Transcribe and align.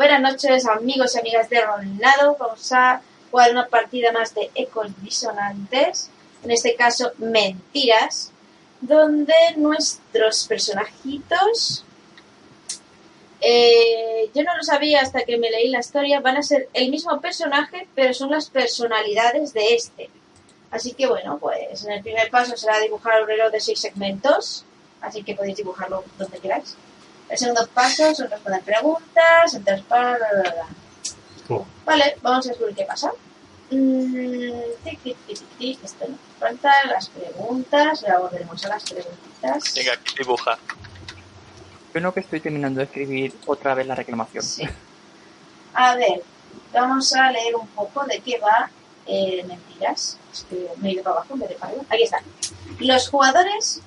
Buenas 0.00 0.22
noches, 0.22 0.66
amigos 0.66 1.14
y 1.14 1.18
amigas 1.18 1.50
de 1.50 1.60
Rolnado. 1.60 2.34
Vamos 2.40 2.72
a 2.72 3.02
jugar 3.30 3.50
una 3.50 3.68
partida 3.68 4.12
más 4.12 4.34
de 4.34 4.50
ecos 4.54 4.88
disonantes, 5.02 6.08
en 6.42 6.50
este 6.50 6.74
caso 6.74 7.12
mentiras, 7.18 8.32
donde 8.80 9.34
nuestros 9.58 10.46
personajitos, 10.46 11.84
eh, 13.42 14.30
yo 14.34 14.42
no 14.42 14.56
lo 14.56 14.62
sabía 14.62 15.02
hasta 15.02 15.24
que 15.24 15.36
me 15.36 15.50
leí 15.50 15.68
la 15.68 15.80
historia, 15.80 16.20
van 16.20 16.38
a 16.38 16.42
ser 16.42 16.70
el 16.72 16.90
mismo 16.90 17.20
personaje, 17.20 17.86
pero 17.94 18.14
son 18.14 18.30
las 18.30 18.48
personalidades 18.48 19.52
de 19.52 19.74
este. 19.74 20.08
Así 20.70 20.92
que 20.92 21.08
bueno, 21.08 21.36
pues 21.38 21.84
en 21.84 21.92
el 21.92 22.02
primer 22.02 22.30
paso 22.30 22.56
será 22.56 22.80
dibujar 22.80 23.20
un 23.20 23.28
reloj 23.28 23.52
de 23.52 23.60
seis 23.60 23.78
segmentos, 23.78 24.64
así 25.02 25.22
que 25.22 25.34
podéis 25.34 25.58
dibujarlo 25.58 26.04
donde 26.16 26.38
queráis. 26.38 26.74
El 27.30 27.38
segundo 27.38 27.66
paso 27.68 28.14
son 28.14 28.28
responder 28.28 28.62
preguntas, 28.62 29.54
el 29.54 29.64
tercer 29.64 29.84
paso... 29.84 30.18
bla, 30.18 30.42
bla, 30.42 30.52
bla. 30.52 30.66
Oh. 31.48 31.66
Vale, 31.84 32.16
vamos 32.22 32.46
a 32.46 32.48
descubrir 32.48 32.76
qué 32.76 32.84
pasa. 32.84 33.12
Mm, 33.70 34.50
tic, 34.84 35.00
tic, 35.00 35.16
tic, 35.26 35.38
tic, 35.38 35.58
tic, 35.58 35.84
esto 35.84 36.06
nos 36.08 36.18
falta, 36.40 36.72
las 36.86 37.08
preguntas, 37.08 38.00
ya 38.00 38.18
volveremos 38.18 38.64
a 38.64 38.68
las 38.68 38.82
preguntitas. 38.82 39.74
Venga, 39.74 39.92
aquí 39.92 40.14
dibuja. 40.18 40.58
Yo 41.94 42.00
no 42.00 42.12
que 42.12 42.20
estoy 42.20 42.40
terminando 42.40 42.78
de 42.78 42.84
escribir 42.84 43.34
otra 43.46 43.74
vez 43.74 43.86
la 43.86 43.94
reclamación. 43.94 44.42
Sí. 44.42 44.64
A 45.74 45.94
ver, 45.94 46.22
vamos 46.72 47.12
a 47.14 47.30
leer 47.30 47.54
un 47.54 47.66
poco 47.68 48.04
de 48.04 48.20
qué 48.20 48.38
va 48.38 48.70
eh, 49.06 49.44
Mentiras. 49.46 50.18
Es 50.32 50.46
que 50.48 50.68
me 50.78 50.90
he 50.90 50.92
ido 50.92 51.02
para 51.02 51.16
abajo 51.16 51.34
en 51.34 51.40
vez 51.40 51.48
de 51.50 51.54
para 51.56 51.72
arriba. 51.72 51.86
Aquí 51.90 52.02
está. 52.02 52.22
Los 52.78 53.08
jugadores 53.08 53.82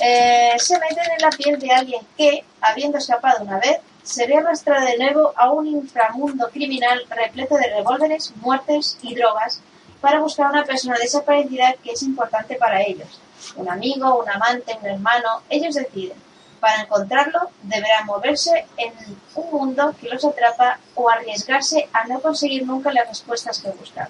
eh, 0.00 0.54
se 0.58 0.78
meten 0.78 1.10
en 1.12 1.22
la 1.22 1.30
piel 1.30 1.58
de 1.58 1.70
alguien 1.70 2.06
que, 2.16 2.44
habiendo 2.60 2.98
escapado 2.98 3.42
una 3.42 3.58
vez, 3.58 3.78
se 4.02 4.26
ve 4.26 4.36
arrastrado 4.36 4.86
de 4.86 4.98
nuevo 4.98 5.32
a 5.36 5.50
un 5.50 5.66
inframundo 5.66 6.48
criminal 6.50 7.04
repleto 7.08 7.56
de 7.56 7.68
revólveres, 7.68 8.32
muertes 8.36 8.98
y 9.02 9.14
drogas 9.14 9.60
para 10.00 10.20
buscar 10.20 10.46
a 10.46 10.50
una 10.50 10.64
persona 10.64 10.96
desaparecida 10.98 11.74
que 11.82 11.92
es 11.92 12.02
importante 12.02 12.56
para 12.56 12.82
ellos. 12.82 13.20
Un 13.56 13.68
amigo, 13.68 14.22
un 14.22 14.28
amante, 14.28 14.76
un 14.80 14.86
hermano, 14.86 15.42
ellos 15.48 15.74
deciden. 15.74 16.16
Para 16.60 16.82
encontrarlo, 16.82 17.50
deberán 17.62 18.06
moverse 18.06 18.66
en 18.76 18.92
un 19.34 19.50
mundo 19.50 19.94
que 19.98 20.08
los 20.08 20.24
atrapa 20.24 20.78
o 20.94 21.08
arriesgarse 21.08 21.88
a 21.92 22.06
no 22.06 22.20
conseguir 22.20 22.66
nunca 22.66 22.92
las 22.92 23.08
respuestas 23.08 23.60
que 23.60 23.70
buscan. 23.70 24.08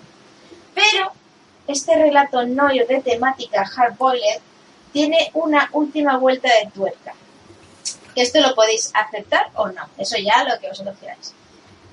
Pero 0.75 1.13
este 1.69 1.95
relato 1.95 2.45
noyo 2.45 2.87
de 2.87 3.01
temática 3.01 3.65
hardboiled 3.65 4.41
tiene 4.93 5.31
una 5.35 5.69
última 5.73 6.17
vuelta 6.17 6.49
de 6.49 6.71
tuerca. 6.71 7.15
Esto 8.15 8.41
lo 8.41 8.55
podéis 8.55 8.91
aceptar 8.95 9.51
o 9.55 9.69
no, 9.69 9.83
eso 9.97 10.17
ya 10.19 10.45
lo 10.45 10.59
que 10.59 10.69
vosotros 10.69 10.97
queráis. 10.99 11.33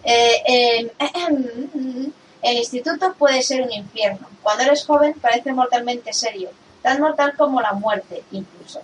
Eh, 0.03 0.43
eh, 0.47 0.91
el 2.41 2.57
instituto 2.57 3.13
puede 3.13 3.41
ser 3.41 3.61
un 3.61 3.71
infierno. 3.71 4.27
Cuando 4.41 4.63
eres 4.63 4.85
joven 4.85 5.13
parece 5.19 5.53
mortalmente 5.53 6.13
serio, 6.13 6.49
tan 6.81 7.01
mortal 7.01 7.33
como 7.37 7.61
la 7.61 7.73
muerte 7.73 8.23
incluso. 8.31 8.81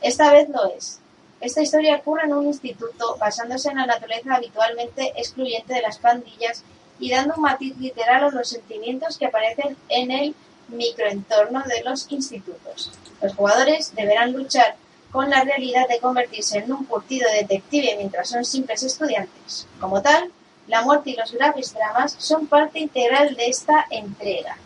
Esta 0.00 0.32
vez 0.32 0.48
lo 0.48 0.66
es. 0.72 1.00
Esta 1.40 1.62
historia 1.62 1.96
ocurre 1.96 2.24
en 2.24 2.32
un 2.32 2.46
instituto 2.46 3.16
basándose 3.18 3.68
en 3.68 3.76
la 3.76 3.86
naturaleza 3.86 4.34
habitualmente 4.34 5.12
excluyente 5.16 5.74
de 5.74 5.82
las 5.82 5.98
pandillas 5.98 6.62
y 6.98 7.10
dando 7.10 7.34
un 7.36 7.42
matiz 7.42 7.76
literal 7.78 8.24
a 8.24 8.30
los 8.30 8.48
sentimientos 8.48 9.18
que 9.18 9.26
aparecen 9.26 9.76
en 9.88 10.10
el 10.10 10.34
microentorno 10.68 11.62
de 11.64 11.82
los 11.82 12.10
institutos. 12.10 12.90
Los 13.20 13.34
jugadores 13.34 13.94
deberán 13.94 14.32
luchar 14.32 14.76
con 15.10 15.30
la 15.30 15.42
realidad 15.42 15.88
de 15.88 15.98
convertirse 16.00 16.58
en 16.58 16.72
un 16.72 16.84
curtido 16.84 17.28
detective 17.30 17.94
mientras 17.96 18.28
son 18.28 18.44
simples 18.44 18.82
estudiantes. 18.82 19.66
Como 19.80 20.02
tal, 20.02 20.30
la 20.66 20.82
muerte 20.82 21.10
y 21.10 21.16
los 21.16 21.32
graves 21.32 21.72
dramas 21.72 22.16
son 22.18 22.46
parte 22.46 22.80
integral 22.80 23.34
de 23.34 23.46
esta 23.46 23.86
entrega. 23.90 24.56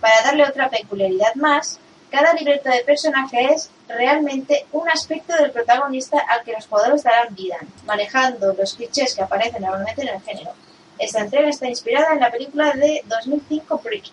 Para 0.00 0.22
darle 0.22 0.44
otra 0.44 0.70
peculiaridad 0.70 1.34
más, 1.34 1.78
cada 2.10 2.32
libreto 2.32 2.70
de 2.70 2.82
personaje 2.84 3.52
es 3.52 3.70
realmente 3.88 4.66
un 4.72 4.88
aspecto 4.88 5.34
del 5.36 5.50
protagonista 5.50 6.18
al 6.18 6.44
que 6.44 6.52
los 6.52 6.66
jugadores 6.66 7.02
darán 7.02 7.34
vida, 7.34 7.58
manejando 7.84 8.52
los 8.54 8.74
clichés 8.74 9.14
que 9.14 9.22
aparecen 9.22 9.62
normalmente 9.62 10.02
en 10.02 10.08
el 10.08 10.20
género. 10.22 10.52
Esta 10.98 11.20
entrega 11.20 11.48
está 11.48 11.68
inspirada 11.68 12.12
en 12.12 12.20
la 12.20 12.30
película 12.30 12.72
de 12.72 13.02
2005 13.06 13.78
Brick. 13.84 14.06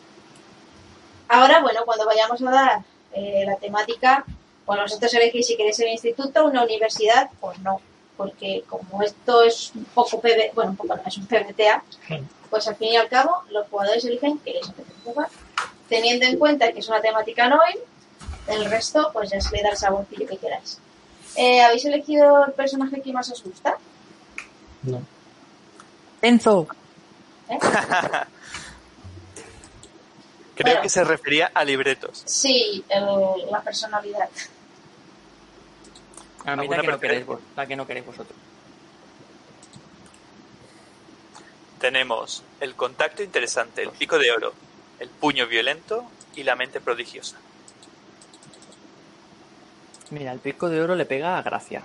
Ahora, 1.27 1.61
bueno, 1.61 1.81
cuando 1.85 2.05
vayamos 2.05 2.41
a 2.41 2.51
dar 2.51 2.81
eh, 3.13 3.43
la 3.45 3.55
temática, 3.55 4.25
bueno, 4.65 4.83
vosotros 4.83 5.13
elegís 5.13 5.47
si 5.47 5.57
queréis 5.57 5.79
el 5.79 5.89
instituto, 5.89 6.45
una 6.45 6.63
universidad, 6.63 7.29
pues 7.39 7.59
no, 7.59 7.81
porque 8.15 8.63
como 8.67 9.01
esto 9.01 9.43
es 9.43 9.71
un 9.75 9.85
poco 9.85 10.19
PB, 10.19 10.53
bueno, 10.53 10.71
un 10.71 10.77
poco 10.77 10.95
no, 10.95 11.01
es 11.05 11.17
un 11.17 11.27
PBTA, 11.27 11.83
pues 12.49 12.67
al 12.67 12.75
fin 12.75 12.89
y 12.89 12.97
al 12.97 13.07
cabo 13.07 13.43
los 13.49 13.67
jugadores 13.67 14.03
eligen 14.05 14.39
que 14.39 14.53
les 14.53 14.67
apetece 14.67 14.95
jugar. 15.03 15.29
Teniendo 15.89 16.25
en 16.25 16.37
cuenta 16.37 16.71
que 16.73 16.79
es 16.79 16.87
una 16.89 17.01
temática 17.01 17.47
novel, 17.47 17.79
el 18.47 18.65
resto 18.65 19.09
pues 19.13 19.29
ya 19.29 19.39
se 19.39 19.55
le 19.55 19.63
da 19.63 19.69
el 19.69 19.77
saborcillo 19.77 20.27
que 20.27 20.37
queráis. 20.37 20.79
Eh, 21.35 21.61
¿Habéis 21.61 21.85
elegido 21.85 22.45
el 22.45 22.53
personaje 22.53 23.01
que 23.01 23.13
más 23.13 23.29
os 23.31 23.43
gusta? 23.43 23.77
No. 24.83 25.01
Enzo, 26.21 26.67
¿Eh? 27.49 27.57
Creo 30.57 30.73
Bueno. 30.73 30.81
que 30.81 30.89
se 30.89 31.03
refería 31.03 31.51
a 31.53 31.63
libretos. 31.63 32.23
Sí, 32.25 32.83
el- 32.89 33.51
la 33.51 33.61
personalidad. 33.61 34.27
a 36.45 36.55
mí 36.55 36.61
¿Alguna 36.61 36.77
la 36.77 36.81
que, 36.83 36.87
no 36.91 36.99
queréis, 36.99 37.25
vos- 37.25 37.39
la 37.55 37.65
que 37.67 37.75
no 37.75 37.85
queréis 37.85 38.05
vosotros. 38.05 38.37
Tenemos 41.79 42.43
el 42.59 42.73
contacto 42.75 43.21
interesante, 43.21 43.83
el 43.83 43.89
pico 43.91 44.17
de 44.17 44.31
oro, 44.31 44.53
el 44.99 45.09
puño 45.09 45.45
violento 45.47 46.05
y 46.35 46.43
la 46.43 46.55
mente 46.55 46.79
prodigiosa. 46.81 47.37
Mira, 50.09 50.31
el 50.31 50.39
pico 50.39 50.69
de 50.69 50.81
oro 50.81 50.95
le 50.95 51.05
pega 51.05 51.37
a 51.37 51.41
Gracia. 51.43 51.83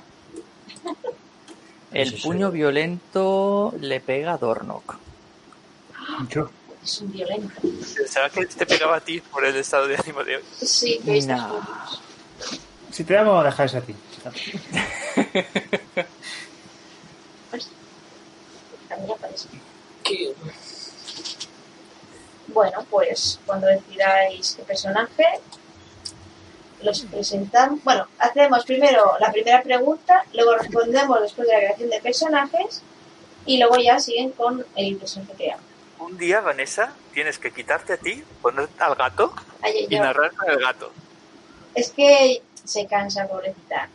El 1.92 2.14
puño 2.22 2.50
violento 2.50 3.74
le 3.78 4.00
pega 4.00 4.32
a 4.32 4.38
Dornock. 4.38 4.96
Yo. 6.30 6.48
Es 6.82 7.00
un 7.00 7.12
violento. 7.12 7.60
Pensaba 7.96 8.28
que 8.28 8.46
te 8.46 8.66
pegaba 8.66 8.96
a 8.96 9.00
ti 9.00 9.20
por 9.20 9.44
el 9.44 9.54
estado 9.56 9.86
de 9.86 9.96
ánimo 9.96 10.24
de 10.24 10.36
hoy. 10.36 10.42
Sí, 10.60 11.00
que 11.04 11.20
cosas. 11.20 12.00
Si 12.90 13.04
te 13.04 13.14
damos 13.14 13.40
a 13.40 13.46
dejar 13.46 13.66
eso 13.66 13.78
a 13.78 13.80
ti. 13.80 13.94
Pues, 17.50 17.68
también 18.88 19.10
aparece. 19.10 19.48
Bueno, 22.48 22.84
pues 22.90 23.38
cuando 23.46 23.66
decidáis 23.66 24.54
qué 24.56 24.62
personaje, 24.62 25.24
los 26.82 27.00
presentamos. 27.02 27.82
Bueno, 27.84 28.06
hacemos 28.18 28.64
primero 28.64 29.14
la 29.20 29.30
primera 29.32 29.62
pregunta, 29.62 30.24
luego 30.34 30.56
respondemos 30.56 31.20
después 31.22 31.46
de 31.48 31.54
la 31.54 31.60
creación 31.60 31.90
de 31.90 32.00
personajes 32.00 32.82
y 33.46 33.58
luego 33.58 33.76
ya 33.76 33.98
siguen 34.00 34.32
con 34.32 34.66
el 34.76 34.96
personaje 34.96 35.32
creado. 35.34 35.71
Un 36.04 36.18
día, 36.18 36.40
Vanessa, 36.40 36.92
tienes 37.14 37.38
que 37.38 37.52
quitarte 37.52 37.92
a 37.94 37.96
ti, 37.96 38.22
poner 38.40 38.68
al 38.78 38.94
gato 38.94 39.32
Ay, 39.62 39.86
y 39.88 39.94
yo- 39.94 40.02
narrar 40.02 40.32
con 40.34 40.50
el 40.50 40.58
gato. 40.58 40.92
Es 41.74 41.90
que 41.92 42.42
se 42.64 42.86
cansa, 42.86 43.26
pobrecita. 43.28 43.88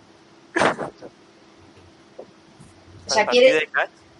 O 3.06 3.09
sea, 3.09 3.25
quiere, 3.28 3.69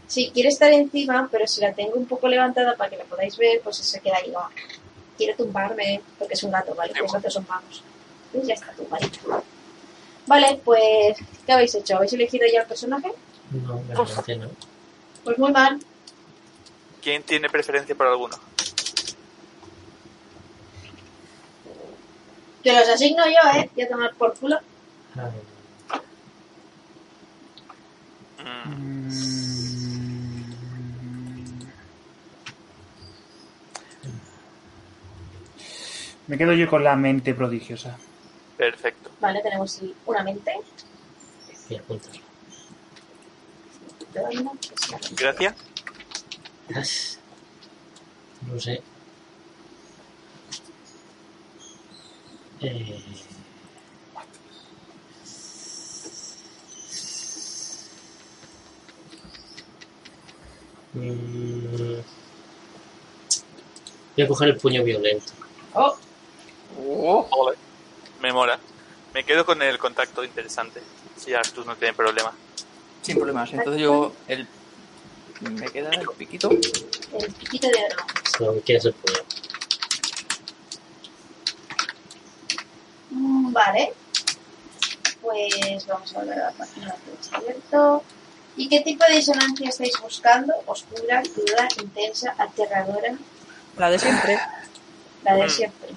sí, 0.08 0.32
quiere 0.34 0.50
estar 0.50 0.72
encima, 0.72 1.28
pero 1.32 1.46
si 1.48 1.62
la 1.62 1.74
tengo 1.74 1.94
un 1.96 2.06
poco 2.06 2.28
levantada 2.28 2.76
para 2.78 2.90
que 2.90 2.98
la 2.98 3.04
podáis 3.06 3.36
ver, 3.38 3.62
pues 3.62 3.78
se 3.78 4.00
queda 4.00 4.18
ahí. 4.18 4.32
"Ah, 4.38 4.50
quiere 5.18 5.34
tumbarme, 5.34 6.02
porque 6.18 6.36
es 6.36 6.44
un 6.44 6.52
gato, 6.52 6.74
¿vale? 6.76 6.94
Los 7.00 7.12
gatos 7.12 7.34
son 7.34 7.46
vagos. 7.48 7.84
Pues 8.32 8.48
ya 8.48 8.54
está 8.54 8.72
tumbadita. 8.74 9.20
Vale, 10.28 10.62
pues, 10.64 11.18
¿qué 11.46 11.52
habéis 11.54 11.74
hecho? 11.76 11.96
¿Habéis 11.98 12.14
elegido 12.14 12.46
ya 12.52 12.62
el 12.62 12.68
personaje? 12.68 13.12
No, 13.52 13.82
la 14.16 14.24
que 14.24 14.36
no. 14.36 14.50
Pues 15.24 15.38
muy 15.38 15.52
mal. 15.52 15.80
¿Quién 17.08 17.24
tiene 17.24 17.50
preferencia 17.50 17.96
por 17.96 18.06
alguno? 18.06 18.38
Que 22.62 22.74
los 22.74 22.90
asigno 22.90 23.24
yo, 23.26 23.58
¿eh? 23.58 23.70
Voy 23.74 23.84
a 23.86 23.88
tomar 23.88 24.14
por 24.16 24.38
culo. 24.38 24.60
Mm, 28.44 29.08
Me 36.28 36.38
quedo 36.38 36.52
yo 36.52 36.70
con 36.70 36.84
la 36.84 36.98
mente 36.98 37.34
prodigiosa. 37.34 37.98
perfecto. 38.58 39.12
Vale, 39.22 39.42
tenemos 39.42 39.82
una 40.06 40.24
mente. 40.24 40.52
Gracias. 45.16 45.56
No 46.70 48.60
sé. 48.60 48.82
Eh, 52.62 53.04
Mm. 60.94 62.02
Voy 64.16 64.26
a 64.26 64.28
coger 64.28 64.50
el 64.50 64.58
puño 64.58 64.84
violento. 64.84 65.32
Oh, 65.74 65.96
Oh. 66.80 67.52
Me 68.22 68.32
mola. 68.32 68.60
Me 69.14 69.24
quedo 69.24 69.46
con 69.46 69.62
el 69.62 69.78
contacto 69.78 70.24
interesante. 70.24 70.82
Si 71.16 71.34
Artus 71.34 71.66
no 71.66 71.76
tiene 71.76 71.94
problema. 71.94 72.34
sin 73.02 73.16
problemas. 73.18 73.54
Entonces 73.54 73.82
yo 73.82 74.12
el 74.28 74.46
me 75.42 75.68
queda 75.70 75.90
el 75.92 76.08
piquito. 76.18 76.50
el 76.52 77.34
piquito 77.34 77.68
de 77.68 77.76
oro. 77.86 77.96
Lo 78.40 78.54
que 78.56 78.62
quieres 78.62 78.86
el 78.86 78.94
puño. 78.94 79.20
Mm, 83.12 83.54
Vale. 83.54 83.94
Pues 85.22 85.86
vamos 85.88 86.16
a 86.16 86.24
ver 86.24 86.38
la 86.38 86.52
página 86.52 86.96
que 87.06 87.12
está 87.22 87.38
abierto. 87.38 88.04
¿Y 88.56 88.70
qué 88.70 88.80
tipo 88.82 89.04
de 89.08 89.16
disonancia 89.18 89.70
estáis 89.70 89.94
buscando? 90.02 90.54
Oscura, 90.66 91.22
cruda, 91.22 91.68
intensa, 91.82 92.34
aterradora, 92.38 93.16
La 93.78 93.90
de 93.90 94.00
siempre. 94.00 94.40
la 95.24 95.36
de 95.36 95.46
Mm. 95.46 95.50
siempre. 95.50 95.90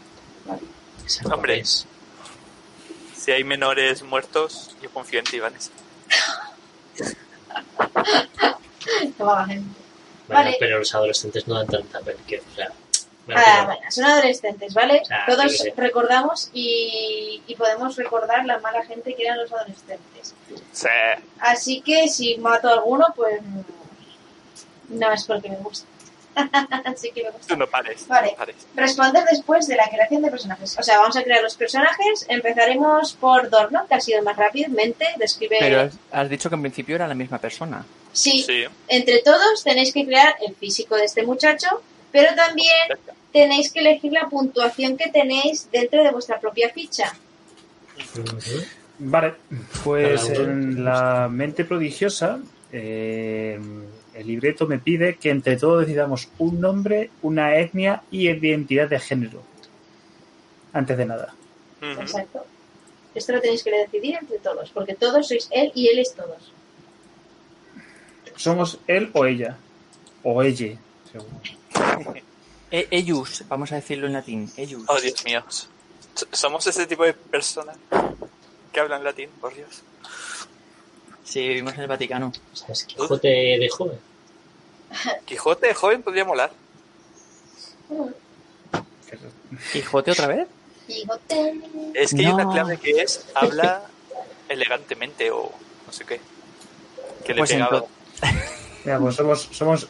Esa 1.06 1.34
Hombre. 1.34 1.62
no. 1.62 1.66
Si 3.16 3.30
hay 3.32 3.44
menores 3.44 4.02
muertos, 4.02 4.74
yo 4.82 4.90
confío 4.90 5.20
en 5.20 5.24
ti, 5.26 5.38
Vanessa. 5.40 5.70
Qué 9.16 9.22
vaga 9.22 9.46
gente. 9.46 9.68
Bueno, 10.28 10.44
Vale. 10.44 10.56
pero 10.60 10.78
los 10.78 10.94
adolescentes 10.94 11.46
no 11.48 11.54
dan 11.56 11.66
tanta 11.66 12.00
pena. 12.00 12.18
O 12.28 12.54
sea, 12.54 12.72
Ah, 13.32 13.62
bueno, 13.66 13.80
son 13.90 14.04
adolescentes, 14.06 14.74
¿vale? 14.74 15.02
Ah, 15.08 15.24
Todos 15.28 15.62
recordamos 15.76 16.50
y, 16.52 17.40
y 17.46 17.54
podemos 17.54 17.94
recordar 17.96 18.44
la 18.44 18.58
mala 18.58 18.84
gente 18.84 19.14
que 19.14 19.22
eran 19.24 19.38
los 19.38 19.52
adolescentes. 19.52 20.34
Sí. 20.72 20.88
Así 21.38 21.80
que 21.80 22.08
si 22.08 22.38
mato 22.38 22.68
a 22.68 22.72
alguno, 22.72 23.06
pues 23.14 23.40
no 24.88 25.12
es 25.12 25.24
porque 25.24 25.48
me 25.50 25.56
gusta. 25.56 25.86
Así 26.84 27.12
que 27.12 27.24
me 27.24 27.30
gusta. 27.30 27.46
Tú 27.54 27.56
no 27.56 27.66
pares. 27.68 28.06
Vale. 28.08 28.32
No 28.32 28.36
pares. 28.36 28.56
Responder 28.74 29.24
después 29.30 29.68
de 29.68 29.76
la 29.76 29.88
creación 29.88 30.22
de 30.22 30.30
personajes. 30.30 30.76
O 30.78 30.82
sea, 30.82 30.98
vamos 30.98 31.16
a 31.16 31.22
crear 31.22 31.42
los 31.42 31.54
personajes. 31.56 32.26
Empezaremos 32.28 33.12
por 33.14 33.48
Dorno, 33.50 33.86
que 33.86 33.94
ha 33.94 34.00
sido 34.00 34.22
más 34.22 34.36
rápido. 34.36 34.70
Mente, 34.70 35.06
describe. 35.18 35.56
Pero 35.60 35.80
has, 35.82 35.92
has 36.10 36.28
dicho 36.28 36.48
que 36.48 36.54
en 36.56 36.62
principio 36.62 36.96
era 36.96 37.06
la 37.06 37.14
misma 37.14 37.38
persona. 37.38 37.84
Sí, 38.12 38.42
Sí. 38.42 38.64
entre 38.88 39.20
todos 39.22 39.62
tenéis 39.62 39.92
que 39.92 40.04
crear 40.04 40.34
el 40.46 40.54
físico 40.54 40.96
de 40.96 41.04
este 41.04 41.22
muchacho, 41.24 41.68
pero 42.12 42.34
también 42.34 42.70
tenéis 43.32 43.70
que 43.72 43.80
elegir 43.80 44.12
la 44.12 44.28
puntuación 44.28 44.96
que 44.96 45.08
tenéis 45.10 45.70
dentro 45.70 46.02
de 46.02 46.10
vuestra 46.10 46.40
propia 46.40 46.70
ficha. 46.70 47.14
Vale, 48.98 49.34
pues 49.84 50.28
en 50.28 50.84
la 50.84 51.28
mente 51.30 51.64
prodigiosa, 51.64 52.40
eh, 52.72 53.58
el 54.14 54.26
libreto 54.26 54.66
me 54.66 54.78
pide 54.78 55.16
que 55.16 55.30
entre 55.30 55.56
todos 55.56 55.80
decidamos 55.86 56.28
un 56.38 56.60
nombre, 56.60 57.10
una 57.22 57.56
etnia 57.56 58.02
y 58.10 58.28
identidad 58.28 58.88
de 58.88 58.98
género. 58.98 59.42
Antes 60.72 60.98
de 60.98 61.06
nada. 61.06 61.34
Exacto. 61.80 62.44
Esto 63.14 63.32
lo 63.32 63.40
tenéis 63.40 63.64
que 63.64 63.70
decidir 63.70 64.16
entre 64.20 64.38
todos, 64.38 64.70
porque 64.70 64.94
todos 64.94 65.28
sois 65.28 65.48
él 65.50 65.72
y 65.74 65.88
él 65.88 65.98
es 65.98 66.14
todos. 66.14 66.52
¿Somos 68.40 68.78
él 68.86 69.10
o 69.12 69.26
ella? 69.26 69.58
O 70.24 70.42
ella, 70.42 70.78
según. 71.12 72.20
E- 72.72 72.86
ellos, 72.92 73.42
vamos 73.48 73.72
a 73.72 73.74
decirlo 73.74 74.06
en 74.06 74.12
latín. 74.12 74.48
Ellos. 74.56 74.82
Oh, 74.86 74.98
Dios 75.00 75.24
mío. 75.24 75.42
Somos 76.32 76.64
ese 76.68 76.86
tipo 76.86 77.02
de 77.04 77.12
personas 77.14 77.76
que 78.72 78.78
hablan 78.80 79.02
latín, 79.02 79.28
por 79.40 79.52
Dios. 79.52 79.82
Sí, 81.24 81.40
vivimos 81.48 81.74
en 81.74 81.80
el 81.80 81.88
Vaticano. 81.88 82.32
O 82.52 82.56
sea, 82.56 82.68
es 82.68 82.84
Quijote 82.84 83.26
de 83.28 83.68
joven. 83.68 83.98
Quijote 85.26 85.66
de 85.66 85.74
joven 85.74 86.02
podría 86.04 86.24
molar. 86.24 86.52
¿Quijote 89.72 90.12
otra 90.12 90.26
vez? 90.28 90.48
Quijote. 90.86 91.60
Es 91.94 92.14
que 92.14 92.20
hay 92.26 92.32
una 92.32 92.50
clave 92.52 92.78
que 92.78 93.02
es 93.02 93.26
habla 93.34 93.82
elegantemente 94.48 95.30
o 95.32 95.50
no 95.86 95.92
sé 95.92 96.04
qué. 96.04 96.20
Que 97.24 97.34
le 97.34 97.38
Pues 97.40 97.50
pegaba. 97.50 97.76
entonces- 97.78 97.96
Mira, 98.84 98.98
pues 98.98 99.16
somos, 99.16 99.48
somos. 99.52 99.88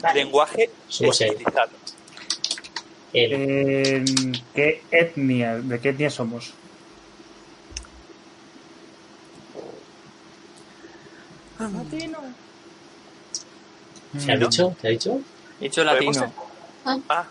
Vale. 0.00 0.14
Lenguaje 0.14 0.70
estilizado. 0.88 1.70
Eh, 3.12 4.04
¿Qué 4.54 4.82
etnia? 4.90 5.56
¿De 5.56 5.80
qué 5.80 5.88
etnia 5.90 6.10
somos? 6.10 6.52
¿Se 14.18 14.32
ha 14.32 14.36
No. 14.36 14.48
dicho? 14.48 14.76
¿Te 14.80 14.88
ha 14.88 14.90
dicho? 14.90 15.20
He 15.60 15.64
dicho 15.64 15.84
¿Podemos 15.84 16.16
latino. 16.16 16.34
Ah, 17.08 17.26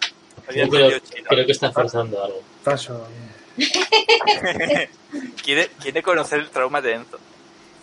Yo 0.53 0.69
creo, 0.69 0.99
chino. 0.99 1.25
creo 1.29 1.45
que 1.45 1.51
está 1.51 1.71
forzando 1.71 2.23
algo. 2.23 2.41
Paso. 2.63 3.07
eh. 3.57 3.57
quiere, 5.43 5.69
quiere 5.81 6.03
conocer 6.03 6.39
el 6.39 6.49
trauma 6.49 6.81
de 6.81 6.93
Enzo. 6.93 7.19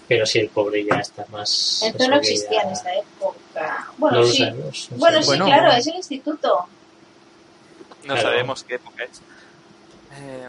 Pero 0.06 0.26
si 0.26 0.38
el 0.38 0.48
pobre 0.50 0.84
ya 0.84 0.96
está 0.96 1.24
más. 1.30 1.80
Entonces 1.82 2.00
eso 2.02 2.10
no 2.10 2.16
existía 2.18 2.50
ya- 2.62 2.62
en 2.62 2.72
esta 2.72 2.94
época. 2.94 3.86
No 3.88 3.94
Bueno, 3.98 4.24
sí. 4.24 4.36
sabemos. 4.38 4.88
no 4.90 4.96
Bueno, 4.98 5.22
sabemos. 5.22 5.24
sí, 5.24 5.26
Bueno. 5.30 5.44
claro, 5.46 5.72
es 5.72 5.86
el 5.86 5.94
instituto. 5.94 6.66
No 8.04 8.14
Claro. 8.14 8.22
sabemos 8.22 8.64
qué 8.64 8.74
época 8.74 9.04
es. 9.04 9.18
Eh, 10.18 10.48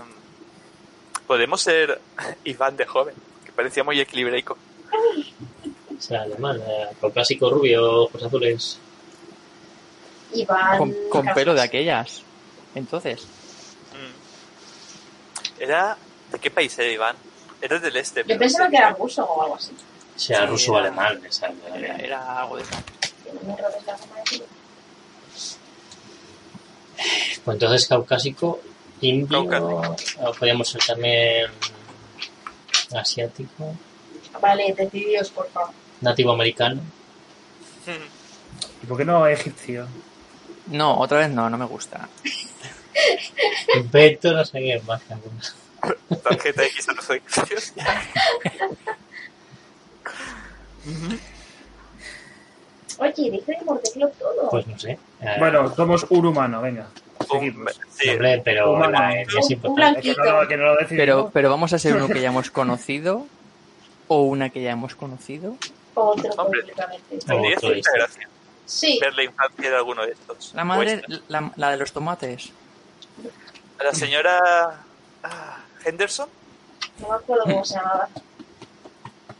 Podemos 1.28 1.62
ser 1.62 2.00
Iván 2.44 2.76
de 2.78 2.86
joven, 2.86 3.16
que 3.46 3.52
parecía 3.52 3.84
muy 3.84 4.00
equilibraico. 4.00 4.58
O 5.98 6.02
sea, 6.02 6.22
alemán, 6.24 6.62
eh, 6.68 6.88
caucásico, 7.02 7.50
rubio, 7.50 8.04
ojos 8.04 8.22
azules. 8.24 8.78
Iván. 10.34 10.78
Con, 10.78 10.94
con 11.10 11.26
pelo 11.34 11.54
de 11.54 11.62
aquellas. 11.62 12.22
Entonces, 12.76 13.26
Mm. 13.94 15.62
Era. 15.62 15.98
¿De 16.32 16.40
qué 16.40 16.52
país 16.52 16.78
era 16.78 16.92
Iván? 16.92 17.16
Era 17.62 17.80
del 17.80 17.96
este. 17.96 18.24
Yo 18.28 18.38
pensaba 18.38 18.70
que 18.70 18.78
era 18.78 18.92
ruso 18.92 19.24
o 19.26 19.42
algo 19.42 19.56
así. 19.56 19.72
Sí, 20.16 20.34
ruso 20.48 20.74
o 20.74 20.78
era- 20.80 20.88
alemán, 20.88 21.22
esa 21.26 21.52
era, 21.76 21.96
era 21.98 22.40
algo 22.42 22.58
de 22.58 22.64
eso. 22.64 22.72
Tiene 23.24 23.54
errores 23.58 23.84
la 23.86 23.98
forma 23.98 24.16
de 24.16 24.22
decirlo. 24.22 24.46
Pues 27.44 27.56
entonces 27.56 27.88
caucásico, 27.88 28.62
indio, 29.02 29.42
o 29.44 30.34
podríamos 30.34 30.70
ser 30.70 30.82
también 30.86 31.48
asiático, 32.96 33.76
Vale, 34.40 34.74
decidíos, 34.74 35.30
por 35.32 35.50
favor. 35.50 35.72
nativo 36.02 36.32
americano. 36.32 36.82
¿Y 38.82 38.86
por 38.86 38.98
qué 38.98 39.06
no 39.06 39.28
egipcio? 39.28 39.88
No, 40.68 40.98
otra 41.00 41.20
vez 41.20 41.30
no, 41.30 41.50
no 41.50 41.58
me 41.58 41.66
gusta. 41.66 42.08
Beto, 43.92 44.32
no 44.34 44.46
sé 44.46 44.60
qué 44.60 44.82
más. 44.88 45.02
alguna. 45.10 45.42
Tarjeta 46.24 46.64
X 46.66 46.90
a 46.90 46.94
los 46.94 47.10
egipcios. 47.10 47.74
Oye, 52.98 53.32
dice 53.32 53.52
de 53.52 53.62
morderlo 53.66 54.10
todo. 54.10 54.50
Pues 54.50 54.68
no 54.68 54.80
sé. 54.80 54.92
Eh, 55.22 55.36
Bueno, 55.40 55.74
somos 55.76 56.06
un 56.10 56.26
humano, 56.28 56.62
venga. 56.62 56.88
Un- 57.30 57.68
sí, 57.90 58.10
hombre, 58.10 58.42
pero 58.44 58.74
humano. 58.74 58.92
la 59.00 59.20
etnia 59.22 59.40
es 59.40 59.46
Un- 59.48 59.52
importante. 59.54 60.00
Es 60.10 60.16
que 60.16 60.22
no, 60.22 60.42
lo- 60.42 60.48
que 60.48 60.58
no 60.58 60.64
lo 60.66 60.76
decidimos. 60.76 60.98
Pero, 61.02 61.30
pero 61.34 61.50
vamos 61.50 61.74
a 61.74 61.80
ser 61.80 61.96
uno 61.96 62.08
que 62.08 62.22
ya 62.22 62.28
hemos 62.30 62.52
conocido 62.52 63.26
o 64.08 64.22
una 64.24 64.50
que 64.50 64.62
ya 64.62 64.72
hemos 64.72 64.96
conocido. 64.96 65.56
Otro 65.96 66.30
Hombre. 66.38 66.62
políticamente. 66.62 67.18
tendría 67.26 67.58
cierta 67.60 67.78
este. 67.78 67.92
gracia 67.98 68.30
Sí, 68.66 68.98
ver 69.02 69.14
la 69.14 69.24
infancia 69.24 69.70
de 69.70 69.76
alguno 69.76 70.06
de 70.06 70.12
estos. 70.14 70.54
La 70.56 70.64
madre, 70.64 71.02
la, 71.28 71.52
la 71.56 71.72
de 71.72 71.78
los 71.78 71.92
tomates. 71.92 72.52
La 73.84 73.94
señora 73.94 74.82
ah, 75.24 75.58
Henderson. 75.86 76.28
no 77.00 77.10
me 77.10 77.16
acuerdo 77.16 77.44
cómo 77.44 77.66
se 77.66 77.76
llamaba. 77.76 78.10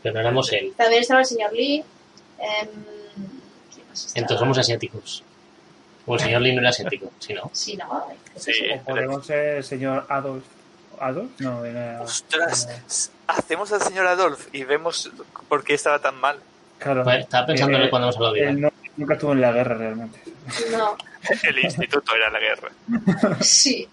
Pero 0.02 0.14
no 0.14 0.20
éramos 0.20 0.52
él. 0.52 0.72
También 0.76 1.02
estaba 1.02 1.20
el 1.20 1.26
señor 1.26 1.52
Lee. 1.52 1.84
¿quién 3.74 3.88
más 3.88 4.04
estaba? 4.06 4.20
Entonces 4.20 4.38
somos 4.40 4.58
asiáticos. 4.58 5.22
O 6.06 6.14
el 6.14 6.20
señor 6.20 6.40
Lee 6.42 6.52
no 6.54 6.60
era 6.60 6.70
asiático, 6.70 7.10
si 7.18 7.34
no. 7.34 7.50
Sí, 7.52 7.76
no. 7.76 8.06
Sí. 8.36 8.52
O 8.74 8.84
podemos 8.84 9.26
ser 9.26 9.56
el 9.56 9.64
señor 9.64 10.06
Adolf. 10.08 10.44
¿Adolf? 11.00 11.30
No, 11.40 11.64
era. 11.64 12.00
Ostras, 12.02 13.10
hacemos 13.26 13.72
al 13.72 13.82
señor 13.82 14.06
Adolf 14.06 14.46
y 14.54 14.64
vemos 14.64 15.10
por 15.48 15.64
qué 15.64 15.74
estaba 15.74 15.98
tan 15.98 16.14
mal. 16.20 16.38
Claro. 16.78 17.02
Bueno, 17.04 17.20
estaba 17.20 17.46
pensando 17.46 17.76
en 17.76 17.82
él 17.82 17.86
Eh, 17.88 17.90
cuando 17.90 18.06
hemos 18.06 18.16
hablado 18.16 18.34
de 18.34 18.40
Él 18.40 18.58
Iván. 18.58 18.60
no- 18.60 18.72
nunca 18.96 19.14
estuvo 19.14 19.32
en 19.32 19.40
la 19.40 19.52
guerra 19.52 19.74
realmente. 19.76 20.20
No, 20.70 20.96
El 21.42 21.58
instituto 21.58 22.14
era 22.14 22.30
la 22.30 22.38
guerra. 22.38 22.70
sí. 23.40 23.88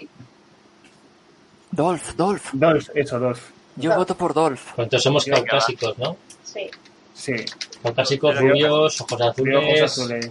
Dolph, 1.74 2.15
Dolph. 2.15 2.50
Dolph, 2.53 2.89
eso, 2.94 3.20
Dolph. 3.20 3.42
Yo 3.75 3.89
Dolph. 3.89 3.98
voto 3.98 4.15
por 4.15 4.34
Dolph. 4.34 4.62
Pues 4.75 4.86
entonces 4.86 5.03
somos 5.03 5.25
caucásicos, 5.25 5.98
¿no? 5.98 6.18
Sí. 6.44 6.70
Sí. 7.15 7.34
Caucásicos, 7.82 8.38
rubios, 8.39 9.01
ojos 9.01 9.22
azules. 9.22 9.58
ojos 9.58 9.82
azules. 9.82 10.30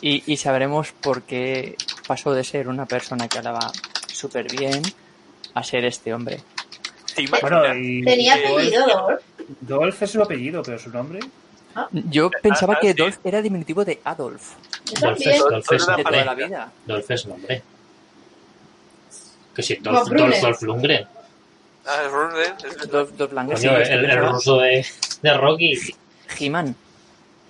Y, 0.00 0.32
y 0.32 0.36
sabremos 0.38 0.92
por 0.92 1.22
qué 1.22 1.76
pasó 2.06 2.32
de 2.32 2.42
ser 2.42 2.68
una 2.68 2.86
persona 2.86 3.28
que 3.28 3.38
hablaba 3.38 3.70
súper 4.06 4.50
bien 4.50 4.82
a 5.52 5.62
ser 5.62 5.84
este 5.84 6.14
hombre. 6.14 6.40
Bueno, 7.42 7.74
y. 7.74 8.02
Tenía 8.04 8.34
apellido 8.34 8.86
Dolph. 8.86 9.22
Dolph 9.60 10.02
es 10.02 10.10
su 10.10 10.22
apellido, 10.22 10.62
pero 10.62 10.78
su 10.78 10.90
nombre. 10.90 11.20
Yo 11.92 12.30
pensaba 12.30 12.74
ah, 12.74 12.78
que 12.80 12.92
sí. 12.92 12.94
Dolph 12.94 13.18
era 13.24 13.42
diminutivo 13.42 13.84
de 13.84 14.00
Adolf, 14.04 14.54
Yo 14.86 15.00
también. 15.00 15.38
Dolph, 15.38 15.50
Dolph 15.50 15.72
es 15.72 15.82
Solo 15.82 15.96
de 15.98 16.04
toda 16.04 16.24
la 16.24 16.34
vida. 16.34 16.72
Dolph 16.86 17.10
es 17.10 17.26
nombre. 17.26 17.62
Que 19.58 19.62
sí, 19.64 19.74
Von 19.82 19.92
Dolph. 19.94 20.08
Dolph, 20.12 20.40
Dolph 20.40 20.62
Lundgren. 20.62 21.04
Ah. 21.84 22.02
Dolph, 22.88 23.10
Dolph 23.16 23.32
Lundgren, 23.32 23.58
Coño, 23.60 23.76
que 23.76 23.92
el, 23.92 24.04
el 24.04 24.28
ruso 24.28 24.58
de, 24.58 24.86
de 25.20 25.34
Rocky. 25.36 25.72
He-Man. 26.38 26.76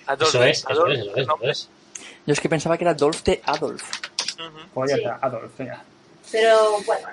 Adolf, 0.07 0.29
Eso 0.31 0.43
es, 0.45 0.59
eso 0.61 0.71
Adolf, 0.71 0.93
es, 0.95 0.99
eso 1.01 1.11
es, 1.17 1.23
eso 1.23 1.39
es. 1.43 1.69
Yo 2.25 2.33
es 2.33 2.41
que 2.41 2.49
pensaba 2.49 2.79
que 2.79 2.85
era 2.85 2.95
Dolph 2.95 3.23
de 3.25 3.43
Adolf. 3.45 3.83
Pues 4.73 4.91
ya 4.91 4.97
Sí. 4.97 5.03
está, 5.03 5.19
Adolf, 5.21 5.53
venga. 5.59 5.85
Pero 6.33 6.57
bueno, 6.87 7.09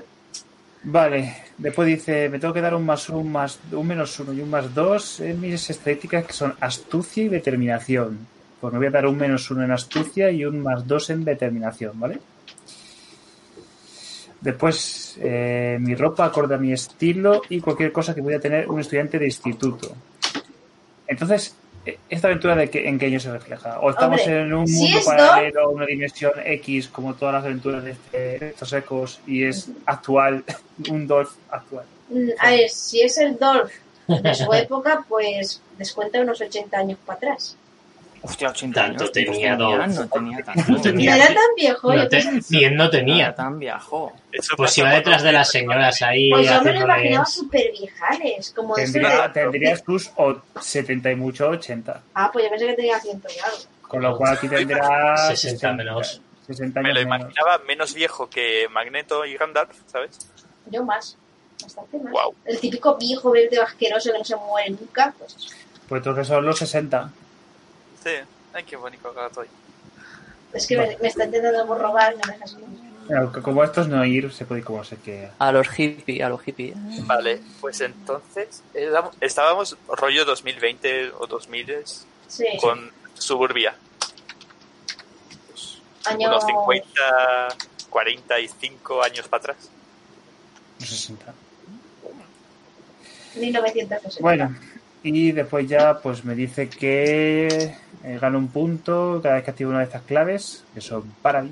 Vale, 0.83 1.43
después 1.57 1.87
dice, 1.89 2.29
me 2.29 2.39
tengo 2.39 2.53
que 2.53 2.61
dar 2.61 2.73
un 2.73 2.85
más 2.85 3.09
uno, 3.09 3.17
un 3.19 3.31
más 3.33 3.59
un 3.73 3.85
menos 3.87 4.17
uno 4.21 4.31
y 4.31 4.39
un 4.39 4.49
más 4.49 4.73
dos 4.73 5.19
en 5.19 5.41
mis 5.41 5.69
estadísticas 5.69 6.25
que 6.25 6.31
son 6.31 6.55
astucia 6.61 7.21
y 7.25 7.27
determinación. 7.27 8.25
Pues 8.61 8.71
me 8.71 8.79
voy 8.79 8.87
a 8.87 8.91
dar 8.91 9.07
un 9.07 9.17
menos 9.17 9.51
uno 9.51 9.61
en 9.65 9.71
astucia 9.71 10.31
y 10.31 10.45
un 10.45 10.63
más 10.63 10.87
dos 10.87 11.09
en 11.09 11.25
determinación, 11.25 11.99
¿vale? 11.99 12.19
Después, 14.45 15.17
eh, 15.21 15.77
mi 15.81 15.95
ropa 15.95 16.25
acorde 16.25 16.53
a 16.53 16.59
mi 16.59 16.71
estilo 16.71 17.41
y 17.49 17.59
cualquier 17.59 17.91
cosa 17.91 18.13
que 18.13 18.21
voy 18.21 18.35
a 18.35 18.39
tener 18.39 18.69
un 18.69 18.79
estudiante 18.79 19.17
de 19.17 19.25
instituto. 19.25 19.91
Entonces, 21.07 21.55
eh, 21.83 21.97
¿esta 22.07 22.27
aventura 22.27 22.55
de 22.55 22.69
qué, 22.69 22.87
en 22.87 22.99
qué 22.99 23.07
año 23.07 23.19
se 23.19 23.31
refleja? 23.31 23.79
¿O 23.79 23.89
estamos 23.89 24.19
Hombre, 24.21 24.41
en 24.41 24.53
un 24.53 24.71
mundo 24.71 24.99
paralelo, 25.03 25.71
una 25.71 25.87
dimensión 25.87 26.33
X, 26.45 26.87
como 26.89 27.15
todas 27.15 27.33
las 27.33 27.43
aventuras 27.45 27.83
de, 27.83 27.91
este- 27.91 28.39
de 28.39 28.49
estos 28.49 28.71
ecos, 28.73 29.19
y 29.25 29.43
es 29.45 29.69
actual, 29.87 30.43
un 30.91 31.07
Dolph 31.07 31.31
actual? 31.49 31.85
mm, 32.09 32.29
a 32.39 32.51
ver, 32.51 32.69
si 32.69 33.01
es 33.01 33.17
el 33.17 33.39
Dolph 33.39 33.71
de 34.07 34.35
su 34.35 34.53
época, 34.53 35.03
pues 35.09 35.59
descuenta 35.79 36.21
unos 36.21 36.39
80 36.39 36.77
años 36.77 36.99
para 37.03 37.17
atrás. 37.17 37.57
Hostia, 38.27 38.49
80 38.49 38.81
Tanto 38.81 39.03
años. 39.03 39.11
tenía 39.11 39.55
no 39.55 39.69
Dolph. 39.71 39.87
No 39.87 40.07
tenía 40.07 40.43
tanto. 40.43 40.61
No 40.71 40.75
No 40.77 40.81
tenía. 40.81 41.15
era 41.15 41.27
tan 41.27 41.55
viejo, 41.55 41.93
No 41.93 42.03
yo 42.03 42.09
te- 42.09 42.17
pensé- 42.21 42.45
ni 42.49 42.63
él 42.63 42.75
no 42.75 42.83
Era 42.83 42.91
tenía. 42.91 43.35
tan 43.35 43.59
viejo. 43.59 44.13
Pues 44.57 44.77
iba 44.77 44.89
detrás 44.91 45.23
de 45.23 45.31
las 45.31 45.49
señoras 45.49 46.01
ahí 46.01 46.29
Pues 46.31 46.45
yo 46.49 46.61
me 46.61 46.73
lo 46.73 46.81
imaginaba 46.81 47.25
súper 47.25 47.71
viejales, 47.71 48.51
como 48.55 48.73
Tendría, 48.75 49.27
de... 49.27 49.29
tendrías 49.29 49.83
tus 49.83 50.11
o- 50.15 50.41
70 50.61 51.11
y 51.11 51.15
mucho 51.15 51.47
80. 51.49 52.01
Ah, 52.13 52.29
pues 52.33 52.45
yo 52.45 52.49
pensé 52.51 52.65
que 52.67 52.73
tenía 52.73 52.99
ciento 52.99 53.27
y 53.35 53.39
algo. 53.39 53.57
Con 53.87 54.01
lo 54.01 54.17
cual 54.17 54.33
aquí 54.35 54.47
tendrás 54.49 55.27
60 55.39 55.73
menos. 55.73 56.21
60 56.47 56.81
Me 56.81 56.93
lo 56.93 57.01
imaginaba 57.01 57.59
menos 57.67 57.93
viejo 57.93 58.29
que 58.29 58.67
Magneto 58.71 59.25
y 59.25 59.35
Gandalf, 59.35 59.71
¿sabes? 59.87 60.17
Yo 60.69 60.83
más, 60.83 61.17
bastante 61.61 61.97
más. 61.99 62.11
Guau. 62.11 62.33
El 62.45 62.59
típico 62.59 62.95
viejo 62.97 63.31
verde 63.31 63.59
asqueroso 63.59 64.11
que 64.11 64.17
no 64.19 64.23
se 64.25 64.35
muere 64.35 64.69
nunca, 64.71 65.13
pues. 65.17 65.35
Pues 65.87 65.99
entonces 65.99 66.27
son 66.27 66.45
los 66.45 66.57
60. 66.59 67.11
Sí. 68.05 68.11
Ay, 68.53 68.63
qué 68.63 68.75
bonito 68.75 69.11
gato. 69.13 69.43
Es 70.53 70.67
que 70.67 70.77
me, 70.77 70.97
me 71.01 71.07
está 71.07 71.25
intentando 71.25 71.75
robar 71.75 72.13
y 72.13 72.27
me 72.27 72.33
dejas 72.33 72.55
como 73.43 73.63
estos 73.63 73.87
no 73.87 74.03
ir, 74.05 74.31
se 74.31 74.45
puede 74.45 74.63
como 74.63 74.83
se 74.83 74.95
quiera. 74.97 75.31
A 75.39 75.51
los 75.51 75.67
hippies, 75.69 76.23
a 76.23 76.29
los 76.29 76.41
hippies. 76.41 76.75
Vale, 77.05 77.41
pues 77.61 77.81
entonces 77.81 78.63
éramos- 78.73 79.15
estábamos 79.21 79.77
rollo 79.87 80.23
2020 80.25 81.11
o 81.19 81.27
2000 81.27 81.83
Sí, 82.27 82.45
con 82.61 82.91
Suburbia. 83.15 83.75
Pues, 85.51 85.79
año 86.05 86.29
Unos 86.29 86.45
50, 86.45 86.89
45 87.89 89.03
años 89.03 89.27
para 89.27 89.41
atrás. 89.41 89.57
Los 90.79 90.89
60. 90.89 91.33
1960. 93.35 94.21
Bueno, 94.21 94.55
y 95.07 95.31
después 95.31 95.67
ya 95.67 95.99
pues 95.99 96.25
me 96.25 96.33
dice 96.35 96.67
que 96.67 97.47
eh, 98.03 98.17
gano 98.19 98.37
un 98.39 98.47
punto 98.47 99.19
cada 99.21 99.35
vez 99.35 99.43
que 99.43 99.51
activo 99.51 99.69
una 99.69 99.79
de 99.79 99.85
estas 99.85 100.01
claves, 100.03 100.63
que 100.73 100.81
son 100.81 101.03
para 101.21 101.41
mí. 101.43 101.51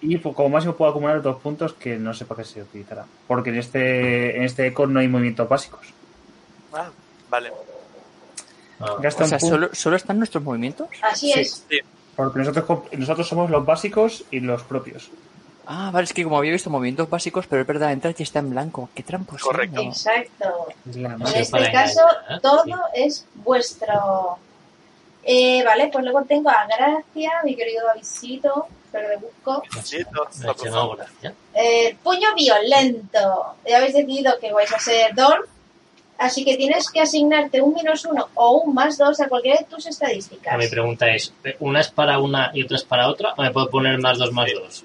Y 0.00 0.18
pues, 0.18 0.34
como 0.34 0.48
máximo 0.50 0.74
puedo 0.76 0.90
acumular 0.90 1.20
dos 1.22 1.40
puntos 1.40 1.72
que 1.74 1.96
no 1.98 2.14
sé 2.14 2.24
para 2.24 2.42
qué 2.42 2.48
se 2.48 2.62
utilizará. 2.62 3.04
Porque 3.26 3.50
en 3.50 3.56
este, 3.56 4.36
en 4.36 4.44
este 4.44 4.66
eco 4.66 4.86
no 4.86 5.00
hay 5.00 5.08
movimientos 5.08 5.48
básicos. 5.48 5.86
Ah, 6.72 6.90
vale. 7.28 7.50
Ah, 8.78 8.96
Gasta 9.00 9.24
O 9.24 9.26
sea, 9.26 9.36
un 9.36 9.40
punto. 9.40 9.54
¿solo, 9.56 9.68
¿solo 9.74 9.96
están 9.96 10.18
nuestros 10.18 10.44
movimientos? 10.44 10.88
Así 11.02 11.32
Sí. 11.32 11.40
es. 11.40 11.64
Porque 12.14 12.38
nosotros, 12.38 12.80
nosotros 12.92 13.28
somos 13.28 13.50
los 13.50 13.64
básicos 13.66 14.24
y 14.30 14.40
los 14.40 14.62
propios. 14.62 15.10
Ah, 15.66 15.90
vale, 15.92 16.04
es 16.04 16.12
que 16.12 16.22
como 16.22 16.38
había 16.38 16.52
visto 16.52 16.70
movimientos 16.70 17.10
básicos, 17.10 17.46
pero 17.46 17.62
es 17.62 17.68
verdad, 17.68 17.92
entras 17.92 18.18
y 18.20 18.22
está 18.22 18.38
en 18.38 18.50
blanco. 18.50 18.88
Qué 18.94 19.02
tramposo. 19.02 19.46
Correcto. 19.46 19.80
Exacto. 19.82 20.68
En 20.94 21.22
este 21.34 21.72
caso, 21.72 22.00
engañar, 22.00 22.40
todo 22.40 22.64
sí. 22.64 22.72
es 22.94 23.26
vuestro. 23.34 24.38
Eh, 25.24 25.64
vale, 25.64 25.88
pues 25.92 26.04
luego 26.04 26.22
tengo 26.22 26.50
a 26.50 26.66
Gracia, 26.66 27.32
mi 27.42 27.56
querido 27.56 27.84
Davidcito, 27.84 28.68
pero 28.92 29.08
le 29.08 29.16
busco. 29.16 29.60
Gracia. 30.94 31.34
Eh, 31.52 31.96
puño 32.00 32.32
violento. 32.36 33.56
Ya 33.68 33.78
habéis 33.78 33.94
decidido 33.94 34.38
que 34.38 34.52
vais 34.52 34.72
a 34.72 34.78
ser 34.78 35.16
Dolph, 35.16 35.48
así 36.16 36.44
que 36.44 36.56
tienes 36.56 36.88
que 36.92 37.00
asignarte 37.00 37.60
un 37.60 37.74
menos 37.74 38.04
uno 38.04 38.28
o 38.34 38.58
un 38.58 38.72
más 38.72 38.98
dos 38.98 39.20
a 39.20 39.28
cualquiera 39.28 39.58
de 39.58 39.64
tus 39.64 39.86
estadísticas. 39.86 40.56
Mi 40.56 40.68
pregunta 40.68 41.08
es, 41.08 41.32
¿una 41.58 41.80
es 41.80 41.88
para 41.88 42.20
una 42.20 42.52
y 42.54 42.62
otra 42.62 42.76
es 42.76 42.84
para 42.84 43.08
otra? 43.08 43.34
¿O 43.36 43.42
me 43.42 43.50
puedo 43.50 43.68
poner 43.68 43.98
más 43.98 44.18
dos 44.18 44.32
más 44.32 44.48
dos? 44.54 44.84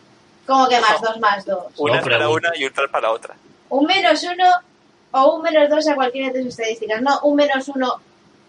¿Cómo 0.52 0.68
que 0.68 0.82
más 0.82 1.02
dos 1.02 1.18
más 1.20 1.46
dos? 1.46 1.64
Una 1.78 1.94
No, 1.94 2.00
es 2.00 2.04
para 2.04 2.28
una 2.28 2.52
y 2.56 2.66
otra 2.66 2.86
para 2.90 3.10
otra. 3.10 3.36
Un 3.70 3.86
menos 3.86 4.22
uno 4.24 4.46
o 5.12 5.36
un 5.36 5.44
menos 5.44 5.70
dos 5.70 5.88
a 5.88 5.96
cualquiera 5.96 6.34
de 6.34 6.40
tus 6.40 6.50
estadísticas. 6.50 7.02
No, 7.02 7.22
un 7.22 7.38
menos 7.38 7.70
uno, 7.70 8.02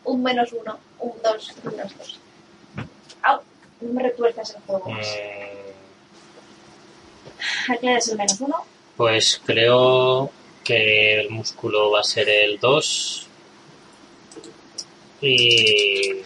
un 0.03 0.21
menos 0.21 0.53
uno, 0.53 0.81
un 0.99 1.13
dos, 1.23 1.55
un 1.63 1.71
menos 1.77 1.97
dos. 1.97 2.19
Au, 3.23 3.41
no 3.83 3.93
me 3.93 4.03
retuerzas 4.03 4.51
el 4.57 4.63
juego. 4.63 4.91
más. 4.91 5.07
Mm, 7.69 7.73
Aclaras 7.73 8.09
el 8.09 8.19
menos 8.19 8.41
uno. 8.41 8.65
Pues 8.97 9.41
creo 9.47 10.33
que 10.65 11.21
el 11.21 11.31
músculo 11.31 11.93
va 11.93 12.01
a 12.01 12.05
ser 12.05 12.29
el 12.29 12.59
2 12.59 13.29
y, 15.21 16.23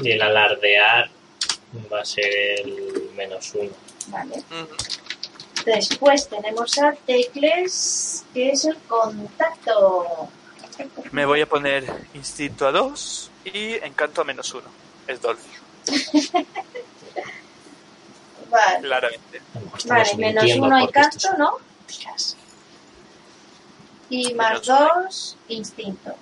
y 0.00 0.10
el 0.10 0.22
alardear 0.22 1.08
va 1.92 2.00
a 2.00 2.04
ser 2.04 2.26
el 2.60 3.10
menos 3.16 3.54
1. 3.54 3.70
Vale. 4.10 4.36
Ujú. 4.36 4.76
Después 5.64 6.28
tenemos 6.28 6.78
a 6.78 6.92
Tecles, 6.92 8.24
que 8.32 8.50
es 8.50 8.64
el 8.64 8.76
contacto. 8.88 10.28
Me 11.12 11.26
voy 11.26 11.40
a 11.40 11.46
poner 11.46 11.84
instinto 12.14 12.66
a 12.66 12.72
2 12.72 13.30
y 13.44 13.74
encanto 13.74 14.20
a 14.22 14.24
menos 14.24 14.52
1. 14.54 14.64
Es 15.06 15.20
Dolph, 15.20 15.40
Vale, 18.50 18.80
claramente. 18.80 19.42
vale 19.86 20.14
menos 20.16 20.56
uno 20.56 20.78
encanto, 20.78 21.36
¿no? 21.36 21.58
Y 24.10 24.32
más 24.34 24.64
dos, 24.64 25.36
instinto. 25.48 26.14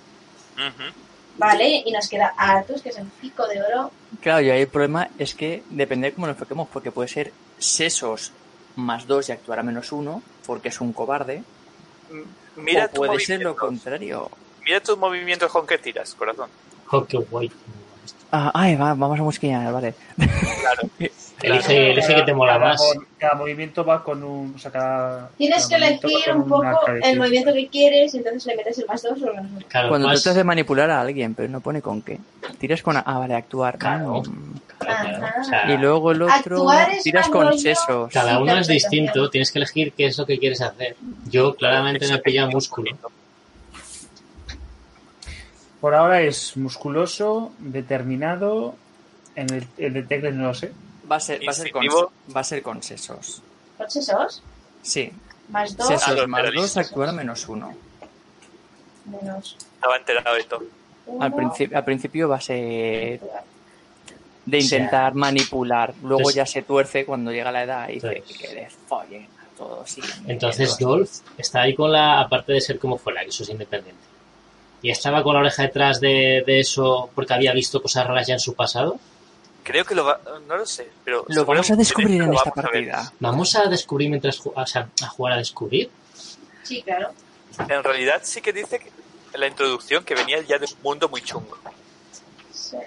Ujú. 0.55 1.06
Vale, 1.37 1.83
y 1.85 1.91
nos 1.91 2.07
queda 2.09 2.33
Artus, 2.37 2.81
que 2.81 2.89
es 2.89 2.97
el 2.97 3.05
pico 3.21 3.47
de 3.47 3.61
oro. 3.61 3.91
Claro, 4.21 4.41
y 4.41 4.49
ahí 4.49 4.61
el 4.61 4.67
problema 4.67 5.09
es 5.19 5.35
que 5.35 5.63
depende 5.69 6.07
de 6.09 6.13
cómo 6.13 6.27
lo 6.27 6.33
enfoquemos, 6.33 6.67
porque 6.71 6.91
puede 6.91 7.07
ser 7.09 7.31
sesos 7.59 8.31
más 8.75 9.05
dos 9.07 9.29
y 9.29 9.31
actuar 9.31 9.59
a 9.59 9.63
menos 9.63 9.91
uno, 9.91 10.21
porque 10.45 10.69
es 10.69 10.81
un 10.81 10.93
cobarde, 10.93 11.43
M- 12.09 12.23
Mira 12.55 12.89
o 12.91 12.95
puede 12.95 13.19
ser 13.19 13.41
lo 13.41 13.55
contrario. 13.55 14.29
Mira 14.65 14.79
tus 14.81 14.97
movimientos 14.97 15.51
con 15.51 15.67
qué 15.67 15.77
tiras, 15.77 16.13
corazón. 16.15 16.49
Oh, 16.91 17.05
qué 17.05 17.17
guay. 17.17 17.51
Ah, 18.31 18.51
ay, 18.53 18.75
va, 18.75 18.93
vamos 18.93 19.19
a 19.19 19.23
mosquillar, 19.23 19.71
vale. 19.71 19.93
Claro. 20.15 20.89
Elige, 21.39 21.91
elige 21.91 22.15
que 22.15 22.23
te 22.23 22.33
mola 22.33 22.53
Cada 22.53 22.65
más. 22.65 22.81
Cada 23.19 23.35
movimiento 23.35 23.85
va 23.85 24.03
con 24.03 24.23
un. 24.23 24.53
O 24.55 24.57
sea, 24.57 24.71
cada, 24.71 25.29
Tienes 25.37 25.67
que 25.67 25.75
cada 25.75 25.87
elegir 25.87 26.33
un 26.33 26.47
poco 26.47 26.65
el 26.87 27.19
movimiento 27.19 27.53
que 27.53 27.67
quieres 27.67 28.15
y 28.15 28.17
entonces 28.17 28.43
le 28.47 28.55
metes 28.55 28.79
el 28.79 28.87
más 28.87 29.03
dos 29.03 29.21
o 29.21 29.27
el 29.27 29.35
menos 29.35 29.51
uno. 29.51 29.61
Claro, 29.67 29.89
Cuando 29.89 30.07
más- 30.07 30.23
tratas 30.23 30.35
de 30.37 30.43
manipular 30.43 30.89
a 30.89 30.99
alguien, 30.99 31.35
pero 31.35 31.47
no 31.47 31.61
pone 31.61 31.83
con 31.83 32.01
qué. 32.01 32.17
Tiras 32.57 32.81
con... 32.81 32.97
Ah, 32.97 33.03
vale, 33.19 33.35
actuar. 33.35 33.77
Claro. 33.77 34.23
Mm. 34.23 34.53
claro, 34.79 35.09
claro. 35.09 35.25
Ajá. 35.27 35.35
O 35.41 35.43
sea, 35.43 35.71
Y 35.71 35.77
luego 35.77 36.11
el 36.11 36.21
otro... 36.23 36.65
Tiras 37.03 37.27
más 37.27 37.29
con 37.29 37.47
rollo- 37.49 37.59
sesos. 37.59 38.11
cada 38.11 38.39
uno 38.39 38.57
es 38.57 38.67
distinto, 38.67 39.29
tienes 39.29 39.51
que 39.51 39.59
elegir 39.59 39.93
qué 39.93 40.07
es 40.07 40.17
lo 40.17 40.25
que 40.25 40.39
quieres 40.39 40.61
hacer. 40.61 40.95
Yo 41.29 41.53
claramente 41.55 42.07
me 42.07 42.17
pilla 42.17 42.47
músculo. 42.47 42.89
Por 45.81 45.93
ahora 45.95 46.21
es 46.21 46.57
musculoso, 46.57 47.51
determinado. 47.59 48.75
En 49.35 49.53
el, 49.53 49.67
el 49.77 49.93
de 49.93 50.03
Tecles 50.03 50.33
no 50.33 50.47
lo 50.47 50.53
sé. 50.53 50.71
Va 51.09 51.17
a 51.17 51.19
ser, 51.19 51.39
va 51.47 51.51
a 51.51 51.53
ser, 51.53 51.71
con, 51.71 51.83
va 52.35 52.39
a 52.41 52.43
ser 52.43 52.61
con 52.63 52.81
sesos. 52.81 53.41
¿Con 53.77 53.89
sesos? 53.89 54.41
Sí, 54.81 55.11
Más 55.49 55.77
dos, 55.77 55.87
sesos 55.87 56.15
los 56.15 56.27
más 56.27 56.43
dos, 56.53 56.75
actuar 56.77 57.09
a 57.09 57.11
menos 57.13 57.47
uno. 57.47 57.73
menos 59.05 59.55
Estaba 59.75 59.97
enterado 59.97 60.35
de 60.35 60.43
todo. 60.43 60.63
uno. 61.05 61.23
Al, 61.23 61.33
principio 61.33 61.77
al 61.77 61.85
principio 61.85 62.29
va 62.29 62.37
a 62.37 62.41
ser 62.41 63.19
de 64.45 64.57
O 64.57 64.61
sea, 64.61 64.79
intentar 64.79 65.13
manipular. 65.13 65.93
Luego 66.01 66.17
entonces- 66.19 66.35
ya 66.35 66.45
se 66.45 66.61
tuerce 66.63 67.05
cuando 67.05 67.31
llega 67.31 67.51
la 67.51 67.63
edad 67.63 67.89
y 67.89 67.93
dice 67.93 68.23
que 68.27 68.53
les 68.55 68.73
follen 68.73 69.23
a 69.25 69.57
todos. 69.57 69.97
y- 69.97 70.01
Entonces. 70.27 70.77
Dolph 70.79 71.09
está 71.37 71.61
ahí 71.61 71.75
con 71.75 71.91
la, 71.91 72.21
aparte 72.21 72.53
de 72.53 72.61
ser 72.61 72.79
como 72.79 72.97
fuera, 72.97 73.21
que 73.21 73.29
eso 73.29 73.43
es 73.43 73.49
independiente. 73.49 74.01
¿Y 74.81 74.91
estaba 74.91 75.23
con 75.23 75.33
la 75.33 75.41
oreja 75.41 75.63
detrás 75.63 75.99
de, 75.99 76.43
de 76.45 76.59
eso 76.59 77.09
porque 77.15 77.33
había 77.33 77.53
visto 77.53 77.81
cosas 77.81 78.05
raras 78.05 78.27
ya 78.27 78.35
en 78.35 78.39
su 78.39 78.53
pasado? 78.53 78.99
Creo 79.63 79.83
que 79.83 79.95
lo 79.95 80.05
va... 80.05 80.19
No 80.47 80.55
lo 80.55 80.65
sé, 80.65 80.87
pero... 81.03 81.25
Lo 81.27 81.43
vamos 81.43 81.69
a 81.71 81.75
descubrir 81.75 82.21
en 82.21 82.33
esta 82.33 82.49
a 82.51 82.53
partida. 82.53 83.11
Vamos 83.19 83.55
a 83.55 83.65
descubrir 83.65 84.09
mientras 84.09 84.39
o 84.41 84.65
sea, 84.65 84.87
a 85.01 85.07
jugar 85.07 85.33
a 85.33 85.37
descubrir. 85.37 85.89
Sí, 86.63 86.81
claro. 86.83 87.11
En 87.59 87.83
realidad 87.83 88.21
sí 88.23 88.39
que 88.39 88.53
dice 88.53 88.79
que 88.79 88.91
en 89.33 89.39
la 89.39 89.47
introducción 89.47 90.03
que 90.03 90.15
venía 90.15 90.41
ya 90.41 90.57
de 90.57 90.65
un 90.65 90.81
mundo 90.83 91.09
muy 91.09 91.21
chungo. 91.21 91.57
Sí. 92.53 92.77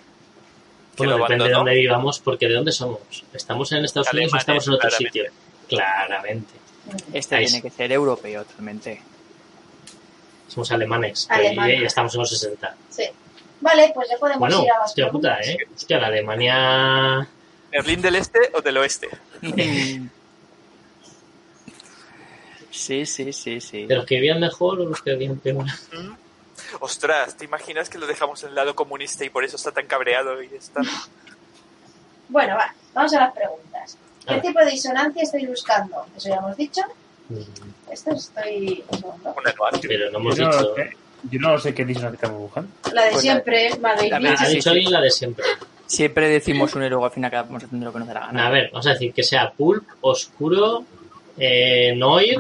Bueno, 0.97 1.19
depende 1.19 1.45
de 1.45 1.51
dónde 1.51 1.75
vivamos, 1.75 2.19
porque 2.21 2.47
¿de 2.47 2.55
dónde 2.55 2.73
somos? 2.73 3.01
¿Estamos 3.33 3.73
en 3.73 3.85
Estados 3.85 4.13
Unidos 4.13 4.33
o 4.35 4.37
estamos 4.37 4.67
en 4.67 4.75
otro 4.75 4.89
claramente. 4.89 5.19
sitio? 5.19 5.33
Claramente. 5.69 6.55
Este 7.13 7.37
Ahí 7.37 7.47
tiene 7.47 7.63
que 7.63 7.71
ser 7.71 7.93
europeo 7.93 8.45
totalmente. 8.45 9.03
Somos 10.51 10.71
alemanes. 10.73 11.27
Alemania. 11.31 11.81
Y 11.81 11.85
estamos 11.85 12.13
en 12.15 12.21
los 12.21 12.31
60. 12.31 12.77
Sí. 12.91 13.05
Vale, 13.61 13.93
pues 13.95 14.09
ya 14.11 14.19
podemos 14.19 14.41
Bueno, 14.41 14.65
ir 14.65 14.73
a 14.73 14.79
las 14.79 14.91
hostia 14.91 15.11
puta. 15.11 15.39
¿eh? 15.41 15.57
Hostia, 15.75 15.99
la 15.99 16.09
Alemania... 16.09 17.29
¿Berlín 17.71 18.03
del 18.03 18.17
Este 18.17 18.51
o 18.55 18.61
del 18.61 18.77
Oeste? 18.79 19.09
Sí, 22.73 23.05
sí, 23.05 23.33
sí, 23.33 23.61
sí. 23.61 23.87
¿De 23.87 23.95
los 23.97 24.07
que 24.07 24.15
vivían 24.15 24.41
mejor 24.41 24.81
o 24.81 24.85
los 24.87 25.03
que 25.03 25.11
vivían 25.11 25.37
peor? 25.39 25.65
¿Mm? 25.65 26.15
Ostras, 26.79 27.37
¿te 27.37 27.45
imaginas 27.45 27.91
que 27.91 27.99
lo 27.99 28.07
dejamos 28.07 28.43
en 28.45 28.51
el 28.51 28.55
lado 28.55 28.75
comunista 28.75 29.25
y 29.25 29.29
por 29.29 29.45
eso 29.45 29.57
está 29.57 29.73
tan 29.73 29.87
cabreado 29.87 30.41
y 30.43 30.47
está... 30.55 30.81
Bueno, 32.29 32.55
va, 32.57 32.73
vamos 32.95 33.13
a 33.13 33.21
las 33.21 33.35
preguntas. 33.35 33.99
¿Qué 34.27 34.37
tipo 34.41 34.61
de 34.61 34.71
disonancia 34.71 35.23
estoy 35.23 35.47
buscando? 35.47 36.07
Eso 36.17 36.29
ya 36.29 36.37
hemos 36.37 36.57
dicho. 36.57 36.83
Esto 37.91 38.11
estoy... 38.13 38.85
Pero 39.83 40.11
no 40.11 40.19
hemos 40.19 40.37
Yo 40.37 40.45
no, 40.45 40.53
dicho... 40.53 40.75
sé, 40.75 40.91
yo 41.31 41.39
no 41.41 41.59
sé 41.59 41.75
qué 41.75 41.85
disonancia 41.85 42.15
estamos 42.17 42.41
buscando. 42.41 42.71
La 42.93 43.05
de 43.05 43.11
Pues 43.11 43.23
siempre, 43.23 43.71
la 43.81 43.95
dicho. 43.97 44.17
Ha 44.45 44.49
dicho 44.49 44.71
alguien 44.71 44.93
la 44.93 45.01
de 45.01 45.11
siempre. 45.11 45.45
Siempre 45.87 46.29
decimos 46.29 46.75
un 46.75 46.85
y 46.85 46.89
luego 46.89 47.05
al 47.05 47.11
final 47.11 47.29
acabamos 47.29 47.65
haciendo 47.65 47.87
lo 47.87 47.93
que 47.93 47.99
nos 47.99 48.09
da 48.09 48.15
la 48.15 48.27
gana. 48.27 48.47
A 48.47 48.51
ver, 48.51 48.71
vamos 48.73 48.87
a 48.87 48.91
decir 48.91 49.13
que 49.13 49.23
sea 49.25 49.51
pulp, 49.51 49.85
oscuro, 50.03 50.85
eh, 51.37 51.95
noir, 51.97 52.39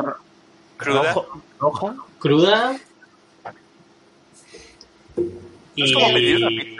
Cruda. 0.76 1.12
rojo- 1.12 1.42
Roja. 1.58 1.94
cruda 2.18 2.76
Es 5.76 5.92
como 5.92 6.08
pedir 6.12 6.36
una 6.36 6.50
y. 6.50 6.76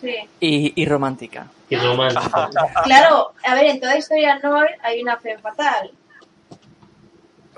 Sí. 0.00 0.14
Y, 0.40 0.82
y 0.82 0.86
romántica. 0.86 1.48
y 1.68 1.76
romántica. 1.76 2.48
Claro, 2.84 3.32
a 3.44 3.54
ver, 3.54 3.66
en 3.66 3.80
toda 3.80 3.96
historia 3.96 4.38
Noir 4.38 4.70
hay 4.82 5.02
una 5.02 5.16
fe 5.18 5.36
fatal. 5.38 5.90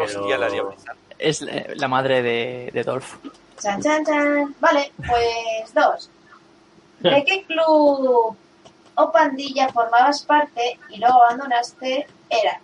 Pero- 0.06 0.20
Hostia, 0.20 0.38
la 0.38 0.48
diabolizada. 0.48 0.96
Es 1.18 1.42
la, 1.42 1.88
madre 1.88 2.22
de, 2.22 2.70
de 2.72 2.82
Dolph. 2.82 3.16
Chan, 3.60 3.82
chan, 3.82 4.04
chan. 4.06 4.54
Vale, 4.58 4.90
pues 4.96 5.74
dos. 5.74 6.08
¿De 7.00 7.24
qué 7.24 7.44
club 7.44 8.36
o 8.94 9.12
pandilla 9.12 9.68
formabas 9.68 10.22
parte 10.22 10.78
y 10.88 10.98
luego 10.98 11.22
abandonaste? 11.24 12.06
Era. 12.30 12.60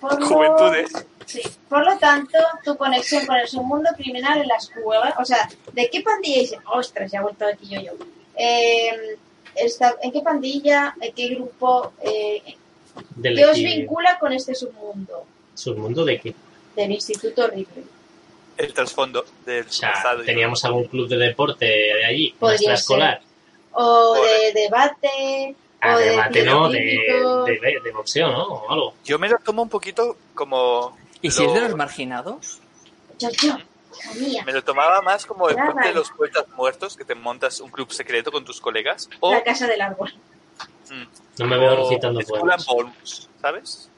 Por 0.00 0.18
lo- 0.20 0.26
Juventudes. 0.26 0.90
Sí. 1.26 1.40
Por 1.68 1.84
lo 1.84 1.96
tanto, 1.98 2.38
tu 2.64 2.76
conexión 2.76 3.24
con 3.26 3.36
el 3.36 3.46
submundo 3.48 3.90
criminal 3.96 4.40
en 4.40 4.48
las 4.48 4.68
cuevas. 4.70 5.14
O 5.18 5.24
sea, 5.24 5.48
¿de 5.72 5.88
qué 5.90 6.00
pandilla? 6.02 6.40
dice, 6.40 6.58
Ostras, 6.72 7.10
ya 7.12 7.20
he 7.20 7.22
vuelto 7.22 7.46
aquí 7.46 7.68
yo 7.68 7.80
yo. 7.80 7.92
Eh, 8.36 9.18
esta- 9.54 9.94
¿En 10.02 10.10
qué 10.12 10.20
pandilla? 10.22 10.94
¿En 11.00 11.12
qué 11.14 11.28
grupo? 11.28 11.92
Eh, 12.02 12.42
¿Qué 13.22 13.46
os 13.46 13.56
vincula 13.56 14.18
con 14.18 14.32
este 14.32 14.54
submundo? 14.54 15.26
Submundo 15.54 16.04
de 16.04 16.20
qué? 16.20 16.34
Del 16.76 16.92
Instituto 16.92 17.46
Ripley. 17.48 17.84
El 18.56 18.72
trasfondo 18.74 19.24
del 19.46 19.66
O 19.66 19.70
sea, 19.72 19.92
pasado. 19.92 20.22
teníamos 20.24 20.64
algún 20.64 20.84
club 20.84 21.08
de 21.08 21.16
deporte 21.16 21.64
de 21.64 22.04
allí, 22.04 22.34
Podría 22.38 22.56
extraescolar. 22.56 23.20
O 23.72 24.14
de 24.14 24.52
debate. 24.52 25.56
Ah, 25.80 25.94
o 25.94 25.98
de 25.98 26.04
de 26.04 26.10
debate, 26.10 26.42
no, 26.44 26.68
de, 26.68 26.78
de, 26.78 27.80
de 27.82 27.90
boxeo, 27.92 28.30
¿no? 28.30 28.42
O 28.44 28.70
algo. 28.70 28.94
Yo 29.04 29.18
me 29.18 29.28
lo 29.28 29.38
tomo 29.38 29.62
un 29.62 29.68
poquito 29.68 30.16
como... 30.34 30.96
¿Y 31.22 31.30
si 31.30 31.42
es 31.42 31.48
lo- 31.48 31.54
de 31.54 31.60
los 31.62 31.74
marginados? 31.76 32.60
Yo, 33.18 33.30
yo. 33.30 33.56
Me 34.46 34.52
lo 34.52 34.62
tomaba 34.62 35.00
más 35.02 35.26
como 35.26 35.48
el 35.48 35.56
club 35.56 35.80
de 35.82 35.92
los 35.92 36.10
poetas 36.10 36.46
muertos, 36.56 36.96
que 36.96 37.04
te 37.04 37.14
montas 37.14 37.60
un 37.60 37.70
club 37.70 37.90
secreto 37.92 38.30
con 38.32 38.44
tus 38.44 38.60
colegas. 38.60 39.08
O, 39.20 39.32
La 39.32 39.42
casa 39.42 39.66
del 39.66 39.80
árbol. 39.80 40.12
mm, 40.90 41.02
No 41.42 41.46
me 41.46 41.58
veo 41.58 41.76
recitando 41.76 42.20
poemas. 42.20 42.66
¿sabes? 43.40 43.88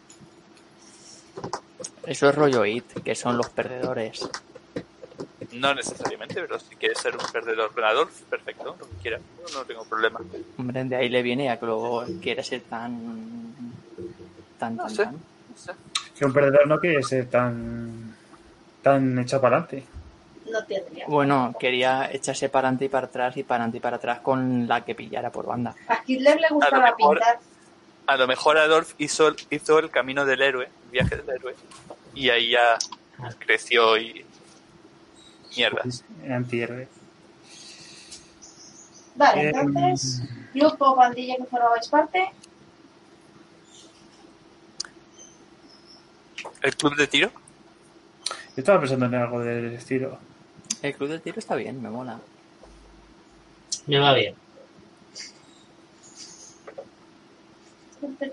Eso 2.06 2.28
es 2.28 2.34
rollo 2.34 2.64
IT, 2.66 3.02
que 3.02 3.14
son 3.14 3.36
los 3.36 3.48
perdedores. 3.48 4.28
No 5.52 5.72
necesariamente, 5.74 6.34
pero 6.34 6.58
si 6.58 6.74
quieres 6.76 6.98
ser 6.98 7.14
un 7.16 7.22
perdedor 7.32 7.72
con 7.72 7.84
Adolf, 7.84 8.22
perfecto, 8.22 8.76
lo 8.78 8.86
que 8.88 8.96
quieras. 9.02 9.20
No, 9.52 9.60
no 9.60 9.64
tengo 9.64 9.84
problema. 9.84 10.20
Hombre, 10.58 10.84
de 10.84 10.96
ahí 10.96 11.08
le 11.08 11.22
viene 11.22 11.50
a 11.50 11.58
que 11.58 11.66
luego 11.66 12.04
quiere 12.20 12.42
ser 12.42 12.62
tan... 12.62 13.52
Tan, 14.58 14.76
No 14.76 14.82
tan, 14.84 14.94
sé. 14.94 15.04
tan. 15.04 15.14
No 15.14 15.56
sé. 15.56 15.72
Que 16.18 16.24
un 16.24 16.32
perdedor 16.32 16.66
no 16.66 16.78
quiere 16.78 17.02
ser 17.02 17.26
tan, 17.30 18.14
tan 18.82 19.18
echado 19.18 19.42
para 19.42 19.58
adelante. 19.58 19.84
No 20.50 20.64
tendría. 20.64 21.06
Bueno, 21.06 21.54
quería 21.58 22.10
echarse 22.12 22.48
para 22.48 22.68
adelante 22.68 22.84
y 22.86 22.88
para 22.88 23.06
atrás 23.06 23.36
y 23.36 23.42
para 23.44 23.56
adelante 23.64 23.78
y 23.78 23.80
para 23.80 23.96
atrás 23.96 24.20
con 24.20 24.66
la 24.68 24.84
que 24.84 24.94
pillara 24.94 25.30
por 25.30 25.46
banda. 25.46 25.74
A 25.88 26.02
Hitler 26.06 26.40
le 26.40 26.48
gustaba 26.50 26.94
pintar. 26.96 27.38
A 28.06 28.16
lo 28.16 28.26
mejor 28.26 28.58
Adolf 28.58 28.94
hizo, 28.98 29.34
hizo 29.50 29.78
el 29.78 29.90
camino 29.90 30.24
del 30.24 30.42
héroe, 30.42 30.66
el 30.66 30.90
viaje 30.90 31.16
del 31.16 31.28
héroe, 31.30 31.54
y 32.14 32.28
ahí 32.30 32.50
ya 32.50 32.78
creció 33.38 33.96
y... 33.96 34.24
Mierda. 35.56 35.82
Es 35.86 36.04
antihéroe. 36.28 36.88
Vale, 39.14 39.42
Eh, 39.42 39.52
entonces, 39.54 40.22
club 40.52 40.74
o 40.80 40.96
pandilla 40.96 41.36
que 41.36 41.44
formabais 41.44 41.88
parte. 41.88 42.32
¿El 46.62 46.76
club 46.76 46.96
de 46.96 47.06
tiro? 47.06 47.30
Yo 48.26 48.32
estaba 48.56 48.80
pensando 48.80 49.06
en 49.06 49.14
algo 49.14 49.40
del 49.40 49.74
estilo. 49.74 50.18
El 50.82 50.94
club 50.94 51.08
del 51.10 51.20
tiro 51.20 51.38
está 51.38 51.54
bien, 51.54 51.80
me 51.80 51.90
mola. 51.90 52.18
Me 53.86 53.98
va 53.98 54.12
bien. 54.14 54.34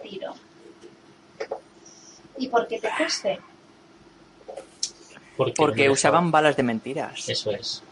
Tiro. 0.02 0.34
¿Y 2.38 2.48
por 2.48 2.68
qué 2.68 2.80
te 2.80 2.90
fuiste? 2.92 3.40
Porque, 5.38 5.54
Porque 5.56 5.82
no 5.84 5.88
me 5.88 5.94
usaban 5.94 6.26
dejaban- 6.26 6.32
balas 6.32 6.56
de 6.58 6.64
mentiras. 6.64 7.30
Eso 7.30 7.52
es. 7.52 7.84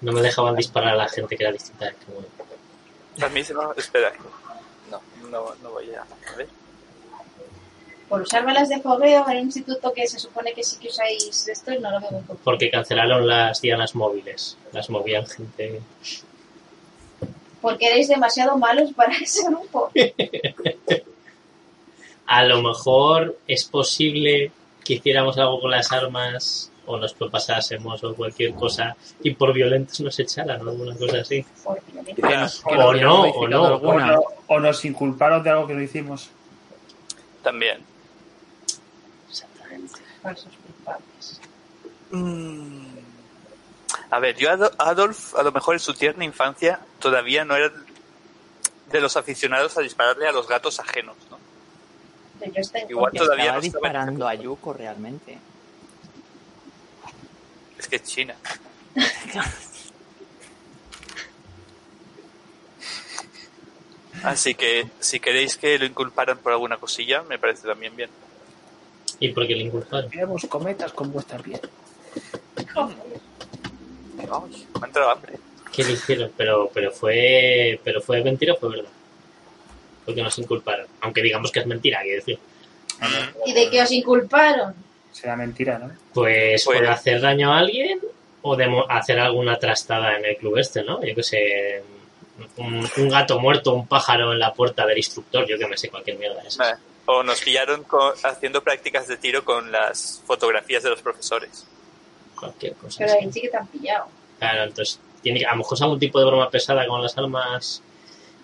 No 0.00 0.12
me 0.12 0.20
dejaban 0.20 0.54
disparar 0.56 0.94
a 0.94 0.96
la 0.96 1.08
gente 1.08 1.36
que 1.36 1.42
era 1.44 1.52
distinta. 1.52 1.90
que 1.90 2.12
bueno. 2.12 2.28
A 3.24 3.28
mí 3.30 3.42
se 3.42 3.54
me... 3.54 3.60
Espera. 3.76 4.12
No, 4.90 5.00
no, 5.30 5.54
no 5.62 5.70
voy 5.70 5.90
a... 5.94 6.02
a 6.02 6.36
ver. 6.36 6.48
Por 8.08 8.20
usar 8.22 8.44
balas 8.44 8.68
de 8.68 8.80
fogueo 8.80 9.28
en 9.28 9.38
un 9.38 9.42
instituto 9.46 9.92
que 9.92 10.06
se 10.06 10.18
supone 10.20 10.52
que 10.52 10.62
sí 10.62 10.76
que 10.78 10.88
usáis 10.88 11.48
esto 11.48 11.72
y 11.72 11.78
no 11.80 11.90
lo 11.90 12.00
veo 12.00 12.20
poco. 12.20 12.38
Porque 12.44 12.70
cancelaron 12.70 13.26
las 13.26 13.60
dianas 13.60 13.94
móviles. 13.96 14.56
Las 14.72 14.90
movían 14.90 15.26
gente. 15.26 15.80
Porque 17.60 17.86
erais 17.86 18.08
demasiado 18.08 18.56
malos 18.58 18.92
para 18.92 19.16
ese 19.22 19.46
grupo. 19.48 19.90
A 22.26 22.44
lo 22.44 22.62
mejor 22.62 23.38
es 23.46 23.64
posible 23.64 24.50
que 24.84 24.94
hiciéramos 24.94 25.38
algo 25.38 25.60
con 25.60 25.70
las 25.70 25.90
armas 25.92 26.70
o 26.86 26.96
nos 26.98 27.14
propasásemos 27.14 28.02
o 28.04 28.14
cualquier 28.14 28.54
cosa 28.54 28.96
y 29.22 29.34
por 29.34 29.52
violentos 29.52 30.00
nos 30.00 30.18
echaran 30.20 30.64
o 30.66 30.70
alguna 30.70 30.96
cosa 30.96 31.18
así. 31.20 31.44
O 31.64 32.92
no, 32.94 33.22
o 33.22 33.48
no. 33.48 33.62
O, 33.62 33.66
alguna. 33.66 34.06
no- 34.12 34.22
o 34.48 34.60
nos 34.60 34.84
inculparon 34.84 35.42
de 35.42 35.50
algo 35.50 35.66
que 35.66 35.74
no 35.74 35.82
hicimos. 35.82 36.30
También. 37.42 37.78
Exactamente. 39.28 39.94
Falsos 40.22 40.52
culpables. 40.64 41.40
Mm. 42.10 42.95
A 44.10 44.18
ver, 44.20 44.36
yo 44.36 44.50
Ado- 44.50 44.72
Adolf, 44.78 45.34
a 45.34 45.42
lo 45.42 45.52
mejor 45.52 45.74
en 45.74 45.80
su 45.80 45.94
tierna 45.94 46.24
infancia, 46.24 46.80
todavía 47.00 47.44
no 47.44 47.56
era 47.56 47.72
de 48.90 49.00
los 49.00 49.16
aficionados 49.16 49.76
a 49.76 49.80
dispararle 49.80 50.28
a 50.28 50.32
los 50.32 50.46
gatos 50.48 50.78
ajenos, 50.78 51.16
¿no? 51.30 51.38
Pero 52.38 52.52
yo 52.52 52.60
estoy 52.60 52.82
en 52.82 52.90
Igual 52.90 53.12
todavía 53.12 53.44
Estaba 53.44 53.56
no 53.56 53.62
disparando 53.62 54.28
a 54.28 54.34
Yuko 54.34 54.72
realmente. 54.74 55.38
Es 57.78 57.88
que 57.88 57.96
es 57.96 58.04
China. 58.04 58.36
Así 64.22 64.54
que 64.54 64.88
si 64.98 65.20
queréis 65.20 65.56
que 65.56 65.78
lo 65.78 65.84
inculparan 65.84 66.38
por 66.38 66.52
alguna 66.52 66.78
cosilla, 66.78 67.22
me 67.22 67.38
parece 67.38 67.66
también 67.68 67.94
bien. 67.94 68.10
¿Y 69.20 69.28
por 69.28 69.46
qué 69.46 69.54
le 69.54 69.64
inculparon? 69.64 70.10
Veamos 70.10 70.46
cometas 70.48 70.92
con 70.92 71.12
vuestra 71.12 71.38
Ay, 74.32 74.66
me 74.74 74.80
ha 74.82 74.86
entrado 74.86 75.10
hambre. 75.10 75.34
¿Qué 75.72 75.84
le 75.84 75.92
hicieron? 75.92 76.32
Pero, 76.36 76.70
pero 76.72 76.90
fue 76.90 77.80
pero 77.84 78.00
fue 78.00 78.22
mentira 78.22 78.54
o 78.54 78.56
fue 78.56 78.70
verdad. 78.70 78.90
Porque 80.04 80.22
nos 80.22 80.38
inculparon. 80.38 80.86
Aunque 81.00 81.22
digamos 81.22 81.50
que 81.50 81.60
es 81.60 81.66
mentira, 81.66 82.00
quiero 82.02 82.16
decir. 82.16 82.38
¿Y 83.44 83.52
de 83.52 83.68
qué 83.70 83.82
os 83.82 83.90
inculparon? 83.92 84.74
Será 85.12 85.36
mentira, 85.36 85.78
¿no? 85.78 85.88
Pues, 86.14 86.64
Pues- 86.64 86.78
por 86.78 86.86
hacer 86.88 87.20
daño 87.20 87.52
a 87.52 87.58
alguien 87.58 88.00
O 88.42 88.54
de 88.56 88.66
hacer 88.88 89.18
alguna 89.18 89.58
trastada 89.58 90.16
en 90.16 90.24
el 90.24 90.36
club 90.36 90.56
este, 90.58 90.82
¿no? 90.84 91.02
Yo 91.04 91.14
que 91.16 91.22
sé, 91.24 91.82
un, 92.58 92.88
un 92.96 93.08
gato 93.08 93.40
muerto, 93.40 93.72
un 93.74 93.88
pájaro 93.88 94.32
en 94.32 94.38
la 94.38 94.52
puerta 94.54 94.86
del 94.86 94.98
instructor, 94.98 95.44
yo 95.48 95.58
que 95.58 95.66
me 95.66 95.76
sé 95.76 95.88
cualquier 95.90 96.16
mierda 96.16 96.40
de 96.42 96.48
esas. 96.48 96.58
Vale. 96.58 96.76
O 97.06 97.22
nos 97.24 97.40
pillaron 97.40 97.82
co- 97.84 98.14
haciendo 98.22 98.62
prácticas 98.62 99.08
de 99.08 99.16
tiro 99.16 99.44
con 99.44 99.72
las 99.72 100.22
fotografías 100.26 100.82
de 100.84 100.90
los 100.90 101.02
profesores. 101.02 101.66
Cualquier 102.38 102.74
cosa. 102.74 102.98
Pero 102.98 103.12
ahí 103.18 103.32
sí 103.32 103.40
que 103.40 103.48
te 103.48 103.56
han 103.56 103.66
pillado. 103.66 104.06
Claro, 104.38 104.64
entonces, 104.64 105.00
tiene 105.22 105.40
que, 105.40 105.46
a 105.46 105.52
lo 105.52 105.58
mejor 105.58 105.76
es 105.76 105.82
algún 105.82 105.98
tipo 105.98 106.18
de 106.18 106.26
broma 106.26 106.50
pesada 106.50 106.86
con 106.86 107.02
las 107.02 107.16
armas 107.16 107.82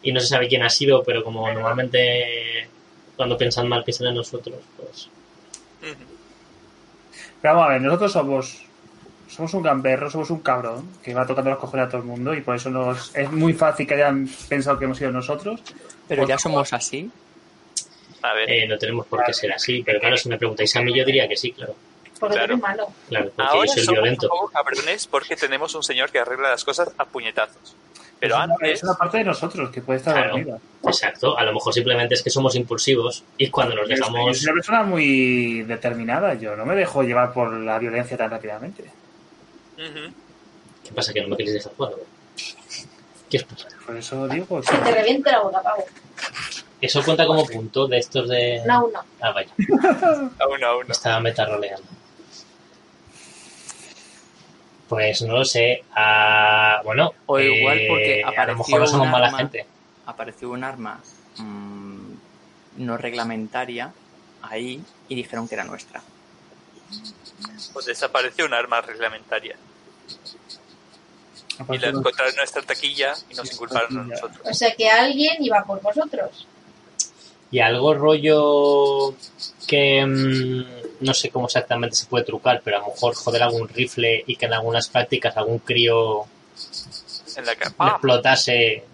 y 0.02 0.12
no 0.12 0.20
se 0.20 0.26
sabe 0.26 0.48
quién 0.48 0.62
ha 0.62 0.70
sido, 0.70 1.02
pero 1.02 1.22
como 1.22 1.50
normalmente 1.52 2.68
cuando 3.16 3.36
piensan 3.36 3.68
mal 3.68 3.84
piensan 3.84 4.08
en 4.08 4.14
nosotros, 4.14 4.58
pues... 4.76 5.08
Pero 7.40 7.54
vamos 7.54 7.68
a 7.68 7.72
ver, 7.72 7.82
nosotros 7.82 8.12
somos 8.12 8.64
somos 9.28 9.54
un 9.54 9.62
gamberro, 9.62 10.10
somos 10.10 10.30
un 10.30 10.40
cabrón 10.40 10.88
que 11.02 11.14
va 11.14 11.26
tocando 11.26 11.50
los 11.50 11.58
cojones 11.58 11.86
a 11.86 11.88
todo 11.88 12.02
el 12.02 12.06
mundo 12.06 12.34
y 12.34 12.42
por 12.42 12.54
eso 12.54 12.68
nos 12.68 13.14
es 13.16 13.30
muy 13.32 13.54
fácil 13.54 13.86
que 13.86 13.94
hayan 13.94 14.28
pensado 14.48 14.78
que 14.78 14.84
hemos 14.84 14.98
sido 14.98 15.10
nosotros. 15.10 15.60
Pero 16.06 16.26
ya 16.26 16.38
somos 16.38 16.72
así. 16.72 17.10
A 18.20 18.34
ver, 18.34 18.50
Eh, 18.50 18.68
no 18.68 18.76
tenemos 18.78 19.06
por 19.06 19.24
qué 19.24 19.32
ser 19.32 19.52
así, 19.52 19.82
pero 19.82 19.98
claro, 20.00 20.16
si 20.16 20.28
me 20.28 20.36
preguntáis 20.36 20.76
a 20.76 20.82
mí, 20.82 20.96
yo 20.96 21.04
diría 21.04 21.26
que 21.26 21.36
sí, 21.36 21.52
claro. 21.52 21.74
Porque 22.22 22.36
Claro. 22.38 22.56
malo. 22.58 22.86
Claro, 23.08 23.30
porque 23.34 23.50
ahora 23.52 23.68
somos 23.68 23.86
violento. 23.88 24.26
un 24.26 24.30
poco 24.30 24.48
cabrones 24.52 25.06
porque 25.08 25.34
tenemos 25.36 25.74
un 25.74 25.82
señor 25.82 26.10
que 26.10 26.20
arregla 26.20 26.50
las 26.50 26.64
cosas 26.64 26.90
a 26.96 27.04
puñetazos. 27.04 27.74
Pero 28.20 28.34
es, 28.36 28.44
una, 28.44 28.54
antes, 28.54 28.70
es 28.74 28.82
una 28.84 28.94
parte 28.94 29.18
de 29.18 29.24
nosotros 29.24 29.70
que 29.70 29.80
puede 29.82 29.98
estar 29.98 30.14
Claro. 30.14 30.30
dormida. 30.30 30.58
Exacto, 30.84 31.36
a 31.36 31.42
lo 31.42 31.52
mejor 31.52 31.74
simplemente 31.74 32.14
es 32.14 32.22
que 32.22 32.30
somos 32.30 32.54
impulsivos 32.54 33.24
y 33.36 33.50
cuando 33.50 33.74
nos 33.74 33.86
soy- 33.88 33.96
yo 33.96 34.00
dejamos... 34.06 34.38
soy 34.38 34.44
una 34.46 34.54
persona 34.54 34.82
muy 34.84 35.62
determinada, 35.64 36.34
yo 36.34 36.54
no 36.54 36.64
me 36.64 36.76
dejo 36.76 37.02
llevar 37.02 37.32
por 37.32 37.52
la 37.52 37.78
violencia 37.80 38.16
tan 38.16 38.30
rápidamente. 38.30 38.84
Ujú. 39.76 40.14
¿Qué 40.84 40.92
pasa? 40.94 41.12
¿Que 41.12 41.22
no 41.22 41.28
me 41.28 41.36
queréis 41.36 41.54
dejar 41.54 41.72
jugar? 41.76 41.92
¿Qué 43.28 43.38
os 43.38 43.42
pasa? 43.44 43.68
Por 43.84 43.96
eso 43.96 44.28
digo 44.28 44.60
que 44.60 44.76
te 44.78 44.90
reviente 44.92 45.30
la 45.32 45.40
boca, 45.40 45.60
pavo. 45.62 45.84
¿Eso 46.80 47.02
cuenta 47.04 47.26
como 47.26 47.44
punto 47.46 47.86
de 47.86 47.98
estos 47.98 48.28
de...? 48.28 48.60
No, 48.66 48.88
no. 48.92 49.00
Ah, 49.20 49.32
vaya, 49.32 49.50
aún, 50.40 50.64
aún. 50.64 50.86
no. 50.86 50.92
estaba 50.92 51.20
metaroleando. 51.20 51.86
Pues 54.92 55.22
no 55.22 55.38
lo 55.38 55.44
sé. 55.46 55.84
Ah, 55.94 56.82
bueno, 56.84 57.14
O 57.24 57.40
igual 57.40 57.78
eh, 57.78 57.86
porque 57.88 58.22
a 58.22 58.26
lo 58.26 58.32
apareció 58.32 58.58
mejor 58.58 58.80
no 58.80 58.86
somos 58.86 59.08
mala 59.08 59.26
arma. 59.28 59.38
gente. 59.38 59.66
Apareció 60.04 60.50
un 60.50 60.64
arma 60.64 61.00
mm, 61.38 62.12
no 62.76 62.98
reglamentaria 62.98 63.90
ahí 64.42 64.82
y 65.08 65.14
dijeron 65.14 65.48
que 65.48 65.54
era 65.54 65.64
nuestra. 65.64 66.02
Pues 67.72 67.86
desapareció 67.86 68.44
un 68.44 68.52
arma 68.52 68.82
reglamentaria. 68.82 69.56
Y 71.70 71.78
la 71.78 71.88
encontraron 71.88 72.32
en 72.32 72.36
nuestra 72.36 72.60
taquilla 72.60 73.14
y 73.30 73.34
nos 73.34 73.50
inculparon 73.50 73.98
a 73.98 74.02
nosotros. 74.04 74.40
O 74.44 74.52
sea 74.52 74.74
que 74.74 74.90
alguien 74.90 75.42
iba 75.42 75.64
por 75.64 75.80
vosotros. 75.80 76.46
Y 77.50 77.60
algo 77.60 77.94
rollo 77.94 79.14
que 79.66 80.04
mm, 80.04 80.81
no 81.02 81.14
sé 81.14 81.30
cómo 81.30 81.46
exactamente 81.46 81.96
se 81.96 82.06
puede 82.06 82.24
trucar, 82.24 82.62
pero 82.64 82.78
a 82.78 82.80
lo 82.80 82.88
mejor 82.88 83.14
joder 83.14 83.42
algún 83.42 83.68
rifle 83.68 84.24
y 84.26 84.36
que 84.36 84.46
en 84.46 84.54
algunas 84.54 84.88
prácticas 84.88 85.36
algún 85.36 85.58
crío 85.58 86.24
En 87.36 87.46
la 87.46 87.52
le 87.52 87.58
capa. 87.58 87.88
explotase 87.92 88.84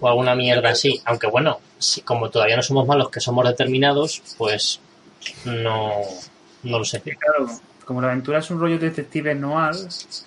o 0.00 0.08
alguna 0.08 0.34
mierda 0.34 0.70
así. 0.70 1.00
Aunque 1.04 1.26
bueno, 1.26 1.60
si, 1.78 2.02
como 2.02 2.30
todavía 2.30 2.56
no 2.56 2.62
somos 2.62 2.86
malos, 2.86 3.10
que 3.10 3.20
somos 3.20 3.46
determinados, 3.46 4.22
pues 4.36 4.80
no, 5.44 5.92
no 6.62 6.78
lo 6.78 6.84
sé. 6.84 7.00
Sí, 7.04 7.10
claro, 7.16 7.48
como 7.84 8.02
la 8.02 8.08
aventura 8.08 8.38
es 8.40 8.50
un 8.50 8.60
rollo 8.60 8.78
detective 8.78 9.34
noir, 9.34 9.74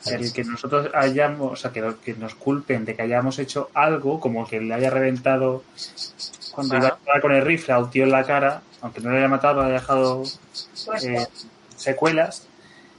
el 0.08 0.34
que 0.34 0.44
nosotros 0.44 0.90
hayamos, 0.94 1.54
o 1.54 1.56
sea, 1.56 1.72
que, 1.72 1.94
que 2.04 2.14
nos 2.16 2.36
culpen 2.36 2.86
de 2.86 2.96
que 2.96 3.04
hayamos 3.04 3.38
hecho 3.40 3.70
algo, 3.74 4.20
como 4.20 4.48
que 4.48 4.60
le 4.60 4.74
haya 4.74 4.90
reventado 4.90 5.64
cuando 6.54 6.78
iba 6.78 6.88
a 7.16 7.22
con 7.22 7.32
el 7.32 7.46
rifle 7.46 7.74
a 7.74 7.80
un 7.80 7.90
tío 7.90 8.04
en 8.04 8.12
la 8.12 8.24
cara, 8.24 8.62
aunque 8.82 9.02
no 9.02 9.12
le 9.12 9.18
haya 9.20 9.28
matado, 9.28 9.62
le 9.62 9.68
haya 9.68 9.74
dejado 9.80 10.24
eh, 11.04 11.28
secuelas, 11.76 12.48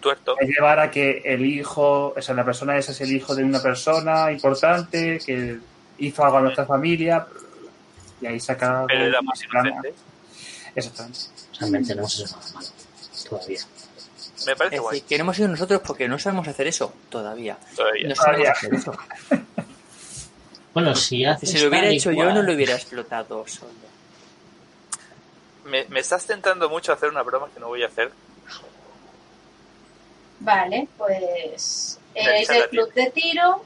Tuerto. 0.00 0.36
es 0.40 0.48
llevar 0.48 0.80
a 0.80 0.90
que 0.90 1.22
el 1.24 1.44
hijo, 1.46 2.12
o 2.16 2.22
sea, 2.22 2.34
la 2.34 2.44
persona 2.44 2.76
esa 2.76 2.92
es 2.92 3.00
el 3.00 3.12
hijo 3.12 3.34
de 3.34 3.44
una 3.44 3.60
persona 3.62 4.30
importante 4.32 5.18
que 5.24 5.58
hizo 5.98 6.24
algo 6.24 6.38
a 6.38 6.40
nuestra 6.42 6.66
familia 6.66 7.26
y 8.20 8.26
ahí 8.26 8.40
saca 8.40 8.84
Pero 8.88 9.04
éramos 9.06 9.26
más 9.28 9.40
plana. 9.50 9.68
inocentes. 9.70 9.94
Exactamente. 10.74 11.18
Realmente 11.60 11.94
no 11.94 12.00
hemos 12.00 12.20
hecho 12.20 12.36
nada 12.36 12.52
malo 12.54 12.66
todavía. 13.28 13.60
Me 14.46 14.56
parece 14.56 14.76
Es 14.76 14.82
guay. 14.82 14.94
decir, 14.94 15.08
que 15.08 15.18
no 15.18 15.22
hemos 15.22 15.36
sido 15.36 15.48
nosotros 15.48 15.80
porque 15.86 16.08
no 16.08 16.18
sabemos 16.18 16.48
hacer 16.48 16.66
eso 16.66 16.92
todavía. 17.08 17.56
Todavía. 17.76 18.08
No 18.08 18.14
sabemos 18.16 18.36
Todavía. 18.36 18.52
hacer 18.52 18.74
eso. 18.74 18.92
Bueno, 20.74 20.94
si 20.94 21.22
haces 21.24 21.50
Si 21.50 21.58
lo 21.58 21.68
hubiera 21.68 21.86
hecho 21.88 22.10
yo, 22.12 22.32
no 22.32 22.40
lo 22.42 22.54
hubiera 22.54 22.74
explotado 22.74 23.44
solo. 23.46 23.72
Me, 25.64 25.84
me 25.88 26.00
estás 26.00 26.26
tentando 26.26 26.68
mucho 26.68 26.92
a 26.92 26.96
hacer 26.96 27.08
una 27.08 27.22
broma 27.22 27.48
que 27.52 27.60
no 27.60 27.68
voy 27.68 27.82
a 27.82 27.86
hacer. 27.86 28.10
Vale, 30.40 30.88
pues 30.98 31.98
lista 32.14 32.54
del 32.54 32.68
club 32.68 32.92
de 32.94 33.10
tiro 33.10 33.62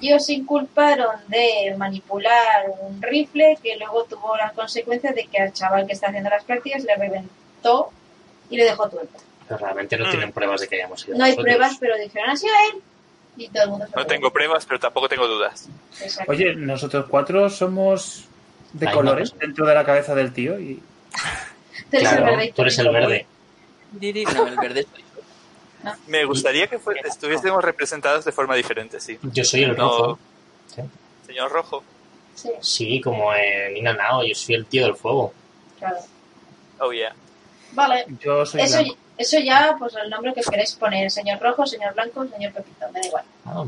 y 0.00 0.12
os 0.12 0.28
inculparon 0.28 1.16
de 1.28 1.74
manipular 1.76 2.66
un 2.80 3.00
rifle 3.02 3.58
que 3.62 3.76
luego 3.76 4.04
tuvo 4.04 4.36
las 4.36 4.52
consecuencias 4.52 5.14
de 5.14 5.26
que 5.26 5.38
al 5.40 5.52
chaval 5.52 5.86
que 5.86 5.94
está 5.94 6.08
haciendo 6.08 6.30
las 6.30 6.44
prácticas 6.44 6.84
le 6.84 6.94
reventó 6.96 7.90
y 8.50 8.56
le 8.56 8.64
dejó 8.64 8.88
tuerto. 8.88 9.18
Pero 9.48 9.58
realmente 9.58 9.96
no 9.96 10.06
Mm. 10.06 10.10
tienen 10.10 10.32
pruebas 10.32 10.60
de 10.60 10.68
que 10.68 10.76
hayamos 10.76 11.00
sido 11.00 11.16
No 11.16 11.24
hay 11.24 11.30
nosotros. 11.32 11.44
pruebas, 11.56 11.76
pero 11.80 11.96
dijeron 11.96 12.30
así 12.30 12.46
a 12.46 12.66
él 12.74 12.82
y 13.38 13.48
todo 13.48 13.62
el 13.64 13.70
mundo 13.70 13.86
se 13.86 13.96
No 13.96 14.06
tengo 14.06 14.30
pruebas, 14.30 14.66
pero 14.66 14.78
tampoco 14.78 15.08
tengo 15.08 15.26
dudas. 15.26 15.68
Exacto. 16.00 16.30
Oye, 16.30 16.54
nosotros 16.54 17.06
cuatro 17.08 17.48
somos 17.48 18.26
de 18.74 18.92
colores 18.92 19.34
dentro 19.38 19.66
de 19.66 19.74
la 19.74 19.84
cabeza 19.84 20.14
del 20.14 20.32
tío 20.34 20.60
y 20.60 20.82
Tú 21.90 21.96
eres 21.96 22.12
el 22.12 22.24
verde 22.24 22.44
y 22.46 22.52
tú 22.52 22.62
eres 22.62 22.78
el 22.78 22.90
verde. 22.90 23.26
Diri, 23.92 24.24
no, 24.34 24.46
el 24.46 24.56
verde 24.56 24.86
soy 24.90 25.02
yo. 25.02 25.92
Me 26.06 26.24
gustaría 26.24 26.66
que 26.66 26.78
fue- 26.78 27.00
estuviésemos 27.04 27.62
representados 27.64 28.24
de 28.24 28.32
forma 28.32 28.54
diferente, 28.56 29.00
sí. 29.00 29.18
Yo 29.22 29.44
soy 29.44 29.62
el 29.64 29.76
No. 29.76 29.88
rojo. 29.88 30.18
Señor 31.26 31.50
Rojo. 31.52 31.84
Sí, 32.34 32.50
Sí, 32.60 33.00
como 33.00 33.34
en 33.34 33.74
Nina 33.74 33.92
Nao, 33.92 34.22
yo 34.24 34.34
soy 34.34 34.54
el 34.54 34.66
tío 34.66 34.84
del 34.86 34.94
fuego. 34.96 35.32
claro. 35.78 35.96
Oh, 36.80 36.92
yeah. 36.92 37.14
Vale, 37.72 38.06
yo 38.20 38.46
soy 38.46 38.60
eso, 38.62 38.78
blanco. 38.78 38.96
eso 39.18 39.38
ya, 39.40 39.74
pues 39.78 39.94
el 40.02 40.08
nombre 40.08 40.32
que 40.32 40.40
queréis 40.42 40.72
poner, 40.74 41.10
señor 41.10 41.40
rojo, 41.40 41.66
señor 41.66 41.92
blanco, 41.94 42.24
señor 42.28 42.52
pepito, 42.52 42.86
me 42.92 43.00
da 43.00 43.06
igual. 43.06 43.24
Ah, 43.44 43.64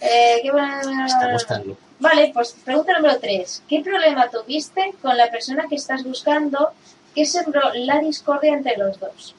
Eh, 0.00 0.40
¿qué 0.42 0.50
buena- 0.50 1.06
estamos 1.06 1.46
tan 1.46 1.66
locos. 1.68 1.84
Vale, 2.00 2.30
pues 2.32 2.56
pregunta 2.64 2.92
número 2.96 3.18
3. 3.18 3.62
¿Qué 3.68 3.80
problema 3.80 4.28
tuviste 4.28 4.94
con 5.02 5.16
la 5.16 5.30
persona 5.30 5.66
que 5.68 5.74
estás 5.74 6.04
buscando 6.04 6.70
que 7.14 7.24
sembró 7.24 7.72
la 7.74 7.98
discordia 7.98 8.52
entre 8.54 8.76
los 8.76 8.98
dos? 9.00 9.34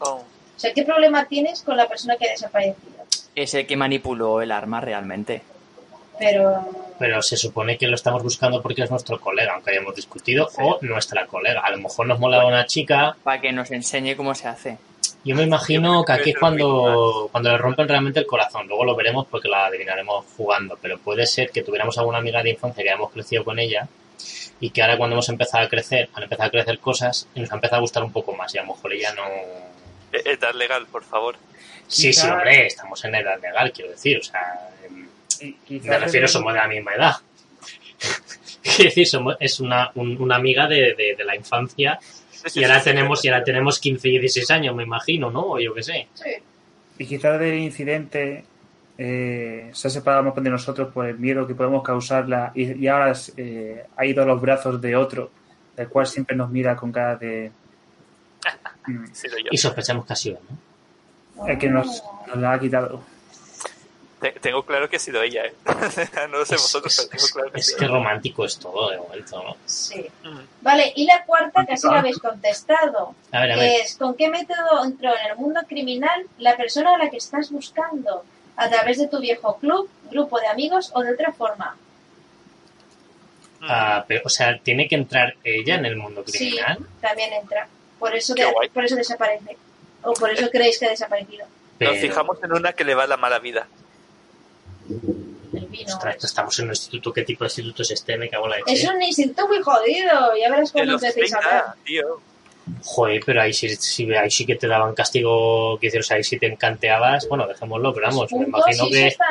Oh. 0.00 0.14
O 0.16 0.58
sea, 0.58 0.72
¿qué 0.72 0.82
problema 0.84 1.26
tienes 1.26 1.62
con 1.62 1.76
la 1.76 1.88
persona 1.88 2.16
que 2.16 2.26
ha 2.28 2.32
desaparecido? 2.32 2.76
Es 3.34 3.54
el 3.54 3.66
que 3.66 3.76
manipuló 3.76 4.40
el 4.42 4.50
arma 4.52 4.80
realmente. 4.80 5.42
Pero... 6.18 6.68
Pero 6.98 7.22
se 7.22 7.36
supone 7.36 7.76
que 7.76 7.88
lo 7.88 7.96
estamos 7.96 8.22
buscando 8.22 8.62
porque 8.62 8.82
es 8.82 8.90
nuestro 8.90 9.20
colega, 9.20 9.54
aunque 9.54 9.72
hayamos 9.72 9.96
discutido, 9.96 10.48
o 10.58 10.78
nuestra 10.82 11.26
colega. 11.26 11.60
A 11.60 11.70
lo 11.72 11.78
mejor 11.78 12.06
nos 12.06 12.20
molaba 12.20 12.46
una 12.46 12.66
chica. 12.66 13.16
Para 13.24 13.40
que 13.40 13.50
nos 13.52 13.70
enseñe 13.72 14.14
cómo 14.16 14.32
se 14.34 14.46
hace. 14.46 14.78
Yo 15.24 15.34
me 15.34 15.42
imagino 15.44 16.04
que 16.04 16.12
aquí 16.12 16.30
es 16.30 16.36
cuando, 16.38 17.28
cuando 17.32 17.50
le 17.50 17.56
rompen 17.58 17.88
realmente 17.88 18.20
el 18.20 18.26
corazón. 18.26 18.66
Luego 18.68 18.84
lo 18.84 18.94
veremos 18.94 19.26
porque 19.30 19.48
la 19.48 19.66
adivinaremos 19.66 20.24
jugando. 20.36 20.78
Pero 20.80 20.98
puede 20.98 21.26
ser 21.26 21.50
que 21.50 21.62
tuviéramos 21.62 21.96
alguna 21.98 22.18
amiga 22.18 22.42
de 22.42 22.50
infancia 22.50 22.82
que 22.84 22.90
hayamos 22.90 23.10
crecido 23.10 23.42
con 23.44 23.58
ella 23.58 23.88
y 24.60 24.70
que 24.70 24.82
ahora 24.82 24.96
cuando 24.98 25.14
hemos 25.14 25.28
empezado 25.30 25.64
a 25.64 25.68
crecer, 25.68 26.08
han 26.14 26.24
empezado 26.24 26.48
a 26.48 26.50
crecer 26.50 26.78
cosas 26.78 27.26
y 27.34 27.40
nos 27.40 27.50
ha 27.50 27.54
empezado 27.54 27.78
a 27.78 27.80
gustar 27.80 28.02
un 28.04 28.12
poco 28.12 28.34
más. 28.34 28.54
Y 28.54 28.58
a 28.58 28.62
lo 28.62 28.74
mejor 28.74 28.92
ella 28.92 29.14
no. 29.14 29.24
Eh, 30.12 30.22
Edad 30.26 30.54
legal, 30.54 30.86
por 30.86 31.02
favor. 31.04 31.36
Sí, 31.88 32.12
sí, 32.12 32.26
hombre, 32.28 32.66
estamos 32.66 33.04
en 33.04 33.14
edad 33.14 33.40
legal, 33.40 33.72
quiero 33.72 33.90
decir. 33.90 34.18
O 34.18 34.22
sea, 34.22 34.70
em, 34.86 35.08
quizás 35.66 35.86
me 35.86 35.98
refiero, 35.98 36.28
somos 36.28 36.52
de 36.52 36.58
la 36.60 36.68
misma 36.68 36.94
edad. 36.94 37.14
Quiero 38.62 38.84
decir, 38.84 39.06
somos, 39.06 39.36
es 39.40 39.60
una, 39.60 39.90
un- 39.94 40.20
una 40.20 40.36
amiga 40.36 40.66
de, 40.66 40.94
de- 40.94 41.14
de 41.16 41.24
la 41.24 41.36
infancia 41.36 41.98
Sí, 42.46 42.60
y 42.60 42.64
ahora 42.64 42.78
sí, 42.78 42.84
tenemos, 42.84 43.20
sí. 43.20 43.28
y 43.28 43.30
ahora 43.30 43.44
tenemos 43.44 43.78
15 43.78 44.08
y 44.08 44.18
16 44.18 44.50
años, 44.50 44.74
me 44.74 44.82
imagino, 44.82 45.30
¿no? 45.30 45.52
O 45.52 45.58
yo 45.58 45.74
qué 45.74 45.82
sé. 45.82 46.08
Sí. 46.14 46.30
Y 46.98 47.06
quizás 47.06 47.40
del 47.40 47.58
incidente 47.58 48.44
eh, 48.96 49.70
se 49.72 49.88
ha 49.88 49.90
separado 49.90 50.22
más 50.22 50.34
de 50.34 50.50
nosotros 50.50 50.92
por 50.92 51.06
el 51.06 51.18
miedo 51.18 51.46
que 51.46 51.54
podemos 51.54 51.82
causarla 51.82 52.52
y, 52.54 52.84
y 52.84 52.86
ahora 52.86 53.12
eh, 53.36 53.84
ha 53.96 54.06
ido 54.06 54.22
a 54.22 54.26
los 54.26 54.40
brazos 54.40 54.80
de 54.80 54.94
otro, 54.94 55.30
del 55.76 55.88
cual 55.88 56.06
siempre 56.06 56.36
nos 56.36 56.50
mira 56.50 56.76
con 56.76 56.92
cara 56.92 57.16
de... 57.16 57.50
Mm. 58.86 59.04
Y 59.50 59.56
sospechamos 59.56 60.04
que 60.04 60.12
ha 60.12 60.16
sido, 60.16 60.38
¿no? 60.46 61.46
el 61.46 61.58
que 61.58 61.68
nos, 61.68 62.02
nos 62.26 62.36
la 62.36 62.52
ha 62.52 62.60
quitado. 62.60 63.02
Te- 64.20 64.32
tengo 64.32 64.64
claro 64.64 64.88
que 64.88 64.96
ha 64.96 65.00
sido 65.00 65.22
ella, 65.22 65.44
¿eh? 65.46 65.54
no 66.30 66.38
lo 66.38 66.46
sé 66.46 66.54
Es, 66.54 66.62
vosotros, 66.62 66.98
es- 66.98 67.06
pero 67.06 67.18
tengo 67.18 67.28
claro 67.34 67.50
que 67.50 67.56
ha 67.56 67.60
es 67.60 67.74
que 67.74 67.86
romántico 67.86 68.44
es 68.44 68.58
todo 68.58 68.90
de 68.90 68.96
momento, 68.98 69.42
¿no? 69.42 69.56
Sí. 69.66 70.06
Mm. 70.22 70.38
Vale, 70.62 70.92
y 70.96 71.04
la 71.04 71.24
cuarta 71.24 71.66
casi 71.66 71.86
la 71.88 71.98
habéis 71.98 72.18
contestado, 72.18 73.14
A 73.32 73.40
ver, 73.40 73.52
a 73.52 73.54
que 73.56 73.60
ver. 73.60 73.80
es 73.82 73.96
¿con 73.96 74.14
qué 74.14 74.28
método 74.28 74.84
entró 74.84 75.10
en 75.16 75.30
el 75.30 75.36
mundo 75.36 75.60
criminal 75.68 76.26
la 76.38 76.56
persona 76.56 76.94
a 76.94 76.98
la 76.98 77.10
que 77.10 77.18
estás 77.18 77.50
buscando? 77.50 78.24
¿A 78.56 78.68
través 78.70 78.98
de 78.98 79.08
tu 79.08 79.18
viejo 79.20 79.56
club, 79.58 79.90
grupo 80.10 80.38
de 80.40 80.46
amigos 80.46 80.90
o 80.94 81.02
de 81.02 81.12
otra 81.12 81.32
forma? 81.32 81.76
Mm. 83.60 83.66
Ah, 83.68 84.04
pero, 84.06 84.22
o 84.24 84.28
sea, 84.28 84.58
tiene 84.58 84.88
que 84.88 84.94
entrar 84.94 85.34
ella 85.42 85.74
en 85.76 85.86
el 85.86 85.96
mundo 85.96 86.22
Sí, 86.26 86.38
criminal. 86.38 86.78
también 87.00 87.32
entra. 87.32 87.66
Por 87.98 88.14
eso, 88.14 88.34
de- 88.34 88.46
por 88.72 88.84
eso 88.84 88.96
desaparece. 88.96 89.56
O 90.02 90.12
por 90.12 90.30
eso 90.30 90.48
creéis 90.50 90.78
que 90.78 90.86
ha 90.86 90.90
desaparecido. 90.90 91.46
Pero, 91.78 91.92
Nos 91.92 92.00
fijamos 92.00 92.42
en 92.42 92.52
una 92.52 92.72
que 92.74 92.84
le 92.84 92.94
va 92.94 93.06
la 93.06 93.16
mala 93.16 93.38
vida. 93.38 93.66
El 94.88 95.66
vino. 95.66 95.92
ostras, 95.92 96.24
estamos 96.24 96.58
en 96.58 96.66
un 96.66 96.70
instituto. 96.72 97.12
¿Qué 97.12 97.22
tipo 97.22 97.44
de 97.44 97.48
instituto 97.48 97.82
es 97.82 97.90
este? 97.92 98.16
Me 98.16 98.28
cago 98.28 98.44
en 98.46 98.50
la 98.50 98.56
leche. 98.58 98.72
Es 98.72 98.88
un 98.88 99.02
instituto 99.02 99.48
muy 99.48 99.62
jodido. 99.62 100.36
Ya 100.40 100.50
verás 100.50 100.72
cuando 100.72 100.94
empecéis 100.94 101.34
a 101.34 101.38
ver. 101.38 101.46
30, 101.46 101.76
tío. 101.84 102.20
Joder, 102.82 103.22
pero 103.26 103.42
ahí 103.42 103.52
sí, 103.52 103.68
sí, 103.76 104.10
ahí 104.14 104.30
sí 104.30 104.46
que 104.46 104.56
te 104.56 104.66
daban 104.66 104.94
castigo, 104.94 105.78
que 105.78 105.88
hicieron, 105.88 106.02
o 106.02 106.06
sea, 106.06 106.16
ahí 106.16 106.24
sí 106.24 106.38
te 106.38 106.46
encanteabas. 106.46 107.28
Bueno, 107.28 107.46
dejémoslo, 107.46 107.92
pero 107.92 108.06
vamos, 108.06 108.32
me 108.32 108.46
imagino 108.46 108.88
que... 108.88 109.08
está. 109.08 109.24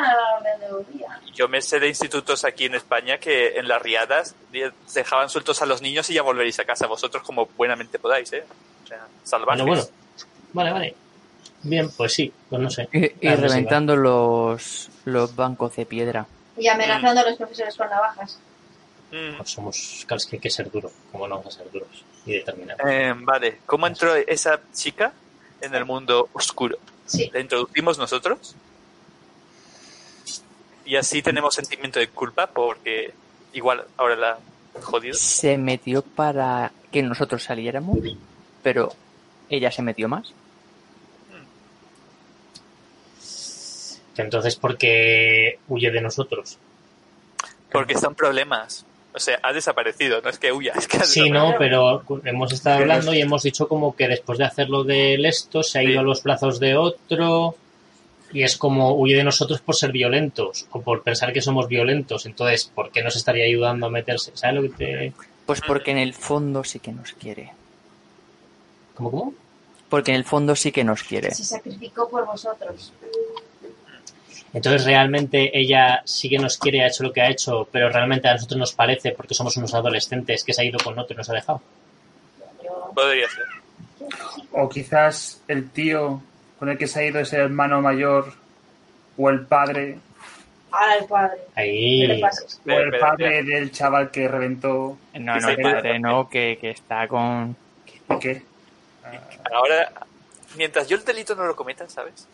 Yo 1.34 1.48
me 1.48 1.60
sé 1.60 1.80
de 1.80 1.88
institutos 1.88 2.44
aquí 2.44 2.66
en 2.66 2.76
España 2.76 3.18
que 3.18 3.56
en 3.56 3.66
las 3.66 3.82
riadas 3.82 4.36
dejaban 4.94 5.28
sueltos 5.28 5.62
a 5.62 5.66
los 5.66 5.82
niños 5.82 6.08
y 6.10 6.14
ya 6.14 6.22
volveréis 6.22 6.60
a 6.60 6.64
casa 6.64 6.86
vosotros 6.86 7.24
como 7.24 7.48
buenamente 7.56 7.98
podáis, 7.98 8.32
¿eh? 8.32 8.44
O 8.84 8.86
sea, 8.86 9.04
salvajes. 9.24 9.64
Bueno, 9.64 9.82
bueno. 9.82 10.04
Vale, 10.52 10.72
vale. 10.72 10.94
Bien, 11.64 11.90
pues 11.96 12.12
sí, 12.12 12.32
pues 12.48 12.62
no 12.62 12.70
sé. 12.70 12.88
Y, 12.92 13.26
y 13.26 13.34
reventando 13.34 13.96
los, 13.96 14.90
los 15.04 15.34
bancos 15.34 15.74
de 15.76 15.86
piedra. 15.86 16.26
Y 16.56 16.68
amenazando 16.68 17.20
a 17.20 17.24
los 17.24 17.36
profesores 17.36 17.76
con 17.76 17.88
navajas. 17.88 18.38
Mm. 19.10 19.36
Pues 19.36 19.50
somos, 19.50 20.04
claro, 20.06 20.18
es 20.18 20.26
que 20.26 20.36
hay 20.36 20.40
que 20.40 20.50
ser 20.50 20.70
duro. 20.70 20.90
¿Cómo 21.10 21.26
no 21.26 21.38
vamos 21.38 21.54
a 21.54 21.58
ser 21.58 21.70
duros 21.70 22.04
y 22.26 22.32
determinados? 22.32 22.82
Eh, 22.88 23.14
vale, 23.16 23.58
¿cómo 23.66 23.86
entró 23.86 24.14
esa 24.14 24.60
chica 24.72 25.12
en 25.60 25.74
el 25.74 25.84
mundo 25.84 26.28
oscuro? 26.32 26.78
Sí. 27.06 27.30
¿La 27.32 27.40
introducimos 27.40 27.98
nosotros? 27.98 28.54
Y 30.84 30.96
así 30.96 31.22
tenemos 31.22 31.54
sentimiento 31.54 31.98
de 31.98 32.08
culpa 32.08 32.46
porque 32.46 33.14
igual 33.52 33.84
ahora 33.96 34.16
la 34.16 34.38
jodido. 34.82 35.14
Se 35.14 35.56
metió 35.56 36.02
para 36.02 36.72
que 36.92 37.02
nosotros 37.02 37.42
saliéramos, 37.42 37.98
pero 38.62 38.92
ella 39.48 39.70
se 39.70 39.82
metió 39.82 40.08
más. 40.08 40.32
Entonces, 44.22 44.56
¿por 44.56 44.76
qué 44.78 45.58
huye 45.68 45.90
de 45.90 46.00
nosotros? 46.00 46.58
Porque 47.72 47.94
están 47.94 48.14
problemas. 48.14 48.84
O 49.16 49.20
sea, 49.20 49.38
ha 49.42 49.52
desaparecido, 49.52 50.20
no 50.22 50.28
es 50.28 50.38
que 50.38 50.50
huya, 50.52 50.72
es 50.76 50.88
que 50.88 50.96
ha 50.98 51.04
Sí, 51.04 51.30
no, 51.30 51.54
pero 51.58 52.02
hemos 52.24 52.52
estado 52.52 52.78
hablando 52.80 53.14
y 53.14 53.20
hemos 53.20 53.42
dicho 53.44 53.68
como 53.68 53.94
que 53.94 54.08
después 54.08 54.38
de 54.38 54.44
hacerlo 54.44 54.82
del 54.82 55.24
esto 55.24 55.62
se 55.62 55.78
ha 55.78 55.82
Sí. 55.82 55.88
ido 55.88 56.00
a 56.00 56.02
los 56.02 56.22
brazos 56.24 56.58
de 56.58 56.74
otro 56.76 57.54
y 58.32 58.42
es 58.42 58.56
como 58.56 58.96
huye 58.96 59.14
de 59.16 59.22
nosotros 59.22 59.60
por 59.60 59.76
ser 59.76 59.92
violentos 59.92 60.66
o 60.72 60.80
por 60.82 61.02
pensar 61.04 61.32
que 61.32 61.40
somos 61.42 61.68
violentos. 61.68 62.26
Entonces, 62.26 62.64
¿por 62.74 62.90
qué 62.90 63.02
nos 63.04 63.14
estaría 63.14 63.44
ayudando 63.44 63.86
a 63.86 63.90
meterse? 63.90 64.32
¿Sabes 64.34 64.56
lo 64.56 64.62
que 64.62 64.68
te...? 64.70 65.12
Pues 65.46 65.60
porque 65.60 65.92
en 65.92 65.98
el 65.98 66.14
fondo 66.14 66.64
sí 66.64 66.80
que 66.80 66.90
nos 66.90 67.12
quiere. 67.12 67.52
¿Cómo, 68.96 69.10
cómo? 69.12 69.34
Porque 69.88 70.10
en 70.10 70.16
el 70.16 70.24
fondo 70.24 70.56
sí 70.56 70.72
que 70.72 70.82
nos 70.82 71.04
quiere. 71.04 71.32
Se 71.32 71.44
sacrificó 71.44 72.08
por 72.08 72.26
vosotros. 72.26 72.92
Entonces, 74.54 74.84
realmente 74.84 75.50
ella 75.52 76.02
sí 76.04 76.28
que 76.30 76.38
nos 76.38 76.56
quiere, 76.56 76.82
ha 76.82 76.86
hecho 76.86 77.02
lo 77.02 77.12
que 77.12 77.20
ha 77.20 77.28
hecho, 77.28 77.68
pero 77.70 77.90
realmente 77.90 78.28
a 78.28 78.34
nosotros 78.34 78.58
nos 78.58 78.72
parece, 78.72 79.10
porque 79.10 79.34
somos 79.34 79.56
unos 79.56 79.74
adolescentes, 79.74 80.44
que 80.44 80.54
se 80.54 80.62
ha 80.62 80.64
ido 80.64 80.78
con 80.78 80.98
otro 80.98 81.14
y 81.14 81.18
nos 81.18 81.28
ha 81.28 81.34
dejado. 81.34 81.60
Podría 82.94 83.28
ser. 83.28 83.44
O 84.52 84.68
quizás 84.68 85.42
el 85.48 85.70
tío 85.70 86.22
con 86.58 86.68
el 86.68 86.78
que 86.78 86.86
se 86.86 87.00
ha 87.00 87.04
ido 87.04 87.18
es 87.18 87.32
el 87.32 87.40
hermano 87.40 87.82
mayor 87.82 88.32
o 89.16 89.28
el 89.28 89.44
padre 89.46 89.98
Ahora 90.74 90.96
el 90.96 91.04
padre. 91.06 91.40
Ahí... 91.54 92.22
O 92.66 92.70
el 92.70 92.98
padre 92.98 93.44
del 93.44 93.70
chaval 93.70 94.10
que 94.10 94.26
reventó 94.26 94.98
No, 95.14 95.36
no, 95.36 95.48
el 95.48 95.62
padre 95.62 95.98
no, 96.00 96.28
que, 96.28 96.58
que 96.60 96.70
está 96.70 97.06
con... 97.06 97.56
¿y 98.10 98.18
qué? 98.18 98.42
Ahora, 99.52 99.92
mientras 100.56 100.88
yo 100.88 100.96
el 100.96 101.04
delito 101.04 101.36
no 101.36 101.44
lo 101.44 101.54
cometa, 101.54 101.88
¿sabes? 101.88 102.26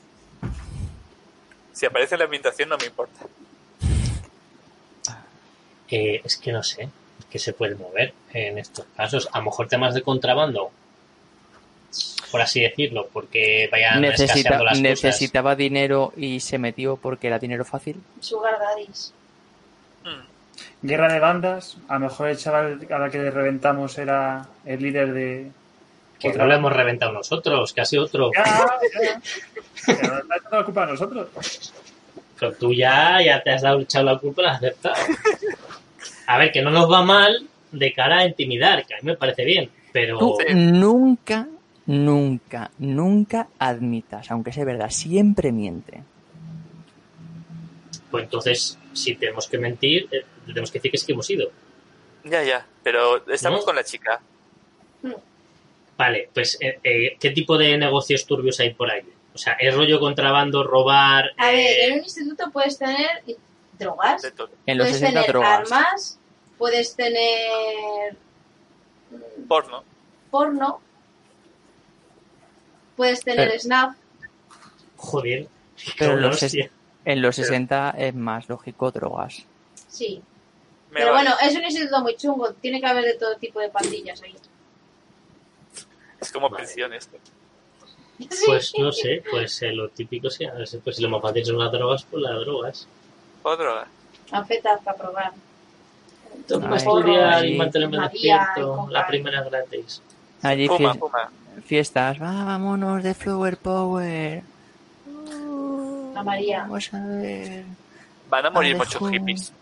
Si 1.72 1.86
aparece 1.86 2.16
la 2.16 2.24
ambientación 2.24 2.68
no 2.68 2.78
me 2.78 2.86
importa. 2.86 3.26
Eh, 5.90 6.20
es 6.24 6.36
que 6.36 6.52
no 6.52 6.62
sé 6.62 6.88
qué 7.30 7.38
se 7.38 7.52
puede 7.52 7.74
mover 7.74 8.12
en 8.32 8.58
estos 8.58 8.86
casos. 8.96 9.28
A 9.32 9.38
lo 9.38 9.46
mejor 9.46 9.68
temas 9.68 9.94
de 9.94 10.02
contrabando, 10.02 10.70
por 12.30 12.40
así 12.40 12.60
decirlo, 12.60 13.08
porque 13.12 13.68
vayan 13.70 14.00
Necesita, 14.00 14.34
escaseando 14.34 14.64
las 14.64 14.72
cosas. 14.78 14.82
necesitaba 14.82 15.56
dinero 15.56 16.12
y 16.16 16.40
se 16.40 16.58
metió 16.58 16.96
porque 16.96 17.26
era 17.26 17.38
dinero 17.38 17.64
fácil. 17.64 18.00
Sugar 18.20 18.58
daddies. 18.58 19.12
Mm. 20.04 20.86
Guerra 20.86 21.12
de 21.12 21.20
bandas, 21.20 21.76
a 21.88 21.94
lo 21.94 22.00
mejor 22.00 22.28
el 22.28 22.38
chaval 22.38 22.86
a 22.90 22.98
la 22.98 23.10
que 23.10 23.18
le 23.18 23.30
reventamos 23.30 23.98
era 23.98 24.46
el 24.64 24.82
líder 24.82 25.12
de... 25.12 25.50
Que 26.18 26.32
no 26.34 26.46
lo 26.46 26.54
hemos 26.54 26.72
reventado 26.72 27.12
nosotros, 27.12 27.72
que 27.72 27.80
ha 27.80 27.84
sido 27.86 28.04
otro. 28.04 28.30
Ya, 28.34 28.44
ya. 29.02 29.20
Pero 29.86 29.98
nos 30.24 30.30
ha 30.30 30.36
echado 30.36 30.56
la 30.58 30.64
culpa 30.64 30.82
a 30.82 30.86
nosotros. 30.86 31.72
Pero 32.38 32.52
tú 32.54 32.72
ya, 32.72 33.18
ya 33.24 33.42
te 33.42 33.50
has 33.50 33.62
dado 33.62 33.80
echado 33.80 34.04
la 34.04 34.18
culpa 34.18 34.42
y 34.42 34.44
la 34.46 34.50
has 34.52 34.56
aceptado. 34.58 34.96
A 36.26 36.38
ver, 36.38 36.52
que 36.52 36.62
no 36.62 36.70
nos 36.70 36.90
va 36.90 37.02
mal 37.02 37.46
de 37.72 37.92
cara 37.92 38.18
a 38.20 38.26
intimidar, 38.26 38.86
que 38.86 38.94
a 38.94 38.98
mí 38.98 39.06
me 39.06 39.16
parece 39.16 39.44
bien, 39.44 39.70
pero 39.92 40.18
Tú 40.18 40.38
nunca, 40.54 41.46
nunca, 41.86 42.70
nunca 42.78 43.48
admitas, 43.58 44.30
aunque 44.30 44.52
sea 44.52 44.64
verdad, 44.64 44.90
siempre 44.90 45.52
miente. 45.52 46.02
pues 48.10 48.24
entonces, 48.24 48.78
si 48.92 49.14
tenemos 49.16 49.46
que 49.48 49.58
mentir, 49.58 50.08
eh, 50.10 50.24
tenemos 50.46 50.70
que 50.70 50.78
decir 50.78 50.90
que 50.90 50.98
sí 50.98 51.06
que 51.06 51.12
hemos 51.12 51.30
ido. 51.30 51.50
Ya, 52.24 52.42
ya, 52.42 52.66
pero 52.82 53.24
estamos 53.28 53.60
¿No? 53.60 53.66
con 53.66 53.76
la 53.76 53.84
chica. 53.84 54.20
Vale, 55.96 56.28
pues, 56.32 56.56
eh, 56.60 56.78
eh, 56.82 57.16
¿qué 57.20 57.30
tipo 57.30 57.58
de 57.58 57.76
negocios 57.76 58.24
turbios 58.26 58.58
hay 58.60 58.72
por 58.74 58.90
ahí? 58.90 59.02
O 59.34 59.38
sea, 59.38 59.54
¿es 59.54 59.74
rollo 59.74 60.00
contrabando, 60.00 60.64
robar? 60.64 61.30
A 61.36 61.52
eh, 61.52 61.56
ver, 61.56 61.90
en 61.90 61.98
un 61.98 62.04
instituto 62.04 62.50
puedes 62.50 62.78
tener 62.78 63.22
drogas. 63.78 64.22
En 64.66 64.76
los 64.78 64.86
puedes 64.86 64.98
60 65.00 65.20
tener 65.20 65.26
drogas. 65.32 65.72
armas, 65.72 66.18
puedes 66.58 66.94
tener 66.96 68.16
Porno. 69.48 69.84
porno, 70.30 70.80
puedes 72.96 73.20
tener 73.22 73.48
Pero- 73.48 73.60
snap. 73.60 73.96
Joder. 74.96 75.48
Pero 75.98 76.12
en 76.14 76.22
los. 76.22 76.42
En 77.06 77.22
los 77.22 77.36
60 77.36 77.94
es 77.96 78.14
más 78.14 78.48
lógico 78.48 78.90
drogas. 78.90 79.46
Sí. 79.88 80.22
Me 80.90 81.00
Pero 81.00 81.12
vale. 81.12 81.30
bueno, 81.30 81.36
es 81.48 81.56
un 81.56 81.62
instituto 81.62 82.00
muy 82.02 82.16
chungo, 82.16 82.52
tiene 82.54 82.80
que 82.80 82.86
haber 82.86 83.04
de 83.04 83.14
todo 83.14 83.36
tipo 83.36 83.60
de 83.60 83.70
pandillas 83.70 84.20
ahí. 84.22 84.34
Es 86.20 86.30
como 86.30 86.50
Vale. 86.50 86.64
prisión 86.64 86.92
esto. 86.92 87.16
Pues 88.46 88.72
no 88.78 88.92
sé, 88.92 89.22
pues 89.30 89.62
eh, 89.62 89.72
lo 89.72 89.88
típico 89.88 90.28
sí, 90.30 90.44
a 90.44 90.52
ver, 90.52 90.68
pues 90.84 90.96
si 90.96 91.02
lo 91.02 91.08
más 91.08 91.22
fácil 91.22 91.44
son 91.44 91.58
las 91.58 91.72
drogas, 91.72 92.06
pues 92.10 92.22
las 92.22 92.38
drogas. 92.40 92.86
O 93.42 93.56
droga. 93.56 93.86
Anfetas 94.32 94.80
para 94.82 94.96
probar. 94.98 95.32
Toma 96.46 96.68
Ay, 96.70 96.76
estudiar 96.76 97.44
y 97.46 97.56
mantenerme 97.56 97.98
María, 97.98 98.38
despierto, 98.46 98.86
la 98.90 99.06
primera 99.06 99.42
gratis. 99.42 100.02
Allí 100.42 100.68
Fuma, 100.68 100.94
fuma. 100.94 101.30
fiestas, 101.64 102.20
"Va, 102.20 102.44
vámonos 102.44 103.02
de 103.02 103.14
Flower 103.14 103.56
Power. 103.56 104.42
La 106.14 106.22
María. 106.22 106.60
Vamos 106.62 106.92
a 106.92 107.04
ver. 107.06 107.64
Van 108.28 108.46
a 108.46 108.50
morir 108.50 108.76
Vale, 108.76 108.84
muchos 108.90 109.10
hippies. 109.10 109.52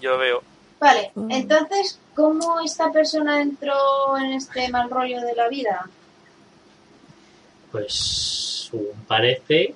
Yo 0.00 0.18
veo. 0.18 0.42
Vale, 0.80 1.10
entonces, 1.30 1.98
¿cómo 2.14 2.60
esta 2.60 2.92
persona 2.92 3.40
entró 3.42 4.16
en 4.18 4.32
este 4.34 4.68
mal 4.68 4.88
rollo 4.90 5.20
de 5.20 5.34
la 5.34 5.48
vida? 5.48 5.88
Pues, 7.78 8.68
según 8.70 9.04
parece, 9.06 9.74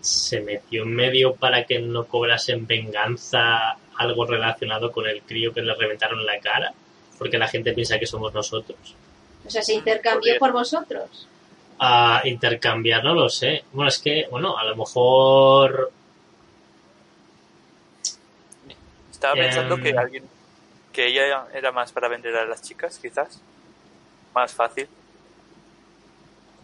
se 0.00 0.40
metió 0.40 0.82
en 0.82 0.94
medio 0.94 1.34
para 1.34 1.64
que 1.64 1.78
no 1.78 2.06
cobrasen 2.06 2.66
venganza 2.66 3.76
algo 3.96 4.26
relacionado 4.26 4.90
con 4.92 5.06
el 5.06 5.22
crío 5.22 5.52
que 5.52 5.62
le 5.62 5.74
reventaron 5.74 6.24
la 6.24 6.38
cara, 6.40 6.72
porque 7.18 7.38
la 7.38 7.48
gente 7.48 7.72
piensa 7.72 7.98
que 7.98 8.06
somos 8.06 8.32
nosotros. 8.34 8.78
O 9.46 9.50
sea, 9.50 9.62
se 9.62 9.74
intercambió 9.74 10.38
por 10.38 10.52
vosotros. 10.52 11.28
A 11.78 12.22
intercambiar, 12.24 13.04
no 13.04 13.14
lo 13.14 13.28
sé. 13.28 13.64
Bueno, 13.72 13.88
es 13.88 13.98
que, 13.98 14.26
bueno, 14.30 14.56
a 14.56 14.64
lo 14.64 14.76
mejor 14.76 15.92
Estaba 19.10 19.34
Em. 19.34 19.44
pensando 19.44 19.76
que 19.76 19.90
alguien. 19.96 20.24
Que 20.92 21.06
ella 21.06 21.46
era 21.54 21.72
más 21.72 21.92
para 21.92 22.08
vender 22.08 22.36
a 22.36 22.44
las 22.44 22.62
chicas, 22.62 22.98
quizás. 22.98 23.40
Más 24.34 24.52
fácil. 24.52 24.88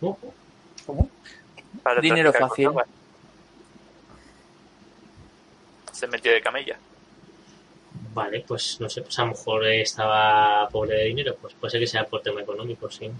¿Cómo? 0.00 0.18
Para 1.82 2.00
Dinero 2.00 2.32
fácil. 2.32 2.70
Se 5.92 6.06
metió 6.06 6.32
de 6.32 6.40
camella. 6.40 6.78
Vale, 8.12 8.44
pues 8.46 8.78
no 8.80 8.88
sé, 8.88 9.02
pues 9.02 9.18
a 9.18 9.22
lo 9.22 9.28
mejor 9.28 9.66
estaba 9.66 10.68
pobre 10.68 10.96
de 10.96 11.04
dinero, 11.04 11.36
pues 11.40 11.54
puede 11.54 11.70
ser 11.70 11.80
que 11.80 11.86
sea 11.86 12.04
por 12.04 12.22
tema 12.22 12.40
económico, 12.40 12.90
sí. 12.90 13.10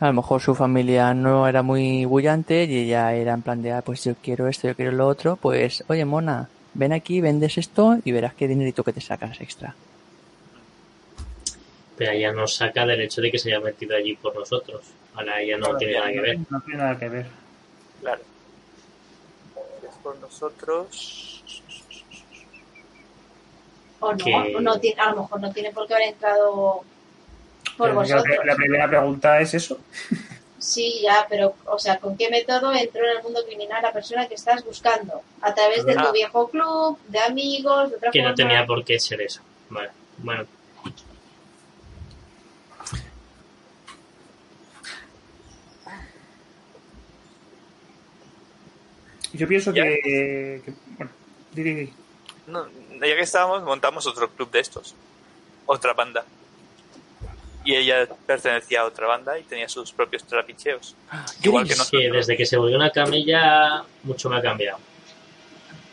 A 0.00 0.06
lo 0.06 0.12
mejor 0.14 0.40
su 0.40 0.54
familia 0.54 1.12
no 1.14 1.46
era 1.46 1.62
muy 1.62 2.04
bullante 2.04 2.64
y 2.64 2.78
ella 2.78 3.14
era 3.14 3.34
en 3.34 3.42
plan 3.42 3.62
de, 3.62 3.72
ah, 3.72 3.82
pues 3.82 4.04
yo 4.04 4.14
quiero 4.16 4.48
esto, 4.48 4.68
yo 4.68 4.74
quiero 4.74 4.92
lo 4.92 5.06
otro. 5.06 5.36
Pues, 5.36 5.84
oye, 5.88 6.04
mona, 6.04 6.48
ven 6.72 6.92
aquí, 6.92 7.20
vendes 7.20 7.58
esto 7.58 7.98
y 8.04 8.12
verás 8.12 8.34
qué 8.34 8.48
dinerito 8.48 8.84
que 8.84 8.92
te 8.92 9.00
sacas 9.00 9.40
extra. 9.40 9.74
Pero 11.96 12.10
ella 12.12 12.32
nos 12.32 12.54
saca 12.56 12.84
del 12.86 13.00
hecho 13.02 13.20
de 13.20 13.30
que 13.30 13.38
se 13.38 13.50
haya 13.52 13.60
metido 13.64 13.96
allí 13.96 14.16
por 14.16 14.34
nosotros. 14.34 14.82
Ahora 15.14 15.40
ella 15.40 15.56
no 15.58 15.76
tiene 15.76 15.94
nada 15.94 16.10
que 16.12 16.20
ver. 16.20 16.38
No 16.50 16.60
tiene 16.60 16.78
nada 16.82 16.98
que 16.98 17.08
ver. 17.08 17.26
Claro. 18.00 18.22
Es 19.88 19.94
por 20.02 20.16
nosotros. 20.18 21.42
O 24.00 24.12
no, 24.12 24.18
Que- 24.24 24.54
o 24.56 24.60
no 24.60 24.78
tiene, 24.80 25.00
a 25.00 25.10
lo 25.12 25.22
mejor 25.22 25.40
no 25.40 25.52
tiene 25.52 25.70
por 25.72 25.86
qué 25.86 25.94
haber 25.94 26.08
entrado 26.08 26.82
por 27.76 27.88
Pero 27.88 27.94
vosotros. 28.00 28.24
la, 28.38 28.44
la 28.44 28.56
primera 28.56 28.88
pregunta 28.88 29.40
es 29.40 29.54
eso. 29.54 29.78
Sí, 30.58 31.00
ya, 31.02 31.26
pero, 31.28 31.54
o 31.66 31.78
sea, 31.78 31.98
¿con 31.98 32.16
qué 32.16 32.28
método 32.30 32.72
entró 32.72 33.04
en 33.04 33.18
el 33.18 33.22
mundo 33.22 33.40
criminal 33.46 33.82
la 33.82 33.92
persona 33.92 34.26
que 34.26 34.34
estás 34.34 34.64
buscando? 34.64 35.22
¿A 35.42 35.54
través 35.54 35.84
de 35.84 35.94
Ah. 35.96 36.02
tu 36.06 36.12
viejo 36.12 36.48
club, 36.48 36.98
de 37.08 37.18
amigos, 37.20 37.90
de 37.90 37.96
otra 37.96 38.10
Que 38.10 38.22
no 38.22 38.34
tenía 38.34 38.64
por 38.66 38.84
qué 38.84 38.98
ser 38.98 39.20
eso. 39.22 39.40
Vale, 39.68 39.90
bueno. 40.18 40.44
Yo 49.34 49.46
pienso 49.48 49.72
Ya. 49.72 49.82
que, 49.84 50.62
que- 50.64 50.72
Bueno, 50.96 51.12
di, 51.52 51.62
di. 51.62 51.92
No, 52.46 52.66
ya 52.92 53.00
que 53.16 53.20
estábamos, 53.20 53.62
montamos 53.62 54.06
otro 54.06 54.28
club 54.30 54.50
de 54.50 54.60
estos. 54.60 54.94
Otra 55.66 55.92
banda. 55.94 56.24
Y 57.64 57.74
ella 57.74 58.06
pertenecía 58.26 58.82
a 58.82 58.84
otra 58.84 59.06
banda 59.06 59.38
y 59.38 59.42
tenía 59.42 59.68
sus 59.68 59.90
propios 59.92 60.24
trapicheos. 60.24 60.94
Igual 61.42 61.66
que 61.66 61.72
Sí, 61.72 61.78
nosotros. 61.78 62.12
desde 62.12 62.36
que 62.36 62.44
se 62.46 62.56
volvió 62.58 62.76
una 62.76 62.90
camella, 62.90 63.82
mucho 64.02 64.28
me 64.28 64.36
ha 64.36 64.42
cambiado. 64.42 64.78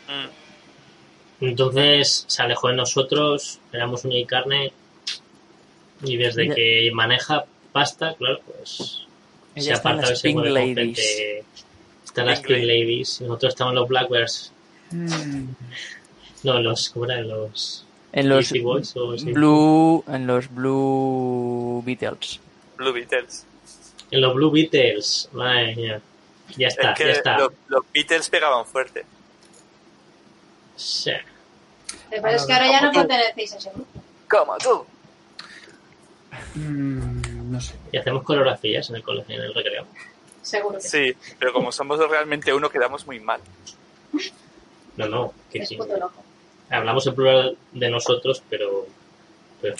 Mm, 0.08 1.44
Entonces 1.46 2.24
se 2.28 2.42
alejó 2.42 2.68
de 2.68 2.74
nosotros, 2.74 3.58
éramos 3.72 4.04
uña 4.04 4.18
y 4.18 4.26
carne, 4.26 4.72
y 6.04 6.16
desde 6.16 6.54
que 6.54 6.90
maneja 6.92 7.44
pasta, 7.72 8.14
claro, 8.16 8.40
pues 8.46 9.06
Ella 9.54 9.74
se 9.74 9.80
aparta 9.80 10.06
y 10.06 10.10
las 10.10 10.18
se 10.20 10.28
Pink 10.28 10.34
mueve 10.38 10.50
con 10.50 10.58
Ladies. 10.76 10.98
gente. 10.98 11.44
Están 12.12 12.26
las 12.26 12.40
Pink 12.40 12.58
Ladies, 12.58 13.20
y 13.22 13.24
nosotros 13.24 13.54
estamos 13.54 13.72
en 13.72 13.78
los 13.80 13.88
Blackbirds. 13.88 14.52
Mm, 14.90 15.44
No, 16.42 16.60
los, 16.60 16.90
¿cómo 16.90 17.06
eran? 17.06 17.26
Los 17.28 17.86
En 18.12 18.28
los 18.28 18.52
Boys 18.62 18.94
o 18.96 19.16
sí. 19.16 19.32
Blue, 19.32 20.04
en 20.08 20.26
los 20.26 20.52
Blue 20.54 21.82
Beatles. 21.86 22.38
Blue 22.76 22.92
Beatles. 22.92 23.46
En 24.10 24.20
los 24.20 24.34
Blue 24.34 24.50
Beatles, 24.50 25.30
madre 25.32 25.74
mía. 25.74 26.00
Ya 26.58 26.66
está, 26.68 26.92
es 26.92 26.98
que 26.98 27.04
ya 27.06 27.12
está. 27.12 27.38
lo- 27.38 27.54
los 27.68 27.84
Beatles 27.94 28.28
pegaban 28.28 28.66
fuerte. 28.66 29.06
Sí. 30.76 31.12
Lo 31.12 32.16
que 32.16 32.20
pasa 32.20 32.36
es 32.36 32.44
que 32.44 32.52
ahora 32.52 32.70
ya 32.70 32.80
no 32.82 32.92
pertenecéis 32.92 33.52
a 33.54 33.56
ese 33.56 33.70
grupo. 33.70 34.00
Como 34.28 34.58
tú. 34.58 34.84
mm, 36.56 37.50
no 37.52 37.60
sé. 37.60 37.74
Y 37.92 37.96
hacemos 37.96 38.22
coreografías 38.24 38.90
en 38.90 38.96
el 38.96 39.02
colegio, 39.02 39.34
en 39.36 39.42
el 39.42 39.54
recreo. 39.54 39.86
Seguro 40.42 40.78
que 40.78 40.88
Sí, 40.88 41.16
pero 41.38 41.52
como 41.52 41.72
somos 41.72 41.98
realmente 42.10 42.52
uno, 42.52 42.68
quedamos 42.68 43.06
muy 43.06 43.20
mal. 43.20 43.40
No, 44.96 45.08
no, 45.08 45.34
que 45.50 45.58
es 45.60 45.68
sí. 45.68 45.76
puto 45.76 45.96
loco. 45.96 46.22
Hablamos 46.70 47.06
en 47.06 47.14
plural 47.14 47.58
de 47.72 47.90
nosotros, 47.90 48.42
pero... 48.48 48.86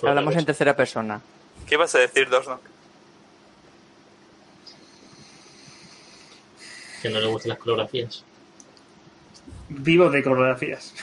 Hablamos 0.03 0.37
en 0.37 0.45
tercera 0.45 0.77
persona. 0.77 1.21
¿Qué 1.67 1.77
vas 1.77 1.95
a 1.95 1.99
decir, 1.99 2.29
cosa, 2.29 2.59
que 7.03 7.11
no 7.11 7.21
le 7.21 7.27
gustan 7.27 7.51
las 7.51 7.59
coreografías. 7.59 8.25
Vivo 9.69 10.09
de 10.09 10.23
coreografías. 10.23 10.95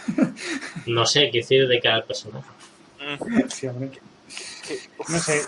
No 0.86 1.06
sé 1.06 1.30
qué 1.32 1.40
decir 1.40 1.68
de 1.68 1.82
cada 1.82 2.04
personaje. 2.06 2.48
Mm, 3.00 3.50
Sí, 3.50 3.68
hombre. 3.68 3.92
qué, 4.66 4.80
uf, 4.98 5.10
No 5.10 5.20
sé. 5.20 5.42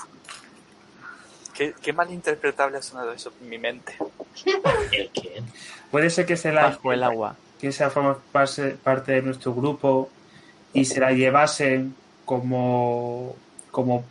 Qué, 1.61 1.73
qué 1.79 1.93
malinterpretable 1.93 2.77
ha 2.77 2.81
sonado 2.81 3.11
eso 3.13 3.31
en 3.39 3.49
mi 3.49 3.59
mente. 3.59 3.95
¿El 4.91 5.09
qué? 5.11 5.43
Puede 5.91 6.09
ser 6.09 6.25
que 6.25 6.35
se 6.35 6.51
la 6.51 6.63
Bajo 6.63 6.91
el 6.91 7.03
agua. 7.03 7.35
que 7.59 7.67
esa 7.67 7.89
forma 7.91 8.17
parte, 8.31 8.71
parte 8.71 9.11
de 9.11 9.21
nuestro 9.21 9.53
grupo 9.53 10.09
y 10.73 10.85
se 10.85 10.99
la 10.99 11.11
llevasen 11.11 11.93
como 12.25 13.35
como 13.71 14.05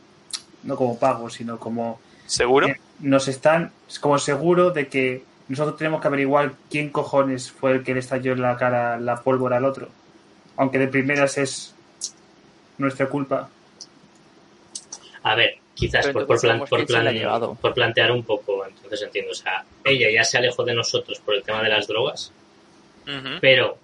no 0.63 0.77
como 0.77 0.99
pago 0.99 1.31
sino 1.31 1.59
como 1.59 1.99
¿Seguro? 2.27 2.69
nos 3.01 3.29
están 3.29 3.73
como 4.01 4.19
seguro 4.19 4.71
de 4.71 4.89
que 4.89 5.25
nosotros 5.49 5.77
tenemos 5.79 6.01
que 6.01 6.09
averiguar 6.09 6.53
quién 6.71 6.91
cojones 6.91 7.51
fue 7.51 7.73
el 7.73 7.83
que 7.83 7.95
le 7.95 8.01
estalló 8.01 8.33
en 8.33 8.43
la 8.43 8.57
cara 8.57 9.01
la 9.01 9.23
pólvora 9.23 9.57
al 9.57 9.65
otro 9.65 9.89
aunque 10.57 10.79
de 10.79 10.89
primeras 10.89 11.39
es 11.39 11.75
nuestra 12.79 13.07
culpa 13.07 13.49
A 15.23 15.35
ver, 15.35 15.60
quizás 15.81 16.07
por, 16.13 16.27
por, 16.27 16.37
plan- 16.41 16.59
por, 16.71 16.79
plan- 16.87 17.05
por 17.57 17.75
plantear 17.75 18.13
un 18.13 18.23
poco, 18.25 18.65
entonces 18.67 19.03
entiendo. 19.03 19.33
O 19.33 19.35
sea, 19.35 19.65
ella 19.85 20.09
ya 20.13 20.25
se 20.25 20.39
alejó 20.39 20.63
de 20.65 20.75
nosotros 20.75 21.19
por 21.21 21.35
el 21.35 21.43
tema 21.43 21.63
de 21.63 21.69
las 21.71 21.87
drogas, 21.89 22.33
pero 23.41 23.79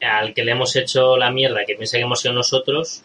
al 0.00 0.34
que 0.34 0.44
le 0.44 0.52
hemos 0.52 0.74
hecho 0.76 1.16
la 1.16 1.30
mierda, 1.30 1.64
que 1.64 1.74
piensa 1.76 1.96
que 1.98 2.02
hemos 2.02 2.20
sido 2.20 2.34
nosotros, 2.34 3.02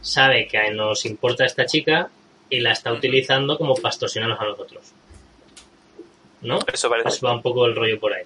sabe 0.00 0.46
que 0.46 0.70
nos 0.70 1.04
importa 1.06 1.44
esta 1.44 1.66
chica 1.66 2.10
y 2.48 2.60
la 2.60 2.72
está 2.72 2.92
utilizando 2.92 3.58
como 3.58 3.74
para 3.74 3.88
extorsionarnos 3.90 4.40
a 4.40 4.44
nosotros. 4.44 4.92
¿No? 6.42 6.58
Eso 6.72 6.88
parece. 6.88 7.04
Pues 7.08 7.20
va 7.24 7.32
un 7.34 7.42
poco 7.42 7.66
el 7.66 7.74
rollo 7.76 8.00
por 8.00 8.14
ahí. 8.14 8.24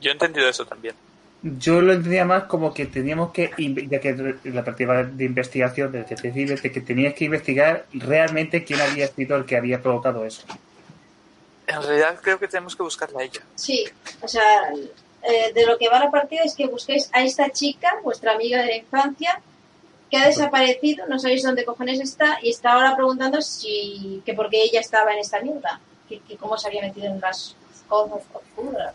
Yo 0.00 0.10
he 0.10 0.12
entendido 0.12 0.48
eso 0.48 0.64
también. 0.64 0.94
Yo 1.42 1.80
lo 1.80 1.92
entendía 1.92 2.24
más 2.24 2.44
como 2.44 2.72
que 2.72 2.86
teníamos 2.86 3.32
que 3.32 3.50
ya 3.90 4.00
que 4.00 4.36
la 4.44 4.64
partida 4.64 5.02
de 5.02 5.24
investigación 5.24 5.90
del 5.90 6.02
detective 6.02 6.56
de 6.56 6.70
que 6.70 6.80
tenías 6.80 7.14
que 7.14 7.24
investigar 7.24 7.86
realmente 7.92 8.64
quién 8.64 8.80
había 8.80 9.08
sido 9.08 9.36
el 9.36 9.44
que 9.44 9.56
había 9.56 9.82
provocado 9.82 10.24
eso 10.24 10.44
En 11.66 11.82
realidad 11.82 12.18
creo 12.22 12.38
que 12.38 12.46
tenemos 12.46 12.76
que 12.76 12.82
buscarla 12.84 13.20
a 13.20 13.24
ella. 13.24 13.40
Sí, 13.56 13.84
o 14.20 14.28
sea, 14.28 14.72
eh, 15.22 15.52
de 15.52 15.66
lo 15.66 15.78
que 15.78 15.88
va 15.88 15.98
la 15.98 16.10
partida 16.10 16.42
es 16.44 16.54
que 16.54 16.66
busquéis 16.66 17.10
a 17.12 17.22
esta 17.24 17.50
chica, 17.50 17.96
vuestra 18.04 18.32
amiga 18.34 18.60
de 18.60 18.66
la 18.66 18.76
infancia, 18.76 19.40
que 20.10 20.18
ha 20.18 20.26
desaparecido, 20.26 21.06
no 21.08 21.18
sabéis 21.18 21.42
dónde 21.42 21.64
cojones 21.64 21.98
está, 21.98 22.38
y 22.40 22.50
está 22.50 22.72
ahora 22.72 22.94
preguntando 22.94 23.40
si 23.42 24.22
que 24.24 24.34
por 24.34 24.48
qué 24.48 24.62
ella 24.62 24.80
estaba 24.80 25.12
en 25.12 25.20
esta 25.20 25.40
mierda, 25.40 25.80
que, 26.08 26.20
que 26.20 26.36
cómo 26.36 26.56
se 26.56 26.68
había 26.68 26.82
metido 26.82 27.06
en 27.06 27.18
las 27.20 27.56
cosas 27.88 28.20
oscuras. 28.32 28.94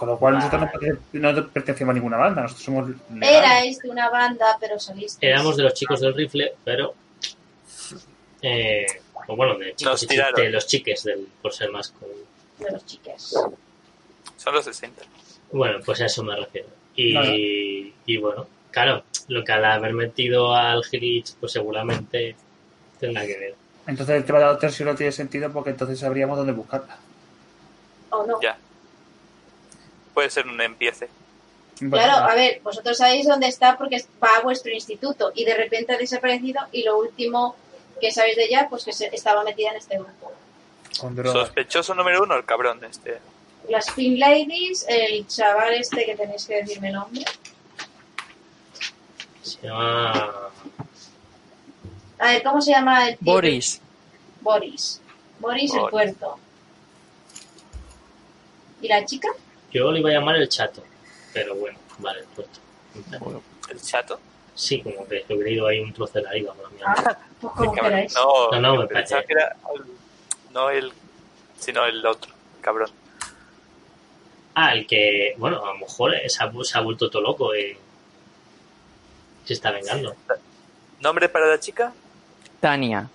Con 0.00 0.08
lo 0.08 0.18
cual 0.18 0.32
nosotros 0.36 0.62
no, 1.12 1.32
no 1.34 1.48
pertenecemos 1.48 1.92
a 1.92 1.94
ninguna 1.94 2.16
banda, 2.16 2.40
nosotros 2.40 2.64
somos 2.64 2.88
legales. 2.88 3.38
Erais 3.38 3.78
de 3.80 3.90
una 3.90 4.08
banda, 4.08 4.56
pero 4.58 4.78
salisteis. 4.80 5.18
Éramos 5.30 5.58
de 5.58 5.62
los 5.64 5.74
chicos 5.74 6.00
del 6.00 6.14
rifle, 6.14 6.54
pero... 6.64 6.94
Eh, 8.40 8.86
o 9.26 9.36
bueno, 9.36 9.58
de, 9.58 9.74
chicos 9.74 10.06
de 10.08 10.48
los 10.48 10.66
chiques, 10.66 11.04
del, 11.04 11.28
por 11.42 11.52
ser 11.52 11.70
más... 11.70 11.90
con- 11.90 12.08
de 12.64 12.70
los 12.72 12.86
chiques. 12.86 13.34
Son 14.38 14.54
los 14.54 14.64
60. 14.64 15.02
Bueno, 15.52 15.80
pues 15.84 16.00
a 16.00 16.06
eso 16.06 16.22
me 16.24 16.34
refiero. 16.34 16.68
Y, 16.96 17.92
y 18.06 18.16
bueno, 18.16 18.46
claro, 18.70 19.04
lo 19.28 19.44
que 19.44 19.52
al 19.52 19.66
haber 19.66 19.92
metido 19.92 20.54
al 20.54 20.80
Glitch, 20.90 21.34
pues 21.34 21.52
seguramente 21.52 22.36
tendrá 22.98 23.26
que 23.26 23.36
ver. 23.38 23.54
Entonces 23.86 24.16
el 24.16 24.24
tema 24.24 24.38
de 24.38 24.44
la 24.46 24.52
obtención 24.52 24.88
no 24.88 24.94
tiene 24.94 25.12
sentido 25.12 25.52
porque 25.52 25.70
entonces 25.70 25.98
sabríamos 25.98 26.38
dónde 26.38 26.52
buscarla. 26.54 26.96
¿O 28.08 28.24
no? 28.26 28.40
Ya. 28.40 28.56
Puede 30.20 30.28
ser 30.28 30.46
un 30.48 30.60
empiece. 30.60 31.08
Bueno, 31.80 31.96
Claro, 31.96 32.30
a 32.30 32.34
ver, 32.34 32.60
vosotros 32.62 32.98
sabéis 32.98 33.26
dónde 33.26 33.46
está 33.48 33.78
porque 33.78 34.04
va 34.22 34.36
a 34.36 34.40
vuestro 34.42 34.70
instituto 34.70 35.32
y 35.34 35.46
de 35.46 35.54
repente 35.54 35.94
ha 35.94 35.96
desaparecido 35.96 36.60
y 36.72 36.82
lo 36.82 36.98
último 36.98 37.56
que 38.02 38.12
sabéis 38.12 38.36
de 38.36 38.44
ella, 38.44 38.66
pues 38.68 38.84
que 38.84 38.92
se- 38.92 39.08
estaba 39.14 39.42
metida 39.44 39.70
en 39.70 39.76
este 39.78 39.96
grupo. 39.96 40.30
Sospechoso 41.32 41.94
número 41.94 42.22
uno, 42.22 42.34
el 42.36 42.44
cabrón 42.44 42.84
este. 42.84 43.18
Las 43.70 43.90
Pink 43.92 44.18
Ladies, 44.18 44.84
el 44.88 45.26
chaval 45.26 45.72
este 45.72 46.04
que 46.04 46.14
tenéis 46.16 46.44
que 46.44 46.56
decirme 46.56 46.88
el 46.88 46.94
nombre. 46.96 47.24
Se 49.42 49.66
llama... 49.66 50.50
A 52.18 52.24
ver, 52.26 52.42
¿cómo 52.42 52.60
se 52.60 52.72
llama 52.72 53.08
el 53.08 53.16
tío? 53.16 53.32
Boris. 53.32 53.80
Boris. 54.42 55.00
Boris 55.38 55.72
el 55.72 55.88
puerto. 55.88 56.38
¿Y 58.82 58.88
la 58.88 59.02
chica? 59.06 59.28
Yo 59.72 59.90
le 59.92 60.00
iba 60.00 60.10
a 60.10 60.12
llamar 60.14 60.36
el 60.36 60.48
chato, 60.48 60.82
pero 61.32 61.54
bueno, 61.54 61.78
vale, 61.98 62.20
el 62.20 62.26
puesto. 62.26 62.60
El 63.70 63.80
chato. 63.80 64.20
Sí, 64.54 64.82
como 64.82 65.06
que 65.06 65.24
he 65.28 65.34
hubiera 65.34 65.50
ido 65.50 65.66
ahí 65.68 65.80
un 65.80 65.92
trozo 65.92 66.14
de 66.14 66.22
la 66.22 66.32
liga, 66.32 66.52
por 66.52 66.64
la 66.64 66.70
mierda. 66.70 66.94
Ah, 66.96 67.18
pues 67.40 67.52
como 67.54 67.72
queráis. 67.72 68.14
No, 68.14 68.50
No, 68.52 68.60
no, 68.60 68.76
me 68.82 68.86
pensaba 68.88 69.22
parece. 69.22 69.26
que 69.26 69.32
era 69.32 69.56
el- 69.74 70.52
no 70.52 70.70
el, 70.70 70.92
sino 71.58 71.84
el 71.86 72.04
otro, 72.04 72.32
cabrón. 72.60 72.90
Ah, 74.54 74.74
el 74.74 74.86
que, 74.86 75.34
bueno, 75.38 75.64
a 75.64 75.68
lo 75.72 75.78
mejor 75.78 76.12
se 76.28 76.42
ha, 76.42 76.50
se 76.64 76.78
ha 76.78 76.80
vuelto 76.80 77.08
todo 77.08 77.22
loco 77.22 77.54
y 77.54 77.76
se 79.44 79.52
está 79.52 79.70
vengando. 79.70 80.14
¿Nombre 81.00 81.28
para 81.28 81.46
la 81.46 81.58
chica? 81.60 81.92
Tania. 82.60 83.08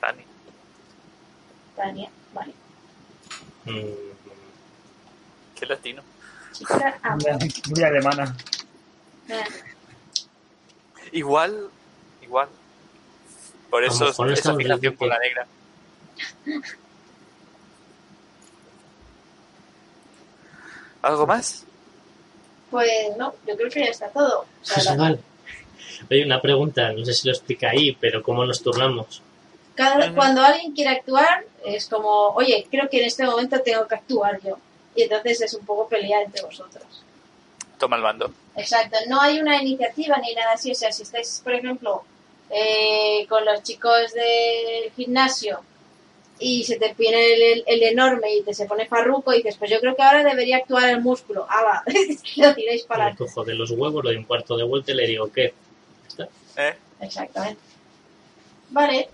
Tani. 0.00 0.22
Tania, 1.76 2.10
vale. 2.34 2.52
Mm, 3.64 4.13
Qué 5.64 5.72
latino. 5.72 6.02
Chica, 6.52 7.00
Muy, 7.74 7.82
alemana. 7.82 8.36
Igual, 11.10 11.70
igual. 12.20 12.48
Por 13.70 13.82
eso 13.82 14.10
esa 14.30 14.54
fijación 14.54 14.94
por 14.94 15.08
la 15.08 15.18
negra. 15.18 15.46
¿Algo 21.00 21.26
más? 21.26 21.64
Pues 22.70 23.16
no, 23.16 23.34
yo 23.46 23.56
creo 23.56 23.70
que 23.70 23.80
ya 23.84 23.90
está 23.90 24.08
todo. 24.08 24.40
O 24.40 24.46
sea, 24.62 24.76
José 24.76 24.90
la- 24.90 24.96
Val, 24.96 25.20
Oye, 26.10 26.24
una 26.26 26.42
pregunta, 26.42 26.92
no 26.92 27.04
sé 27.06 27.14
si 27.14 27.26
lo 27.28 27.32
explica 27.34 27.70
ahí, 27.70 27.96
pero 27.98 28.22
¿cómo 28.22 28.44
nos 28.44 28.62
turnamos? 28.62 29.22
cada- 29.74 30.14
cuando 30.14 30.42
alguien 30.42 30.72
quiere 30.72 30.90
actuar, 30.90 31.44
es 31.64 31.88
como, 31.88 32.28
oye, 32.34 32.66
creo 32.70 32.88
que 32.90 33.00
en 33.00 33.06
este 33.06 33.24
momento 33.24 33.60
tengo 33.60 33.88
que 33.88 33.94
actuar 33.94 34.40
yo. 34.42 34.58
Y 34.94 35.02
entonces 35.02 35.40
es 35.42 35.54
un 35.54 35.64
poco 35.66 35.88
pelear 35.88 36.22
entre 36.22 36.42
vosotros. 36.42 36.84
Toma 37.78 37.96
el 37.96 38.02
mando. 38.02 38.32
Exacto, 38.56 38.96
no 39.08 39.20
hay 39.20 39.40
una 39.40 39.60
iniciativa 39.60 40.16
ni 40.18 40.34
nada 40.34 40.52
así. 40.52 40.70
O 40.70 40.74
sea, 40.74 40.92
si 40.92 41.02
estáis, 41.02 41.40
por 41.42 41.54
ejemplo, 41.54 42.04
eh, 42.50 43.26
con 43.28 43.44
los 43.44 43.62
chicos 43.62 44.12
del 44.12 44.92
gimnasio 44.92 45.60
y 46.38 46.64
se 46.64 46.78
te 46.78 46.94
viene 46.94 47.32
el, 47.34 47.64
el 47.66 47.82
enorme 47.84 48.34
y 48.34 48.42
te 48.42 48.54
se 48.54 48.66
pone 48.66 48.86
farruco 48.86 49.32
y 49.32 49.38
dices, 49.38 49.56
pues 49.56 49.70
yo 49.70 49.80
creo 49.80 49.94
que 49.96 50.02
ahora 50.02 50.22
debería 50.22 50.58
actuar 50.58 50.88
el 50.90 51.00
músculo. 51.00 51.46
Ah, 51.48 51.62
va, 51.64 51.84
lo 52.36 52.54
tiráis 52.54 52.84
para 52.84 53.04
Le 53.04 53.10
adelante. 53.10 53.24
cojo 53.24 53.44
de 53.44 53.54
los 53.54 53.70
huevos, 53.70 54.04
lo 54.04 54.10
doy 54.10 54.16
un 54.16 54.24
cuarto 54.24 54.56
de 54.56 54.64
vuelta 54.64 54.92
y 54.92 54.94
le 54.94 55.06
digo, 55.06 55.30
¿qué? 55.32 55.52
¿Está? 56.06 56.28
¿Eh? 56.56 56.74
Exactamente. 57.00 57.60
Vale, 58.70 59.08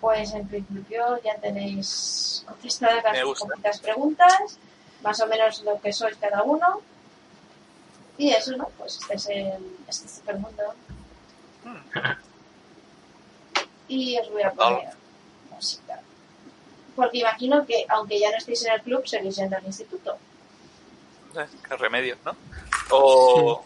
pues 0.00 0.32
en 0.32 0.46
principio 0.48 1.20
ya 1.24 1.34
tenéis 1.36 2.44
contestadas 2.46 3.02
las 3.04 3.22
poquitas 3.24 3.80
preguntas, 3.80 4.58
más 5.02 5.20
o 5.20 5.26
menos 5.26 5.62
lo 5.62 5.80
que 5.80 5.92
sois 5.92 6.16
cada 6.16 6.42
uno. 6.42 6.80
Y 8.16 8.30
eso, 8.30 8.56
¿no? 8.56 8.68
Pues 8.76 8.98
este 9.00 9.14
es 9.14 9.26
el 9.28 9.76
este 9.86 10.08
supermundo. 10.08 10.74
Y 13.86 14.18
os 14.18 14.30
voy 14.30 14.42
a 14.42 14.52
poner 14.52 14.88
música. 15.50 16.00
Porque 16.96 17.18
imagino 17.18 17.64
que, 17.64 17.84
aunque 17.88 18.18
ya 18.18 18.30
no 18.30 18.36
estéis 18.36 18.64
en 18.64 18.72
el 18.72 18.82
club, 18.82 19.06
seguís 19.06 19.36
yendo 19.36 19.56
al 19.56 19.64
instituto. 19.64 20.18
Eh, 21.36 21.46
Qué 21.66 21.76
remedio, 21.76 22.16
¿no? 22.24 22.36
O... 22.90 23.64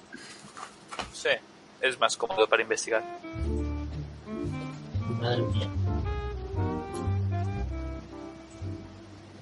No 0.98 1.14
sé, 1.14 1.40
es 1.80 1.98
más 1.98 2.16
cómodo 2.16 2.46
para 2.46 2.62
investigar. 2.62 3.02
Madre 5.18 5.42
mía. 5.42 5.68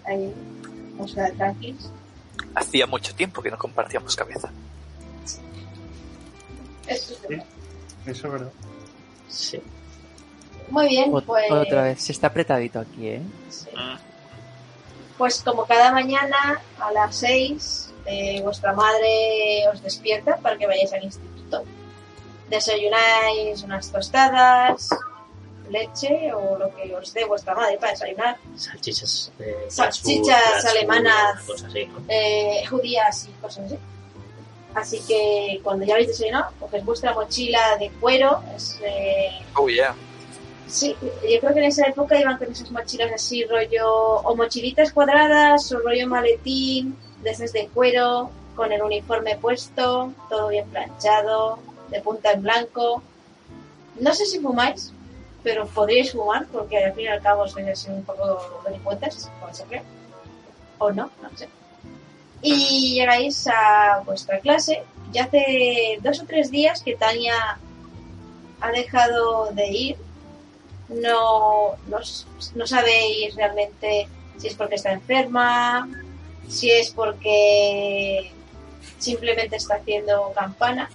Ahí 0.06 0.34
os 1.04 1.14
quedáis 1.14 1.36
tranquilos. 1.36 1.90
Hacía 2.54 2.86
mucho 2.86 3.14
tiempo 3.14 3.42
que 3.42 3.50
no 3.50 3.58
compartíamos 3.58 4.16
cabeza. 4.16 4.50
Esto 6.86 7.12
es 7.12 7.18
Sí. 7.20 7.26
verdad. 7.28 7.46
Eso 8.06 8.26
es 8.26 8.32
verdad. 8.32 8.52
Sí. 9.28 9.62
Muy 10.70 10.88
bien, 10.88 11.12
Ot- 11.12 11.24
pues... 11.24 11.50
Otra 11.50 11.82
vez, 11.84 12.00
se 12.02 12.12
está 12.12 12.28
apretadito 12.28 12.78
aquí, 12.80 13.08
¿eh? 13.08 13.22
sí. 13.48 13.68
Mm. 13.74 13.98
Pues 15.18 15.42
como 15.42 15.66
cada 15.66 15.92
mañana 15.92 16.60
a 16.78 16.90
las 16.92 17.16
6 17.16 17.92
vuestra 18.42 18.72
madre 18.72 19.68
os 19.72 19.82
despierta 19.82 20.36
para 20.38 20.56
que 20.56 20.66
vayáis 20.66 20.92
al 20.94 21.04
instituto. 21.04 21.62
Desayunáis 22.48 23.62
unas 23.62 23.92
tostadas, 23.92 24.88
leche 25.70 26.32
o 26.32 26.58
lo 26.58 26.74
que 26.74 26.94
os 26.94 27.12
dé 27.14 27.24
vuestra 27.24 27.54
madre 27.54 27.76
para 27.78 27.92
desayunar, 27.92 28.36
Salchichas. 28.56 29.32
eh, 29.38 29.66
Salchichas 29.68 29.76
fast 29.96 30.04
food, 30.04 30.62
fast 30.62 30.76
alemanas. 30.76 31.42
Cosas 31.46 31.68
así, 31.70 31.86
¿no? 31.86 31.98
eh, 32.08 32.62
judías 32.68 33.28
y 33.28 33.32
cosas 33.40 33.64
así. 33.66 33.78
Así 34.74 35.00
que 35.08 35.60
cuando 35.64 35.84
ya 35.84 35.94
habéis 35.94 36.08
desayunado, 36.08 36.52
cogéis 36.60 36.84
vuestra 36.84 37.12
mochila 37.14 37.76
de 37.78 37.90
cuero. 38.00 38.42
Es, 38.54 38.78
eh, 38.84 39.30
Oh, 39.56 39.68
yeah. 39.68 39.94
sí, 40.68 40.94
yo 41.28 41.40
creo 41.40 41.52
que 41.54 41.58
en 41.58 41.64
esa 41.64 41.86
época 41.86 42.18
iban 42.20 42.38
con 42.38 42.52
esas 42.52 42.70
mochilas 42.70 43.10
así, 43.12 43.44
rollo, 43.44 43.88
o 43.90 44.36
mochilitas 44.36 44.92
cuadradas, 44.92 45.72
o 45.72 45.80
rollo 45.80 46.06
maletín, 46.06 46.96
de 47.22 47.30
esas 47.30 47.52
de 47.52 47.66
cuero, 47.68 48.30
con 48.54 48.70
el 48.70 48.80
uniforme 48.82 49.36
puesto, 49.38 50.12
todo 50.28 50.48
bien 50.48 50.68
planchado, 50.68 51.58
de 51.90 52.00
punta 52.00 52.30
en 52.32 52.42
blanco. 52.42 53.02
No 53.98 54.14
sé 54.14 54.24
si 54.24 54.38
fumáis, 54.38 54.92
pero 55.42 55.66
podríais 55.66 56.12
fumar, 56.12 56.46
porque 56.46 56.84
al 56.84 56.92
fin 56.94 57.04
y 57.04 57.08
al 57.08 57.22
cabo 57.22 57.48
sois 57.48 57.86
un 57.88 58.02
poco 58.04 58.62
delincuentes, 58.64 59.30
como 59.40 59.52
cree. 59.68 59.82
O 60.78 60.90
no, 60.90 61.10
no 61.22 61.36
sé. 61.36 61.48
Y 62.42 62.94
llegáis 62.94 63.46
a 63.46 64.02
vuestra 64.04 64.40
clase. 64.40 64.82
Ya 65.12 65.24
hace 65.24 65.98
dos 66.02 66.20
o 66.20 66.26
tres 66.26 66.50
días 66.50 66.82
que 66.82 66.96
Tania 66.96 67.58
ha 68.60 68.70
dejado 68.70 69.52
de 69.52 69.66
ir. 69.68 69.96
No, 70.88 71.76
no, 71.86 71.98
no 72.54 72.66
sabéis 72.66 73.34
realmente 73.36 74.08
si 74.38 74.48
es 74.48 74.54
porque 74.54 74.76
está 74.76 74.92
enferma, 74.92 75.88
si 76.48 76.70
es 76.70 76.90
porque 76.90 78.32
simplemente 78.98 79.56
está 79.56 79.76
haciendo 79.76 80.32
campana. 80.34 80.90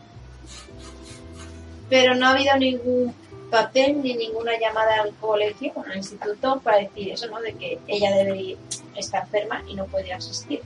Pero 1.89 2.15
no 2.15 2.25
ha 2.25 2.31
habido 2.31 2.57
ningún 2.57 3.13
papel 3.49 4.01
ni 4.01 4.15
ninguna 4.15 4.57
llamada 4.59 5.01
al 5.01 5.13
colegio, 5.15 5.71
bueno, 5.73 5.91
al 5.91 5.97
instituto, 5.97 6.59
para 6.63 6.79
decir 6.79 7.11
eso, 7.11 7.27
¿no? 7.27 7.39
De 7.41 7.53
que 7.53 7.79
ella 7.87 8.11
debe 8.15 8.57
está 8.95 9.19
enferma 9.19 9.63
y 9.67 9.75
no 9.75 9.85
puede 9.85 10.13
asistir. 10.13 10.61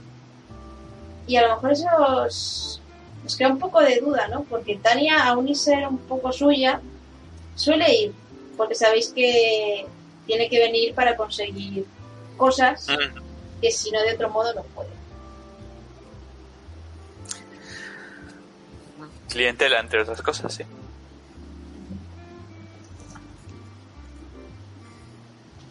Y 1.26 1.36
a 1.36 1.46
lo 1.46 1.54
mejor 1.54 1.72
eso 1.72 1.86
os, 1.98 2.80
os 3.24 3.36
crea 3.36 3.48
un 3.48 3.58
poco 3.58 3.80
de 3.80 4.00
duda, 4.00 4.28
¿no? 4.28 4.44
Porque 4.44 4.76
Tania, 4.76 5.24
aún 5.24 5.48
y 5.48 5.54
ser 5.54 5.86
un 5.86 5.98
poco 5.98 6.32
suya, 6.32 6.80
suele 7.54 7.94
ir, 7.94 8.12
porque 8.56 8.74
sabéis 8.74 9.08
que 9.08 9.86
tiene 10.26 10.48
que 10.48 10.58
venir 10.58 10.94
para 10.94 11.16
conseguir 11.16 11.86
cosas 12.36 12.86
que 13.60 13.70
si 13.70 13.90
no 13.90 14.00
de 14.02 14.14
otro 14.14 14.30
modo 14.30 14.54
no 14.54 14.62
puede. 14.62 14.90
Clientela, 19.28 19.78
entre 19.80 20.02
otras 20.02 20.22
cosas, 20.22 20.54
sí. 20.54 20.64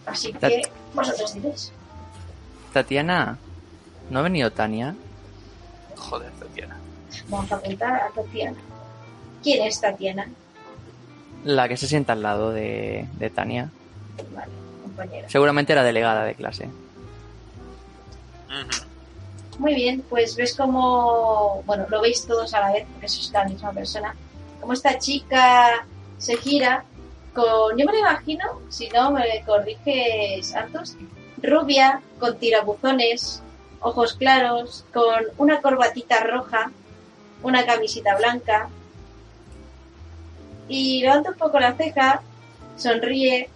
Así 0.09 0.33
que 0.33 0.61
vosotros 0.93 1.33
diréis. 1.33 1.71
Tatiana, 2.73 3.37
¿no 4.09 4.19
ha 4.19 4.21
venido 4.21 4.51
Tania? 4.51 4.95
Joder, 5.95 6.31
Tatiana. 6.33 6.77
Vamos 7.27 7.51
a 7.51 7.55
apuntar 7.55 7.93
a 8.01 8.09
Tatiana. 8.09 8.57
¿Quién 9.43 9.65
es 9.65 9.79
Tatiana? 9.79 10.27
La 11.43 11.67
que 11.67 11.77
se 11.77 11.87
sienta 11.87 12.13
al 12.13 12.21
lado 12.21 12.51
de, 12.51 13.07
de 13.17 13.29
Tania. 13.29 13.69
Vale, 14.33 14.51
compañera. 14.83 15.29
Seguramente 15.29 15.75
la 15.75 15.83
delegada 15.83 16.25
de 16.25 16.35
clase. 16.35 16.65
Ujú. 18.47 19.59
Muy 19.59 19.73
bien, 19.75 20.03
pues 20.09 20.35
ves 20.35 20.55
como, 20.55 21.63
bueno, 21.65 21.85
lo 21.89 22.01
veis 22.01 22.25
todos 22.25 22.53
a 22.53 22.61
la 22.61 22.71
vez, 22.71 22.85
porque 22.91 23.09
sois 23.09 23.31
la 23.31 23.45
misma 23.45 23.71
persona, 23.71 24.15
como 24.61 24.73
esta 24.73 24.97
chica 24.97 25.85
se 26.17 26.37
gira 26.37 26.85
yo 27.77 27.85
me 27.85 27.91
lo 27.93 27.99
imagino, 27.99 28.45
si 28.69 28.89
no 28.89 29.11
me 29.11 29.43
corriges 29.45 30.47
Santos, 30.47 30.95
rubia, 31.41 32.01
con 32.19 32.37
tirabuzones, 32.37 33.41
ojos 33.81 34.13
claros, 34.13 34.85
con 34.93 35.25
una 35.37 35.61
corbatita 35.61 36.23
roja, 36.23 36.71
una 37.43 37.65
camisita 37.65 38.17
blanca, 38.17 38.69
y 40.67 41.01
levanta 41.01 41.31
un 41.31 41.37
poco 41.37 41.59
la 41.59 41.73
ceja, 41.73 42.21
sonríe, 42.77 43.49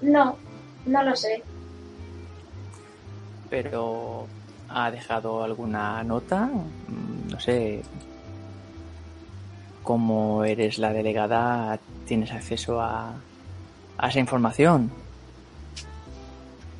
no, 0.00 0.36
no 0.86 1.02
lo 1.02 1.16
sé, 1.16 1.42
Pero 3.48 4.26
ha 4.70 4.90
dejado 4.90 5.44
alguna 5.44 6.02
nota, 6.02 6.48
Mm, 6.92 7.30
no 7.30 7.40
sé. 7.40 7.82
Como 9.82 10.44
eres 10.44 10.78
la 10.78 10.92
delegada, 10.92 11.78
tienes 12.06 12.30
acceso 12.32 12.80
a, 12.80 13.14
a 13.98 14.08
esa 14.08 14.18
información. 14.20 14.90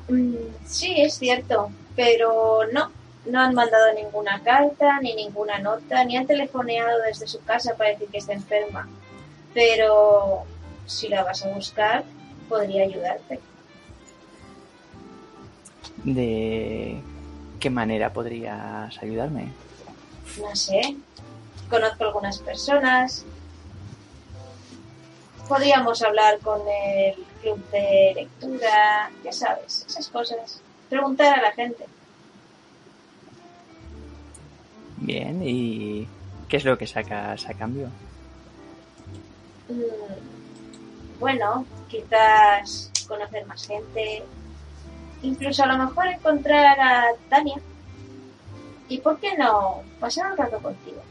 Mm, 0.07 0.35
Sí, 0.65 0.93
es 1.01 1.15
cierto, 1.15 1.69
pero 1.95 2.61
no, 2.71 2.89
no 3.25 3.39
han 3.39 3.53
mandado 3.53 3.93
ninguna 3.93 4.41
carta, 4.41 4.99
ni 5.01 5.13
ninguna 5.13 5.59
nota, 5.59 6.03
ni 6.05 6.17
han 6.17 6.25
telefoneado 6.25 7.01
desde 7.05 7.27
su 7.27 7.41
casa 7.43 7.75
para 7.75 7.91
decir 7.91 8.07
que 8.07 8.17
está 8.17 8.33
enferma. 8.33 8.87
Pero 9.53 10.43
si 10.85 11.09
la 11.09 11.23
vas 11.23 11.45
a 11.45 11.49
buscar, 11.49 12.03
podría 12.49 12.83
ayudarte. 12.83 13.39
De 16.03 16.99
qué 17.59 17.69
manera 17.69 18.11
podrías 18.11 18.97
ayudarme? 19.01 19.51
No 20.39 20.55
sé. 20.55 20.95
Conozco 21.73 22.03
algunas 22.03 22.37
personas. 22.37 23.25
Podríamos 25.47 26.03
hablar 26.03 26.37
con 26.37 26.61
el 26.67 27.15
club 27.41 27.67
de 27.71 28.11
lectura, 28.13 29.09
ya 29.23 29.31
sabes, 29.31 29.83
esas 29.87 30.07
cosas. 30.09 30.61
Preguntar 30.87 31.39
a 31.39 31.41
la 31.41 31.51
gente. 31.53 31.85
Bien, 34.97 35.41
¿y 35.43 36.07
qué 36.47 36.57
es 36.57 36.63
lo 36.63 36.77
que 36.77 36.85
sacas 36.85 37.49
a 37.49 37.55
cambio? 37.55 37.87
Mm, 39.67 41.19
bueno, 41.19 41.65
quizás 41.87 42.91
conocer 43.07 43.47
más 43.47 43.65
gente. 43.65 44.23
Incluso 45.23 45.63
a 45.63 45.67
lo 45.75 45.77
mejor 45.79 46.05
encontrar 46.05 46.79
a 46.79 47.05
Tania. 47.31 47.59
¿Y 48.89 48.99
por 48.99 49.19
qué 49.19 49.35
no 49.35 49.81
pasar 49.99 50.31
un 50.31 50.37
rato 50.37 50.59
contigo? 50.59 51.01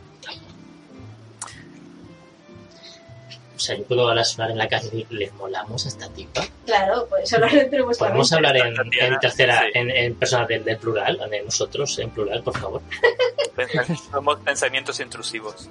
Sea, 3.63 3.77
yo 3.77 3.85
puedo 3.85 4.09
ahora 4.09 4.25
sonar 4.25 4.51
en 4.51 4.59
la 4.59 4.69
calle 4.69 4.89
y 4.89 4.91
decir, 4.91 5.07
¿le 5.11 5.31
molamos 5.33 5.85
a 5.87 5.89
esta 5.89 6.09
tipa? 6.11 6.43
Claro, 6.67 7.07
pues 7.09 7.33
hablar 7.33 7.55
entre 7.55 7.83
vuestra 7.83 8.09
Podemos 8.09 8.33
hablar 8.33 8.57
en, 8.57 8.75
en 9.01 9.19
tercera, 9.21 9.61
sí. 9.61 9.67
en, 9.75 9.91
en 9.91 10.15
persona 10.15 10.47
del, 10.47 10.65
del 10.65 10.77
plural, 10.79 11.19
de 11.31 11.43
nosotros 11.43 11.99
en 11.99 12.11
plural, 12.11 12.43
por 12.43 12.59
favor. 12.59 12.83
Somos 14.11 14.39
pensamientos 14.41 14.99
intrusivos. 15.01 15.69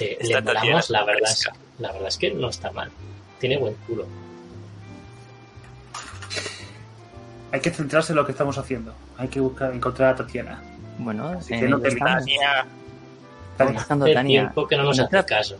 Eh, 0.00 0.16
Está 0.20 0.40
le 0.40 0.42
molamos, 0.42 0.90
la 0.90 1.04
verdad, 1.04 1.30
es, 1.30 1.48
la 1.78 1.92
verdad 1.92 2.08
es 2.08 2.16
que 2.16 2.30
no 2.32 2.48
está 2.48 2.70
mal. 2.72 2.90
Tiene 3.38 3.58
buen 3.58 3.74
culo. 3.86 4.06
Hay 7.52 7.60
que 7.60 7.70
centrarse 7.70 8.12
en 8.12 8.16
lo 8.16 8.24
que 8.24 8.32
estamos 8.32 8.56
haciendo. 8.58 8.94
Hay 9.18 9.28
que 9.28 9.40
buscar, 9.40 9.74
encontrar 9.74 10.14
a 10.14 10.16
Tatiana. 10.16 10.62
Bueno, 10.98 11.28
Así 11.30 11.58
que 11.58 11.62
no. 11.68 11.80
Tania, 11.80 12.66
Tania, 13.56 13.72
Buscando 13.78 14.06
Tania. 14.06 14.42
tiempo 14.42 14.66
que 14.68 14.76
no 14.76 14.84
nos 14.84 14.98
No 14.98 15.04
hace 15.04 15.24
caso. 15.24 15.56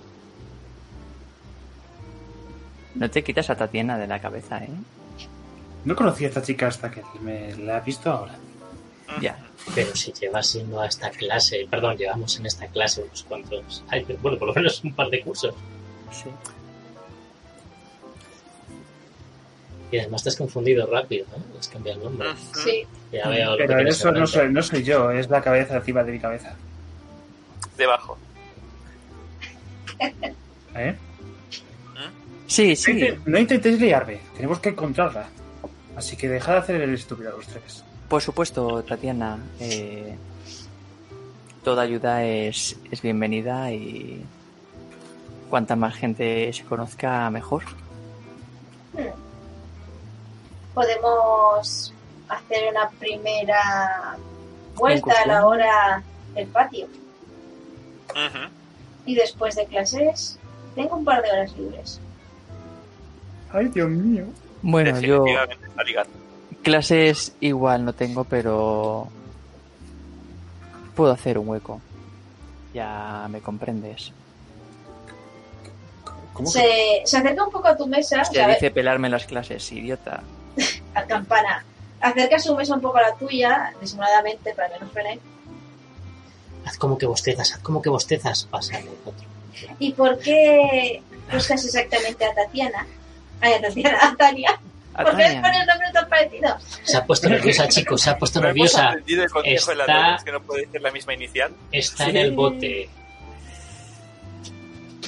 No 2.94 3.10
te 3.10 3.22
quitas 3.22 3.50
a 3.50 3.56
Tatiana 3.56 3.98
de 3.98 4.06
la 4.06 4.20
cabeza, 4.20 4.58
¿eh? 4.64 4.68
No 5.84 5.96
conocí 5.96 6.24
a 6.24 6.28
esta 6.28 6.42
chica 6.42 6.66
hasta 6.66 6.90
que 6.90 7.02
me 7.22 7.54
la 7.56 7.78
he 7.78 7.80
visto 7.80 8.10
ahora. 8.10 8.34
Ya. 9.20 9.38
Pero 9.74 9.94
si 9.96 10.12
llevas 10.12 10.46
siendo 10.46 10.80
a 10.80 10.86
esta 10.86 11.10
clase, 11.10 11.66
perdón, 11.70 11.96
llevamos 11.96 12.38
en 12.38 12.46
esta 12.46 12.66
clase 12.66 13.02
unos 13.02 13.22
cuantos 13.24 13.84
años, 13.88 14.20
bueno, 14.22 14.38
por 14.38 14.48
lo 14.48 14.54
menos 14.54 14.82
un 14.84 14.92
par 14.94 15.08
de 15.08 15.20
cursos. 15.22 15.54
Sí. 16.12 16.28
Y 19.92 19.98
además 19.98 20.22
te 20.22 20.28
has 20.28 20.36
confundido 20.36 20.86
rápido, 20.86 21.26
¿no? 21.36 21.58
Has 21.58 21.68
cambiado 21.68 21.98
el 21.98 22.04
nombre. 22.04 22.28
Sí, 22.54 22.86
Ya 23.10 23.28
veo 23.28 23.52
lo 23.52 23.56
que 23.56 23.64
Pero 23.66 23.88
eso 23.88 24.12
no 24.12 24.26
soy, 24.26 24.52
no 24.52 24.62
soy 24.62 24.84
yo, 24.84 25.10
es 25.10 25.28
la 25.28 25.40
cabeza 25.42 25.76
encima 25.76 26.04
de 26.04 26.12
mi 26.12 26.20
cabeza. 26.20 26.54
debajo. 27.76 28.16
¿Eh? 30.76 30.96
Sí, 32.50 32.70
No 32.70 32.74
sí. 32.74 33.08
No 33.26 33.38
intentéis 33.38 33.78
liarme, 33.80 34.20
tenemos 34.34 34.58
que 34.58 34.70
encontrarla. 34.70 35.28
Así 35.96 36.16
que 36.16 36.28
dejad 36.28 36.54
de 36.54 36.58
hacer 36.58 36.80
el 36.80 36.94
estúpido 36.94 37.30
a 37.30 37.36
los 37.36 37.46
tres. 37.46 37.84
Por 38.08 38.20
supuesto, 38.20 38.82
Tatiana. 38.82 39.38
eh, 39.60 40.16
toda 41.62 41.82
ayuda 41.82 42.24
es, 42.24 42.76
es 42.90 43.02
bienvenida 43.02 43.70
y 43.70 44.24
cuanta 45.48 45.76
más 45.76 45.94
gente 45.94 46.52
se 46.52 46.64
conozca, 46.64 47.30
mejor. 47.30 47.62
podemos 50.74 51.92
hacer 52.28 52.68
una 52.70 52.90
primera 52.90 54.16
vuelta 54.74 55.14
a 55.22 55.26
la 55.26 55.46
hora 55.46 56.02
del 56.34 56.48
patio. 56.48 56.88
Y 59.06 59.14
después 59.14 59.54
de 59.54 59.66
clases, 59.66 60.36
tengo 60.74 60.96
un 60.96 61.04
par 61.04 61.22
de 61.22 61.30
horas 61.30 61.56
libres. 61.56 62.00
Ay, 63.52 63.68
Dios 63.68 63.88
mío. 63.90 64.24
Bueno, 64.62 65.00
yo 65.00 65.24
clases 66.62 67.34
igual 67.40 67.84
no 67.84 67.92
tengo, 67.94 68.24
pero 68.24 69.08
puedo 70.94 71.12
hacer 71.12 71.38
un 71.38 71.48
hueco. 71.48 71.80
Ya 72.74 73.26
me 73.30 73.40
comprendes. 73.40 74.12
¿Cómo 76.32 76.52
que- 76.52 76.58
Se, 76.58 77.02
se 77.04 77.16
acerca 77.16 77.44
un 77.44 77.50
poco 77.50 77.68
a 77.68 77.76
tu 77.76 77.86
mesa, 77.86 78.24
Se 78.24 78.46
dice 78.46 78.70
pelarme 78.70 79.08
las 79.08 79.26
clases, 79.26 79.70
idiota. 79.72 80.22
a 80.94 81.02
campana. 81.04 81.64
Acerca 82.00 82.38
su 82.38 82.54
mesa 82.56 82.74
un 82.74 82.80
poco 82.80 82.98
a 82.98 83.02
la 83.02 83.14
tuya, 83.14 83.72
disimuladamente, 83.80 84.54
para 84.54 84.72
que 84.72 84.80
no 84.84 84.88
frene. 84.90 85.20
Haz 86.64 86.78
como 86.78 86.96
que 86.96 87.06
bostezas, 87.06 87.52
haz 87.52 87.58
como 87.60 87.82
que 87.82 87.88
bostezas. 87.90 88.44
Pasa 88.50 88.78
el 88.78 88.88
otro. 88.88 89.12
¿Y 89.78 89.92
por 89.92 90.18
qué 90.18 91.02
buscas 91.32 91.64
exactamente 91.64 92.24
a 92.24 92.34
Tatiana? 92.34 92.86
Ay, 93.40 93.52
a 93.54 93.60
Tatiana, 93.60 93.98
a 94.02 94.16
Tania. 94.16 94.60
¿Por 94.96 95.16
qué 95.16 95.22
Tania. 95.22 95.42
pones 95.42 95.66
nombres 95.66 95.92
tan 95.92 96.08
parecidos? 96.08 96.62
Se 96.84 96.96
ha 96.96 97.04
puesto 97.06 97.28
nerviosa, 97.28 97.68
chicos, 97.68 98.00
se 98.02 98.10
ha 98.10 98.18
puesto 98.18 98.40
nerviosa. 98.40 98.94
el 99.06 99.30
consejo 99.30 99.70
de 99.70 99.76
la 99.76 99.84
Está- 99.84 100.14
es 100.16 100.24
que 100.24 100.32
no 100.32 100.40
puede 100.42 100.66
decir 100.66 100.80
la 100.82 100.90
misma 100.90 101.14
inicial. 101.14 101.52
Está 101.72 102.04
Sí. 102.04 102.10
en 102.10 102.16
el 102.16 102.32
bote. 102.32 102.88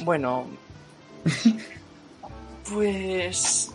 Bueno, 0.02 0.46
pues 2.72 3.70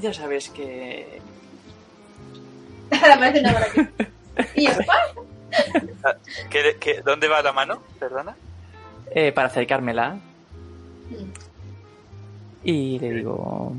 ya 0.00 0.12
sabes 0.12 0.48
que 0.50 1.20
Ahora 2.90 3.18
parece 3.18 3.40
una 3.40 3.52
maravilla. 3.52 3.88
¿Y 4.54 4.66
Spa? 4.66 4.94
¿Qué, 6.50 6.76
qué, 6.80 7.00
dónde 7.04 7.28
va 7.28 7.42
la 7.42 7.52
mano? 7.52 7.82
Perdona. 7.98 8.34
eh, 9.14 9.32
para 9.32 9.48
acercármela 9.48 10.18
Mm. 11.10 11.30
Y 12.64 12.98
le 12.98 13.10
digo 13.10 13.72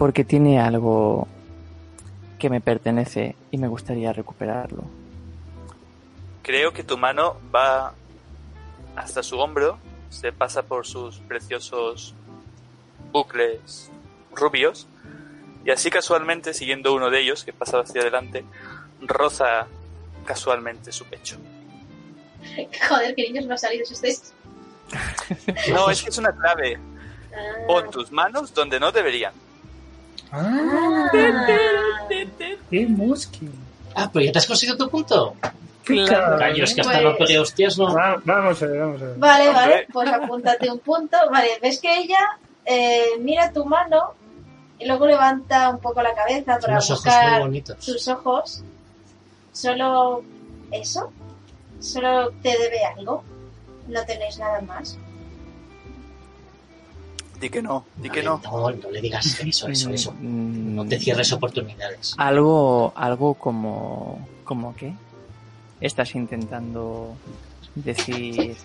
porque 0.00 0.24
tiene 0.24 0.58
algo 0.58 1.28
que 2.38 2.48
me 2.48 2.62
pertenece 2.62 3.36
y 3.50 3.58
me 3.58 3.68
gustaría 3.68 4.14
recuperarlo. 4.14 4.84
Creo 6.42 6.72
que 6.72 6.82
tu 6.82 6.96
mano 6.96 7.36
va 7.54 7.92
hasta 8.96 9.22
su 9.22 9.38
hombro, 9.38 9.78
se 10.08 10.32
pasa 10.32 10.62
por 10.62 10.86
sus 10.86 11.18
preciosos 11.18 12.14
bucles 13.12 13.90
rubios 14.34 14.86
y 15.66 15.70
así 15.70 15.90
casualmente, 15.90 16.54
siguiendo 16.54 16.94
uno 16.94 17.10
de 17.10 17.20
ellos 17.20 17.44
que 17.44 17.52
pasa 17.52 17.80
hacia 17.80 18.00
adelante, 18.00 18.44
roza 19.02 19.66
casualmente 20.24 20.92
su 20.92 21.04
pecho. 21.04 21.36
Joder, 22.88 23.14
qué 23.14 23.24
niños 23.24 23.46
más 23.46 23.60
salidos 23.60 23.90
estáis. 23.90 24.32
No, 25.72 25.90
es 25.90 26.02
que 26.02 26.10
es 26.10 26.18
una 26.18 26.32
clave. 26.32 26.78
Pon 27.66 27.90
tus 27.90 28.10
manos 28.10 28.52
donde 28.54 28.78
no 28.80 28.90
deberían. 28.92 29.32
Ah, 30.32 31.06
Ah. 31.12 32.08
qué 32.70 32.86
musky. 32.86 33.48
Ah, 33.94 34.08
pero 34.12 34.24
ya 34.24 34.32
te 34.32 34.38
has 34.38 34.46
conseguido 34.46 34.76
tu 34.76 34.88
punto. 34.88 35.34
Claro. 35.84 36.38
Es 36.56 36.74
que 36.74 36.80
hasta 36.82 36.92
Pues- 36.92 37.02
no 37.04 37.16
pegué 37.16 37.38
hostias, 37.38 37.76
no. 37.78 37.92
Va- 37.94 38.20
vamos 38.24 38.62
a 38.62 38.66
ver, 38.66 38.78
vamos 38.80 39.02
a 39.02 39.04
ver. 39.06 39.18
Vale, 39.18 39.48
vale, 39.50 39.86
pues 39.92 40.08
apúntate 40.12 40.70
un 40.70 40.78
punto. 40.78 41.16
Vale, 41.30 41.58
ves 41.60 41.80
que 41.80 41.98
ella 41.98 42.20
eh, 42.64 43.06
mira 43.18 43.52
tu 43.52 43.64
mano 43.64 44.14
y 44.78 44.86
luego 44.86 45.06
levanta 45.06 45.70
un 45.70 45.80
poco 45.80 46.00
la 46.02 46.14
cabeza 46.14 46.58
para 46.60 46.74
unos 46.74 46.90
ojos 46.90 47.04
muy 47.06 47.14
buscar 47.14 47.40
bonitos. 47.40 47.78
tus 47.84 48.08
ojos. 48.08 48.62
Solo 49.52 50.22
eso. 50.70 51.12
Solo 51.80 52.30
te 52.42 52.50
debe 52.50 52.84
algo. 52.84 53.24
No 53.88 54.04
tenéis 54.04 54.38
nada 54.38 54.60
más. 54.62 54.96
Di 57.40 57.48
que 57.48 57.62
no, 57.62 57.84
di 57.96 58.10
que 58.10 58.22
no. 58.22 58.38
No, 58.44 58.70
no 58.70 58.90
le 58.90 59.00
digas 59.00 59.40
eso, 59.40 59.68
eso, 59.68 59.90
eso. 59.90 60.12
Mm, 60.12 60.74
No 60.74 60.84
te 60.86 60.98
cierres 60.98 61.32
oportunidades. 61.32 62.14
Algo, 62.18 62.92
algo 62.94 63.34
como, 63.34 64.26
como 64.44 64.74
qué? 64.76 64.92
Estás 65.80 66.14
intentando 66.14 67.14
decir 67.74 68.56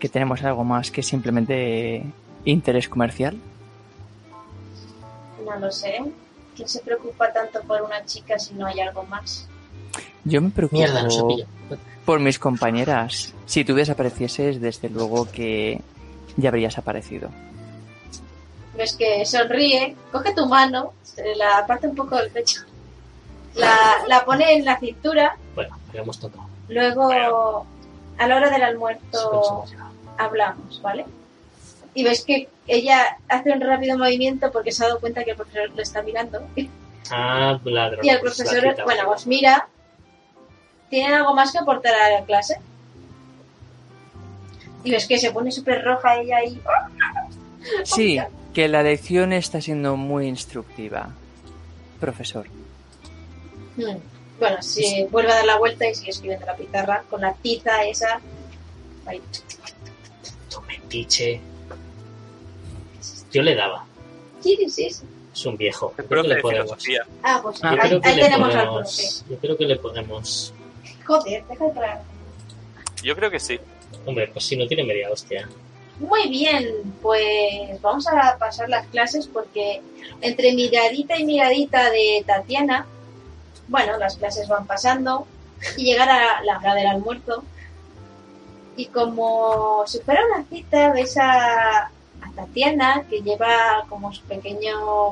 que 0.00 0.08
tenemos 0.08 0.42
algo 0.42 0.64
más 0.64 0.90
que 0.90 1.02
simplemente 1.04 2.02
interés 2.44 2.88
comercial. 2.88 3.38
No 5.44 5.56
lo 5.60 5.70
sé. 5.70 6.02
¿Quién 6.56 6.68
se 6.68 6.80
preocupa 6.80 7.32
tanto 7.32 7.62
por 7.62 7.82
una 7.82 8.04
chica 8.04 8.36
si 8.38 8.54
no 8.54 8.66
hay 8.66 8.80
algo 8.80 9.04
más? 9.04 9.46
Yo 10.24 10.40
me 10.42 10.50
preocupo 10.50 10.76
Mierda, 10.78 11.02
no 11.04 11.10
se 11.10 11.22
pillo. 11.22 11.46
Por 12.04 12.20
mis 12.20 12.38
compañeras. 12.38 13.32
Si 13.46 13.64
tú 13.64 13.74
desaparecieses, 13.74 14.60
desde 14.60 14.88
luego 14.88 15.30
que 15.30 15.80
ya 16.36 16.48
habrías 16.48 16.78
aparecido. 16.78 17.30
Ves 18.76 18.96
que 18.96 19.24
sonríe, 19.26 19.94
coge 20.10 20.34
tu 20.34 20.46
mano, 20.46 20.94
se 21.02 21.34
la 21.36 21.58
aparte 21.58 21.86
un 21.86 21.94
poco 21.94 22.16
del 22.16 22.30
pecho, 22.30 22.62
la, 23.54 23.76
la 24.08 24.24
pone 24.24 24.54
en 24.54 24.64
la 24.64 24.78
cintura, 24.78 25.36
Bueno, 25.54 25.76
habíamos 25.90 26.18
tocado. 26.18 26.46
luego 26.68 27.66
a 28.18 28.26
la 28.26 28.36
hora 28.36 28.48
del 28.50 28.62
almuerzo 28.62 29.64
hablamos, 30.16 30.80
¿vale? 30.80 31.04
Y 31.94 32.02
ves 32.04 32.24
que 32.24 32.48
ella 32.66 33.18
hace 33.28 33.52
un 33.52 33.60
rápido 33.60 33.98
movimiento 33.98 34.50
porque 34.50 34.72
se 34.72 34.82
ha 34.84 34.88
dado 34.88 35.00
cuenta 35.00 35.22
que 35.24 35.32
el 35.32 35.36
profesor 35.36 35.68
lo 35.76 35.82
está 35.82 36.00
mirando. 36.02 36.40
Ah, 37.10 37.58
ladrón. 37.64 38.00
Y 38.02 38.08
el 38.08 38.20
profesor, 38.20 38.74
bueno, 38.84 39.10
os 39.10 39.26
mira. 39.26 39.68
¿Tienen 40.92 41.14
algo 41.14 41.32
más 41.32 41.50
que 41.50 41.56
aportar 41.58 41.94
a 41.94 42.20
la 42.20 42.26
clase? 42.26 42.58
Y 44.84 44.90
ves 44.90 45.06
que 45.06 45.16
se 45.16 45.32
pone 45.32 45.50
súper 45.50 45.82
roja 45.82 46.20
ella 46.20 46.44
y... 46.44 46.60
Sí, 47.84 48.18
que 48.52 48.68
la 48.68 48.82
lección 48.82 49.32
está 49.32 49.62
siendo 49.62 49.96
muy 49.96 50.26
instructiva. 50.26 51.08
Profesor. 51.98 52.46
Hmm. 53.78 53.96
Bueno, 54.38 54.60
si 54.60 55.04
vuelve 55.04 55.32
a 55.32 55.36
dar 55.36 55.46
la 55.46 55.56
vuelta 55.56 55.88
y 55.88 55.94
sigue 55.94 56.10
escribiendo 56.10 56.44
la 56.44 56.56
pizarra 56.56 57.04
con 57.08 57.22
la 57.22 57.32
tiza 57.32 57.84
esa. 57.84 58.20
Ahí. 59.06 59.22
Tu 60.50 60.60
metiche. 60.60 61.40
Yo 63.32 63.40
le 63.40 63.54
daba. 63.54 63.86
Sí, 64.42 64.58
sí, 64.58 64.68
sí, 64.68 64.90
sí. 64.90 65.04
Es 65.32 65.46
un 65.46 65.56
viejo. 65.56 65.94
Yo 65.96 66.04
creo 66.04 66.22
que 66.22 66.28
le 66.28 66.34
de 66.34 66.42
podemos. 66.42 66.76
Ah, 67.22 67.40
pues 67.42 67.64
Ah, 67.64 67.78
ahí, 67.80 67.98
ahí 68.04 68.20
tenemos 68.20 68.54
al 68.54 68.68
profe. 68.74 69.02
Yo 69.30 69.38
creo 69.38 69.56
que 69.56 69.64
le 69.64 69.76
podemos. 69.76 70.52
Joder, 71.06 71.44
deja 71.46 71.64
de 71.66 71.70
parar. 71.72 72.02
Yo 73.02 73.16
creo 73.16 73.30
que 73.30 73.40
sí. 73.40 73.58
Hombre, 74.06 74.28
pues 74.28 74.44
si 74.44 74.56
no 74.56 74.66
tiene 74.66 74.84
media 74.84 75.10
hostia. 75.10 75.48
Muy 75.98 76.28
bien, 76.28 76.94
pues 77.02 77.80
vamos 77.80 78.06
a 78.08 78.36
pasar 78.38 78.68
las 78.68 78.86
clases 78.88 79.26
porque 79.26 79.80
entre 80.20 80.52
miradita 80.54 81.16
y 81.18 81.24
miradita 81.24 81.90
de 81.90 82.24
Tatiana, 82.26 82.86
bueno, 83.68 83.96
las 83.98 84.16
clases 84.16 84.48
van 84.48 84.66
pasando 84.66 85.26
y 85.76 85.84
llegará 85.84 86.42
la 86.42 86.58
hora 86.58 86.74
del 86.74 86.86
almuerzo. 86.88 87.44
Y 88.76 88.86
como 88.86 89.84
si 89.86 89.98
fuera 90.00 90.22
una 90.34 90.44
cita, 90.44 90.92
ves 90.92 91.16
a, 91.18 91.84
a 91.86 92.30
Tatiana 92.34 93.04
que 93.08 93.20
lleva 93.20 93.84
como 93.88 94.12
su 94.12 94.22
pequeño. 94.22 95.10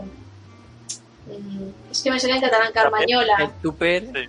mm, 1.26 1.68
Es 1.90 2.02
que 2.02 2.10
me 2.10 2.18
sale 2.18 2.34
en 2.36 2.40
catalán 2.40 2.68
El 2.68 2.72
carmañola. 2.72 3.52
tupper, 3.62 4.06
Sí, 4.14 4.28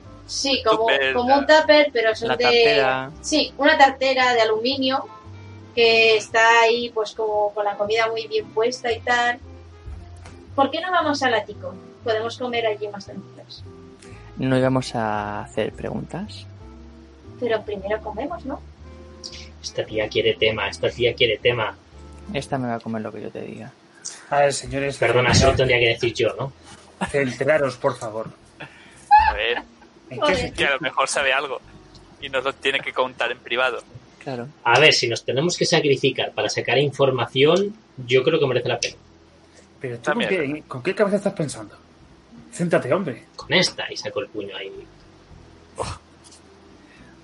como, 0.64 0.88
Tupper, 0.88 1.14
como 1.14 1.38
un 1.38 1.46
tupper, 1.46 1.90
pero 1.92 2.16
son 2.16 2.30
la 2.30 2.38
de. 2.38 2.44
tartera. 2.44 3.12
Sí, 3.22 3.54
una 3.58 3.78
tartera 3.78 4.34
de 4.34 4.42
aluminio 4.42 5.06
que 5.76 6.18
está 6.18 6.62
ahí, 6.62 6.90
pues 6.90 7.12
como 7.12 7.54
con 7.54 7.66
la 7.66 7.76
comida 7.78 8.08
muy 8.10 8.28
bien 8.28 8.48
puesta 8.48 8.92
y 8.92 9.00
tal. 9.00 9.40
¿Por 10.56 10.70
qué 10.70 10.82
no 10.82 10.92
vamos 10.92 11.22
al 11.24 11.34
ático? 11.34 11.74
Podemos 12.04 12.38
comer 12.38 12.66
allí 12.66 12.88
más 12.88 13.06
tranquilos. 13.06 13.64
no 14.38 14.58
íbamos 14.58 14.96
a 14.96 15.44
hacer 15.44 15.72
preguntas. 15.72 16.46
Pero 17.40 17.62
primero 17.64 18.02
comemos, 18.02 18.46
¿no? 18.46 18.62
Esta 19.62 19.86
tía 19.86 20.08
quiere 20.10 20.34
tema, 20.36 20.68
esta 20.68 20.90
tía 20.90 21.14
quiere 21.14 21.38
tema. 21.38 21.76
Esta 22.34 22.58
me 22.58 22.68
va 22.68 22.76
a 22.76 22.80
comer 22.80 23.02
lo 23.02 23.12
que 23.12 23.22
yo 23.22 23.30
te 23.30 23.42
diga. 23.42 23.72
A 24.30 24.40
ver, 24.40 24.54
señores. 24.54 24.98
Perdona, 24.98 25.32
eso 25.32 25.48
lo 25.48 25.56
tendría 25.56 25.80
que 25.80 25.88
decir 25.90 26.14
yo, 26.14 26.34
¿no? 26.38 26.52
Centraros, 27.10 27.78
por 27.78 27.98
favor. 27.98 28.30
A 29.30 29.34
ver, 29.34 29.58
¿En 29.58 29.64
qué 29.64 29.71
Joder. 30.20 30.54
que 30.54 30.66
a 30.66 30.72
lo 30.72 30.80
mejor 30.80 31.08
sabe 31.08 31.34
algo 31.34 31.62
y 32.22 32.30
nos 32.30 32.44
lo 32.44 32.54
tiene 32.54 32.80
que 32.80 32.94
contar 32.94 33.32
en 33.32 33.40
privado. 33.40 33.82
Claro. 34.20 34.48
A 34.64 34.80
ver, 34.80 34.94
si 34.94 35.08
nos 35.08 35.24
tenemos 35.24 35.58
que 35.58 35.66
sacrificar 35.66 36.32
para 36.32 36.50
sacar 36.50 36.78
información, 36.78 37.74
yo 38.06 38.24
creo 38.24 38.40
que 38.40 38.46
merece 38.46 38.70
la 38.70 38.80
pena. 38.80 38.96
Pero 39.80 39.98
tú, 39.98 40.12
¿con 40.12 40.20
qué, 40.28 40.64
¿con 40.68 40.84
qué 40.84 40.94
cabeza 40.94 41.18
estás 41.18 41.34
pensando? 41.34 41.76
Céntrate, 42.54 42.94
hombre. 42.94 43.26
Con 43.36 43.52
esta, 43.54 43.92
y 43.92 43.98
saco 43.98 44.20
el 44.20 44.28
puño 44.28 44.56
ahí. 44.56 44.72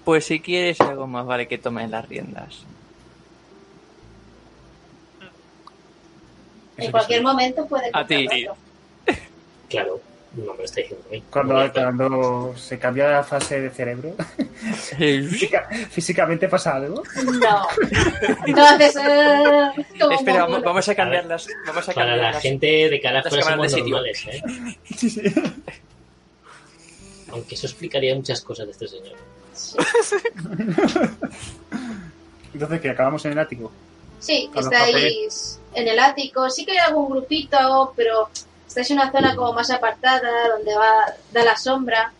Pues 0.04 0.26
si 0.26 0.40
quieres 0.40 0.80
algo 0.82 1.06
más 1.06 1.26
vale 1.26 1.48
que 1.48 1.58
tomes 1.58 1.90
las 1.90 2.08
riendas. 2.08 2.64
En 6.78 6.92
cualquier 6.92 7.24
momento 7.24 7.68
puede 7.68 7.90
A 7.94 8.08
ti. 8.08 8.28
Claro, 9.68 10.00
no 10.46 10.52
me 10.54 10.60
lo 10.60 10.64
está 10.64 10.82
diciendo 10.82 11.06
a 11.08 11.12
mí. 11.12 11.24
Cuando, 11.30 11.72
cuando 11.74 12.54
se 12.58 12.78
cambia 12.80 13.10
la 13.10 13.24
fase 13.24 13.60
de 13.62 13.70
cerebro, 13.70 14.16
física- 14.90 15.68
físicamente 15.90 16.48
pasa 16.48 16.76
algo. 16.76 17.04
No. 17.24 17.68
Entonces, 18.46 18.96
eh, 18.96 19.70
Espera, 20.12 20.44
vamos, 20.44 20.64
vamos 20.64 20.88
a 20.90 20.96
cambiar 20.96 21.26
las. 21.26 21.48
Vamos 21.66 21.90
a 21.90 21.94
Para 21.94 22.16
la 22.18 22.34
gente 22.40 22.90
de 22.90 23.02
Caracol 23.02 23.40
cámaras 23.40 23.72
somos 23.72 23.90
normales, 23.90 24.26
¿eh? 24.28 24.42
Aunque 27.32 27.56
eso 27.56 27.68
explicaría 27.68 28.16
muchas 28.16 28.42
cosas 28.42 28.66
de 28.68 28.72
este 28.72 28.88
señor. 28.88 29.16
Entonces, 32.54 32.82
que 32.82 32.90
acabamos 32.90 33.26
en 33.26 33.34
el 33.34 33.40
ático. 33.40 33.72
Sí, 34.20 34.50
estáis 34.56 35.60
en 35.74 35.88
el 35.88 36.00
ático. 36.00 36.50
Sí 36.50 36.66
que 36.66 36.72
hay 36.72 36.78
algún 36.80 37.10
grupito, 37.10 37.94
pero 37.96 38.30
estáis 38.68 38.92
en 38.92 38.98
una 39.00 39.12
zona 39.12 39.36
como 39.36 39.54
más 39.54 39.70
apartada, 39.72 40.50
donde 40.50 40.76
va 40.76 41.14
da 41.32 41.44
la 41.44 41.56
sombra. 41.58 42.12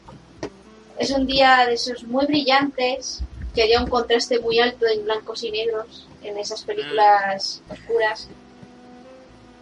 Es 0.98 1.12
un 1.12 1.28
día 1.28 1.66
de 1.68 1.74
esos 1.74 2.04
muy 2.04 2.26
brillantes, 2.26 3.22
que 3.54 3.64
haría 3.64 3.80
un 3.82 3.88
contraste 3.90 4.40
muy 4.40 4.60
alto 4.60 4.86
en 4.88 5.04
blancos 5.06 5.44
y 5.44 5.52
negros, 5.52 6.08
en 6.24 6.38
esas 6.38 6.64
películas 6.64 7.62
oscuras. 7.70 8.28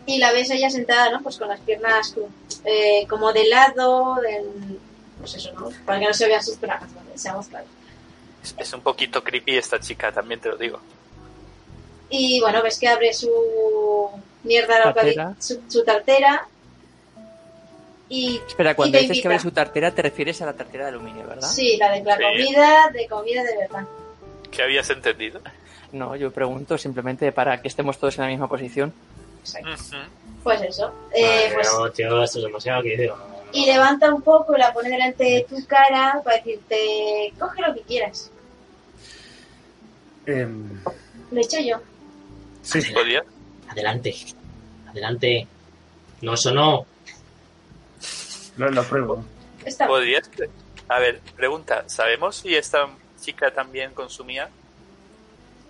Y 0.06 0.20
la 0.20 0.32
ves 0.32 0.50
ella 0.52 0.70
sentada, 0.70 1.10
¿no? 1.10 1.22
Pues 1.22 1.38
con 1.38 1.48
las 1.50 1.60
piernas 1.62 2.14
eh, 2.64 3.06
como 3.10 3.34
de 3.34 3.48
lado, 3.48 4.18
en- 4.24 4.80
pues 5.20 5.34
eso, 5.36 5.52
¿no? 5.54 5.70
Para 5.86 6.00
que 6.00 6.06
no 6.08 6.14
se 6.14 6.28
vean 6.28 6.44
sus 6.44 6.60
bragas, 6.60 6.94
¿vale? 6.94 7.18
Seamos 7.18 7.48
claros. 7.48 7.70
Es, 8.44 8.54
es 8.58 8.74
un 8.74 8.82
poquito 8.82 9.24
creepy 9.24 9.58
esta 9.58 9.80
chica, 9.80 10.12
también 10.12 10.40
te 10.40 10.50
lo 10.50 10.58
digo. 10.58 10.80
Y 12.10 12.40
bueno, 12.42 12.62
ves 12.62 12.78
que 12.78 12.88
abre 12.88 13.14
su 13.14 13.30
mierda 14.44 14.94
Tartera. 14.94 15.34
su, 15.40 15.60
su 15.68 15.84
tartera. 15.84 16.48
Y 18.08 18.38
Espera, 18.48 18.76
cuando 18.76 19.00
dices 19.00 19.20
que 19.22 19.28
abre 19.28 19.40
su 19.40 19.52
tartera, 19.52 19.92
te 19.92 20.02
refieres 20.04 20.40
a 20.42 20.46
la 20.46 20.54
tartera 20.54 20.84
de 20.86 20.90
aluminio, 20.92 21.26
¿verdad? 21.28 21.50
sí, 21.50 21.76
la 21.78 21.92
de 21.92 22.04
la 22.04 22.18
Sí. 22.18 22.24
comida, 22.24 22.90
de 22.94 23.08
comida 23.08 23.44
de 23.44 23.58
verdad. 23.58 23.88
¿Qué 24.52 24.62
habías 24.62 24.90
entendido? 24.92 25.42
No, 25.92 26.16
yo 26.16 26.32
pregunto 26.32 26.78
simplemente 26.78 27.32
para 27.32 27.62
que 27.62 27.68
estemos 27.68 27.98
todos 27.98 28.18
en 28.18 28.24
la 28.26 28.28
misma 28.30 28.48
posición. 28.48 28.94
Exacto. 29.42 29.70
Pues 30.44 30.62
eso. 30.62 30.94
Eh, 31.16 31.24
Vale, 31.50 31.54
pues, 31.56 31.74
no, 31.74 31.92
tío, 31.92 32.24
esto 32.24 32.40
es 32.40 32.46
demasiado 32.46 32.84
que 32.84 32.98
digo. 32.98 33.18
y 33.54 33.66
levanta 33.66 34.14
un 34.14 34.22
poco 34.22 34.56
y 34.56 34.60
la 34.60 34.72
pone 34.74 34.90
delante 34.90 35.24
de 35.24 35.46
tu 35.50 35.66
cara 35.66 36.22
para 36.24 36.38
decirte, 36.38 37.34
coge 37.40 37.62
lo 37.62 37.74
que 37.74 37.82
quieras. 37.82 38.30
Em, 40.26 40.80
Lo 41.32 41.40
he 41.40 41.44
hecho 41.44 41.58
yo. 41.60 41.78
sí. 42.62 42.80
Adelante, 43.68 44.16
adelante. 44.90 45.48
No, 46.22 46.34
eso 46.36 46.52
no. 46.52 46.86
Lo, 48.58 48.70
lo 48.72 48.84
pruebo. 48.84 49.24
Está 49.66 49.88
¿Podrías? 49.88 50.30
A 50.88 51.00
ver, 51.00 51.20
pregunta, 51.36 51.84
¿sabemos 51.88 52.36
si 52.38 52.56
esta 52.56 52.88
chica 53.20 53.52
también 53.52 53.94
consumía? 53.94 54.50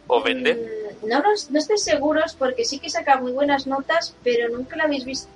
¿O 0.07 0.21
vende? 0.21 0.53
Mm, 1.01 1.07
No, 1.07 1.21
no 1.21 1.59
estoy 1.59 1.77
seguros 1.77 2.36
porque 2.36 2.65
sí 2.65 2.79
que 2.79 2.89
saca 2.89 3.17
muy 3.17 3.31
buenas 3.31 3.65
notas, 3.67 4.13
pero 4.23 4.49
nunca 4.49 4.75
la 4.75 4.83
habéis 4.83 5.05
visto 5.05 5.29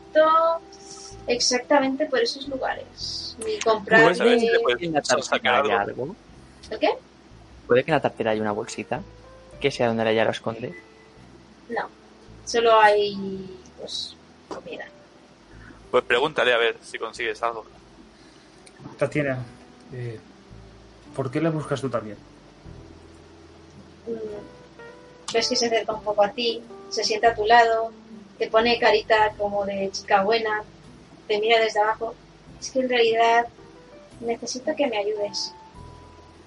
exactamente 1.27 2.05
por 2.05 2.19
esos 2.19 2.47
lugares. 2.47 3.35
Ni 3.45 3.57
comprar. 3.59 4.13
Si 4.15 4.21
puedes 4.61 4.81
¿En 4.83 4.93
la 4.93 5.03
sacar 5.03 5.55
algo. 5.55 5.73
algo? 5.77 6.15
¿El 6.69 6.79
qué? 6.79 6.89
¿Puede 7.67 7.83
que 7.83 7.91
en 7.91 7.95
la 7.95 8.01
tartera 8.01 8.31
haya 8.31 8.41
una 8.41 8.51
bolsita? 8.51 9.01
Que 9.61 9.71
sea 9.71 9.87
donde 9.87 10.09
ella 10.11 10.25
lo 10.25 10.31
esconde. 10.31 10.73
No. 11.69 11.87
Solo 12.45 12.79
hay, 12.79 13.15
pues, 13.79 14.15
comida. 14.47 14.85
Pues 15.91 16.03
pregúntale 16.03 16.53
a 16.53 16.57
ver 16.57 16.77
si 16.81 16.97
consigues 16.99 17.41
algo. 17.41 17.65
Tatiana, 18.97 19.43
eh, 19.93 20.19
¿por 21.15 21.31
qué 21.31 21.41
la 21.41 21.49
buscas 21.49 21.81
tú 21.81 21.89
también? 21.89 22.17
Mm, 24.07 25.33
Ves 25.33 25.47
que 25.49 25.55
se 25.55 25.67
acerca 25.67 25.93
un 25.93 26.03
poco 26.03 26.23
a 26.23 26.29
ti, 26.31 26.61
se 26.89 27.03
sienta 27.03 27.29
a 27.29 27.35
tu 27.35 27.45
lado, 27.45 27.91
te 28.37 28.49
pone 28.49 28.79
carita 28.79 29.33
como 29.37 29.65
de 29.65 29.89
chica 29.91 30.23
buena, 30.23 30.63
te 31.27 31.39
mira 31.39 31.59
desde 31.59 31.79
abajo. 31.79 32.15
Es 32.59 32.71
que 32.71 32.79
en 32.79 32.89
realidad 32.89 33.47
necesito 34.21 34.75
que 34.75 34.87
me 34.87 34.97
ayudes. 34.97 35.53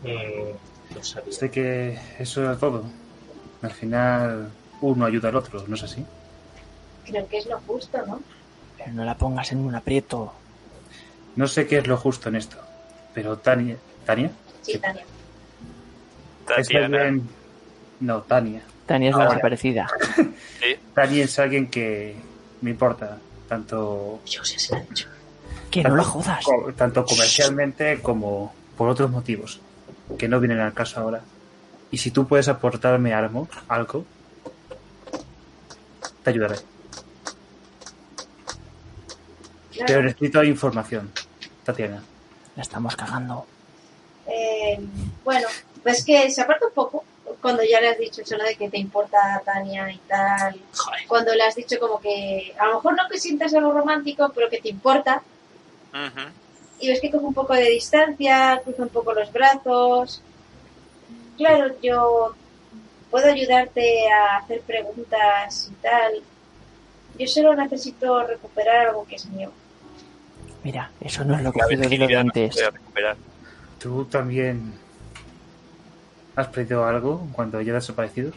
Mm, 0.02 0.94
lo 0.96 1.04
sabía. 1.04 1.32
Sé 1.32 1.50
que 1.50 1.98
eso 2.18 2.42
era 2.42 2.56
todo. 2.58 2.84
Al 3.62 3.70
final, 3.70 4.50
uno 4.80 5.06
ayuda 5.06 5.28
al 5.28 5.36
otro, 5.36 5.64
¿no 5.68 5.76
es 5.76 5.82
así? 5.84 6.04
Creo 7.04 7.28
que 7.28 7.38
es 7.38 7.46
lo 7.46 7.60
justo, 7.60 8.04
¿no? 8.06 8.20
Pero 8.84 8.96
no 8.96 9.04
la 9.04 9.14
pongas 9.16 9.52
en 9.52 9.58
un 9.58 9.74
aprieto. 9.74 10.32
No 11.36 11.46
sé 11.46 11.66
qué 11.66 11.78
es 11.78 11.86
lo 11.86 11.96
justo 11.96 12.28
en 12.28 12.36
esto, 12.36 12.56
pero 13.14 13.38
Tania... 13.38 13.76
¿Tania? 14.04 14.30
Sí, 14.62 14.78
Tania. 14.78 15.02
Es 15.02 16.66
Tatiana. 16.68 16.84
alguien... 17.02 17.28
No, 18.00 18.22
Tania. 18.22 18.62
Tania 18.86 19.10
es 19.10 19.16
la 19.16 19.24
desaparecida. 19.26 19.88
Sí. 20.62 20.76
Tania 20.94 21.24
es 21.24 21.36
alguien 21.40 21.68
que 21.68 22.14
me 22.60 22.70
importa, 22.70 23.18
tanto, 23.48 24.20
Yo 24.26 24.44
sé, 24.44 24.60
se 24.60 24.74
lo 24.76 24.80
he 24.80 24.86
dicho. 24.86 25.08
Que 25.72 25.82
no 25.82 25.96
la 25.96 26.04
jodas. 26.04 26.44
co- 26.44 26.72
tanto 26.76 27.04
comercialmente 27.04 28.00
como 28.00 28.54
por 28.78 28.88
otros 28.88 29.10
motivos, 29.10 29.58
que 30.18 30.28
no 30.28 30.38
vienen 30.38 30.60
al 30.60 30.72
caso 30.72 31.00
ahora. 31.00 31.22
Y 31.90 31.98
si 31.98 32.12
tú 32.12 32.28
puedes 32.28 32.46
aportarme 32.48 33.12
algo, 33.12 33.48
algo 33.66 34.04
te 36.22 36.30
ayudaré. 36.30 36.56
Claro. 39.72 39.86
Pero 39.86 40.02
necesito 40.02 40.44
información, 40.44 41.10
Tatiana. 41.64 42.02
La 42.56 42.62
estamos 42.62 42.94
cagando. 42.94 43.46
Eh, 44.26 44.78
bueno, 45.24 45.48
ves 45.84 46.04
que 46.04 46.30
se 46.30 46.40
aparta 46.42 46.66
un 46.66 46.72
poco 46.72 47.04
cuando 47.40 47.62
ya 47.64 47.80
le 47.80 47.88
has 47.88 47.98
dicho 47.98 48.22
eso 48.22 48.36
¿no? 48.38 48.44
de 48.44 48.54
que 48.54 48.70
te 48.70 48.78
importa 48.78 49.42
Tania 49.44 49.90
y 49.90 49.98
tal. 49.98 50.58
Joder. 50.74 51.00
Cuando 51.08 51.34
le 51.34 51.42
has 51.42 51.54
dicho 51.54 51.78
como 51.78 52.00
que 52.00 52.54
a 52.58 52.66
lo 52.66 52.74
mejor 52.74 52.96
no 52.96 53.08
que 53.10 53.18
sientas 53.18 53.52
algo 53.54 53.72
romántico, 53.72 54.30
pero 54.34 54.48
que 54.48 54.60
te 54.60 54.68
importa. 54.70 55.22
Y 56.78 56.88
ves 56.88 57.00
que 57.00 57.10
coge 57.10 57.24
un 57.24 57.34
poco 57.34 57.54
de 57.54 57.68
distancia, 57.68 58.60
cruza 58.64 58.82
un 58.82 58.88
poco 58.88 59.12
los 59.12 59.30
brazos. 59.32 60.22
Claro, 61.36 61.74
yo 61.82 62.34
puedo 63.10 63.26
ayudarte 63.26 64.10
a 64.10 64.36
hacer 64.36 64.62
preguntas 64.62 65.68
y 65.70 65.74
tal. 65.82 66.22
Yo 67.18 67.26
solo 67.26 67.54
necesito 67.54 68.24
recuperar 68.24 68.88
algo 68.88 69.04
que 69.06 69.16
es 69.16 69.26
mío. 69.26 69.52
Mira, 70.64 70.90
eso 71.00 71.24
no 71.24 71.34
es 71.34 71.42
lo 71.42 71.52
La 71.54 71.64
cogido 71.64 71.88
de 71.88 71.98
lo 71.98 72.06
de 72.06 72.16
antes. 72.16 72.56
¿Tú 73.80 74.04
también 74.04 74.72
has 76.36 76.46
perdido 76.48 76.84
algo 76.86 77.26
cuando 77.32 77.58
ella 77.58 77.72
ha 77.72 77.74
desaparecido? 77.76 78.30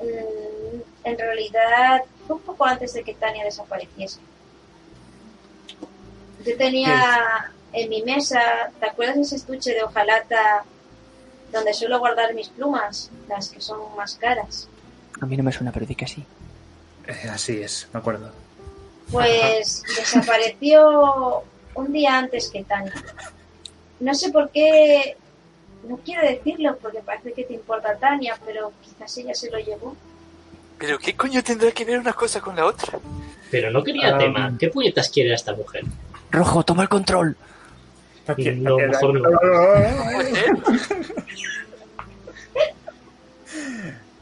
Mm, 0.00 0.80
En 1.04 1.18
realidad, 1.18 2.02
fue 2.26 2.36
un 2.36 2.42
poco 2.42 2.64
antes 2.64 2.94
de 2.94 3.02
que 3.04 3.14
Tania 3.14 3.44
desapareciese. 3.44 4.20
Yo 6.46 6.56
tenía 6.56 7.50
en 7.72 7.90
mi 7.90 8.02
mesa, 8.02 8.40
¿te 8.80 8.86
acuerdas 8.86 9.16
de 9.16 9.22
ese 9.22 9.36
estuche 9.36 9.74
de 9.74 9.82
hojalata 9.82 10.64
donde 11.52 11.74
suelo 11.74 11.98
guardar 11.98 12.32
mis 12.34 12.48
plumas? 12.48 13.10
Las 13.28 13.48
que 13.50 13.60
son 13.60 13.80
más 13.96 14.14
caras. 14.14 14.68
A 15.20 15.26
mí 15.26 15.36
no 15.36 15.42
me 15.42 15.52
suena, 15.52 15.72
pero 15.72 15.84
di 15.84 15.94
que 15.94 16.06
sí. 16.06 16.24
Eh, 17.06 17.28
así 17.30 17.60
es, 17.60 17.88
me 17.92 18.00
acuerdo. 18.00 18.30
Pues 19.10 19.82
desapareció 19.96 21.42
un 21.74 21.92
día 21.92 22.18
antes 22.18 22.48
que 22.48 22.64
Tania. 22.64 22.92
No 24.00 24.14
sé 24.14 24.30
por 24.30 24.50
qué, 24.50 25.16
no 25.88 25.96
quiero 25.98 26.22
decirlo 26.28 26.76
porque 26.80 26.98
parece 27.00 27.32
que 27.32 27.44
te 27.44 27.54
importa 27.54 27.96
Tania, 27.96 28.38
pero 28.44 28.72
quizás 28.82 29.16
ella 29.18 29.34
se 29.34 29.50
lo 29.50 29.58
llevó. 29.58 29.96
Pero 30.78 30.98
¿qué 30.98 31.16
coño 31.16 31.42
tendrá 31.42 31.72
que 31.72 31.84
ver 31.84 31.98
una 31.98 32.12
cosa 32.12 32.40
con 32.40 32.54
la 32.56 32.66
otra? 32.66 32.98
Pero 33.50 33.70
no 33.70 33.82
quería 33.82 34.14
Ah. 34.14 34.18
tema. 34.18 34.52
¿Qué 34.58 34.68
puñetas 34.68 35.08
quiere 35.08 35.32
esta 35.34 35.54
mujer? 35.54 35.84
Rojo, 36.30 36.62
toma 36.62 36.82
el 36.82 36.88
control. 36.88 37.36
Tati- 38.26 38.54
No, 38.58 38.76
Tatiana- 38.76 38.92
mejor 38.92 39.20
no. 39.20 39.30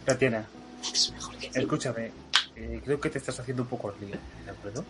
Tatiana, 0.05 0.47
Es 0.93 1.13
mejor 1.13 1.35
que 1.37 1.53
sí. 1.53 1.59
escúchame. 1.61 2.13
Eh, 2.57 2.81
creo 2.85 3.01
que 3.01 3.11
te 3.11 3.19
estás 3.19 3.39
haciendo 3.41 3.63
un 3.63 3.69
poco 3.69 3.93
lío, 4.01 4.17
¿de 4.45 4.51
acuerdo? 4.51 4.85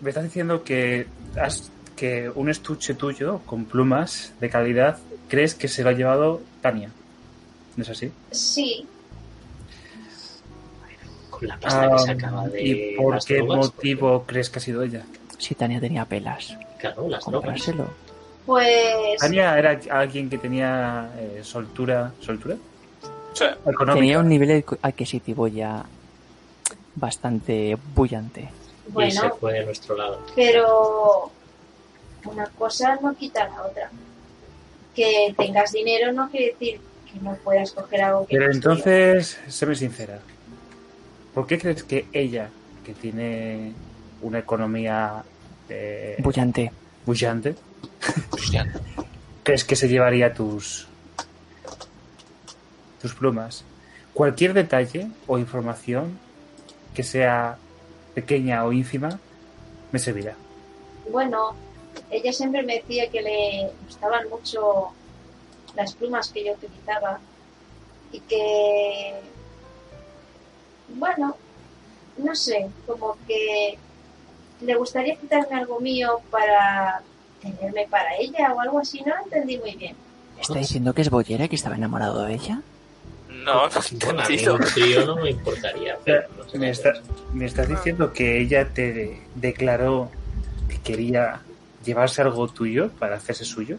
Me 0.00 0.08
estás 0.10 0.24
diciendo 0.24 0.64
que 0.64 1.06
has 1.40 1.70
que 1.96 2.30
un 2.34 2.48
estuche 2.48 2.94
tuyo 2.94 3.40
con 3.44 3.66
plumas 3.66 4.32
de 4.40 4.48
calidad 4.48 4.98
crees 5.28 5.54
que 5.54 5.68
se 5.68 5.82
lo 5.82 5.90
ha 5.90 5.92
llevado 5.92 6.40
Tania. 6.62 6.90
¿No 7.76 7.82
es 7.82 7.90
así? 7.90 8.10
Sí, 8.30 8.86
Con 11.28 11.46
la 11.48 11.58
pasta 11.58 11.88
que 11.88 11.94
Ah, 11.94 11.98
se 11.98 12.10
acaba 12.12 12.48
de 12.48 12.62
¿Y 12.62 12.96
por 12.96 13.14
las 13.14 13.24
qué 13.26 13.36
drogas, 13.38 13.56
motivo 13.58 14.24
crees 14.26 14.48
que 14.48 14.58
ha 14.58 14.62
sido 14.62 14.82
ella? 14.82 15.04
Si 15.38 15.54
Tania 15.54 15.78
tenía 15.80 16.04
pelas, 16.06 16.56
Claro, 16.78 17.06
las 17.08 17.22
drogas. 17.24 17.24
comprárselo. 17.24 17.88
pues 18.46 19.18
Tania 19.20 19.58
era 19.58 19.78
alguien 19.90 20.30
que 20.30 20.38
tenía 20.38 21.10
eh, 21.18 21.40
soltura, 21.42 22.12
soltura 22.20 22.56
Sí. 23.32 23.44
Tenía 23.94 24.18
un 24.18 24.28
nivel 24.28 24.64
adquisitivo 24.82 25.46
ya 25.48 25.84
bastante 26.94 27.76
bullante. 27.94 28.48
Y 28.98 29.10
se 29.10 29.30
fue 29.30 29.52
de 29.54 29.64
nuestro 29.64 29.96
lado. 29.96 30.20
pero 30.34 31.30
una 32.24 32.46
cosa 32.46 32.98
no 33.00 33.14
quita 33.14 33.48
la 33.48 33.62
otra. 33.62 33.90
Que 34.94 35.34
tengas 35.38 35.72
dinero 35.72 36.12
no 36.12 36.28
quiere 36.28 36.46
decir 36.52 36.80
que 37.10 37.20
no 37.20 37.34
puedas 37.36 37.72
coger 37.72 38.02
algo 38.02 38.26
que 38.26 38.36
Pero 38.36 38.48
no 38.48 38.54
entonces, 38.54 39.38
séme 39.48 39.74
sincera. 39.74 40.18
¿Por 41.34 41.46
qué 41.46 41.58
crees 41.58 41.84
que 41.84 42.06
ella, 42.12 42.50
que 42.84 42.92
tiene 42.92 43.72
una 44.22 44.40
economía 44.40 45.22
eh, 45.68 46.16
Bullante. 46.18 46.72
bullante, 47.06 47.54
crees 49.44 49.64
que 49.64 49.76
se 49.76 49.88
llevaría 49.88 50.34
tus 50.34 50.88
tus 53.00 53.14
plumas? 53.14 53.64
Cualquier 54.14 54.54
detalle 54.54 55.08
o 55.26 55.38
información 55.38 56.18
que 56.94 57.02
sea 57.02 57.58
pequeña 58.14 58.64
o 58.64 58.72
ínfima 58.72 59.18
me 59.92 59.98
servirá. 59.98 60.34
Bueno, 61.10 61.54
ella 62.10 62.32
siempre 62.32 62.62
me 62.62 62.76
decía 62.76 63.10
que 63.10 63.22
le 63.22 63.70
gustaban 63.86 64.28
mucho 64.28 64.90
las 65.74 65.94
plumas 65.94 66.28
que 66.30 66.44
yo 66.44 66.52
utilizaba 66.52 67.20
y 68.12 68.20
que, 68.20 69.20
bueno, 70.88 71.36
no 72.18 72.34
sé, 72.34 72.68
como 72.86 73.16
que 73.26 73.78
le 74.60 74.74
gustaría 74.74 75.16
quitarme 75.16 75.56
algo 75.56 75.80
mío 75.80 76.20
para 76.30 77.02
tenerme 77.40 77.86
para 77.88 78.16
ella 78.16 78.52
o 78.52 78.60
algo 78.60 78.80
así, 78.80 79.00
no 79.00 79.14
lo 79.14 79.24
entendí 79.24 79.58
muy 79.58 79.74
bien. 79.76 79.96
¿Está 80.40 80.58
diciendo 80.58 80.92
que 80.92 81.02
es 81.02 81.10
bollera 81.10 81.44
y 81.44 81.48
que 81.48 81.56
estaba 81.56 81.76
enamorado 81.76 82.24
de 82.24 82.34
ella? 82.34 82.62
No, 83.44 83.66
no 83.66 83.70
Bueno, 84.04 84.22
a 84.22 84.28
mí 84.28 84.34
entendido. 84.34 84.54
un 84.54 84.60
trío 84.60 85.06
no 85.06 85.16
me 85.16 85.30
importaría. 85.30 85.98
Pero 86.04 86.22
no 86.36 86.48
sé 86.48 86.58
Me, 86.58 86.70
está- 86.70 86.92
me 87.32 87.46
estás 87.46 87.68
diciendo 87.68 88.12
que 88.12 88.40
ella 88.40 88.68
te 88.68 89.22
declaró 89.34 90.10
que 90.68 90.78
quería 90.80 91.40
llevarse 91.84 92.22
algo 92.22 92.48
tuyo 92.48 92.90
para 92.98 93.16
hacerse 93.16 93.44
suyo. 93.44 93.78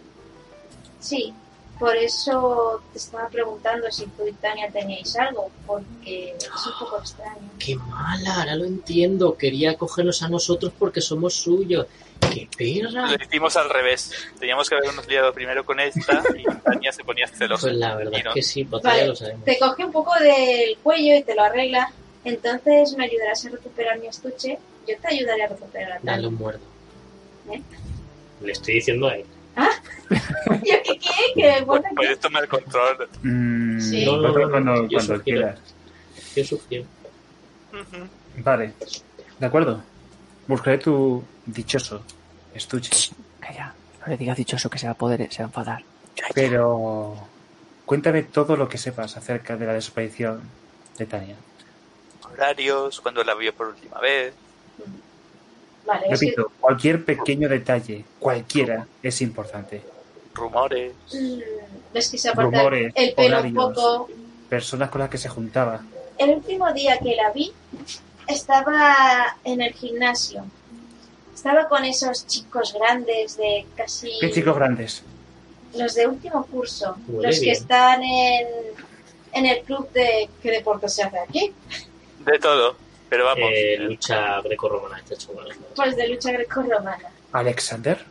Sí, 0.99 1.33
por 1.79 1.95
eso 1.95 2.81
te 2.91 2.99
estaba 2.99 3.27
preguntando 3.29 3.89
si 3.91 4.05
tú 4.07 4.27
y 4.27 4.33
Tania 4.33 4.69
teníais 4.71 5.15
algo, 5.17 5.49
porque 5.65 6.35
es 6.37 6.47
un 6.67 6.73
poco 6.79 6.99
extraño. 7.01 7.49
Qué 7.59 7.75
mala, 7.75 8.35
ahora 8.35 8.55
lo 8.55 8.65
entiendo. 8.65 9.35
Quería 9.37 9.75
cogernos 9.77 10.21
a 10.23 10.29
nosotros 10.29 10.71
porque 10.77 11.01
somos 11.01 11.33
suyos. 11.35 11.87
¡Qué 12.29 12.47
perra! 12.57 13.07
Lo 13.11 13.15
hicimos 13.23 13.55
al 13.57 13.69
revés. 13.69 14.11
Teníamos 14.39 14.69
que 14.69 14.75
habernos 14.75 15.07
liado 15.07 15.33
primero 15.33 15.65
con 15.65 15.79
esta 15.79 16.21
y 16.37 16.43
Tania 16.63 16.91
se 16.91 17.03
ponía 17.03 17.27
celosa. 17.27 17.67
Pues 17.67 17.75
la 17.77 17.95
verdad 17.95 18.19
no. 18.23 18.29
es 18.29 18.33
que 18.35 18.41
sí, 18.41 18.63
pues 18.65 18.83
Vale, 18.83 18.99
ya 19.01 19.07
lo 19.07 19.15
sabemos. 19.15 19.45
te 19.45 19.59
coge 19.59 19.85
un 19.85 19.91
poco 19.91 20.13
del 20.19 20.77
cuello 20.83 21.15
y 21.15 21.23
te 21.23 21.35
lo 21.35 21.43
arregla. 21.43 21.91
Entonces 22.23 22.95
me 22.97 23.05
ayudarás 23.05 23.45
a 23.45 23.49
recuperar 23.49 23.99
mi 23.99 24.07
estuche. 24.07 24.57
Yo 24.87 24.95
te 24.99 25.07
ayudaré 25.07 25.43
a 25.43 25.47
recuperar 25.47 25.91
a 25.93 25.99
Dale 26.01 26.27
un 26.27 26.35
muerdo. 26.35 26.61
¿Eh? 27.51 27.61
Le 28.41 28.51
estoy 28.51 28.75
diciendo 28.75 29.07
a 29.07 29.15
él. 29.15 29.25
¿Yo 30.63 30.75
qué 30.83 30.97
quiere? 30.97 31.59
Que 31.59 31.65
Puedes 31.95 32.19
tomar 32.19 32.47
control. 32.47 33.09
Mm, 33.23 33.79
Sí. 33.79 34.05
No, 34.05 34.17
no, 34.17 34.29
no, 34.37 34.49
cuando, 34.49 34.87
yo 34.87 34.97
cuando 34.97 35.23
quieras. 35.23 35.59
Yo 36.35 36.45
sugiero. 36.45 36.85
Vale, 38.37 38.73
de 39.39 39.45
acuerdo. 39.45 39.83
Buscaré 40.47 40.77
tu 40.77 41.23
dichoso 41.45 42.01
estuche. 42.53 42.91
Calla. 43.39 43.73
No 44.01 44.07
le 44.07 44.17
digas 44.17 44.37
dichoso 44.37 44.69
que 44.69 44.77
se 44.79 44.87
va 44.87 44.93
a 44.93 44.95
poder, 44.97 45.31
se 45.31 45.39
va 45.43 45.45
a 45.45 45.47
enfadar. 45.49 45.83
Pero 46.33 47.15
cuéntame 47.85 48.23
todo 48.23 48.55
lo 48.57 48.67
que 48.67 48.77
sepas 48.77 49.15
acerca 49.17 49.55
de 49.57 49.65
la 49.65 49.73
desaparición 49.73 50.41
de 50.97 51.05
Tania. 51.05 51.35
Horarios, 52.31 52.99
cuando 53.01 53.23
la 53.23 53.35
vio 53.35 53.53
por 53.53 53.67
última 53.67 53.99
vez. 53.99 54.33
Vale, 55.85 56.07
es 56.09 56.19
que 56.19 56.25
Repito, 56.27 56.51
cualquier 56.59 57.03
pequeño 57.03 57.49
detalle, 57.49 58.05
cualquiera, 58.19 58.85
es 59.01 59.21
importante. 59.21 59.81
Rumores. 60.33 60.93
mm, 61.13 61.39
ves 61.93 62.09
que 62.09 62.17
se 62.17 62.31
Rumores, 62.31 62.93
el 62.95 63.13
pelo 63.13 63.37
horarios. 63.39 63.65
un 63.65 63.73
poco. 63.73 64.09
Personas 64.49 64.89
con 64.89 64.99
las 65.01 65.09
que 65.09 65.17
se 65.17 65.29
juntaba. 65.29 65.81
El 66.17 66.31
último 66.35 66.71
día 66.73 66.97
que 66.99 67.15
la 67.15 67.31
vi 67.31 67.51
estaba 68.27 69.37
en 69.43 69.61
el 69.61 69.73
gimnasio. 69.73 70.45
Estaba 71.33 71.67
con 71.67 71.83
esos 71.85 72.27
chicos 72.27 72.73
grandes 72.73 73.37
de 73.37 73.65
casi 73.75 74.11
¿Qué 74.19 74.31
chicos 74.31 74.55
grandes? 74.55 75.03
los 75.75 75.95
de 75.95 76.05
último 76.05 76.45
curso, 76.47 76.97
Huele 77.07 77.29
los 77.29 77.37
que 77.39 77.45
bien. 77.45 77.55
están 77.55 78.03
en, 78.03 78.47
en 79.33 79.45
el 79.45 79.61
club 79.63 79.89
de 79.91 80.29
¿qué 80.43 80.51
deporte 80.51 80.89
se 80.89 81.03
hace 81.03 81.17
aquí? 81.19 81.53
De 82.19 82.37
todo. 82.39 82.75
Pero 83.09 83.25
vamos. 83.25 83.49
Eh, 83.53 83.77
lucha 83.79 84.39
grecorromana, 84.41 84.97
este 84.99 85.15
chaval. 85.17 85.47
Pues 85.75 85.95
de 85.95 86.07
lucha 86.09 86.31
grecorromana. 86.31 87.09
¿Alexander? 87.31 88.03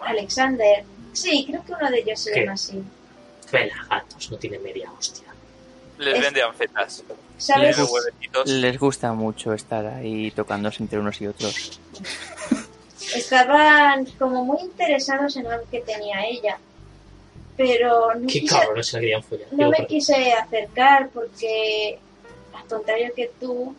Alexander. 0.00 0.84
Sí, 1.12 1.44
creo 1.48 1.64
que 1.64 1.72
uno 1.72 1.90
de 1.90 1.98
ellos 1.98 2.20
se 2.20 2.32
¿Qué? 2.32 2.40
llama 2.40 2.52
así. 2.52 2.82
Vela, 3.50 3.86
gatos, 3.90 4.30
no 4.30 4.36
tiene 4.38 4.58
media 4.58 4.90
hostia. 4.92 5.26
Les 6.02 6.14
es- 6.16 6.20
vende 6.20 6.42
anfetas. 6.42 7.02
¿Sabes? 7.38 7.76
Les 8.46 8.78
gusta 8.78 9.12
mucho 9.12 9.52
estar 9.52 9.84
ahí 9.86 10.30
tocándose 10.30 10.82
entre 10.82 10.98
unos 11.00 11.20
y 11.20 11.26
otros. 11.26 11.80
Estaban 13.14 14.06
como 14.18 14.44
muy 14.44 14.60
interesados 14.60 15.36
en 15.36 15.46
algo 15.46 15.64
que 15.70 15.80
tenía 15.80 16.24
ella. 16.26 16.58
Pero 17.56 18.14
no 18.14 18.20
Qué 18.26 18.40
quise, 18.40 18.54
cabrones 18.54 18.86
se 18.86 18.96
la 18.96 19.00
querían 19.00 19.22
follar. 19.22 19.46
no 19.50 19.56
Digo, 19.58 19.70
me 19.70 19.76
perdón. 19.76 19.86
quise 19.88 20.32
acercar 20.32 21.10
porque, 21.12 21.98
al 22.54 22.64
contrario 22.66 23.12
que 23.14 23.30
tú, 23.38 23.74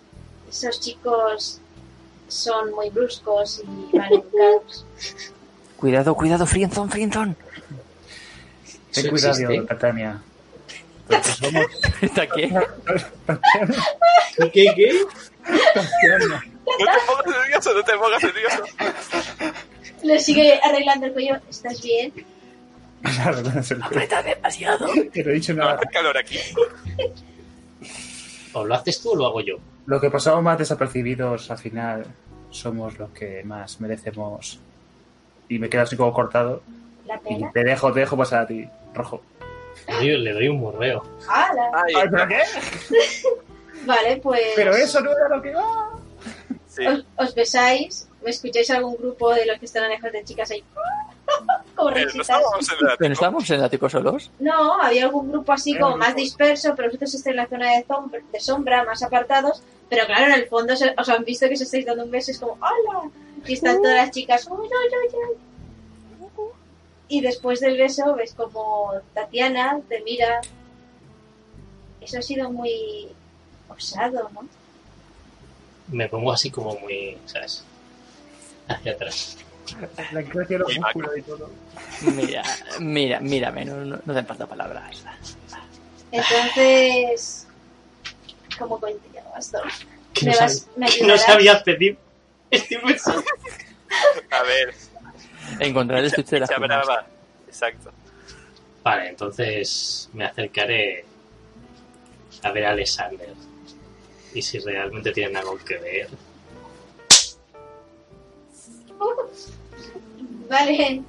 esos 0.50 0.80
chicos 0.80 1.60
son 2.28 2.72
muy 2.74 2.90
bruscos 2.92 3.62
y 3.92 3.98
mal 3.98 4.12
educados. 4.14 4.86
Cuidado, 5.78 6.14
cuidado, 6.16 6.46
Frienzón, 6.46 6.90
Frienzón. 6.92 7.36
Ten 8.94 9.06
¿Eso 9.06 9.10
cuidado, 9.10 9.32
existe? 9.52 9.74
Somos 11.40 11.66
¿Está 12.02 12.28
qué? 12.28 12.50
¿Qué, 14.54 14.74
qué? 14.76 14.92
No 15.50 16.86
te 16.86 17.00
pongas 17.08 17.26
nervioso, 17.28 17.74
no 17.74 17.84
te 17.84 17.94
pongas 17.98 18.24
nervioso. 18.24 18.64
Le 20.04 20.20
sigue 20.20 20.60
arreglando 20.64 21.06
el 21.08 21.14
cuello. 21.14 21.36
¿Estás 21.50 21.82
bien? 21.82 22.14
Aprieta 23.82 24.24
demasiado. 24.24 24.88
Que 25.14 25.24
no 25.24 25.32
he 25.32 25.34
dicho 25.34 25.54
No 25.54 25.64
nada. 25.64 25.76
hacer 25.76 25.90
calor 25.92 26.18
aquí. 26.18 26.40
¿O 28.54 28.64
lo 28.64 28.76
haces 28.76 29.02
tú 29.02 29.12
o 29.12 29.16
lo 29.16 29.26
hago 29.28 29.42
yo? 29.42 29.58
Lo 29.86 30.00
que 30.00 30.10
pasamos 30.10 30.42
más 30.44 30.58
desapercibidos 30.58 31.52
al 31.52 31.58
final 31.58 32.06
somos 32.50 32.98
los 32.98 33.10
que 33.12 33.44
más 33.44 33.82
merecemos. 33.82 34.60
Y 35.50 35.60
me 35.60 35.70
quedo 35.70 35.82
así 35.82 35.98
como 35.98 36.14
cortado. 36.14 36.64
La 37.06 37.16
Y 37.16 37.20
pena. 37.36 37.52
te 37.54 37.64
dejo, 37.64 37.92
te 37.92 38.00
dejo 38.02 38.16
pasar 38.16 38.44
a 38.44 38.48
ti, 38.48 38.66
rojo. 38.94 39.22
Le 39.88 39.94
doy, 39.96 40.18
le 40.18 40.34
doy 40.34 40.48
un 40.48 40.60
morreo. 40.60 41.04
¡Hala! 41.28 41.72
Ay, 41.74 41.94
¿pero 42.10 42.28
qué? 42.28 42.42
Vale, 43.86 44.18
pues. 44.18 44.42
Pero 44.56 44.76
eso 44.76 45.02
no 45.02 45.12
era 45.12 45.30
lo 45.36 45.42
que 45.42 45.54
va. 45.54 45.90
sí. 46.68 46.86
Os, 46.86 47.06
os 47.18 47.36
besáis. 47.36 48.08
¿Me 48.24 48.30
escucháis 48.30 48.72
algún 48.72 48.96
grupo 48.96 49.34
de 49.34 49.46
los 49.46 49.60
que 49.60 49.66
están 49.66 49.84
alejos 49.84 50.12
de 50.12 50.24
chicas 50.24 50.50
ahí? 50.52 50.64
Como 51.76 51.90
Eh, 51.90 52.06
no 52.16 52.22
estábamos 52.22 52.70
en 52.70 52.78
el 52.88 52.98
¿Pero 52.98 53.10
no 53.10 53.14
estábamos 53.14 53.50
en 53.50 53.56
el 53.58 53.64
ático 53.66 53.90
solos? 53.90 54.32
No, 54.40 54.82
había 54.82 55.06
algún 55.06 55.30
grupo 55.32 55.52
así 55.52 55.78
como 55.78 55.98
más 55.98 56.16
disperso, 56.16 56.74
pero 56.76 56.88
vosotros 56.88 57.14
estáis 57.16 57.34
en 57.34 57.38
la 57.38 57.48
zona 57.48 57.72
de, 57.72 57.86
sombra, 57.86 58.20
de 58.32 58.40
sombra, 58.40 58.84
más 58.86 59.04
apartados. 59.04 59.64
Pero 59.90 60.06
claro, 60.06 60.26
en 60.28 60.34
el 60.40 60.48
fondo 60.48 60.74
os 60.74 61.10
han 61.10 61.24
visto 61.26 61.48
que 61.48 61.56
os 61.56 61.62
estáis 61.62 61.86
dando 61.86 62.04
un 62.06 62.12
beso, 62.12 62.32
es 62.32 62.40
como 62.40 62.54
¡Hola! 62.54 63.10
Y 63.46 63.54
están 63.54 63.82
todas 63.82 63.98
las 63.98 64.12
chicas 64.12 64.48
¡Uy, 64.50 64.58
uy, 64.68 64.70
uy! 64.70 65.38
Y 67.08 67.22
después 67.22 67.60
del 67.60 67.78
beso 67.78 68.16
ves 68.16 68.34
como 68.34 68.94
Tatiana 69.14 69.80
te 69.90 70.02
mira. 70.02 70.42
Eso 72.02 72.20
ha 72.20 72.22
sido 72.22 72.52
muy 72.52 73.10
osado, 73.70 74.30
¿no? 74.34 74.48
Me 75.88 76.08
pongo 76.10 76.32
así 76.32 76.50
como 76.50 76.76
muy, 76.80 77.18
¿sabes? 77.26 77.64
Hacia 78.68 78.94
atrás. 78.94 79.38
La 80.12 80.22
gracia 80.22 80.58
de 80.58 80.60
los 80.60 80.76
Y 80.76 80.80
músculos 80.80 81.18
y 81.18 81.22
todo. 81.22 81.50
Mira, 82.02 82.44
mira, 82.80 83.20
mírame, 83.20 83.66
no, 83.66 83.76
no, 83.78 84.00
no 84.04 84.14
te 84.14 84.24
falta 84.24 84.46
palabras. 84.46 85.04
Entonces, 86.12 87.48
¿cómo 88.60 88.80
continuamos 88.80 89.40
esto? 89.40 89.60
Que 90.14 90.26
¿Me, 90.28 90.32
no, 90.34 90.40
vas, 90.40 90.68
¿me 90.76 90.86
que 90.88 90.92
no 91.06 91.14
ayudarás? 91.14 91.26
sabía 91.26 91.64
pedir 91.64 91.98
este 92.52 92.78
beso. 92.80 93.12
A 94.32 94.44
ver, 94.44 94.74
Encontrar 95.60 96.00
el 96.00 96.06
estuche 96.06 96.36
de 96.36 96.40
las 96.42 96.52
plumas. 96.56 96.88
Exacto. 97.48 97.92
Vale, 98.84 99.10
entonces 99.10 100.10
me 100.14 100.26
acercaré 100.26 101.06
a 102.42 102.52
ver 102.52 102.66
a 102.66 102.72
Alexander. 102.72 103.34
Y 104.34 104.42
si 104.42 104.60
realmente 104.60 105.12
tienen 105.12 105.38
algo 105.38 105.58
que 105.58 105.78
ver. 105.78 106.10
Vale. 110.50 111.02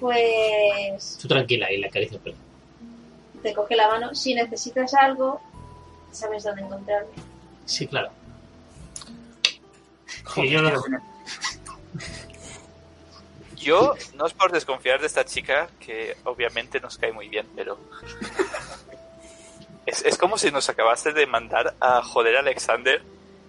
Pues 0.00 1.18
Tú 1.20 1.28
tranquila 1.28 1.70
y 1.70 1.78
le 1.78 1.86
acaricio 1.86 2.16
el 2.16 2.22
pelo. 2.22 2.36
te 3.42 3.54
coge 3.54 3.76
la 3.76 3.88
mano. 3.88 4.14
Si 4.14 4.34
necesitas 4.34 4.92
algo, 4.94 5.40
sabes 6.10 6.42
dónde 6.42 6.62
encontrarme. 6.62 7.10
Sí, 7.66 7.86
claro. 7.86 8.10
Y 10.36 10.48
yo 10.50 10.60
no- 10.62 10.82
Yo, 13.62 13.94
no 14.14 14.26
es 14.26 14.32
por 14.34 14.52
desconfiar 14.52 15.00
de 15.00 15.06
esta 15.06 15.24
chica, 15.24 15.68
que 15.80 16.16
obviamente 16.24 16.80
nos 16.80 16.98
cae 16.98 17.12
muy 17.12 17.28
bien, 17.28 17.46
pero... 17.56 17.78
Es, 19.84 20.04
es 20.04 20.16
como 20.16 20.38
si 20.38 20.50
nos 20.52 20.68
acabase 20.68 21.12
de 21.12 21.26
mandar 21.26 21.74
a 21.80 22.02
joder 22.02 22.36
a 22.36 22.40
Alexander 22.40 23.02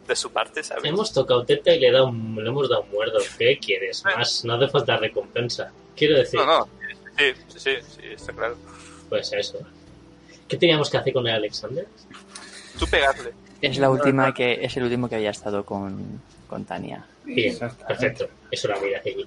de 0.07 0.16
su 0.16 0.32
parte, 0.32 0.64
¿sabes? 0.64 0.84
Hemos 0.86 1.14
tocado 1.14 1.45
teta 1.45 1.72
y 1.74 1.80
le, 1.80 1.89
he 1.89 1.91
dado 1.91 2.07
un- 2.07 2.36
le 2.43 2.49
hemos 2.49 2.68
dado 2.68 2.82
un 2.82 2.89
muerdo. 2.89 3.20
¿Qué 3.38 3.59
quieres? 3.59 4.03
Más, 4.03 4.43
no 4.43 4.55
hace 4.55 4.68
falta 4.68 4.97
recompensa. 4.97 5.72
Quiero 5.95 6.18
decir, 6.18 6.39
No, 6.39 6.45
no. 6.45 6.68
Sí, 7.18 7.26
sí, 7.49 7.59
sí, 7.59 7.72
sí, 7.88 8.01
está 8.14 8.34
claro. 8.34 8.57
pues 9.09 9.32
eso. 9.34 9.59
¿Qué 10.47 10.57
teníamos 10.57 10.89
que 10.89 10.97
hacer 10.97 11.14
con 11.14 11.28
el 11.28 11.36
Alexander? 11.36 11.88
Tú 12.80 12.88
pegarle. 12.88 13.32
Es 13.61 13.78
la 13.78 13.91
última 13.91 14.34
que 14.34 14.57
es 14.66 14.76
el 14.76 14.84
último 14.84 15.07
que 15.07 15.16
había 15.16 15.30
estado 15.30 15.64
con, 15.64 16.20
con 16.49 16.66
Tania. 16.66 17.05
Bien, 17.24 17.57
perfecto. 17.88 18.28
Eso 18.49 18.68
era 18.70 18.80
mira 18.82 19.01
allí. 19.05 19.26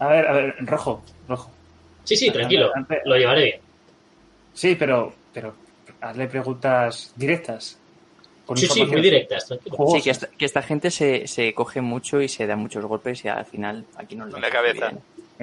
A 0.00 0.06
ver, 0.08 0.26
a 0.26 0.32
ver, 0.32 0.54
rojo, 0.60 1.02
rojo. 1.28 1.50
Sí, 2.04 2.16
sí, 2.16 2.30
tranquilo. 2.30 2.70
Lo 3.04 3.16
llevaré 3.16 3.44
bien. 3.44 3.60
Sí, 4.54 4.74
pero, 4.76 5.12
pero 5.32 5.54
hazle 6.00 6.26
preguntas 6.28 7.12
directas. 7.16 7.78
Con 8.46 8.56
Sí, 8.56 8.66
sí, 8.66 8.84
muy 8.84 9.02
directas, 9.02 9.46
tranquilo. 9.46 9.76
Sí, 9.92 10.00
que 10.02 10.10
esta, 10.10 10.26
que 10.28 10.44
esta 10.46 10.62
gente 10.62 10.90
se, 10.90 11.26
se 11.26 11.52
coge 11.52 11.80
mucho 11.82 12.22
y 12.22 12.28
se 12.28 12.46
da 12.46 12.56
muchos 12.56 12.84
golpes 12.86 13.24
y 13.24 13.28
al 13.28 13.44
final 13.44 13.84
aquí 13.96 14.16
no 14.16 14.24
lo 14.26 14.38
la 14.38 14.48
cabeza. 14.50 14.92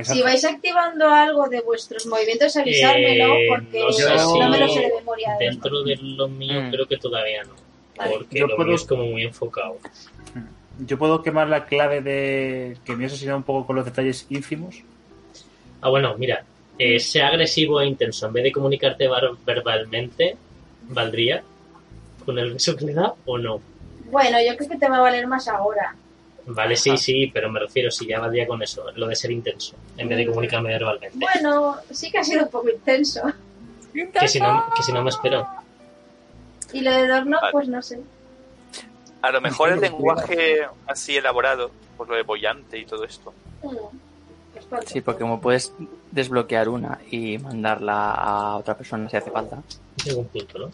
Si 0.04 0.22
vais 0.24 0.44
activando 0.44 1.08
algo 1.10 1.48
de 1.48 1.62
vuestros 1.62 2.06
movimientos, 2.08 2.58
avisármelo 2.58 3.36
Eh, 3.36 3.46
porque 3.48 3.80
no 3.80 3.92
sé 3.94 4.04
no, 4.16 4.50
me 4.50 4.60
lo 4.60 4.68
sé 4.68 4.80
de 4.82 4.94
memoria. 4.96 5.36
Dentro 5.40 5.84
de 5.84 5.96
lo 5.98 6.28
mío 6.28 6.62
Mm. 6.64 6.72
creo 6.72 6.86
que 6.88 6.98
todavía 6.98 7.44
no. 7.44 7.54
Vale. 7.96 8.12
Porque 8.18 8.40
Yo 8.40 8.48
lo 8.48 8.56
puedo- 8.56 8.68
mío 8.70 8.76
es 8.76 8.84
como 8.86 9.06
muy 9.06 9.24
enfocado. 9.24 9.78
Yo 10.80 10.98
puedo 10.98 11.24
quemar 11.24 11.48
la 11.48 11.66
clave 11.66 12.02
de 12.02 12.78
que 12.84 12.96
me 12.96 13.04
he 13.04 13.08
asesinado 13.08 13.38
un 13.38 13.44
poco 13.44 13.66
con 13.68 13.76
los 13.78 13.86
detalles 13.86 14.26
ínfimos. 14.30 14.76
Ah, 15.82 15.90
bueno, 15.90 16.16
mira. 16.18 16.44
eh, 16.78 17.00
sea 17.00 17.28
agresivo 17.30 17.80
e 17.80 17.86
intenso. 17.88 18.28
En 18.28 18.34
vez 18.34 18.44
de 18.44 18.52
comunicarte 18.52 19.08
verbalmente, 19.46 20.36
¿valdría? 20.90 21.42
¿Con 22.26 22.38
el 22.40 22.54
beso 22.54 22.76
que 22.76 22.86
le 22.86 22.94
da 22.94 23.14
o 23.26 23.38
no? 23.38 23.62
Bueno, 24.12 24.38
yo 24.46 24.56
creo 24.58 24.70
que 24.70 24.78
te 24.78 24.90
va 24.90 24.98
a 24.98 25.02
valer 25.02 25.26
más 25.28 25.48
ahora. 25.48 25.96
Vale, 26.48 26.76
sí, 26.76 26.96
sí, 26.98 27.32
pero 27.34 27.50
me 27.50 27.60
refiero 27.60 27.90
si 27.90 28.06
ya 28.08 28.20
valdría 28.20 28.46
con 28.46 28.62
eso, 28.62 28.84
lo 28.96 29.08
de 29.08 29.16
ser 29.16 29.32
intenso, 29.32 29.76
en 29.98 30.08
vez 30.10 30.18
de 30.18 30.28
comunicarme 30.28 30.70
verbalmente. 30.70 31.18
Bueno, 31.18 31.78
sí 31.90 32.12
que 32.12 32.20
ha 32.20 32.24
sido 32.24 32.44
un 32.44 32.50
poco 32.50 32.70
intenso. 32.70 33.22
Que 34.20 34.28
si 34.28 34.40
no, 34.40 34.66
que 34.76 34.84
si 34.84 34.92
no 34.92 35.02
me 35.02 35.10
espero. 35.10 35.48
Y 36.74 36.82
lo 36.82 36.92
de 36.92 37.08
Dorno, 37.08 37.38
Vale. 37.42 37.52
pues 37.52 37.68
no 37.68 37.82
sé. 37.82 38.00
A 39.28 39.32
lo 39.32 39.42
mejor 39.42 39.72
el 39.72 39.80
lenguaje 39.82 40.62
así 40.88 41.18
elaborado, 41.18 41.72
por 41.98 42.08
lo 42.08 42.16
de 42.16 42.22
bollante 42.24 42.78
y 42.78 42.86
todo 42.86 43.04
esto. 43.06 43.34
Sí, 44.86 45.02
porque 45.02 45.22
como 45.22 45.42
puedes 45.42 45.74
desbloquear 46.12 46.70
una 46.70 47.00
y 47.12 47.38
mandarla 47.38 48.12
a 48.14 48.56
otra 48.58 48.78
persona 48.78 49.10
si 49.10 49.18
hace 49.18 49.32
falta. 49.32 49.62
Tengo 50.04 50.20
un 50.22 50.28
punto, 50.28 50.60
¿no? 50.60 50.72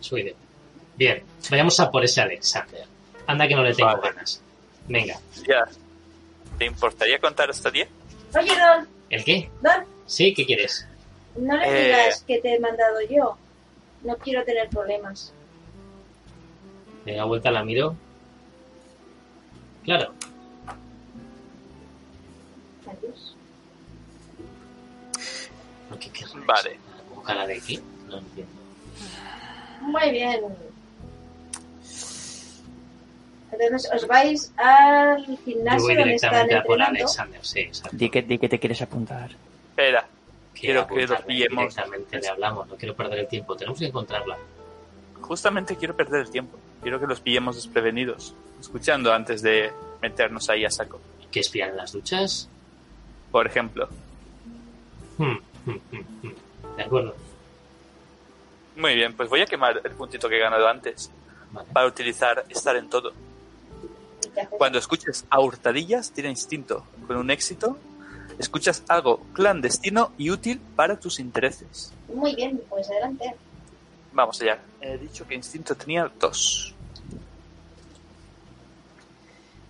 Su 0.00 0.18
idea. 0.18 0.34
Bien, 0.96 1.22
vayamos 1.50 1.78
a 1.80 1.90
por 1.90 2.04
ese 2.04 2.20
Alexander. 2.20 2.84
Anda 3.26 3.46
que 3.48 3.54
no 3.54 3.62
le 3.62 3.74
tengo 3.74 3.90
Vale. 3.96 4.02
ganas. 4.12 4.40
Venga, 4.88 5.18
Ya. 5.46 5.64
¿Te 6.58 6.66
importaría 6.66 7.18
contar 7.18 7.50
hasta 7.50 7.70
10? 7.70 7.88
Oye, 8.36 8.48
Don, 8.48 8.88
¿el 9.10 9.24
qué? 9.24 9.50
Don, 9.62 9.84
Sí, 10.06 10.32
¿qué 10.34 10.44
quieres? 10.46 10.86
no 11.36 11.56
le 11.56 11.66
Eh. 11.66 11.84
digas 11.86 12.24
que 12.26 12.38
te 12.40 12.54
he 12.54 12.60
mandado 12.60 13.00
yo. 13.10 13.36
No 14.02 14.16
quiero 14.16 14.44
tener 14.44 14.68
problemas. 14.68 15.32
Le 17.04 17.14
da 17.16 17.24
vuelta, 17.24 17.50
la 17.50 17.64
miro. 17.64 17.94
Claro, 19.84 20.12
Adiós. 22.86 23.36
¿por 25.88 25.98
qué 25.98 26.10
querrás? 26.10 26.46
Vale. 26.46 26.78
¿Con 27.12 27.24
cara 27.24 27.46
de 27.46 27.60
qué? 27.60 27.80
No 28.08 28.18
entiendo. 28.18 28.52
Muy 29.80 30.10
bien. 30.12 30.40
Entonces 33.50 33.90
os 33.92 34.06
vais 34.06 34.52
al 34.56 35.26
Yo 35.26 35.36
gimnasio 35.44 35.82
voy 35.82 35.96
donde 35.96 36.14
están 36.14 36.30
directamente 36.30 36.54
a 36.54 36.62
por. 36.62 36.80
Alexander, 36.82 37.44
sí, 37.44 37.60
exacto. 37.60 37.96
Di 37.96 38.08
que, 38.08 38.22
di 38.22 38.38
que 38.38 38.48
te 38.48 38.58
quieres 38.60 38.80
apuntar. 38.82 39.30
Espera. 39.70 40.06
Quiero 40.54 40.86
que 40.86 41.06
lo 41.06 41.20
pillemos. 41.24 41.74
Directamente 41.74 42.20
le 42.20 42.28
hablamos, 42.28 42.68
no 42.68 42.76
quiero 42.76 42.94
perder 42.94 43.18
el 43.18 43.26
tiempo. 43.28 43.56
Tenemos 43.56 43.78
que 43.78 43.86
encontrarla. 43.86 44.38
Justamente 45.20 45.76
quiero 45.76 45.96
perder 45.96 46.22
el 46.22 46.30
tiempo. 46.30 46.56
Quiero 46.82 47.00
que 47.00 47.06
los 47.06 47.20
pillemos 47.20 47.56
desprevenidos. 47.56 48.34
Escuchando 48.60 49.12
antes 49.12 49.42
de 49.42 49.72
meternos 50.00 50.50
ahí 50.50 50.64
a 50.64 50.70
saco. 50.70 51.00
¿Que 51.30 51.40
espían 51.40 51.70
en 51.70 51.76
las 51.76 51.92
duchas? 51.92 52.48
Por 53.30 53.46
ejemplo. 53.46 53.88
Hmm, 55.16 55.38
hmm, 55.66 55.76
hmm. 55.92 56.76
De 56.76 56.82
acuerdo. 56.82 57.14
Muy 58.76 58.94
bien, 58.94 59.14
pues 59.14 59.28
voy 59.28 59.40
a 59.42 59.46
quemar 59.46 59.80
el 59.84 59.92
puntito 59.92 60.28
que 60.28 60.36
he 60.36 60.40
ganado 60.40 60.66
antes. 60.68 61.10
Vale. 61.52 61.68
Para 61.72 61.86
utilizar 61.86 62.44
estar 62.48 62.76
en 62.76 62.88
todo. 62.88 63.12
Cuando 64.50 64.78
escuches 64.78 65.26
a 65.30 65.40
hurtadillas, 65.40 66.12
tira 66.12 66.28
instinto. 66.28 66.84
Con 67.06 67.16
un 67.16 67.30
éxito, 67.30 67.76
escuchas 68.38 68.82
algo 68.88 69.20
clandestino 69.34 70.12
y 70.16 70.30
útil 70.30 70.60
para 70.74 70.98
tus 70.98 71.20
intereses. 71.20 71.92
Muy 72.12 72.34
bien, 72.34 72.60
pues 72.68 72.90
adelante. 72.90 73.34
Vamos 74.12 74.40
allá. 74.42 74.58
He 74.80 74.98
dicho 74.98 75.26
que 75.26 75.34
instinto 75.34 75.74
tenía 75.74 76.10
dos. 76.18 76.74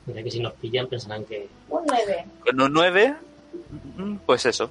Mira 0.07 0.23
que 0.23 0.31
si 0.31 0.41
nos 0.41 0.53
pillan 0.55 0.89
pensarán 0.89 1.25
que... 1.25 1.49
Un 1.69 1.85
9. 1.87 2.27
Con 2.45 2.61
un 2.61 2.73
9, 2.73 3.17
mm, 3.97 4.17
pues 4.27 4.47
eso. 4.47 4.71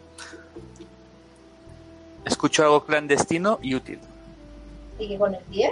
Escucho 2.25 2.63
algo 2.63 2.85
clandestino 2.85 3.59
y 3.61 3.75
útil. 3.75 3.99
¿Y 4.99 5.07
que 5.07 5.17
con 5.17 5.33
el 5.33 5.41
10? 5.49 5.71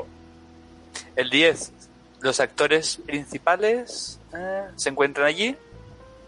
El 1.16 1.30
10, 1.30 1.74
los 2.22 2.39
actores 2.39 3.02
principales 3.06 4.20
eh, 4.34 4.68
se 4.76 4.89
encuentran 4.89 5.28
allí. 5.28 5.56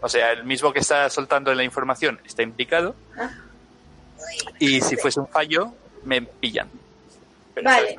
O 0.02 0.08
sea, 0.08 0.32
el 0.32 0.44
mismo 0.44 0.72
que 0.72 0.80
está 0.80 1.08
soltando 1.08 1.54
la 1.54 1.64
información 1.64 2.20
está 2.24 2.42
implicado. 2.42 2.94
Ah. 3.16 3.30
Y 4.58 4.80
si 4.80 4.96
fuese 4.96 5.20
un 5.20 5.28
fallo, 5.28 5.72
me 6.04 6.20
pillan. 6.22 6.68
Pero 7.54 7.64
Vale. 7.64 7.96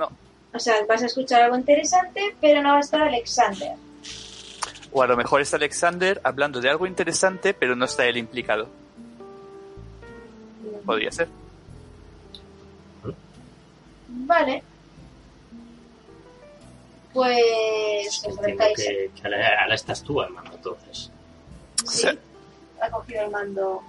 O 0.53 0.59
sea, 0.59 0.75
vas 0.87 1.01
a 1.01 1.07
escuchar 1.07 1.41
algo 1.41 1.57
interesante, 1.57 2.35
pero 2.39 2.61
no 2.61 2.69
va 2.69 2.77
a 2.77 2.81
estar 2.81 3.01
Alexander. 3.01 3.73
O 4.91 5.01
a 5.01 5.07
lo 5.07 5.17
mejor 5.17 5.41
está 5.41 5.57
Alexander 5.57 6.21
hablando 6.23 6.61
de 6.61 6.69
algo 6.69 6.85
interesante, 6.85 7.55
pero 7.55 7.75
no 7.75 7.85
está 7.85 8.05
él 8.05 8.17
implicado. 8.17 8.67
Podría 10.85 11.11
ser. 11.11 11.27
Vale. 14.07 14.63
Pues 17.13 18.23
os 18.27 18.37
que, 18.39 19.11
que 19.15 19.21
ahora, 19.23 19.61
ahora 19.63 19.75
estás 19.75 20.03
tú, 20.03 20.21
hermano, 20.21 20.51
entonces. 20.53 21.11
Sí. 21.85 22.07
Ha 22.81 22.89
cogido 22.89 23.23
el 23.23 23.31
mando. 23.31 23.83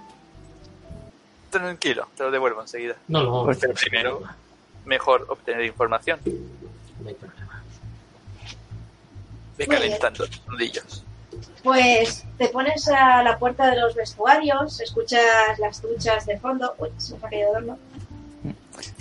Tranquilo, 1.49 2.07
te 2.15 2.23
lo 2.23 2.31
devuelvo 2.31 2.61
enseguida. 2.61 2.95
No, 3.07 3.23
no, 3.23 3.43
Pues 3.45 3.61
no 3.63 3.69
hay 3.69 3.75
primero. 3.75 4.21
Mejor 4.85 5.25
obtener 5.29 5.65
información. 5.65 6.19
No 7.01 7.09
hay 7.09 7.15
problema. 7.15 7.63
Ve 9.57 9.65
Muy 9.67 9.75
calentando 9.75 10.25
los 10.25 10.47
nudillos. 10.47 11.03
Pues 11.63 12.23
te 12.37 12.47
pones 12.49 12.87
a 12.89 13.23
la 13.23 13.37
puerta 13.39 13.69
de 13.69 13.79
los 13.79 13.95
vestuarios, 13.95 14.79
escuchas 14.79 15.57
las 15.59 15.81
duchas 15.81 16.25
de 16.25 16.37
fondo. 16.39 16.75
Uy, 16.77 16.89
se 16.97 17.17
me 17.17 17.25
ha 17.25 17.29
caído 17.29 17.57
el 17.57 17.65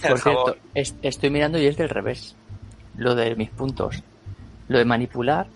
Por 0.09 0.19
cierto, 0.21 0.57
es- 0.75 0.95
estoy 1.03 1.31
mirando 1.31 1.59
y 1.59 1.67
es 1.67 1.77
del 1.77 1.89
revés. 1.91 2.35
Lo 2.97 3.15
de 3.15 3.35
mis 3.37 3.51
puntos. 3.51 4.03
Lo 4.69 4.79
de 4.79 4.85
manipular 4.85 5.47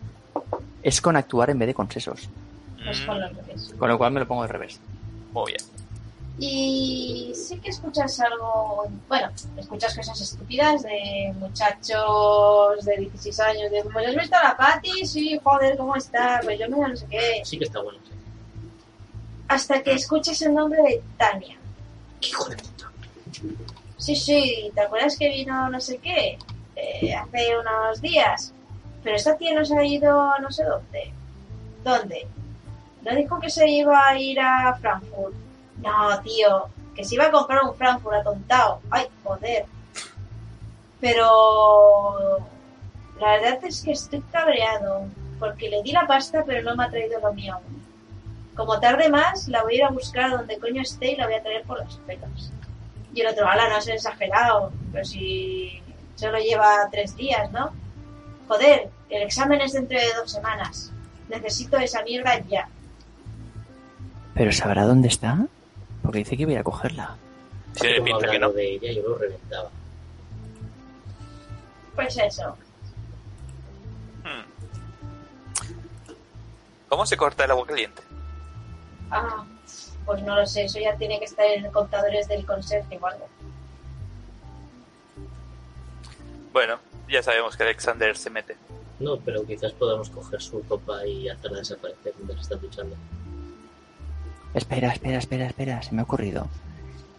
es 0.83 1.01
con 1.01 1.17
actuar 1.17 1.51
en 1.51 1.59
vez 1.59 1.69
de 1.69 1.75
con 1.75 1.91
sesos. 1.91 2.29
Mm, 2.79 3.07
con 3.07 3.21
los 3.21 3.37
revés. 3.37 3.75
Con 3.79 3.89
lo 3.89 3.99
cual 3.99 4.13
me 4.13 4.21
lo 4.21 4.29
pongo 4.29 4.43
al 4.43 4.49
revés. 4.49 4.79
Muy 5.33 5.53
bien. 5.53 5.65
Y 6.41 7.33
sí 7.35 7.59
que 7.59 7.71
escuchas 7.71 8.21
algo, 8.21 8.87
bueno, 9.09 9.29
escuchas 9.57 9.97
cosas 9.97 10.21
estúpidas 10.21 10.85
de 10.85 11.35
muchachos 11.37 12.85
de 12.85 12.97
16 12.97 13.41
años, 13.41 13.71
de 13.73 13.83
como 13.83 13.99
has 13.99 14.15
visto 14.15 14.37
a 14.37 14.45
la 14.45 14.57
Patty, 14.57 15.05
sí, 15.05 15.41
joder, 15.43 15.77
¿cómo 15.77 15.97
está? 15.97 16.41
Pues 16.45 16.61
yo 16.61 16.69
me 16.69 16.77
no 16.77 16.97
sé 16.97 17.07
qué. 17.11 17.43
Sí 17.45 17.59
que 17.59 17.65
está 17.65 17.83
bueno, 17.83 17.99
sí. 18.05 18.15
Hasta 19.49 19.83
que 19.83 19.95
escuchas 19.95 20.41
el 20.43 20.55
nombre 20.55 20.81
de 20.81 21.03
Tania. 21.17 21.57
¡Qué 22.21 22.29
hijo 22.29 22.45
de 22.49 22.57
puta! 22.57 22.93
Sí, 23.97 24.15
sí, 24.15 24.71
¿te 24.75 24.81
acuerdas 24.83 25.17
que 25.19 25.29
vino 25.29 25.69
no 25.69 25.81
sé 25.81 25.99
qué? 25.99 26.39
Eh, 26.77 27.15
hace 27.15 27.59
unos 27.59 28.01
días. 28.01 28.53
Pero 29.03 29.17
esta 29.17 29.37
tía 29.37 29.55
no 29.55 29.65
se 29.65 29.77
ha 29.77 29.85
ido 29.85 30.39
no 30.39 30.53
sé 30.53 30.63
dónde. 30.63 31.13
¿Dónde? 31.83 32.29
¿No 33.03 33.17
dijo 33.17 33.41
que 33.41 33.51
se 33.51 33.69
iba 33.69 34.07
a 34.07 34.17
ir 34.17 34.39
a 34.39 34.77
Frankfurt? 34.81 35.48
No, 35.83 36.21
tío, 36.23 36.69
que 36.95 37.05
se 37.05 37.15
iba 37.15 37.27
a 37.27 37.31
comprar 37.31 37.63
un 37.65 37.75
Frankfurt 37.75 38.17
atontado. 38.17 38.81
Ay, 38.91 39.07
joder. 39.23 39.67
Pero 41.01 42.39
la 43.21 43.33
verdad 43.33 43.65
es 43.65 43.83
que 43.83 43.93
estoy 43.93 44.21
cabreado. 44.33 45.07
Porque 45.39 45.69
le 45.69 45.83
di 45.83 45.93
la 45.93 46.07
pasta, 46.07 46.43
pero 46.45 46.63
no 46.63 46.75
me 46.75 46.85
ha 46.85 46.91
traído 46.91 47.21
lo 47.21 47.33
mío. 47.33 47.59
Como 48.57 48.81
tarde 48.81 49.09
más, 49.09 49.47
la 49.47 49.63
voy 49.63 49.75
a 49.75 49.77
ir 49.77 49.85
a 49.85 49.91
buscar 49.91 50.31
donde 50.33 50.59
coño 50.59 50.83
esté 50.83 51.13
y 51.13 51.17
la 51.17 51.27
voy 51.27 51.37
a 51.37 51.43
traer 51.43 51.63
por 51.63 51.79
las 51.79 51.95
pelas. 51.99 52.51
Y 53.15 53.21
el 53.21 53.29
otro, 53.29 53.47
ala, 53.49 53.69
no 53.69 53.79
es 53.79 53.87
exagerado, 53.87 54.73
pero 54.93 55.05
si 55.05 55.81
solo 56.17 56.39
lleva 56.39 56.89
tres 56.91 57.17
días, 57.17 57.53
¿no? 57.53 57.71
Joder, 58.49 58.91
el 59.11 59.23
examen 59.23 59.61
es 59.61 59.75
dentro 59.75 59.99
de 59.99 60.13
dos 60.15 60.33
semanas. 60.33 60.93
Necesito 61.29 61.77
esa 61.77 62.03
mierda 62.03 62.37
ya. 62.49 62.69
¿Pero 64.35 64.51
sabrá 64.51 64.85
dónde 64.85 65.07
está? 65.07 65.47
Porque 66.09 66.21
dice 66.21 66.39
que 66.39 66.43
iba 66.45 66.53
a 66.53 66.55
ir 66.55 66.59
a 66.61 66.65
cogerla. 66.65 67.17
Tiene 67.79 67.99
Como 67.99 68.19
pinta 68.19 68.31
que 68.33 68.39
no. 68.39 68.51
de 68.51 68.73
ella, 68.73 68.93
yo 68.93 69.11
lo 69.11 69.19
reventaba. 69.19 69.71
Pues 71.95 72.17
eso. 72.17 72.57
Hmm. 74.25 75.69
¿Cómo 76.89 77.05
se 77.05 77.15
corta 77.15 77.45
el 77.45 77.51
agua 77.51 77.67
caliente? 77.67 78.01
Ah, 79.11 79.45
pues 80.07 80.23
no 80.23 80.35
lo 80.35 80.47
sé, 80.47 80.65
eso 80.65 80.79
ya 80.79 80.97
tiene 80.97 81.19
que 81.19 81.27
estar 81.27 81.45
en 81.45 81.71
contadores 81.71 82.27
del 82.27 82.47
conserje 82.47 82.99
o 82.99 83.07
algo. 83.07 83.29
Bueno, 86.55 86.79
ya 87.07 87.23
sabemos 87.23 87.55
que 87.55 87.65
Alexander 87.65 88.17
se 88.17 88.31
mete. 88.31 88.57
No, 88.99 89.19
pero 89.19 89.45
quizás 89.45 89.73
podamos 89.73 90.09
coger 90.09 90.41
su 90.41 90.63
ropa 90.71 91.07
y 91.07 91.29
hacerla 91.29 91.59
desaparecer 91.59 92.15
mientras 92.17 92.41
está 92.41 92.57
duchando. 92.57 92.97
Espera, 94.55 94.93
espera, 94.93 95.19
espera, 95.19 95.47
espera, 95.47 95.83
se 95.83 95.95
me 95.95 96.01
ha 96.01 96.05
ocurrido. 96.05 96.49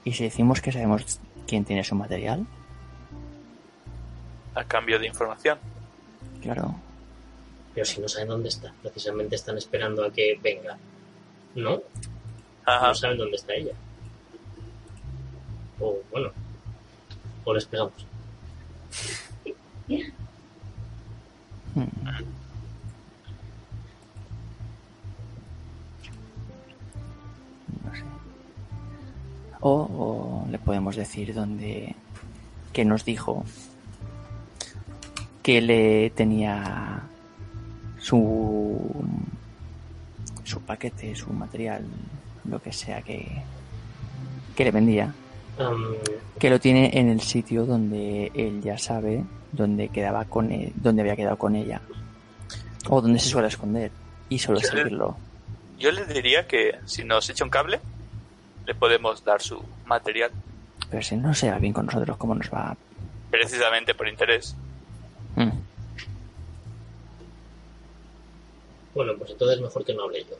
¿Y 0.04 0.14
si 0.14 0.24
decimos 0.24 0.62
que 0.62 0.72
sabemos 0.72 1.20
quién 1.48 1.66
tiene 1.66 1.84
su 1.84 1.96
material? 1.96 2.46
A 4.56 4.64
cambio 4.64 4.98
de 5.00 5.08
información. 5.08 5.58
Claro. 6.42 6.76
Pero 7.74 7.86
si 7.86 8.02
no 8.02 8.08
saben 8.08 8.30
dónde 8.30 8.50
está, 8.50 8.74
precisamente 8.82 9.36
están 9.36 9.58
esperando 9.58 10.04
a 10.04 10.12
que 10.12 10.40
venga. 10.42 10.78
¿No? 11.56 11.82
Ajá. 12.66 12.88
No 12.88 12.96
saben 12.96 13.18
dónde 13.18 13.36
está 13.36 13.54
ella. 13.54 13.74
O 15.80 15.98
bueno. 16.12 16.32
O 17.46 17.54
les 17.54 17.66
pegamos. 17.66 18.06
Hmm. 21.76 21.88
O, 29.62 29.72
o 29.72 30.48
le 30.50 30.58
podemos 30.58 30.96
decir 30.96 31.34
dónde 31.34 31.96
que 32.72 32.86
nos 32.86 33.04
dijo 33.04 33.44
que 35.44 35.62
le 35.62 36.10
tenía 36.12 37.04
su 38.00 38.80
su 40.44 40.62
paquete, 40.62 41.16
su 41.16 41.32
material, 41.32 41.84
lo 42.46 42.62
que 42.62 42.72
sea 42.72 43.02
que 43.02 43.28
que 44.56 44.64
le 44.64 44.72
vendía, 44.72 45.14
que 46.38 46.50
lo 46.50 46.60
tiene 46.60 46.92
en 46.94 47.10
el 47.10 47.22
sitio 47.22 47.66
donde 47.66 48.32
él 48.34 48.62
ya 48.62 48.78
sabe 48.78 49.24
dónde 49.52 49.90
quedaba 49.90 50.26
con 50.26 50.52
él, 50.52 50.74
dónde 50.76 51.02
había 51.02 51.16
quedado 51.16 51.38
con 51.38 51.56
ella 51.56 51.82
o 52.88 53.02
donde 53.02 53.20
se 53.20 53.30
suele 53.30 53.48
esconder 53.48 53.92
y 54.30 54.40
solo 54.40 54.60
seguirlo. 54.60 55.18
Yo 55.78 55.92
le 55.92 56.06
diría 56.06 56.48
que 56.48 56.76
si 56.86 57.04
nos 57.04 57.30
echa 57.30 57.44
un 57.44 57.50
cable, 57.50 57.80
le 58.70 58.76
podemos 58.76 59.24
dar 59.26 59.42
su 59.42 59.60
material. 59.88 60.30
Pero 60.92 61.02
si 61.02 61.16
no 61.18 61.34
se 61.34 61.50
va 61.50 61.58
bien 61.58 61.74
con 61.74 61.88
nosotros, 61.88 62.18
¿cómo 62.18 62.36
nos 62.36 62.52
va? 62.54 62.78
Precisamente 63.32 63.96
por 63.96 64.08
interés. 64.08 64.56
Mm. 65.36 65.50
bueno, 68.94 69.14
pues 69.18 69.32
entonces 69.32 69.60
mejor 69.62 69.86
que 69.86 69.94
no 69.94 70.04
hable 70.04 70.26
yo. 70.26 70.36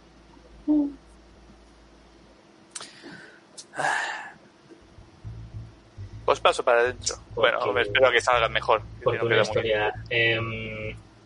Pues 6.26 6.40
paso 6.40 6.64
para 6.64 6.82
adentro. 6.82 7.16
Porque- 7.34 7.52
Bueno, 7.58 7.80
espero 7.80 8.12
que 8.12 8.22
salgan 8.22 8.52
mejor. 8.52 8.82
que 8.82 9.04
Porque 9.04 9.20
no 9.20 9.26
una 9.26 9.42
historia. 9.42 9.94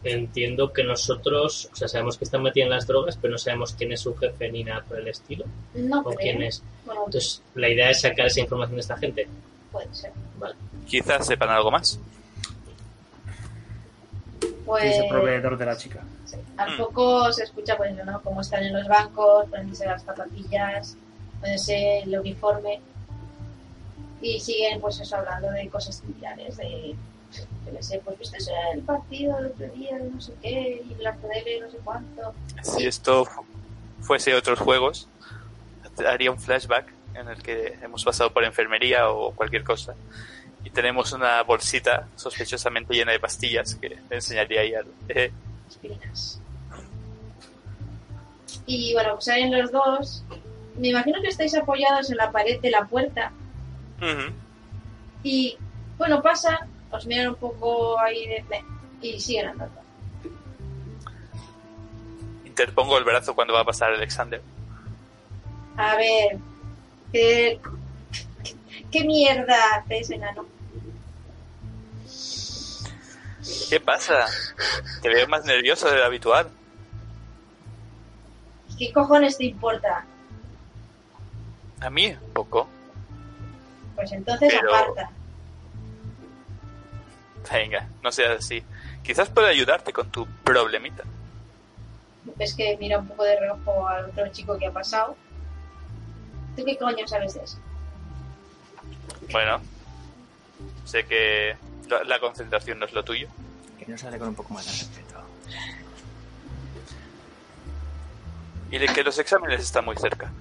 Entiendo 0.04 0.72
que 0.74 0.84
nosotros, 0.84 1.70
o 1.72 1.76
sea, 1.76 1.88
sabemos 1.88 2.18
que 2.18 2.26
están 2.26 2.44
metidos 2.44 2.66
en 2.68 2.72
las 2.72 2.88
drogas, 2.88 3.18
pero 3.22 3.32
no 3.32 3.38
sabemos 3.38 3.74
quién 3.74 3.92
es 3.92 4.02
su 4.02 4.16
jefe 4.16 4.52
ni 4.52 4.64
nada 4.64 4.84
por 4.84 5.00
el 5.00 5.08
estilo. 5.08 5.46
No 5.74 6.00
O 6.02 6.04
creo. 6.06 6.18
quién 6.18 6.44
es. 6.44 6.62
Bueno, 6.86 7.04
Entonces, 7.06 7.42
la 7.56 7.70
idea 7.70 7.90
es 7.90 8.02
sacar 8.02 8.26
esa 8.28 8.40
información 8.42 8.76
de 8.76 8.82
esta 8.82 8.98
gente. 8.98 9.28
puede 9.72 9.94
ser. 9.94 10.12
Vale. 10.38 10.56
Quizás 10.88 11.26
sepan 11.26 11.50
algo 11.50 11.72
más. 11.72 12.00
Pues 14.66 14.84
Es 14.86 14.98
el 15.04 15.10
proveedor 15.10 15.58
de 15.58 15.66
la 15.66 15.78
chica. 15.78 16.02
sí. 16.26 16.38
al 16.58 16.78
poco 16.78 17.32
se 17.34 17.44
escucha 17.44 17.76
pues 17.78 17.94
¿no? 18.06 18.22
Cómo 18.22 18.42
están 18.42 18.64
en 18.64 18.74
los 18.74 18.88
bancos, 18.88 19.46
poniéndose 19.50 19.86
las 19.86 20.04
zapatillas, 20.04 20.96
poniéndose 21.40 22.00
el 22.00 22.18
uniforme. 22.20 22.80
Y 24.22 24.40
siguen 24.40 24.80
pues 24.80 25.00
eso 25.02 25.18
hablando 25.18 25.52
de 25.52 25.68
cosas 25.70 25.96
similares, 25.96 26.56
de 26.58 26.96
yo 27.66 27.72
qué 27.78 27.84
sé, 27.84 28.02
pues 28.04 28.20
viste 28.20 28.38
el 28.74 28.82
partido 28.82 29.36
del 29.38 29.48
otro 29.48 29.68
día, 29.70 29.98
no 30.00 30.22
sé 30.22 30.34
qué, 30.42 30.84
y 30.90 31.02
la 31.02 31.12
no 31.14 31.72
sé 31.72 31.78
cuánto. 31.84 32.34
Si 32.62 32.86
esto 32.86 33.26
fu- 33.26 33.46
fuese 34.02 34.34
otros 34.36 34.60
juegos, 34.60 35.08
haría 36.08 36.32
un 36.32 36.40
flashback 36.40 36.92
en 37.16 37.28
el 37.28 37.42
que 37.44 37.78
hemos 37.82 38.04
pasado 38.04 38.32
por 38.34 38.44
enfermería 38.44 39.10
o 39.10 39.32
cualquier 39.34 39.64
cosa 39.64 39.94
y 40.66 40.70
tenemos 40.72 41.12
una 41.12 41.44
bolsita 41.44 42.08
sospechosamente 42.16 42.94
llena 42.96 43.12
de 43.12 43.20
pastillas 43.20 43.76
que 43.76 43.90
le 43.90 43.98
enseñaría 44.10 44.62
ahí 44.62 44.74
al... 44.74 44.86
eh, 45.10 45.32
Aspirinas. 45.68 46.40
Y 48.66 48.94
bueno, 48.94 49.14
pues 49.14 49.26
salen 49.26 49.52
los 49.60 49.72
dos. 49.72 50.24
Me 50.78 50.88
imagino 50.90 51.22
que 51.22 51.28
estáis 51.28 51.54
apoyados 51.56 52.10
en 52.10 52.18
la 52.18 52.32
pared 52.32 52.60
de 52.62 52.72
la 52.72 52.86
puerta. 52.86 53.32
Y 55.22 55.58
bueno, 55.98 56.22
pasan, 56.22 56.58
os 56.94 57.06
miran 57.06 57.30
un 57.30 57.36
poco 57.36 58.00
ahí 58.00 58.28
de... 58.28 58.46
de- 58.50 58.64
y 59.02 59.20
siguen 59.20 59.48
andando. 59.48 59.82
Interpongo 62.46 62.98
el 62.98 63.04
brazo 63.04 63.36
cuando 63.36 63.54
va 63.54 63.62
a 63.62 63.66
pasar 63.66 63.92
Alexander. 63.92 64.42
A 65.76 65.96
ver, 65.98 66.38
¿qué, 67.12 67.60
qué 68.92 69.04
mierda 69.04 69.58
haces, 69.76 70.12
enano? 70.12 70.46
¿Qué 73.70 73.80
pasa? 73.80 74.26
Te 75.02 75.10
veo 75.10 75.28
más 75.28 75.44
nervioso 75.46 75.90
de 75.90 75.98
lo 75.98 76.06
habitual. 76.06 76.50
¿Qué 78.78 78.94
cojones 78.94 79.38
te 79.38 79.46
importa? 79.46 80.06
A 81.82 81.90
mí, 81.90 82.16
poco. 82.34 82.68
Pues 83.96 84.12
entonces 84.14 84.54
Pero- 84.54 84.74
aparta. 84.76 85.10
Venga, 87.52 87.88
no 88.02 88.12
seas 88.12 88.40
así. 88.40 88.64
Quizás 89.04 89.30
pueda 89.30 89.50
ayudarte 89.50 89.92
con 89.92 90.10
tu 90.12 90.26
problemita. 90.44 91.04
Ves 92.36 92.56
que 92.56 92.78
mira 92.80 93.00
un 93.00 93.08
poco 93.08 93.24
de 93.24 93.40
reojo 93.40 93.88
al 93.88 94.06
otro 94.06 94.28
chico 94.30 94.58
que 94.58 94.68
ha 94.68 94.72
pasado. 94.72 95.16
¿Tú 96.56 96.64
qué 96.64 96.78
coño 96.78 97.08
sabes 97.08 97.34
de 97.34 97.44
eso? 97.44 97.58
Bueno, 99.32 99.62
sé 100.86 101.06
que 101.06 101.56
la, 101.90 102.04
la 102.04 102.20
concentración 102.20 102.80
no 102.80 102.86
es 102.86 102.94
lo 102.94 103.04
tuyo. 103.04 103.28
Que 103.78 103.88
no 103.88 103.98
sale 103.98 104.18
con 104.18 104.30
un 104.30 104.36
poco 104.36 104.54
más 104.54 104.66
de 104.66 104.72
respeto. 104.72 105.22
Y 108.72 108.78
de 108.78 108.88
que 108.88 109.04
los 109.04 109.20
exámenes 109.20 109.62
están 109.62 109.86
muy 109.86 109.98
cerca. 109.98 110.32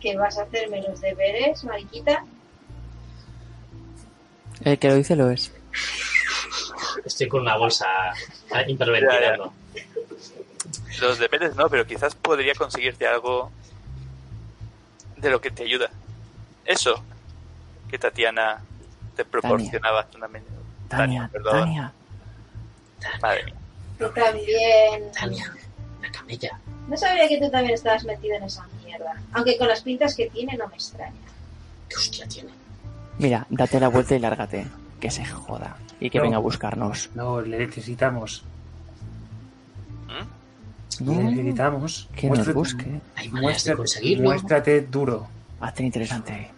¿Que 0.00 0.16
vas 0.16 0.38
a 0.38 0.42
hacerme 0.42 0.82
los 0.82 1.00
deberes, 1.00 1.64
mariquita? 1.64 2.24
El 4.62 4.78
que 4.78 4.88
lo 4.88 4.94
dice 4.94 5.16
lo 5.16 5.30
es. 5.30 5.52
Estoy 7.04 7.28
con 7.28 7.42
una 7.42 7.56
bolsa 7.56 7.86
hiperventilando. 8.66 9.52
Los 11.00 11.18
deberes 11.18 11.56
no, 11.56 11.68
pero 11.68 11.86
quizás 11.86 12.14
podría 12.14 12.54
conseguirte 12.54 13.06
algo 13.06 13.50
de 15.16 15.30
lo 15.30 15.40
que 15.40 15.50
te 15.50 15.64
ayuda. 15.64 15.90
Eso 16.64 17.02
que 17.90 17.98
Tatiana 17.98 18.62
te 19.16 19.24
proporcionaba 19.24 20.06
men- 20.30 20.44
Tania, 20.88 21.28
perdón. 21.32 21.52
Tania. 21.60 21.92
Madre 23.20 23.44
mía. 23.44 23.54
Tú 23.98 24.08
también. 24.14 25.12
Tania, 25.12 25.54
la 26.00 26.10
camella. 26.10 26.58
No 26.88 26.96
sabía 26.96 27.28
que 27.28 27.38
tú 27.38 27.50
también 27.50 27.74
estabas 27.74 28.04
metido 28.04 28.36
en 28.36 28.44
esa 28.44 28.66
mierda. 28.84 29.20
Aunque 29.32 29.58
con 29.58 29.68
las 29.68 29.82
pintas 29.82 30.14
que 30.14 30.30
tiene 30.30 30.56
no 30.56 30.68
me 30.68 30.74
extraña. 30.74 31.12
¿Qué 31.88 31.96
hostia 31.96 32.26
tiene? 32.28 32.50
Mira, 33.18 33.46
date 33.50 33.78
la 33.80 33.88
vuelta 33.88 34.14
y 34.14 34.18
lárgate. 34.18 34.66
Que 35.00 35.10
se 35.10 35.24
joda. 35.24 35.76
Y 36.00 36.10
que 36.10 36.18
No. 36.18 36.24
venga 36.24 36.36
a 36.36 36.40
buscarnos. 36.40 37.10
No, 37.14 37.40
le 37.40 37.58
necesitamos. 37.58 38.42
¿Mm? 40.08 41.04
No, 41.04 41.12
Le 41.12 41.24
necesitamos. 41.24 42.08
que 42.16 42.30
nos 42.30 42.52
busque. 42.54 43.00
Hay 43.16 43.28
maneras 43.28 43.32
de 43.32 43.40
Muéstrate, 43.40 43.76
conseguirlo. 43.76 44.24
muéstrate 44.30 44.80
duro. 44.82 45.26
Hazte 45.60 45.82
interesante. 45.82 46.50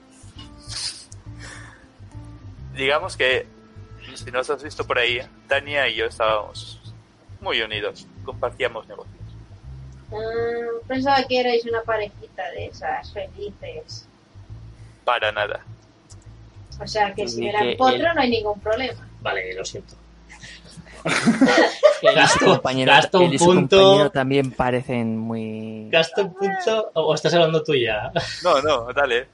Digamos 2.74 3.16
que, 3.16 3.46
si 4.14 4.30
nos 4.30 4.48
has 4.50 4.62
visto 4.62 4.86
por 4.86 4.98
ahí, 4.98 5.20
Tania 5.48 5.88
y 5.88 5.96
yo 5.96 6.06
estábamos 6.06 6.80
muy 7.40 7.60
unidos. 7.62 8.06
Compartíamos 8.24 8.86
negocios. 8.88 9.14
Mm, 10.10 10.86
pensaba 10.86 11.24
que 11.26 11.40
erais 11.40 11.64
una 11.66 11.82
parejita 11.82 12.42
de 12.50 12.66
esas 12.66 13.12
felices. 13.12 14.06
Para 15.04 15.32
nada. 15.32 15.60
O 16.80 16.86
sea 16.86 17.12
que 17.14 17.26
si 17.28 17.50
la 17.50 17.60
que 17.60 17.72
empotro 17.72 17.96
él- 17.96 18.14
no 18.14 18.20
hay 18.20 18.30
ningún 18.30 18.60
problema. 18.60 19.08
Vale, 19.20 19.54
lo 19.54 19.64
siento. 19.64 19.94
Gasto- 22.02 22.44
compañero, 22.46 22.90
gasto 22.92 23.20
un 23.20 23.36
punto. 23.36 24.10
también 24.10 24.50
parecen 24.50 25.16
muy... 25.16 25.88
¿Gasto 25.88 26.22
un 26.24 26.34
punto 26.34 26.90
o 26.94 27.14
estás 27.14 27.32
hablando 27.34 27.62
tú 27.62 27.74
ya? 27.74 28.10
No, 28.42 28.60
no, 28.60 28.92
dale. 28.92 29.28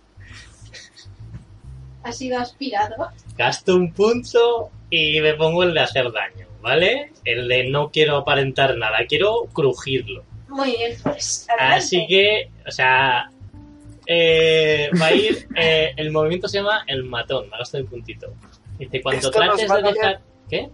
Ha 2.04 2.12
sido 2.12 2.38
aspirado. 2.40 3.08
Gasto 3.36 3.74
un 3.76 3.92
punto 3.92 4.70
y 4.90 5.20
me 5.20 5.34
pongo 5.34 5.62
el 5.62 5.72
de 5.72 5.80
hacer 5.80 6.10
daño, 6.12 6.46
¿vale? 6.60 7.12
El 7.24 7.48
de 7.48 7.64
no 7.70 7.90
quiero 7.90 8.18
aparentar 8.18 8.76
nada, 8.76 8.98
quiero 9.08 9.44
crujirlo. 9.52 10.24
Muy 10.48 10.72
bien, 10.76 10.96
pues. 11.02 11.46
adelante. 11.48 11.76
Así 11.78 12.06
que, 12.06 12.50
o 12.66 12.70
sea, 12.70 13.30
eh, 14.06 14.90
va 15.00 15.06
a 15.06 15.12
ir, 15.14 15.48
eh, 15.56 15.92
el 15.96 16.10
movimiento 16.10 16.48
se 16.48 16.58
llama 16.58 16.84
el 16.86 17.04
matón, 17.04 17.48
me 17.50 17.58
gasto 17.58 17.78
un 17.78 17.86
puntito. 17.86 18.32
Dice, 18.78 19.00
cuando 19.02 19.18
Esto 19.18 19.30
trates 19.30 19.68
de 19.68 19.82
dejar... 19.82 20.20
¿Qué? 20.48 20.68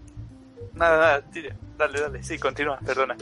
Nada, 0.74 0.96
nada, 0.98 1.22
tira. 1.32 1.56
Dale, 1.76 2.00
dale. 2.00 2.22
Sí, 2.22 2.38
continúa, 2.38 2.78
perdona. 2.84 3.16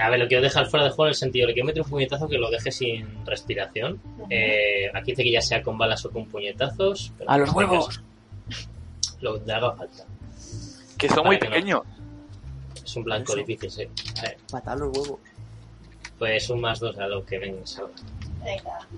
A 0.00 0.10
ver, 0.10 0.20
lo 0.20 0.26
quiero 0.28 0.42
dejar 0.42 0.66
fuera 0.66 0.84
de 0.84 0.90
juego 0.90 1.04
en 1.06 1.08
el 1.10 1.14
sentido, 1.14 1.46
le 1.46 1.52
quiero 1.54 1.66
meter 1.66 1.82
un 1.82 1.88
puñetazo 1.90 2.28
que 2.28 2.38
lo 2.38 2.50
deje 2.50 2.70
sin 2.72 3.24
respiración. 3.26 4.00
Eh, 4.30 4.90
aquí 4.94 5.12
dice 5.12 5.22
que 5.24 5.32
ya 5.32 5.40
sea 5.42 5.62
con 5.62 5.76
balas 5.78 6.04
o 6.06 6.10
con 6.10 6.26
puñetazos. 6.26 7.12
pero 7.18 7.30
¡A 7.30 7.38
los 7.38 7.50
huevos! 7.52 8.00
Lo 9.20 9.44
que 9.44 9.52
haga 9.52 9.72
falta. 9.76 10.04
Que 10.98 11.08
son 11.08 11.16
Para 11.18 11.26
muy 11.28 11.38
que 11.38 11.44
no. 11.46 11.50
pequeños. 11.52 11.82
Es 12.84 12.96
un 12.96 13.04
blanco 13.04 13.32
Eso. 13.32 13.44
difícil, 13.44 13.70
sí. 13.70 13.88
A 14.18 14.22
ver, 14.22 14.36
Matar 14.52 14.78
los 14.78 14.96
huevos. 14.96 15.20
pues 16.18 16.50
un 16.50 16.60
más 16.60 16.80
dos 16.80 16.96
a 16.98 17.06
lo 17.06 17.24
que 17.24 17.38
venga 17.38 17.66
salga. 17.66 17.92
Venga. 18.44 18.88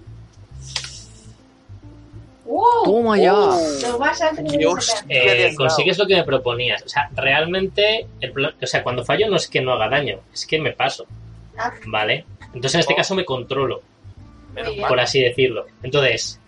¡Uh! 2.46 2.62
¡Toma 2.84 3.16
ya! 3.18 3.32
Lo 3.32 3.98
vas 3.98 4.20
a 4.20 4.30
tener 4.30 4.52
que 4.52 4.58
Dios. 4.58 4.86
sacar. 4.86 5.06
¿Qué 5.08 5.14
le 5.14 5.46
Eh, 5.48 5.54
consigues 5.54 5.98
lo 5.98 6.06
que 6.06 6.16
me 6.16 6.24
proponías. 6.24 6.82
O 6.82 6.88
sea, 6.88 7.08
realmente, 7.14 8.06
el 8.20 8.32
o 8.62 8.66
sea, 8.66 8.82
cuando 8.82 9.04
fallo 9.04 9.28
no 9.30 9.36
es 9.36 9.48
que 9.48 9.60
no 9.62 9.72
haga 9.72 9.88
daño, 9.88 10.20
es 10.32 10.46
que 10.46 10.58
me 10.60 10.72
paso, 10.72 11.06
Ah, 11.56 11.72
¿vale? 11.86 12.24
Entonces 12.48 12.74
en 12.74 12.80
este 12.80 12.92
Oh. 12.94 12.96
caso 12.96 13.14
me 13.14 13.24
controlo, 13.24 13.80
por 14.88 15.00
así 15.00 15.20
decirlo. 15.20 15.66
Entonces, 15.82 16.38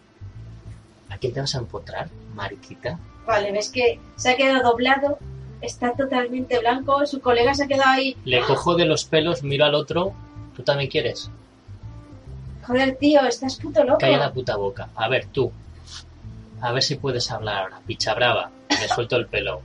¿a 1.09 1.17
quién 1.19 1.33
te 1.33 1.41
vas 1.41 1.55
a 1.55 1.59
empotrar, 1.59 2.09
mariquita? 2.35 2.99
Vale, 3.27 3.51
ves 3.53 3.69
que 3.71 3.99
se 4.17 4.31
ha 4.31 4.37
quedado 4.37 4.63
doblado, 4.71 5.19
está 5.63 5.93
totalmente 5.95 6.59
blanco, 6.59 7.07
su 7.07 7.21
colega 7.21 7.55
se 7.55 7.65
ha 7.65 7.67
quedado 7.67 7.91
ahí. 7.91 8.17
Le 8.25 8.41
cojo 8.43 8.75
de 8.77 8.85
los 8.85 9.05
pelos, 9.05 9.43
miro 9.43 9.65
al 9.65 9.75
otro, 9.75 10.13
¿tú 10.55 10.63
también 10.63 10.91
quieres? 10.91 11.31
Joder, 12.67 12.97
tío, 12.97 13.25
estás 13.27 13.57
puto 13.57 13.83
loco. 13.85 13.99
Calla 13.99 14.19
la 14.19 14.33
puta 14.33 14.57
boca. 14.57 14.89
A 14.97 15.09
ver, 15.09 15.27
tú. 15.27 15.53
A 16.61 16.73
ver 16.73 16.83
si 16.83 16.97
puedes 16.97 17.31
hablar 17.31 17.63
ahora, 17.65 17.81
picha 17.87 18.15
brava. 18.15 18.51
Me 18.71 18.89
suelto 18.89 19.17
el 19.17 19.27
pelo. 19.27 19.61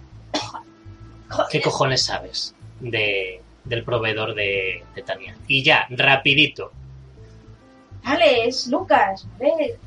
¿Qué 1.50 1.62
cojones 1.62 2.04
sabes 2.04 2.54
de, 2.80 3.42
del 3.64 3.84
proveedor 3.84 4.36
de, 4.36 4.84
de 4.96 5.02
Tania? 5.02 5.36
Y 5.48 5.64
ya, 5.64 5.86
rapidito. 5.90 6.72
Vale, 8.04 8.48
es 8.48 8.68
Lucas, 8.68 9.26
¿vale? 9.40 9.78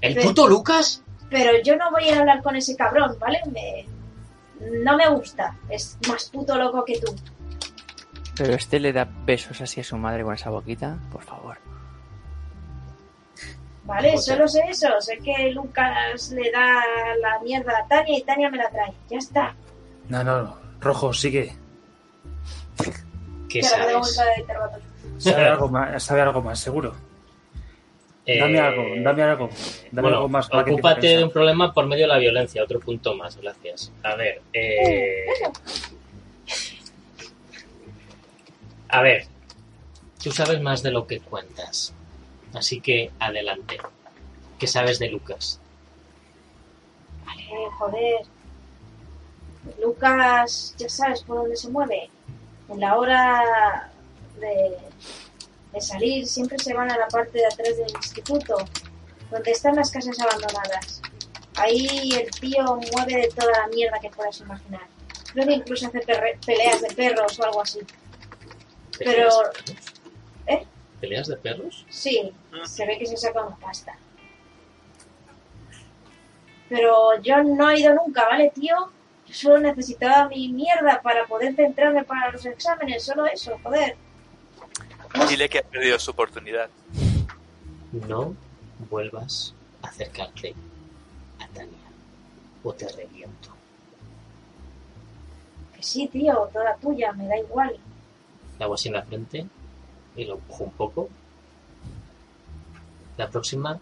¿El 0.00 0.14
Sí. 0.14 0.20
puto 0.28 0.46
Lucas? 0.46 1.02
Pero 1.30 1.50
yo 1.62 1.76
no 1.76 1.90
voy 1.90 2.08
a 2.10 2.20
hablar 2.20 2.42
con 2.42 2.54
ese 2.56 2.76
cabrón, 2.76 3.16
¿vale? 3.18 3.40
Me... 3.52 3.86
No 4.82 4.96
me 4.96 5.08
gusta. 5.08 5.56
Es 5.68 5.98
más 6.08 6.30
puto 6.30 6.56
loco 6.56 6.84
que 6.84 7.00
tú. 7.00 7.14
Pero 8.36 8.54
este 8.54 8.78
le 8.80 8.92
da 8.92 9.08
besos 9.24 9.60
así 9.60 9.80
a 9.80 9.84
su 9.84 9.96
madre 9.96 10.22
con 10.22 10.34
esa 10.34 10.50
boquita, 10.50 10.96
por 11.10 11.22
favor. 11.22 11.58
¿Vale? 13.84 14.10
Joder. 14.12 14.22
Solo 14.22 14.48
sé 14.48 14.62
eso. 14.68 14.88
Sé 15.00 15.18
que 15.18 15.50
Lucas 15.50 16.30
le 16.30 16.50
da 16.50 16.82
la 17.20 17.38
mierda 17.40 17.78
a 17.78 17.86
Tania 17.86 18.18
y 18.18 18.22
Tania 18.22 18.50
me 18.50 18.58
la 18.58 18.70
trae. 18.70 18.92
Ya 19.10 19.18
está. 19.18 19.54
No, 20.08 20.24
no, 20.24 20.56
rojo, 20.80 21.12
sigue. 21.12 21.54
¿Qué 23.48 23.60
Te 23.60 23.62
la 23.62 23.68
sabes? 23.68 24.16
de 24.16 24.40
interrogatorio. 24.40 24.86
Sabe 25.18 25.44
algo 25.46 25.68
más, 25.68 26.02
sabe 26.02 26.20
algo 26.22 26.42
más, 26.42 26.58
seguro. 26.58 26.94
Eh, 28.26 28.40
Dame 28.40 28.58
algo, 28.58 28.84
dame 29.02 29.22
algo. 29.22 29.50
Dame 29.92 30.02
bueno, 30.02 30.16
algo 30.16 30.28
más 30.30 30.48
ocúpate 30.50 31.08
de 31.18 31.24
un 31.24 31.30
problema 31.30 31.72
por 31.74 31.86
medio 31.86 32.04
de 32.04 32.08
la 32.08 32.18
violencia. 32.18 32.62
Otro 32.62 32.80
punto 32.80 33.14
más, 33.14 33.36
gracias. 33.36 33.92
A 34.02 34.14
ver, 34.16 34.40
eh... 34.52 35.26
A 38.88 39.02
ver, 39.02 39.26
tú 40.22 40.30
sabes 40.30 40.60
más 40.60 40.82
de 40.82 40.90
lo 40.90 41.06
que 41.06 41.20
cuentas. 41.20 41.92
Así 42.54 42.80
que 42.80 43.10
adelante. 43.18 43.78
¿Qué 44.58 44.66
sabes 44.66 44.98
de 44.98 45.08
Lucas? 45.08 45.60
Vale, 47.24 47.70
joder. 47.78 48.20
Lucas, 49.80 50.74
ya 50.78 50.88
sabes 50.88 51.22
por 51.22 51.38
dónde 51.38 51.56
se 51.56 51.68
mueve. 51.68 52.10
En 52.68 52.80
la 52.80 52.96
hora 52.96 53.90
de, 54.40 54.76
de 55.72 55.80
salir 55.80 56.26
siempre 56.26 56.58
se 56.58 56.74
van 56.74 56.90
a 56.90 56.98
la 56.98 57.08
parte 57.08 57.38
de 57.38 57.46
atrás 57.46 57.76
del 57.76 57.90
instituto, 57.90 58.56
donde 59.30 59.50
están 59.50 59.76
las 59.76 59.90
casas 59.90 60.18
abandonadas. 60.20 61.02
Ahí 61.56 62.10
el 62.12 62.30
tío 62.30 62.64
mueve 62.92 63.22
de 63.22 63.28
toda 63.28 63.52
la 63.52 63.68
mierda 63.68 63.98
que 64.00 64.10
puedas 64.10 64.40
imaginar. 64.40 64.86
Creo 65.32 65.46
que 65.46 65.52
incluso 65.52 65.86
hace 65.88 66.00
peleas 66.00 66.80
de 66.80 66.94
perros 66.94 67.38
o 67.38 67.44
algo 67.44 67.62
así. 67.62 67.80
Pero. 68.98 69.28
¿eh? 70.46 70.66
¿Peleas 71.04 71.28
de 71.28 71.36
perros? 71.36 71.84
Sí, 71.90 72.32
se 72.64 72.86
ve 72.86 72.98
que 72.98 73.04
se 73.04 73.18
saca 73.18 73.44
una 73.44 73.56
pasta. 73.56 73.94
Pero 76.70 77.20
yo 77.20 77.42
no 77.42 77.68
he 77.68 77.80
ido 77.80 77.94
nunca, 77.94 78.24
¿vale, 78.24 78.50
tío? 78.54 78.74
Yo 79.26 79.34
solo 79.34 79.58
necesitaba 79.58 80.30
mi 80.30 80.48
mierda 80.48 81.02
para 81.02 81.26
poder 81.26 81.54
centrarme 81.54 82.04
para 82.04 82.32
los 82.32 82.46
exámenes, 82.46 83.02
solo 83.04 83.26
eso, 83.26 83.60
joder. 83.62 83.98
Dile 85.28 85.46
que 85.50 85.58
ha 85.58 85.62
perdido 85.62 85.98
su 85.98 86.10
oportunidad. 86.10 86.70
No 88.08 88.34
vuelvas 88.88 89.52
a 89.82 89.88
acercarte 89.88 90.54
a 91.38 91.46
Tania 91.48 91.90
o 92.62 92.72
te 92.72 92.88
reviento. 92.88 93.50
Que 95.76 95.82
sí, 95.82 96.08
tío, 96.08 96.48
toda 96.50 96.74
tuya, 96.76 97.12
me 97.12 97.28
da 97.28 97.36
igual. 97.36 97.76
Hago 98.58 98.72
así 98.72 98.88
en 98.88 98.94
la 98.94 99.02
frente 99.02 99.46
y 100.16 100.24
lo 100.24 100.34
empujo 100.34 100.64
un 100.64 100.72
poco. 100.72 101.08
La 103.16 103.28
próxima, 103.28 103.78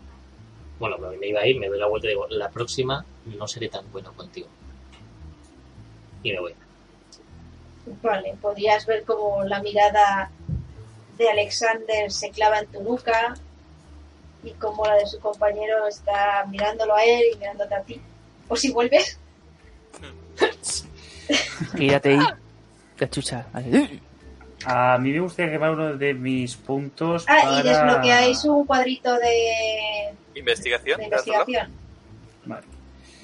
bueno, 0.79 0.99
me 0.99 1.27
iba 1.27 1.41
a 1.41 1.47
ir, 1.47 1.59
me 1.59 1.69
doy 1.69 1.79
la 1.79 1.87
vuelta 1.87 2.07
y 2.07 2.11
digo, 2.11 2.27
la 2.29 2.51
próxima 2.51 3.05
no 3.27 3.47
seré 3.47 3.69
tan 3.69 3.91
bueno 3.93 4.13
contigo. 4.13 4.49
Y 6.23 6.33
me 6.33 6.41
voy. 6.41 6.55
Vale, 8.03 8.37
podrías 8.41 8.87
ver 8.87 9.05
como 9.05 9.43
la 9.45 9.61
mirada 9.61 10.31
de 11.19 11.29
Alexander 11.29 12.11
se 12.11 12.31
clava 12.31 12.61
en 12.61 12.67
tu 12.69 12.83
nuca 12.83 13.35
y 14.45 14.51
como 14.53 14.85
la 14.87 14.95
de 14.95 15.07
su 15.07 15.19
compañero 15.19 15.87
está 15.87 16.45
mirándolo 16.49 16.95
a 16.95 17.05
él 17.05 17.23
y 17.33 17.39
mirándote 17.39 17.75
a 17.75 17.83
ti. 17.83 18.01
O 18.49 18.57
si 18.57 18.71
vuelves, 18.71 19.19
Gírate 21.77 22.15
y 22.15 22.19
te 22.97 23.09
chucha. 23.09 23.47
A 24.67 24.99
mí 24.99 25.13
me 25.13 25.21
gustaría 25.21 25.53
quemar 25.53 25.71
uno 25.71 25.97
de 25.97 26.15
mis 26.15 26.57
puntos 26.57 27.25
ah, 27.29 27.37
para... 27.43 27.61
y 27.61 27.63
desbloqueáis 27.63 28.45
un 28.45 28.67
cuadrito 28.67 29.13
de, 29.19 30.15
Investigación. 30.35 30.99
de 30.99 31.05
investigación. 31.05 31.71
Vale. 32.45 32.67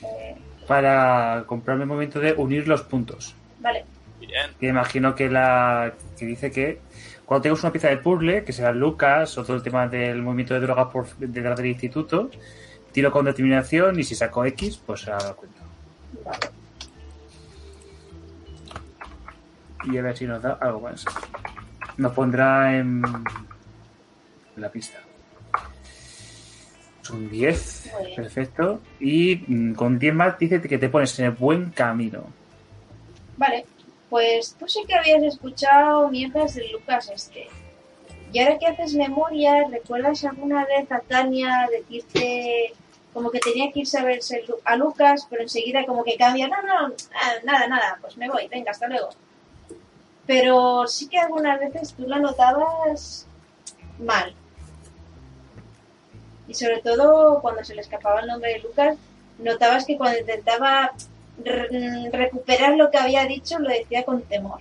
Eh, 0.02 0.36
Para 0.66 1.44
comprarme 1.46 1.82
el 1.84 1.88
momento 1.88 2.20
de 2.20 2.32
unir 2.32 2.68
los 2.68 2.82
puntos. 2.82 3.34
vale, 3.60 3.84
Bien. 4.20 4.50
Que 4.60 4.66
imagino 4.66 5.14
que 5.14 5.30
la 5.30 5.94
que 6.18 6.26
dice 6.26 6.50
que 6.50 6.80
cuando 7.24 7.42
tengas 7.42 7.62
una 7.62 7.72
pieza 7.72 7.88
de 7.88 7.98
puzzle, 7.98 8.44
que 8.44 8.52
sea 8.52 8.72
Lucas 8.72 9.38
o 9.38 9.44
todo 9.44 9.56
el 9.56 9.62
tema 9.62 9.86
del 9.86 10.22
movimiento 10.22 10.54
de 10.54 10.60
drogas 10.60 10.88
por 10.92 11.06
detrás 11.18 11.56
del 11.56 11.66
instituto, 11.66 12.30
tiro 12.92 13.12
con 13.12 13.24
determinación 13.26 13.98
y 13.98 14.04
si 14.04 14.14
saco 14.14 14.44
X, 14.44 14.80
pues 14.84 15.02
se 15.02 15.10
da 15.10 15.34
cuenta. 15.34 15.60
vale. 16.24 16.57
Y 19.84 19.98
a 19.98 20.02
ver 20.02 20.16
si 20.16 20.26
nos 20.26 20.42
da 20.42 20.58
algo 20.60 20.80
más. 20.80 21.04
Nos 21.96 22.12
pondrá 22.12 22.76
en 22.76 23.02
la 24.56 24.70
pista. 24.70 24.98
Son 27.02 27.30
10. 27.30 27.90
Muy 27.92 28.04
bien. 28.04 28.16
Perfecto. 28.16 28.80
Y 29.00 29.36
mm, 29.46 29.74
con 29.74 29.98
10 29.98 30.14
más 30.14 30.38
dice 30.38 30.60
que 30.60 30.78
te 30.78 30.88
pones 30.88 31.18
en 31.18 31.26
el 31.26 31.32
buen 31.32 31.70
camino. 31.70 32.24
Vale, 33.36 33.64
pues 34.10 34.56
tú 34.58 34.68
sí 34.68 34.84
que 34.86 34.94
habías 34.94 35.22
escuchado 35.22 36.08
mierdas 36.08 36.54
del 36.54 36.70
Lucas 36.72 37.10
este. 37.14 37.46
Y 38.32 38.40
ahora 38.40 38.58
que 38.58 38.66
haces 38.66 38.94
memoria, 38.94 39.66
¿recuerdas 39.70 40.24
alguna 40.24 40.66
vez 40.66 40.90
a 40.92 41.00
Tania 41.00 41.66
decirte 41.70 42.74
como 43.14 43.30
que 43.30 43.40
tenía 43.40 43.72
que 43.72 43.80
irse 43.80 43.98
a 43.98 44.04
verse 44.04 44.44
a 44.64 44.76
Lucas, 44.76 45.26
pero 45.30 45.42
enseguida 45.42 45.86
como 45.86 46.04
que 46.04 46.16
cambia, 46.16 46.46
no, 46.46 46.60
no, 46.62 46.94
ah, 47.14 47.32
nada, 47.44 47.66
nada, 47.66 47.98
pues 48.00 48.16
me 48.16 48.28
voy, 48.28 48.46
venga, 48.48 48.70
hasta 48.70 48.86
luego. 48.86 49.08
Pero 50.28 50.86
sí 50.86 51.08
que 51.08 51.18
algunas 51.18 51.58
veces 51.58 51.94
tú 51.94 52.06
la 52.06 52.18
notabas 52.18 53.26
mal. 53.98 54.34
Y 56.46 56.52
sobre 56.54 56.80
todo 56.82 57.40
cuando 57.40 57.64
se 57.64 57.74
le 57.74 57.80
escapaba 57.80 58.20
el 58.20 58.26
nombre 58.26 58.52
de 58.52 58.58
Lucas, 58.60 58.96
notabas 59.38 59.86
que 59.86 59.96
cuando 59.96 60.18
intentaba 60.20 60.92
re- 61.42 62.10
recuperar 62.12 62.76
lo 62.76 62.90
que 62.90 62.98
había 62.98 63.24
dicho 63.24 63.58
lo 63.58 63.70
decía 63.70 64.04
con 64.04 64.20
temor. 64.22 64.60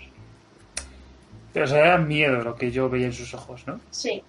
Pero 1.51 1.65
o 1.65 1.67
sea, 1.67 1.79
era 1.79 1.97
miedo 1.97 2.41
lo 2.43 2.55
que 2.55 2.71
yo 2.71 2.89
veía 2.89 3.07
en 3.07 3.13
sus 3.13 3.33
ojos, 3.33 3.67
¿no? 3.67 3.81
Sí. 3.91 4.23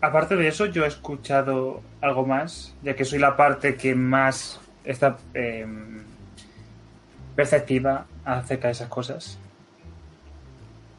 Aparte 0.00 0.36
de 0.36 0.48
eso, 0.48 0.66
yo 0.66 0.84
he 0.84 0.88
escuchado 0.88 1.82
algo 2.00 2.24
más, 2.26 2.74
ya 2.82 2.94
que 2.96 3.04
soy 3.04 3.18
la 3.18 3.36
parte 3.36 3.76
que 3.76 3.94
más 3.94 4.60
está 4.84 5.16
eh, 5.34 5.66
perceptiva 7.34 8.06
acerca 8.24 8.68
de 8.68 8.72
esas 8.72 8.88
cosas. 8.88 9.38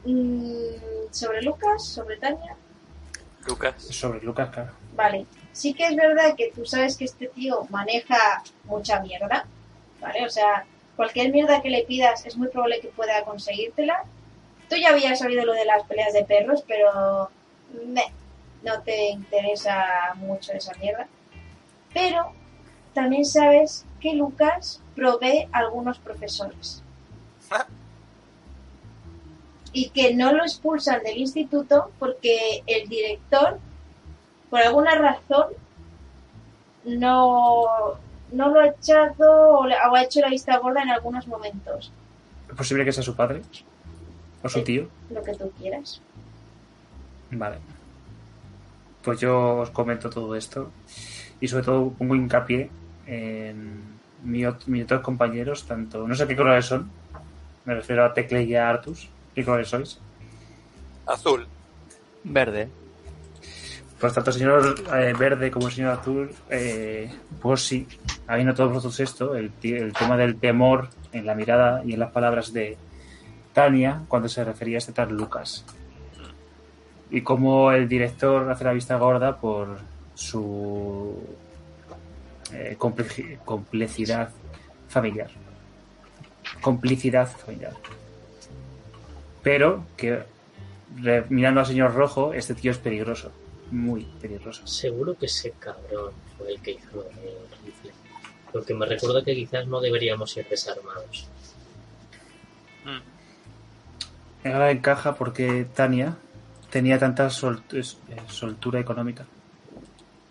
Mm, 0.05 1.11
sobre 1.11 1.41
Lucas, 1.41 1.85
sobre 1.87 2.17
Tania. 2.17 2.55
Lucas. 3.47 3.81
Sobre 3.83 4.21
Lucas, 4.21 4.49
claro. 4.49 4.71
Vale. 4.95 5.25
Sí 5.51 5.73
que 5.73 5.87
es 5.87 5.95
verdad 5.95 6.35
que 6.35 6.51
tú 6.51 6.65
sabes 6.65 6.97
que 6.97 7.05
este 7.05 7.27
tío 7.27 7.65
maneja 7.69 8.43
mucha 8.65 8.99
mierda. 8.99 9.45
¿Vale? 10.01 10.25
O 10.25 10.29
sea, 10.29 10.65
cualquier 10.95 11.31
mierda 11.31 11.61
que 11.61 11.69
le 11.69 11.83
pidas 11.83 12.25
es 12.25 12.37
muy 12.37 12.49
probable 12.49 12.81
que 12.81 12.89
pueda 12.89 13.23
conseguírtela. 13.23 14.03
Tú 14.69 14.75
ya 14.75 14.89
habías 14.89 15.19
sabido 15.19 15.45
lo 15.45 15.53
de 15.53 15.65
las 15.65 15.83
peleas 15.83 16.13
de 16.13 16.25
perros, 16.25 16.63
pero 16.67 17.29
meh, 17.87 18.11
no 18.63 18.81
te 18.81 19.09
interesa 19.09 20.13
mucho 20.15 20.53
esa 20.53 20.73
mierda. 20.79 21.07
Pero 21.93 22.33
también 22.93 23.25
sabes 23.25 23.85
que 23.99 24.13
Lucas 24.13 24.81
provee 24.95 25.47
algunos 25.51 25.97
profesores. 25.99 26.81
Y 29.73 29.89
que 29.89 30.13
no 30.15 30.31
lo 30.31 30.43
expulsan 30.43 31.03
del 31.03 31.17
instituto 31.17 31.91
porque 31.99 32.63
el 32.65 32.88
director, 32.88 33.59
por 34.49 34.61
alguna 34.61 34.95
razón, 34.95 35.47
no, 36.85 37.65
no 38.31 38.49
lo 38.49 38.59
ha 38.61 38.67
echado 38.67 39.59
o 39.59 39.65
le- 39.65 39.76
o 39.76 39.95
ha 39.95 40.03
hecho 40.03 40.22
la 40.22 40.30
vista 40.30 40.57
gorda 40.59 40.81
en 40.81 40.89
algunos 40.91 41.27
momentos. 41.27 41.91
¿Es 42.49 42.55
posible 42.55 42.85
que 42.85 42.93
sea 42.93 43.03
su 43.03 43.15
padre? 43.15 43.41
¿O 44.43 44.47
su 44.49 44.63
tío? 44.63 44.88
Lo 45.09 45.22
que 45.23 45.34
tú 45.34 45.51
quieras. 45.59 46.01
Vale. 47.31 47.57
Pues 49.03 49.19
yo 49.19 49.57
os 49.57 49.72
comento 49.72 50.09
todo 50.09 50.35
esto 50.35 50.72
y 51.41 51.47
sobre 51.47 51.65
todo 51.65 51.89
pongo 51.89 52.15
hincapié 52.15 52.69
en 53.07 53.94
mi 54.23 54.43
mis 54.67 54.83
otros 54.83 55.01
compañeros, 55.01 55.65
tanto, 55.65 56.07
no 56.07 56.15
sé 56.15 56.27
qué 56.27 56.35
colores 56.35 56.65
son, 56.65 56.89
me 57.65 57.75
refiero 57.75 58.05
a 58.05 58.13
Tecle 58.13 58.43
y 58.43 58.55
a 58.55 58.69
Artus, 58.69 59.09
¿qué 59.33 59.43
colores 59.43 59.69
sois? 59.69 59.99
Azul. 61.05 61.47
Verde. 62.23 62.69
Pues 63.99 64.13
tanto 64.13 64.31
el 64.31 64.35
señor 64.35 64.75
eh, 64.93 65.13
verde 65.17 65.49
como 65.49 65.67
el 65.67 65.73
señor 65.73 65.91
azul, 65.91 66.29
eh, 66.49 67.11
pues 67.41 67.61
sí, 67.61 67.87
habiendo 68.27 68.53
todos 68.53 68.73
vosotros 68.73 68.99
esto, 68.99 69.35
el, 69.35 69.51
el 69.63 69.93
tema 69.93 70.17
del 70.17 70.37
temor 70.37 70.89
en 71.11 71.25
la 71.25 71.33
mirada 71.33 71.81
y 71.85 71.93
en 71.93 71.99
las 71.99 72.11
palabras 72.11 72.51
de 72.51 72.77
Tania 73.53 74.01
cuando 74.07 74.27
se 74.27 74.43
refería 74.43 74.77
a 74.77 74.79
este 74.79 74.91
tal 74.91 75.15
Lucas. 75.15 75.65
Y 77.09 77.21
cómo 77.21 77.71
el 77.71 77.87
director 77.87 78.49
hace 78.51 78.65
la 78.65 78.73
vista 78.73 78.97
gorda 78.97 79.37
por 79.37 79.77
su 80.13 81.17
eh, 82.53 82.76
complej- 82.77 83.39
complejidad 83.45 84.30
familiar. 84.88 85.30
Complicidad 86.61 87.27
familiar. 87.27 87.73
Pero 89.43 89.85
que 89.97 90.23
mirando 91.30 91.59
al 91.59 91.65
señor 91.65 91.93
rojo, 91.93 92.34
este 92.34 92.55
tío 92.55 92.72
es 92.72 92.77
peligroso. 92.77 93.31
Muy 93.72 94.03
peligroso. 94.22 94.65
Seguro 94.67 95.17
que 95.17 95.26
ese 95.26 95.51
cabrón 95.51 96.11
fue 96.38 96.51
el 96.51 96.61
que 96.61 96.72
hizo 96.72 96.88
lo 96.93 97.03
del 97.03 97.35
rifle. 97.65 97.91
Porque 98.51 98.73
me 98.73 98.85
recuerda 98.85 99.23
que 99.23 99.35
quizás 99.35 99.67
no 99.67 99.81
deberíamos 99.81 100.35
ir 100.38 100.47
desarmados. 100.47 101.27
Mm. 102.85 104.47
Ahora 104.47 104.72
encaja 104.72 105.15
porque 105.15 105.65
Tania 105.76 106.15
tenía 106.69 106.99
tanta 106.99 107.30
sol- 107.30 107.63
eh, 107.73 107.81
soltura 108.27 108.80
económica. 108.80 109.26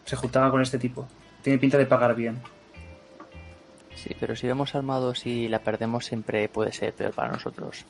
Se 0.04 0.16
juntaba 0.16 0.50
con 0.50 0.62
este 0.62 0.78
tipo. 0.78 1.08
Tiene 1.44 1.58
pinta 1.60 1.78
de 1.78 1.86
pagar 1.86 2.16
bien. 2.16 2.40
Sí, 3.94 4.16
pero 4.18 4.34
si 4.34 4.48
vamos 4.48 4.74
armados 4.74 5.24
y 5.26 5.46
la 5.46 5.60
perdemos 5.60 6.04
siempre 6.06 6.48
puede 6.48 6.72
ser 6.72 6.92
peor 6.92 7.12
para 7.12 7.30
nosotros. 7.30 7.84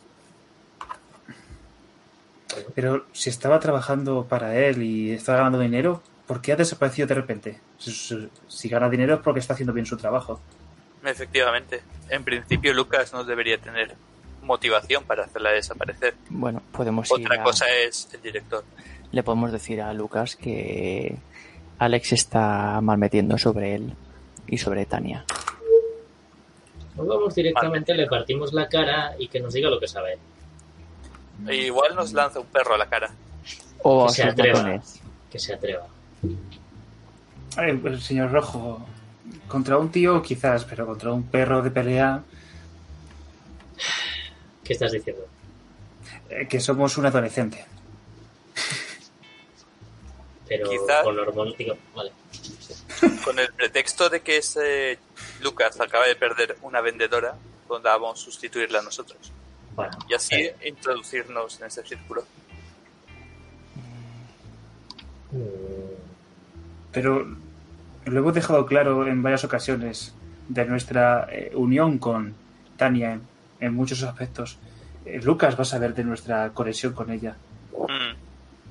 Pero 2.74 3.06
si 3.12 3.30
estaba 3.30 3.58
trabajando 3.60 4.26
para 4.28 4.54
él 4.56 4.82
y 4.82 5.12
estaba 5.12 5.38
ganando 5.38 5.58
dinero, 5.60 6.02
¿por 6.26 6.40
qué 6.40 6.52
ha 6.52 6.56
desaparecido 6.56 7.08
de 7.08 7.14
repente? 7.14 7.60
Si, 7.78 7.90
si- 7.92 8.28
si 8.48 8.68
gana 8.68 8.88
dinero 8.90 9.14
es 9.14 9.20
porque 9.20 9.40
está 9.40 9.54
haciendo 9.54 9.72
bien 9.72 9.86
su 9.86 9.96
trabajo. 9.96 10.40
Efectivamente. 11.04 11.82
En 12.10 12.22
principio 12.24 12.72
Lucas 12.74 13.12
no 13.12 13.24
debería 13.24 13.58
tener 13.58 13.94
motivación 14.42 15.04
para 15.04 15.24
hacerla 15.24 15.50
desaparecer. 15.50 16.14
Bueno, 16.28 16.60
podemos 16.72 17.08
ir 17.10 17.26
Otra 17.26 17.40
a- 17.40 17.44
cosa 17.44 17.66
es 17.70 18.08
el 18.12 18.20
director. 18.20 18.64
Le 19.10 19.22
podemos 19.22 19.52
decir 19.52 19.80
a 19.80 19.92
Lucas 19.94 20.36
que 20.36 21.16
Alex 21.78 22.12
está 22.12 22.80
mal 22.80 22.98
metiendo 22.98 23.36
sobre 23.38 23.74
él 23.74 23.94
y 24.46 24.58
sobre 24.58 24.86
Tania. 24.86 25.24
Nos 26.96 27.06
vamos 27.08 27.34
directamente, 27.34 27.94
le 27.94 28.06
partimos 28.06 28.52
la 28.52 28.68
cara 28.68 29.14
y 29.18 29.28
que 29.28 29.40
nos 29.40 29.52
diga 29.54 29.68
lo 29.68 29.80
que 29.80 29.88
sabe. 29.88 30.18
Igual 31.50 31.96
nos 31.96 32.12
lanza 32.12 32.38
un 32.40 32.46
perro 32.46 32.74
a 32.74 32.78
la 32.78 32.86
cara. 32.86 33.10
O 33.82 34.06
Que 34.06 34.12
se 34.12 34.22
atreva. 34.22 34.80
Que 35.30 35.38
se 35.38 35.54
atreva. 35.54 35.86
Eh, 37.58 37.78
pues, 37.82 38.02
señor 38.04 38.30
Rojo, 38.30 38.86
contra 39.48 39.76
un 39.78 39.90
tío 39.90 40.22
quizás, 40.22 40.64
pero 40.64 40.86
contra 40.86 41.12
un 41.12 41.24
perro 41.24 41.62
de 41.62 41.70
pelea, 41.70 42.22
¿Qué 44.62 44.72
estás 44.72 44.92
diciendo? 44.92 45.26
eh, 46.30 46.46
que 46.48 46.60
somos 46.60 46.96
un 46.96 47.06
adolescente. 47.06 47.64
Pero 50.48 50.68
Quizá- 50.68 51.02
con 51.02 51.52
digo, 51.56 51.76
Vale. 51.94 52.12
Con 53.24 53.38
el 53.38 53.52
pretexto 53.52 54.08
de 54.10 54.20
que 54.20 54.36
ese 54.38 54.98
Lucas 55.40 55.80
acaba 55.80 56.06
de 56.06 56.16
perder 56.16 56.56
una 56.62 56.80
vendedora, 56.80 57.34
podamos 57.66 58.20
sustituirla 58.20 58.80
a 58.80 58.82
nosotros. 58.82 59.32
Bueno, 59.74 59.96
Y 60.08 60.14
así 60.14 60.34
eh, 60.36 60.54
introducirnos 60.66 61.60
en 61.60 61.66
ese 61.66 61.82
círculo. 61.84 62.24
mm, 65.32 65.38
Pero 66.92 67.26
lo 68.04 68.18
hemos 68.20 68.34
dejado 68.34 68.66
claro 68.66 69.06
en 69.08 69.22
varias 69.22 69.44
ocasiones 69.44 70.14
de 70.48 70.64
nuestra 70.66 71.26
eh, 71.32 71.50
unión 71.54 71.98
con 71.98 72.34
Tania 72.76 73.14
en, 73.14 73.22
en 73.60 73.74
muchos 73.74 74.02
aspectos. 74.02 74.58
Eh, 75.06 75.20
Lucas 75.22 75.56
va 75.58 75.62
a 75.62 75.66
saber 75.66 75.94
de 75.94 76.04
nuestra 76.04 76.50
conexión 76.50 76.92
con 76.92 77.10
ella. 77.10 77.36
Mm, 77.72 78.13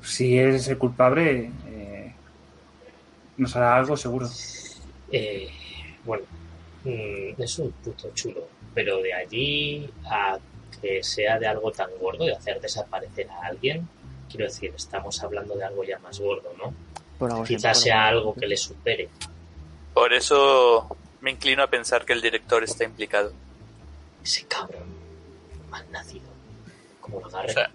Si 0.04 0.38
es 0.38 0.68
el 0.68 0.78
culpable, 0.78 1.52
eh, 1.68 2.14
nos 3.38 3.56
hará 3.56 3.78
algo 3.78 3.96
seguro. 3.98 4.30
eh, 5.12 5.50
bueno, 6.06 6.26
mm, 6.84 7.42
es 7.42 7.60
un 7.60 7.72
puto 7.72 8.12
chulo. 8.14 8.48
Pero 8.74 8.98
de 9.02 9.14
allí 9.14 9.90
a 10.06 10.38
que 10.82 11.04
sea 11.04 11.40
de 11.40 11.48
algo 11.48 11.72
tan 11.72 11.90
gordo, 12.00 12.26
de 12.26 12.34
hacer 12.36 12.60
desaparecer 12.60 13.30
a 13.30 13.48
alguien, 13.48 13.88
quiero 14.30 14.46
decir, 14.46 14.74
estamos 14.76 15.22
hablando 15.24 15.56
de 15.56 15.64
algo 15.64 15.84
ya 15.84 16.00
más 16.00 16.20
gordo, 16.20 16.52
¿no? 16.58 16.74
Quizás 17.46 17.80
sea 17.80 18.08
algo. 18.08 18.20
algo 18.32 18.34
que 18.36 18.48
le 18.48 18.58
supere. 18.58 19.08
Por 19.94 20.12
eso 20.12 20.88
me 21.22 21.32
inclino 21.32 21.64
a 21.64 21.68
pensar 21.68 22.04
que 22.04 22.14
el 22.14 22.22
director 22.22 22.64
está 22.64 22.84
implicado. 22.84 23.32
Ese 24.24 24.46
cabrón 24.48 24.84
mal 25.70 25.86
nacido. 25.92 26.26
Como 27.00 27.20
lo 27.22 27.28
O 27.28 27.30
agarre. 27.30 27.54
sea, 27.54 27.72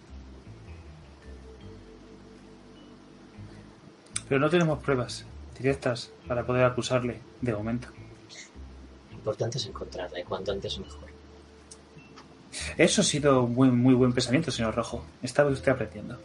Pero 4.28 4.40
no 4.40 4.50
tenemos 4.50 4.82
pruebas 4.82 5.24
directas 5.58 6.10
para 6.26 6.44
poder 6.44 6.64
acusarle 6.64 7.20
de 7.40 7.52
momento. 7.52 7.88
Lo 9.10 9.16
importante 9.16 9.58
es 9.58 9.66
encontrarla 9.66 10.20
y 10.20 10.24
cuanto 10.24 10.52
antes 10.52 10.78
mejor. 10.78 11.08
Eso 12.76 13.00
ha 13.00 13.04
sido 13.04 13.42
un 13.42 13.54
muy, 13.54 13.70
muy 13.70 13.94
buen 13.94 14.12
pensamiento, 14.12 14.50
señor 14.50 14.74
Rojo. 14.74 15.04
Estaba 15.22 15.50
usted 15.50 15.72
aprendiendo. 15.72 16.18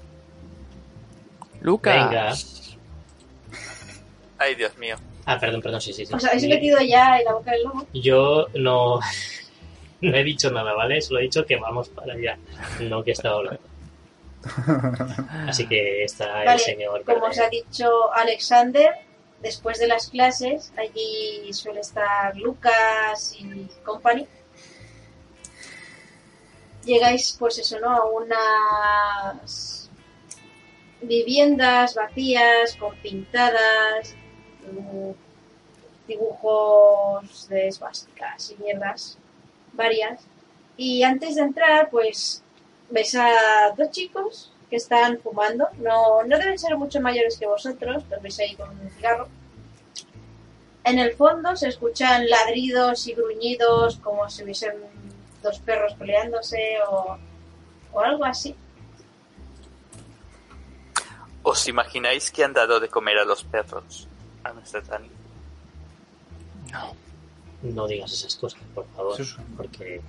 Lucas. 1.62 1.96
Venga. 2.10 2.34
ay 4.38 4.56
Dios 4.56 4.78
mío. 4.78 4.96
Ah, 5.26 5.40
perdón, 5.40 5.62
perdón, 5.62 5.80
sí, 5.80 5.94
sí, 5.94 6.06
sí. 6.06 6.14
¿Os 6.14 6.26
habéis 6.26 6.48
metido 6.48 6.80
ya 6.82 7.18
en 7.18 7.26
la 7.26 7.34
boca 7.34 7.52
del 7.52 7.64
lobo? 7.64 7.88
Yo 7.94 8.48
no, 8.56 9.00
no 10.02 10.16
he 10.18 10.24
dicho 10.24 10.52
nada, 10.52 10.74
¿vale? 10.74 11.02
Solo 11.02 11.20
he 11.20 11.24
dicho 11.24 11.46
que 11.46 11.56
vamos 11.56 11.88
para 11.90 12.14
allá, 12.14 12.38
no 12.82 13.04
que 13.04 13.12
estaba 13.12 13.38
hablando. 13.38 13.62
Así 15.48 15.68
que 15.68 16.04
está 16.04 16.44
el 16.44 16.60
señor. 16.60 17.04
como 17.04 17.26
os 17.26 17.40
ha 17.40 17.50
dicho 17.50 18.12
Alexander, 18.14 18.94
después 19.42 19.80
de 19.80 19.88
las 19.88 20.10
clases, 20.10 20.74
allí 20.78 21.52
suele 21.54 21.82
estar 21.82 22.36
Lucas 22.36 23.36
y 23.40 23.68
company. 23.84 24.28
Llegáis, 26.86 27.36
pues 27.40 27.60
eso, 27.60 27.80
¿no? 27.80 27.90
A 27.90 28.06
unas 28.06 29.90
viviendas 31.02 31.96
vacías, 31.96 32.76
con 32.76 32.96
pintadas, 32.98 34.16
dibujos 36.08 37.48
de 37.48 37.68
esvásticas 37.68 38.52
y 38.52 38.62
mierdas 38.62 39.18
varias. 39.74 40.22
Y 40.76 41.04
antes 41.04 41.36
de 41.36 41.42
entrar, 41.42 41.90
pues 41.90 42.43
ves 42.94 43.16
a 43.16 43.74
dos 43.76 43.90
chicos 43.90 44.52
que 44.70 44.78
están 44.78 45.20
fumando. 45.20 45.68
No, 45.80 46.24
no 46.24 46.38
deben 46.38 46.60
ser 46.60 46.78
mucho 46.78 47.02
mayores 47.02 47.38
que 47.38 47.48
vosotros, 47.48 48.04
los 48.10 48.22
veis 48.22 48.40
ahí 48.40 48.56
con 48.56 48.70
un 48.70 48.90
cigarro. 48.92 49.28
En 50.86 51.00
el 51.00 51.16
fondo 51.16 51.56
se 51.56 51.70
escuchan 51.70 52.30
ladridos 52.30 53.08
y 53.08 53.14
gruñidos 53.14 53.98
como 53.98 54.30
si 54.30 54.44
hubiesen 54.44 54.76
dos 55.42 55.60
perros 55.60 55.94
peleándose 55.96 56.78
o, 56.88 57.18
o 57.94 58.00
algo 58.00 58.26
así. 58.26 58.56
¿Os 61.42 61.68
imagináis 61.68 62.32
que 62.32 62.44
han 62.44 62.54
dado 62.54 62.80
de 62.80 62.90
comer 62.90 63.18
a 63.18 63.26
los 63.26 63.44
perros? 63.44 64.08
A 64.44 64.54
nuestra 64.54 64.82
Tani. 64.82 65.10
No. 66.72 66.96
No 67.64 67.88
digas 67.88 68.12
esas 68.12 68.36
cosas, 68.36 68.60
por 68.76 68.86
favor, 68.94 69.18
porque 69.56 70.02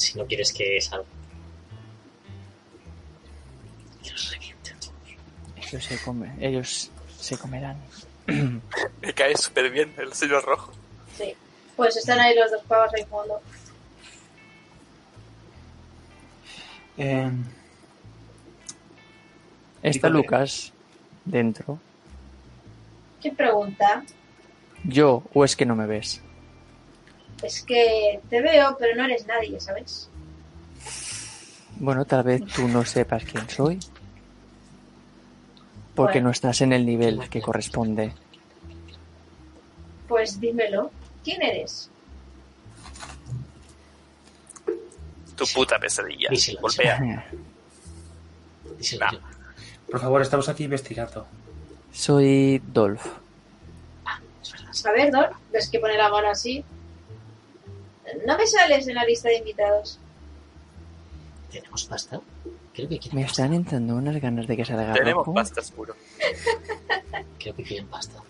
si 0.00 0.18
no 0.18 0.26
quieres 0.26 0.52
que 0.52 0.80
salga. 0.80 1.06
Los 4.10 4.32
revienten 4.32 4.76
todos. 4.80 4.92
Ellos 5.56 5.84
se, 5.84 5.98
come, 6.02 6.32
ellos 6.40 6.90
se 7.18 7.38
comerán. 7.38 7.76
Me 8.26 9.14
cae 9.14 9.36
súper 9.36 9.70
bien 9.70 9.94
el 9.98 10.12
señor 10.12 10.44
rojo. 10.44 10.72
Sí. 11.16 11.34
Pues 11.76 11.96
están 11.96 12.18
ahí 12.18 12.34
los 12.36 12.50
dos 12.50 12.62
pavos 12.64 12.92
ahí 12.94 13.04
fondo. 13.04 13.40
Eh, 16.98 17.30
Está 19.82 20.08
qué? 20.08 20.12
Lucas 20.14 20.72
dentro. 21.24 21.78
¿Qué 23.22 23.30
pregunta? 23.32 24.04
¿Yo 24.84 25.22
o 25.32 25.44
es 25.44 25.56
que 25.56 25.66
no 25.66 25.74
me 25.76 25.86
ves? 25.86 26.22
Es 27.42 27.62
que 27.62 28.20
te 28.28 28.42
veo, 28.42 28.76
pero 28.78 28.94
no 28.96 29.04
eres 29.04 29.26
nadie, 29.26 29.58
¿sabes? 29.60 30.08
Bueno, 31.76 32.04
tal 32.04 32.22
vez 32.24 32.44
tú 32.46 32.68
no 32.68 32.84
sepas 32.84 33.24
quién 33.24 33.48
soy. 33.48 33.78
Porque 35.94 36.14
Bueno. 36.18 36.26
no 36.28 36.32
estás 36.32 36.60
en 36.60 36.72
el 36.72 36.84
nivel 36.84 37.28
que 37.30 37.40
corresponde. 37.40 38.12
Pues 40.08 40.38
dímelo. 40.40 40.90
¿Quién 41.24 41.42
eres? 41.42 41.90
Tu 45.36 45.44
puta 45.54 45.78
pesadilla. 45.78 46.28
Díselo, 46.30 46.60
Golpea. 46.60 47.26
Díselo 48.78 49.06
Nah. 49.06 49.18
por 49.90 50.00
favor, 50.00 50.22
estamos 50.22 50.48
aquí 50.48 50.64
investigando. 50.64 51.26
Soy 51.92 52.60
Dolph. 52.66 53.06
Es 54.42 54.52
verdad. 54.52 54.70
A 54.84 54.92
ver, 54.92 55.10
Dor, 55.12 55.30
ves 55.52 55.68
que 55.70 55.78
pone 55.80 55.96
la 55.96 56.08
mano 56.10 56.28
así. 56.30 56.64
No 58.26 58.36
me 58.36 58.46
sales 58.46 58.86
en 58.88 58.94
la 58.94 59.04
lista 59.04 59.28
de 59.28 59.36
invitados. 59.38 59.98
¿Tenemos 61.50 61.84
pasta? 61.84 62.20
Creo 62.74 62.88
que 62.88 62.98
quieren 62.98 63.16
Me 63.20 63.26
pasta. 63.26 63.42
están 63.42 63.54
entrando 63.54 63.94
unas 63.96 64.20
ganas 64.20 64.46
de 64.46 64.56
que 64.56 64.64
salga 64.64 64.92
Tenemos 64.92 65.26
rojo. 65.26 65.34
pasta 65.34 65.62
seguro. 65.62 65.94
Creo 67.38 67.54
que 67.56 67.62
quieren 67.62 67.86
pasta. 67.88 68.20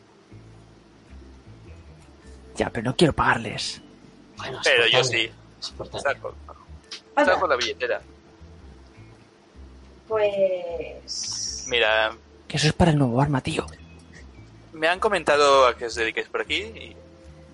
Ya, 2.57 2.71
pero 2.71 2.85
no 2.91 2.97
quiero 2.97 3.13
pagarles. 3.13 3.81
Bueno, 4.37 4.61
Pero 4.65 4.87
yo 4.89 5.05
sí. 5.05 5.31
Saco, 5.61 6.35
saco 7.17 7.47
la 7.47 7.57
billetera. 7.57 8.01
pues... 10.09 11.65
Mira, 11.69 12.13
Que 12.49 12.57
eso 12.57 12.67
es 12.69 12.73
para 12.73 12.91
el 12.91 12.99
nuevo 12.99 13.21
arma, 13.21 13.41
tío. 13.43 13.67
me 14.73 14.89
han 14.89 14.99
comentado 14.99 15.67
a 15.67 15.77
que 15.77 15.87
os 15.87 15.95
dediquéis 15.95 16.29
por 16.29 16.41
aquí 16.43 16.57
y... 16.57 16.97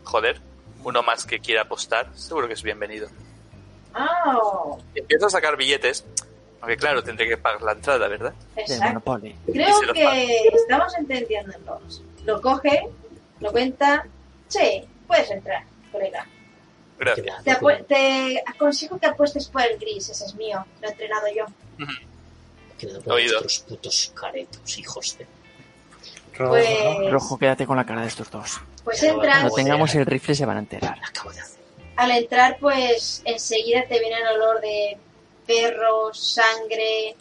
Joder, 0.05 0.41
uno 0.85 1.03
más 1.03 1.25
que 1.25 1.41
quiera 1.41 1.63
apostar, 1.63 2.09
seguro 2.15 2.47
que 2.47 2.55
es 2.55 2.63
bienvenido. 2.63 3.09
Ah, 3.95 4.39
Empiezo 4.95 5.27
a 5.27 5.31
sacar 5.31 5.57
billetes, 5.57 6.05
aunque 6.61 6.77
claro, 6.77 7.03
tendré 7.03 7.29
que 7.29 7.37
pagar 7.37 7.63
la 7.63 7.73
entrada, 7.73 8.09
¿verdad? 8.09 8.35
Exacto. 8.57 9.19
Creo 9.53 9.81
que 9.93 10.49
estamos 10.55 10.95
entendiéndonos. 10.97 12.03
Lo 12.25 12.41
coge, 12.41 12.89
lo 13.41 13.51
cuenta. 13.53 14.07
Sí, 14.49 14.85
puedes 15.07 15.31
entrar, 15.31 15.65
colega. 15.91 16.27
Gracias. 16.99 17.45
Te, 17.45 17.53
apu- 17.53 17.87
te 17.87 18.43
aconsejo 18.47 18.99
que 18.99 19.07
apuestes 19.07 19.49
por 19.49 19.63
el 19.63 19.79
gris, 19.79 20.09
ese 20.09 20.25
es 20.25 20.35
mío. 20.35 20.65
Lo 20.81 20.89
he 20.89 20.91
entrenado 20.93 21.27
yo. 21.35 21.47
Quedado 22.79 23.01
por 23.03 23.15
Oído. 23.15 23.39
otros 23.39 23.59
putos 23.61 24.13
caretos, 24.15 24.79
hijos 24.79 25.17
de... 25.19 25.27
Rojo, 26.39 26.51
Pues, 26.51 27.11
Rojo, 27.11 27.39
quédate 27.39 27.67
con 27.67 27.77
la 27.77 27.85
cara 27.85 28.03
de 28.03 28.09
estos 28.09 28.31
dos. 28.31 28.61
pues 28.85 29.01
Pero 29.01 29.15
entras. 29.15 29.35
Cuando 29.35 29.51
Joder. 29.51 29.65
tengamos 29.65 29.95
el 29.95 30.07
rifle 30.07 30.35
se 30.35 30.45
van 30.47 30.57
a 30.57 30.61
enterar. 30.61 30.99
Lo 30.99 31.05
acabo 31.07 31.33
de 31.33 31.41
hacer. 31.41 31.57
Al 31.97 32.11
entrar, 32.11 32.59
pues 32.61 33.23
enseguida 33.25 33.85
te 33.89 33.99
viene 33.99 34.17
el 34.17 34.41
olor 34.41 34.61
de 34.61 34.99
perros, 35.47 36.35
sangre, 36.35 37.17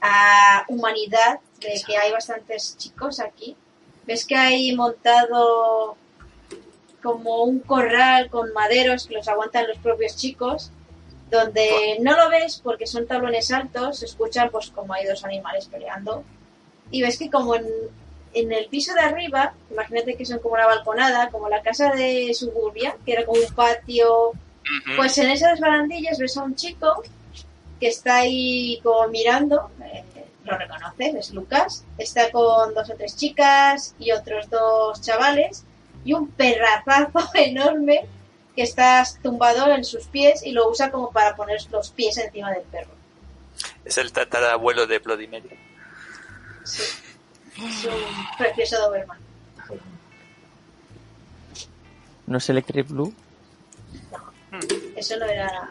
a 0.00 0.64
humanidad, 0.68 1.40
de 1.60 1.82
que 1.86 1.96
hay 1.96 2.12
bastantes 2.12 2.76
chicos 2.78 3.20
aquí. 3.20 3.56
Ves 4.06 4.24
que 4.24 4.36
hay 4.36 4.74
montado 4.74 5.96
como 7.02 7.42
un 7.44 7.60
corral 7.60 8.30
con 8.30 8.52
maderos 8.52 9.06
que 9.06 9.14
los 9.14 9.28
aguantan 9.28 9.66
los 9.68 9.78
propios 9.78 10.16
chicos, 10.16 10.70
donde 11.30 11.98
no 12.00 12.16
lo 12.16 12.30
ves 12.30 12.60
porque 12.62 12.86
son 12.86 13.06
tablones 13.06 13.50
altos, 13.52 13.98
se 13.98 14.06
escuchan 14.06 14.48
pues 14.50 14.70
como 14.70 14.92
hay 14.94 15.04
dos 15.06 15.24
animales 15.24 15.66
peleando. 15.66 16.24
Y 16.90 17.02
ves 17.02 17.18
que 17.18 17.30
como 17.30 17.54
en, 17.56 17.66
en 18.32 18.52
el 18.52 18.66
piso 18.66 18.92
de 18.94 19.00
arriba, 19.00 19.54
imagínate 19.70 20.16
que 20.16 20.26
son 20.26 20.38
como 20.40 20.54
una 20.54 20.66
balconada, 20.66 21.30
como 21.30 21.48
la 21.48 21.62
casa 21.62 21.94
de 21.94 22.32
suburbia, 22.34 22.96
que 23.04 23.12
era 23.12 23.24
como 23.24 23.40
un 23.40 23.54
patio 23.54 24.32
pues 24.96 25.16
en 25.18 25.30
esas 25.30 25.60
barandillas 25.60 26.18
ves 26.18 26.36
a 26.36 26.42
un 26.42 26.54
chico 26.54 27.02
que 27.78 27.88
está 27.88 28.16
ahí 28.16 28.80
como 28.82 29.08
mirando, 29.08 29.70
eh, 29.84 30.04
lo 30.44 30.56
reconoces, 30.56 31.14
es 31.14 31.30
Lucas, 31.32 31.84
está 31.98 32.30
con 32.30 32.74
dos 32.74 32.90
o 32.90 32.94
tres 32.94 33.16
chicas 33.16 33.94
y 33.98 34.12
otros 34.12 34.48
dos 34.48 35.00
chavales 35.00 35.64
y 36.04 36.14
un 36.14 36.28
perrazazo 36.30 37.30
enorme 37.34 38.06
que 38.54 38.62
está 38.62 39.04
tumbado 39.22 39.70
en 39.72 39.84
sus 39.84 40.06
pies 40.06 40.44
y 40.44 40.52
lo 40.52 40.70
usa 40.70 40.90
como 40.90 41.10
para 41.10 41.36
poner 41.36 41.60
los 41.70 41.90
pies 41.90 42.16
encima 42.16 42.50
del 42.52 42.62
perro. 42.62 42.92
Es 43.84 43.98
el 43.98 44.12
tatarabuelo 44.12 44.86
de 44.86 45.00
Mary. 45.00 45.50
Sí. 46.64 46.82
Es 47.58 47.84
un 47.84 48.36
precioso 48.38 48.78
Doberman. 48.80 49.18
¿No 52.26 52.38
es 52.38 52.48
Electric 52.50 52.88
Blue? 52.88 53.14
Eso 54.96 55.16
no 55.18 55.26
era... 55.26 55.70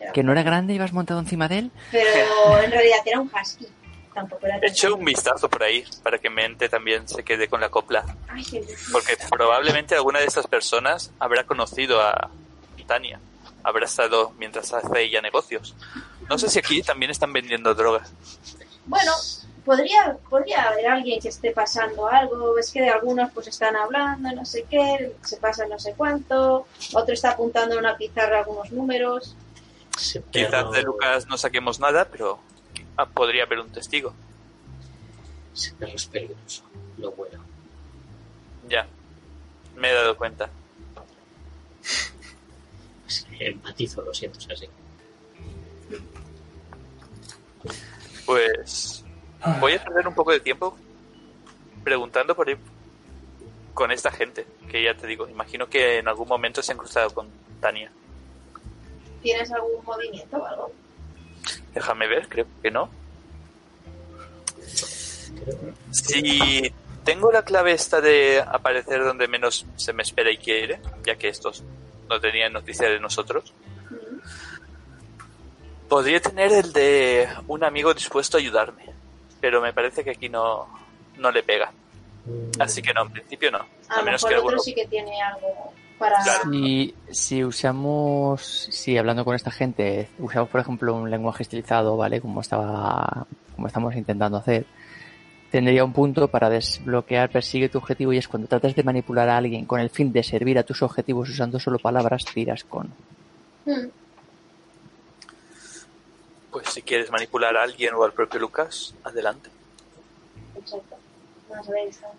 era- 0.00 0.12
¿Que 0.12 0.22
no 0.22 0.32
era 0.32 0.42
grande 0.42 0.72
y 0.72 0.76
ibas 0.76 0.92
montado 0.92 1.20
encima 1.20 1.48
de 1.48 1.58
él? 1.58 1.70
Pero 1.90 2.58
en 2.62 2.70
realidad 2.70 2.98
era 3.04 3.20
un 3.20 3.30
husky. 3.30 3.66
Tampoco 4.14 4.46
era 4.46 4.56
He 4.58 4.66
hecho 4.68 4.94
un 4.96 5.04
vistazo 5.04 5.48
por 5.48 5.62
ahí 5.62 5.84
para 6.02 6.18
que 6.18 6.30
Mente 6.30 6.68
también 6.68 7.06
se 7.08 7.22
quede 7.22 7.48
con 7.48 7.60
la 7.60 7.68
copla. 7.68 8.04
Ay. 8.28 8.44
Porque 8.90 9.16
probablemente 9.30 9.94
alguna 9.94 10.18
de 10.20 10.26
estas 10.26 10.46
personas 10.46 11.12
habrá 11.20 11.44
conocido 11.44 12.00
a 12.00 12.30
Tania. 12.86 13.20
Habrá 13.62 13.84
estado 13.84 14.32
mientras 14.38 14.72
hace 14.72 15.02
ella 15.02 15.20
negocios. 15.20 15.74
No 16.28 16.38
sé 16.38 16.48
si 16.48 16.58
aquí 16.58 16.82
también 16.82 17.10
están 17.10 17.32
vendiendo 17.32 17.74
drogas. 17.74 18.10
Bueno, 18.86 19.12
podría, 19.64 20.16
podría 20.28 20.68
haber 20.68 20.86
alguien 20.86 21.20
que 21.20 21.28
esté 21.28 21.52
pasando 21.52 22.08
algo. 22.08 22.54
Ves 22.54 22.70
que 22.70 22.80
de 22.82 22.90
algunos 22.90 23.30
pues 23.32 23.48
están 23.48 23.76
hablando, 23.76 24.32
no 24.32 24.44
sé 24.44 24.64
qué, 24.68 25.14
se 25.22 25.36
pasa 25.36 25.66
no 25.66 25.78
sé 25.78 25.94
cuánto. 25.96 26.66
Otro 26.94 27.14
está 27.14 27.32
apuntando 27.32 27.74
en 27.74 27.80
una 27.80 27.96
pizarra 27.96 28.40
algunos 28.40 28.70
números. 28.72 29.36
Quizás 30.30 30.70
de 30.72 30.82
Lucas 30.82 31.26
no 31.26 31.36
saquemos 31.36 31.80
nada, 31.80 32.06
pero 32.06 32.38
ah, 32.96 33.06
podría 33.06 33.44
haber 33.44 33.60
un 33.60 33.70
testigo. 33.70 34.12
Ese 35.54 35.72
perro 35.74 35.96
es 35.96 36.06
peligroso. 36.06 36.62
Lo 36.98 37.12
bueno. 37.12 37.44
Ya. 38.68 38.86
Me 39.76 39.90
he 39.90 39.94
dado 39.94 40.16
cuenta. 40.16 40.48
Es 43.06 43.22
que 43.24 43.48
empatizo, 43.48 44.02
lo 44.02 44.14
siento, 44.14 44.38
es 44.38 44.50
así. 44.50 44.68
Pues 48.24 49.04
voy 49.60 49.74
a 49.74 49.84
perder 49.84 50.08
un 50.08 50.14
poco 50.14 50.32
de 50.32 50.40
tiempo 50.40 50.76
preguntando 51.82 52.34
por 52.34 52.48
ir 52.48 52.58
con 53.74 53.90
esta 53.90 54.10
gente, 54.10 54.46
que 54.68 54.82
ya 54.82 54.94
te 54.94 55.06
digo, 55.06 55.28
imagino 55.28 55.68
que 55.68 55.98
en 55.98 56.08
algún 56.08 56.28
momento 56.28 56.62
se 56.62 56.72
han 56.72 56.78
cruzado 56.78 57.10
con 57.10 57.28
Tania. 57.60 57.90
¿Tienes 59.22 59.50
algún 59.52 59.84
movimiento 59.84 60.36
o 60.36 60.44
algo? 60.44 60.72
Déjame 61.74 62.06
ver, 62.08 62.28
creo 62.28 62.46
que 62.62 62.70
no. 62.70 62.90
Si 65.90 66.72
tengo 67.04 67.32
la 67.32 67.42
clave 67.42 67.72
esta 67.72 68.00
de 68.00 68.40
aparecer 68.40 69.02
donde 69.04 69.28
menos 69.28 69.66
se 69.76 69.92
me 69.92 70.02
espera 70.02 70.30
y 70.30 70.36
quiere, 70.36 70.80
ya 71.04 71.16
que 71.16 71.28
estos 71.28 71.64
no 72.08 72.20
tenían 72.20 72.52
noticia 72.52 72.88
de 72.88 73.00
nosotros, 73.00 73.52
podría 75.88 76.20
tener 76.20 76.52
el 76.52 76.72
de 76.72 77.28
un 77.48 77.64
amigo 77.64 77.94
dispuesto 77.94 78.36
a 78.36 78.40
ayudarme, 78.40 78.84
pero 79.40 79.60
me 79.60 79.72
parece 79.72 80.04
que 80.04 80.10
aquí 80.10 80.28
no, 80.28 80.66
no 81.18 81.30
le 81.30 81.42
pega. 81.42 81.72
Mm, 82.26 82.60
Así 82.60 82.82
que 82.82 82.92
no, 82.92 83.02
en 83.02 83.10
principio 83.10 83.50
no. 83.50 83.58
A 83.88 83.94
A 83.94 83.98
lo 83.98 84.04
menos 84.04 84.22
mejor 84.22 84.30
que 84.30 84.36
otro 84.36 84.48
alguno... 84.48 84.62
sí 84.62 84.74
que 84.74 84.86
tiene 84.86 85.20
algo 85.22 85.72
para... 85.98 86.22
Claro. 86.22 86.50
Si 87.10 87.44
usamos, 87.44 88.68
si 88.70 88.96
hablando 88.96 89.24
con 89.24 89.34
esta 89.34 89.50
gente, 89.50 90.08
usamos 90.18 90.48
por 90.48 90.60
ejemplo 90.60 90.94
un 90.94 91.10
lenguaje 91.10 91.42
estilizado, 91.42 91.96
¿vale? 91.96 92.20
Como 92.20 92.40
estaba, 92.40 93.26
como 93.54 93.66
estamos 93.66 93.94
intentando 93.94 94.38
hacer, 94.38 94.66
tendría 95.50 95.84
un 95.84 95.92
punto 95.92 96.28
para 96.28 96.48
desbloquear 96.48 97.30
persigue 97.30 97.68
tu 97.68 97.78
objetivo 97.78 98.12
y 98.12 98.18
es 98.18 98.28
cuando 98.28 98.48
tratas 98.48 98.74
de 98.74 98.82
manipular 98.82 99.28
a 99.28 99.36
alguien 99.36 99.66
con 99.66 99.80
el 99.80 99.90
fin 99.90 100.12
de 100.12 100.22
servir 100.22 100.58
a 100.58 100.62
tus 100.62 100.82
objetivos 100.82 101.28
usando 101.28 101.58
solo 101.58 101.78
palabras, 101.78 102.24
tiras 102.24 102.64
con. 102.64 102.88
Hmm. 103.66 103.88
Pues 106.50 106.68
si 106.68 106.82
quieres 106.82 107.10
manipular 107.10 107.56
a 107.56 107.62
alguien 107.62 107.94
o 107.94 108.02
al 108.04 108.12
propio 108.12 108.40
Lucas, 108.40 108.94
adelante. 109.04 109.50
Exacto. 110.56 110.96
Vamos 111.48 111.68
a 111.68 111.72
ver, 111.72 111.88
estamos- 111.88 112.16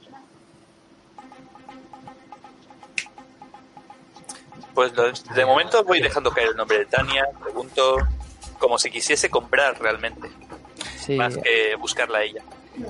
Pues 4.73 4.93
de 5.35 5.45
momento 5.45 5.83
voy 5.83 6.01
dejando 6.01 6.31
caer 6.31 6.49
el 6.49 6.55
nombre 6.55 6.79
de 6.79 6.85
Tania, 6.85 7.25
pregunto 7.43 7.97
como 8.57 8.77
si 8.77 8.89
quisiese 8.89 9.29
comprar 9.29 9.79
realmente, 9.81 10.29
Sí, 10.97 11.15
más 11.15 11.35
que 11.37 11.75
buscarla 11.75 12.19
a 12.19 12.23
ella. 12.23 12.43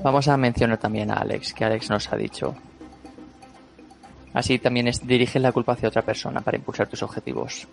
vamos 0.04 0.28
a 0.28 0.38
mencionar 0.38 0.78
también 0.78 1.10
a 1.12 1.16
Alex, 1.16 1.54
que 1.54 1.66
Alex 1.66 1.90
nos 1.90 2.12
ha 2.12 2.18
dicho. 2.18 2.56
Así 4.34 4.60
también 4.60 4.88
es, 4.88 5.06
diriges 5.06 5.42
la 5.42 5.52
culpa 5.52 5.74
hacia 5.74 5.90
otra 5.90 6.04
persona 6.04 6.42
para 6.42 6.56
impulsar 6.58 6.88
tus 6.88 7.02
objetivos. 7.04 7.68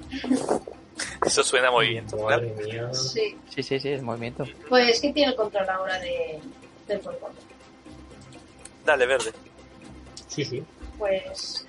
Eso 1.25 1.43
suena 1.43 1.71
muy 1.71 1.89
bien. 1.89 2.07
Madre 2.23 2.55
mía. 2.65 2.93
Sí. 2.95 3.37
Sí, 3.49 3.63
sí, 3.63 3.79
sí, 3.81 3.89
es 3.91 4.03
movimiento. 4.03 4.45
Pues 4.69 5.01
que 5.01 5.13
tiene 5.13 5.31
el 5.33 5.37
control 5.37 5.69
ahora 5.69 5.99
de, 6.01 6.39
del 6.87 7.01
cuerpo. 7.01 7.29
Dale, 8.85 9.07
verde. 9.07 9.33
Sí, 10.29 10.45
sí. 10.45 10.63
Pues... 10.99 11.67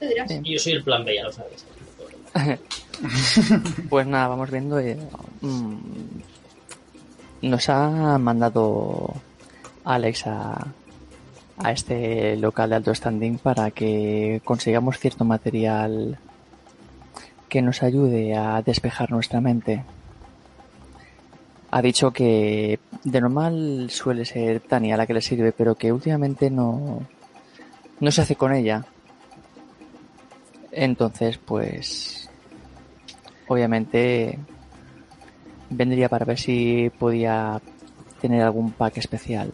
¿Qué 0.00 0.06
dirás? 0.08 0.28
Sí. 0.28 0.40
Y 0.44 0.52
yo 0.54 0.58
soy 0.58 0.72
el 0.74 0.84
plan 0.84 1.04
B, 1.04 1.14
ya 1.14 1.24
lo 1.24 1.32
sabes. 1.32 1.64
Pues 3.90 4.06
nada, 4.06 4.28
vamos 4.28 4.50
viendo. 4.50 4.78
eh, 4.78 4.96
mm, 5.42 5.76
nos 7.42 7.68
ha 7.68 8.16
mandado 8.18 9.12
Alex 9.84 10.26
a, 10.26 10.66
a 11.58 11.72
este 11.72 12.36
local 12.36 12.70
de 12.70 12.76
alto 12.76 12.94
standing 12.94 13.38
para 13.38 13.70
que 13.70 14.40
consigamos 14.44 14.98
cierto 14.98 15.24
material 15.24 16.18
que 17.56 17.62
nos 17.62 17.82
ayude 17.82 18.36
a 18.36 18.60
despejar 18.60 19.10
nuestra 19.10 19.40
mente. 19.40 19.82
Ha 21.70 21.80
dicho 21.80 22.12
que 22.12 22.78
de 23.02 23.20
normal 23.22 23.88
suele 23.88 24.26
ser 24.26 24.60
Tania 24.60 24.98
la 24.98 25.06
que 25.06 25.14
le 25.14 25.22
sirve, 25.22 25.52
pero 25.52 25.74
que 25.74 25.90
últimamente 25.90 26.50
no, 26.50 27.00
no 27.98 28.10
se 28.10 28.20
hace 28.20 28.36
con 28.36 28.52
ella. 28.52 28.84
Entonces, 30.70 31.38
pues 31.38 32.28
obviamente 33.48 34.38
vendría 35.70 36.10
para 36.10 36.26
ver 36.26 36.38
si 36.38 36.90
podía 36.98 37.58
tener 38.20 38.42
algún 38.42 38.72
pack 38.72 38.98
especial. 38.98 39.50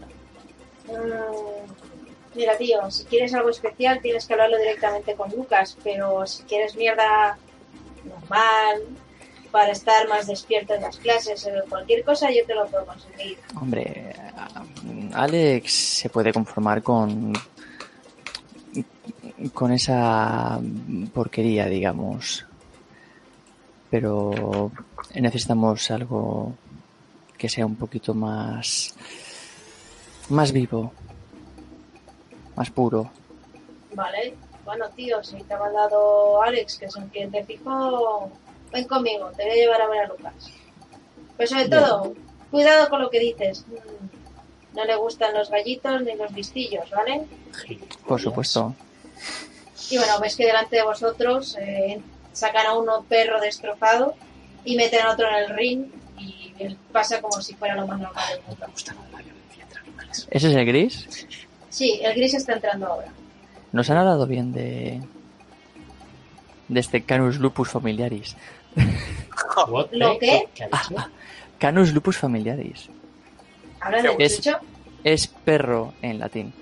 Mm, 0.88 2.32
Mira, 2.34 2.56
tío, 2.56 2.90
si 2.90 3.04
quieres 3.04 3.32
algo 3.32 3.50
especial 3.50 4.00
tienes 4.02 4.26
que 4.26 4.32
hablarlo 4.32 4.58
directamente 4.58 5.14
con 5.14 5.30
Lucas, 5.30 5.76
pero 5.84 6.26
si 6.26 6.42
quieres 6.42 6.74
mierda 6.74 7.38
normal, 8.04 8.82
para 9.50 9.72
estar 9.72 10.08
más 10.08 10.26
despierto 10.26 10.74
en 10.74 10.82
las 10.82 10.96
clases 10.96 11.46
o 11.46 11.68
cualquier 11.68 12.04
cosa, 12.04 12.30
yo 12.30 12.44
te 12.46 12.54
lo 12.54 12.66
puedo 12.66 12.86
conseguir. 12.86 13.38
Hombre, 13.60 14.14
Alex 15.12 15.72
se 15.72 16.08
puede 16.08 16.32
conformar 16.32 16.82
con 16.82 17.32
con 19.52 19.72
esa 19.72 20.60
porquería, 21.12 21.66
digamos. 21.66 22.46
Pero 23.90 24.70
necesitamos 25.14 25.90
algo 25.90 26.54
que 27.36 27.48
sea 27.48 27.66
un 27.66 27.76
poquito 27.76 28.14
más 28.14 28.94
más 30.30 30.52
vivo, 30.52 30.92
más 32.56 32.70
puro. 32.70 33.10
Vale, 33.94 34.34
bueno, 34.64 34.89
tío, 34.90 35.22
si 35.24 35.36
te 35.43 35.55
ha 35.55 35.59
mandado 35.59 36.43
Alex, 36.43 36.78
que 36.78 36.86
es 36.86 36.97
un 36.97 37.09
cliente 37.09 37.44
fijo, 37.44 38.30
ven 38.72 38.86
conmigo, 38.86 39.30
te 39.36 39.43
voy 39.44 39.52
a 39.52 39.55
llevar 39.56 39.82
a 39.82 39.89
ver 39.89 40.01
a 40.05 40.06
Lucas. 40.09 40.34
Pero 41.36 41.48
sobre 41.48 41.68
todo, 41.68 42.14
cuidado 42.51 42.89
con 42.89 43.02
lo 43.02 43.10
que 43.10 43.18
dices. 43.20 43.64
Mm, 43.66 44.76
No 44.76 44.84
le 44.86 44.97
gustan 44.97 45.34
los 45.34 45.51
gallitos 45.51 46.01
ni 46.02 46.14
los 46.14 46.32
listillos, 46.32 46.89
¿vale? 46.90 47.26
Por 48.06 48.18
supuesto. 48.20 48.74
Y 49.90 49.98
bueno, 49.98 50.18
ves 50.20 50.34
que 50.36 50.47
delante 50.47 50.76
de 50.76 50.82
vosotros 50.82 51.56
eh, 51.60 52.01
sacan 52.32 52.66
a 52.66 52.74
uno 52.78 53.05
perro 53.06 53.39
destrozado 53.40 54.14
y 54.64 54.76
meten 54.76 55.02
a 55.02 55.10
otro 55.12 55.28
en 55.28 55.34
el 55.34 55.48
ring 55.51 55.86
y 56.18 56.55
él 56.59 56.78
pasa 56.90 57.20
como 57.20 57.43
si 57.43 57.52
fuera 57.55 57.74
lo 57.74 57.86
más 57.86 58.01
normal 58.01 58.24
del 58.32 58.43
mundo. 58.47 58.66
Me 58.66 58.72
gusta 58.72 58.94
la 58.94 59.18
violencia 59.18 59.62
entre 59.64 59.80
animales. 59.80 60.26
¿Ese 60.30 60.48
es 60.48 60.55
el 60.55 60.64
gris? 60.64 61.26
Sí, 61.68 62.01
el 62.02 62.14
gris 62.14 62.32
está 62.32 62.55
entrando 62.55 62.86
ahora. 62.86 63.12
Nos 63.72 63.88
han 63.90 63.96
hablado 63.98 64.26
bien 64.26 64.52
de. 64.52 65.00
de 66.68 66.80
este 66.80 67.02
Canus 67.02 67.38
lupus 67.38 67.70
familiaris. 67.70 68.36
What 69.68 69.88
¿Lo 69.92 70.18
the- 70.18 70.48
qué? 70.54 70.68
Canus 71.58 71.92
lupus 71.92 72.16
familiaris. 72.18 72.88
¿Hablas 73.80 74.02
de 74.02 74.16
Es- 74.18 74.36
Chucho? 74.36 74.58
Es 75.04 75.26
perro 75.26 75.94
en 76.02 76.18
latín. 76.20 76.52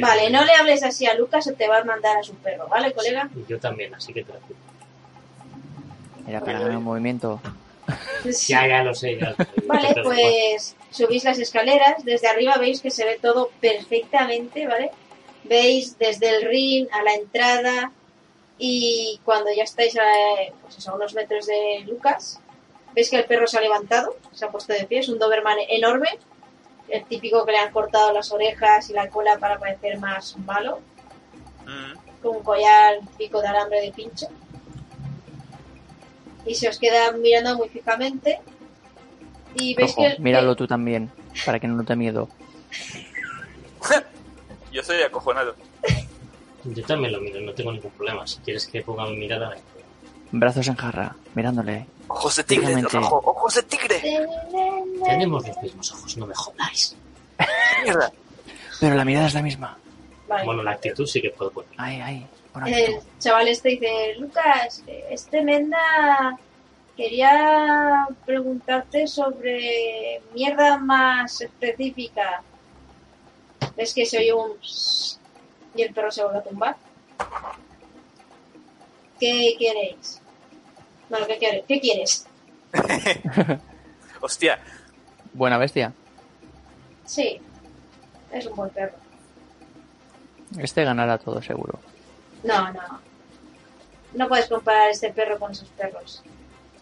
Vale, 0.00 0.30
no 0.30 0.44
le 0.44 0.52
hables 0.52 0.84
así 0.84 1.06
a 1.06 1.14
Lucas 1.14 1.48
o 1.48 1.54
te 1.54 1.66
va 1.66 1.78
a 1.78 1.84
mandar 1.84 2.16
a 2.18 2.22
su 2.22 2.34
perro, 2.34 2.68
¿vale, 2.68 2.92
colega? 2.92 3.28
Y 3.34 3.50
yo 3.50 3.58
también, 3.58 3.92
así 3.94 4.12
que 4.12 4.22
tranquilo. 4.22 4.56
Era 6.28 6.40
para 6.40 6.60
ganar 6.60 6.76
un 6.76 6.84
movimiento. 6.84 7.40
Sí. 7.42 8.52
Ya, 8.52 8.66
ya 8.68 8.82
lo 8.84 8.94
sé, 8.94 9.16
ya 9.18 9.30
lo 9.30 9.36
sé. 9.36 9.46
Vale, 9.66 9.94
pues 10.04 10.76
subís 10.90 11.24
las 11.24 11.38
escaleras. 11.38 12.04
Desde 12.04 12.28
arriba 12.28 12.56
veis 12.58 12.80
que 12.82 12.90
se 12.90 13.04
ve 13.06 13.18
todo 13.20 13.50
perfectamente, 13.60 14.66
¿vale? 14.68 14.90
Veis 15.44 15.96
desde 15.98 16.28
el 16.36 16.42
ring 16.48 16.86
a 16.92 17.02
la 17.02 17.14
entrada 17.14 17.92
y 18.58 19.20
cuando 19.24 19.50
ya 19.56 19.62
estáis 19.62 19.96
a, 19.96 20.02
pues 20.62 20.78
eso, 20.78 20.90
a 20.90 20.94
unos 20.96 21.14
metros 21.14 21.46
de 21.46 21.84
Lucas, 21.86 22.40
veis 22.94 23.08
que 23.10 23.16
el 23.16 23.24
perro 23.24 23.46
se 23.46 23.56
ha 23.56 23.60
levantado, 23.60 24.16
se 24.32 24.44
ha 24.44 24.50
puesto 24.50 24.72
de 24.72 24.84
pie, 24.84 24.98
es 25.00 25.08
un 25.08 25.18
Doberman 25.18 25.58
enorme, 25.68 26.08
el 26.88 27.04
típico 27.04 27.44
que 27.46 27.52
le 27.52 27.58
han 27.58 27.70
cortado 27.72 28.12
las 28.12 28.32
orejas 28.32 28.90
y 28.90 28.94
la 28.94 29.08
cola 29.08 29.38
para 29.38 29.58
parecer 29.58 29.98
más 29.98 30.36
malo, 30.38 30.80
Mm. 31.66 32.22
con 32.22 32.36
un 32.36 32.42
collar 32.42 32.98
pico 33.18 33.40
de 33.42 33.48
alambre 33.48 33.80
de 33.82 33.92
pincho. 33.92 34.26
Y 36.46 36.54
se 36.54 36.66
os 36.68 36.78
queda 36.78 37.12
mirando 37.12 37.56
muy 37.58 37.68
fijamente. 37.68 38.40
Y 39.54 39.74
veis 39.74 39.92
Ojo, 39.92 40.00
que, 40.00 40.06
el- 40.08 40.20
míralo 40.20 40.56
tú 40.56 40.66
también, 40.66 41.10
para 41.44 41.60
que 41.60 41.68
no 41.68 41.84
te 41.84 41.94
miedo. 41.94 42.28
Yo 44.78 44.82
estoy 44.82 45.02
acojonado. 45.02 45.56
Yo 46.62 46.84
también 46.84 47.12
lo 47.12 47.20
miro, 47.20 47.40
no 47.40 47.52
tengo 47.52 47.72
ningún 47.72 47.90
problema. 47.90 48.24
Si 48.28 48.38
quieres 48.38 48.64
que 48.68 48.80
ponga 48.80 49.06
mi 49.06 49.16
mirada. 49.16 49.56
Brazos 50.30 50.68
en 50.68 50.76
jarra, 50.76 51.16
mirándole. 51.34 51.86
Ojos 52.06 52.36
de 52.36 52.44
tigre, 52.44 52.80
rojo, 52.82 53.20
ojos 53.24 53.56
de 53.56 53.64
tigre. 53.64 54.00
Tenemos 55.04 55.48
los 55.48 55.62
mismos 55.62 55.92
ojos, 55.92 56.16
no 56.16 56.28
me 56.28 56.34
jodáis. 56.36 56.94
Mierda. 57.82 58.12
Pero 58.78 58.94
la 58.94 59.04
mirada 59.04 59.26
es 59.26 59.34
la 59.34 59.42
misma. 59.42 59.76
Vale. 60.28 60.44
Bueno, 60.44 60.62
la 60.62 60.70
actitud 60.70 61.06
sí 61.06 61.20
que 61.20 61.30
puedo 61.30 61.50
poner. 61.50 61.70
Ay, 61.76 62.00
ay. 62.00 62.26
pon 62.52 62.64
El 62.68 62.74
actitud. 62.74 63.02
chaval 63.18 63.48
este 63.48 63.70
dice, 63.70 64.14
Lucas, 64.20 64.84
es 64.86 65.26
tremenda. 65.26 66.38
Quería 66.96 68.06
preguntarte 68.24 69.08
sobre 69.08 70.22
mierda 70.32 70.78
más 70.78 71.40
específica. 71.40 72.44
¿Ves 73.78 73.94
que 73.94 74.04
se 74.04 74.18
oye 74.18 74.34
un... 74.34 74.52
y 75.74 75.82
el 75.82 75.94
perro 75.94 76.10
se 76.10 76.22
vuelve 76.24 76.40
a 76.40 76.42
tumbar? 76.42 76.76
¿Qué 79.18 79.54
queréis? 79.58 80.20
Bueno, 81.08 81.26
¿qué 81.26 81.38
quieres? 81.38 81.64
¿Qué 81.66 81.80
quieres? 81.80 82.26
Hostia, 84.20 84.58
Buena 85.32 85.58
bestia. 85.58 85.92
Sí, 87.06 87.40
es 88.32 88.46
un 88.46 88.56
buen 88.56 88.70
perro. 88.70 88.96
Este 90.58 90.82
ganará 90.82 91.16
todo 91.18 91.40
seguro. 91.40 91.78
No, 92.42 92.72
no. 92.72 93.00
No 94.14 94.28
puedes 94.28 94.46
comparar 94.48 94.90
este 94.90 95.12
perro 95.12 95.38
con 95.38 95.52
esos 95.52 95.68
perros. 95.68 96.24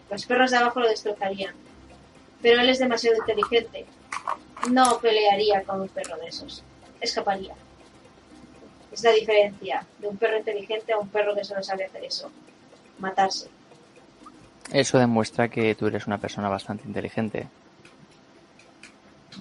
Los 0.09 0.25
perros 0.25 0.49
de 0.49 0.57
abajo 0.57 0.79
lo 0.79 0.89
destrozarían. 0.89 1.53
Pero 2.41 2.61
él 2.61 2.69
es 2.69 2.79
demasiado 2.79 3.17
inteligente. 3.17 3.85
No 4.71 4.97
pelearía 4.99 5.63
con 5.63 5.81
un 5.81 5.89
perro 5.89 6.17
de 6.17 6.27
esos. 6.29 6.63
Escaparía. 7.01 7.53
Es 8.91 9.03
la 9.03 9.11
diferencia 9.11 9.85
de 9.99 10.07
un 10.07 10.17
perro 10.17 10.37
inteligente 10.37 10.93
a 10.93 10.97
un 10.97 11.09
perro 11.09 11.35
que 11.35 11.43
solo 11.43 11.61
sabe 11.63 11.85
hacer 11.85 12.03
eso. 12.03 12.31
Matarse. 12.99 13.49
Eso 14.71 14.97
demuestra 14.97 15.49
que 15.49 15.75
tú 15.75 15.87
eres 15.87 16.07
una 16.07 16.17
persona 16.17 16.49
bastante 16.49 16.87
inteligente. 16.87 17.47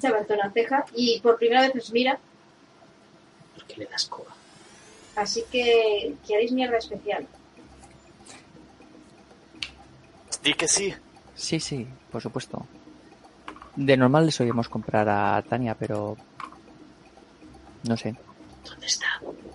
Se 0.01 0.09
levanta 0.09 0.35
una 0.35 0.51
ceja 0.51 0.85
y 0.95 1.21
por 1.21 1.39
primera 1.39 1.63
vez 1.63 1.75
os 1.75 1.93
mira. 1.93 2.19
¿Por 3.55 3.65
qué 3.65 3.77
le 3.79 3.87
das 3.87 4.07
coba? 4.07 4.33
Así 5.17 5.43
que 5.51 6.15
queréis 6.27 6.53
mierda 6.53 6.77
especial. 6.77 7.27
di 10.47 10.55
que 10.55 10.69
sí. 10.69 10.95
Sí, 11.35 11.59
sí, 11.59 11.87
por 12.11 12.23
supuesto. 12.23 12.67
De 13.75 13.97
normal 13.97 14.27
le 14.27 14.33
solíamos 14.33 14.69
comprar 14.69 15.09
a 15.09 15.43
Tania, 15.43 15.75
pero... 15.75 16.17
No 17.89 17.97
sé. 17.97 18.15
¿Dónde 18.65 18.87
está? 18.87 19.07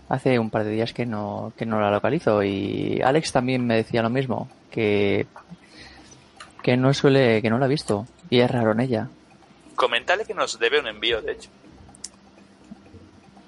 Hace 0.10 0.40
un 0.40 0.50
par 0.50 0.64
de 0.64 0.72
días 0.72 0.94
que 0.94 1.06
no, 1.06 1.54
que 1.58 1.66
no 1.66 1.80
la 1.80 1.92
localizo 1.92 2.44
y 2.44 3.02
Alex 3.04 3.32
también 3.32 3.66
me 3.66 3.76
decía 3.76 4.02
lo 4.02 4.10
mismo, 4.10 4.50
que... 4.70 5.28
Que 6.62 6.78
no 6.78 6.94
suele, 6.94 7.42
que 7.42 7.50
no 7.50 7.58
la 7.58 7.66
ha 7.66 7.70
visto. 7.70 8.06
Y 8.30 8.40
es 8.40 8.52
raro 8.52 8.72
en 8.74 8.82
ella. 8.82 9.10
Coméntale 9.76 10.26
que 10.26 10.34
nos 10.34 10.60
debe 10.60 10.80
un 10.80 10.88
envío, 10.88 11.22
de 11.22 11.32
hecho. 11.32 11.50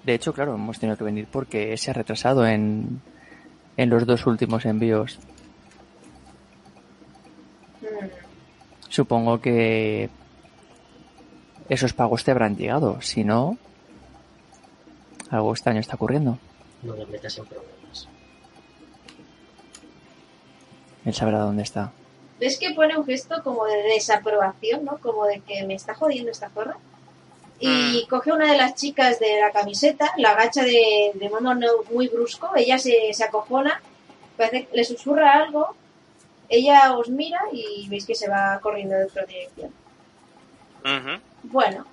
De 0.04 0.16
hecho, 0.16 0.34
claro, 0.34 0.56
hemos 0.56 0.80
tenido 0.80 0.98
que 0.98 1.04
venir 1.04 1.28
porque 1.32 1.78
se 1.78 1.92
ha 1.92 1.94
retrasado 1.94 2.46
en, 2.46 3.02
en 3.78 3.90
los 3.90 4.06
dos 4.06 4.26
últimos 4.26 4.66
envíos. 4.66 5.20
Mm, 7.82 7.86
Supongo 8.90 9.40
que 9.42 10.10
esos 11.70 11.94
pagos 11.94 12.24
te 12.24 12.32
habrán 12.32 12.56
llegado. 12.58 13.02
Si 13.02 13.24
no, 13.24 13.58
algo 15.34 15.52
extraño 15.54 15.80
está 15.80 15.96
ocurriendo. 15.96 16.38
No 16.82 16.96
me 16.96 17.06
metas 17.06 17.38
en 17.38 17.46
problemas. 17.46 18.08
Él 21.06 21.14
sabrá 21.14 21.40
dónde 21.40 21.64
está. 21.64 21.92
¿Ves 22.40 22.58
que 22.58 22.72
pone 22.72 22.98
un 22.98 23.06
gesto 23.06 23.42
como 23.44 23.66
de 23.66 23.78
desaprobación, 23.84 24.86
¿no? 24.86 24.98
Como 24.98 25.26
de 25.26 25.40
que 25.42 25.64
me 25.66 25.76
está 25.76 25.94
jodiendo 25.94 26.32
esta 26.32 26.50
zorra. 26.50 26.78
Y 27.60 28.06
coge 28.08 28.32
una 28.34 28.52
de 28.52 28.58
las 28.58 28.76
chicas 28.76 29.20
de 29.20 29.40
la 29.40 29.52
camiseta, 29.52 30.12
la 30.18 30.32
agacha 30.32 30.64
de, 30.64 31.12
de 31.14 31.30
modo 31.30 31.54
no- 31.56 31.84
muy 31.94 32.10
brusco, 32.10 32.50
ella 32.58 32.78
se, 32.78 33.14
se 33.14 33.24
acojona, 33.24 33.82
parece 34.36 34.66
que 34.66 34.76
le 34.76 34.84
susurra 34.84 35.34
algo, 35.36 35.74
ella 36.50 36.98
os 36.98 37.08
mira 37.10 37.40
y 37.54 37.88
veis 37.88 38.06
que 38.06 38.16
se 38.16 38.28
va 38.28 38.60
corriendo 38.62 38.96
de 38.96 39.06
otra 39.06 39.24
dirección. 39.26 39.72
Ujú. 40.84 41.22
Bueno, 41.44 41.86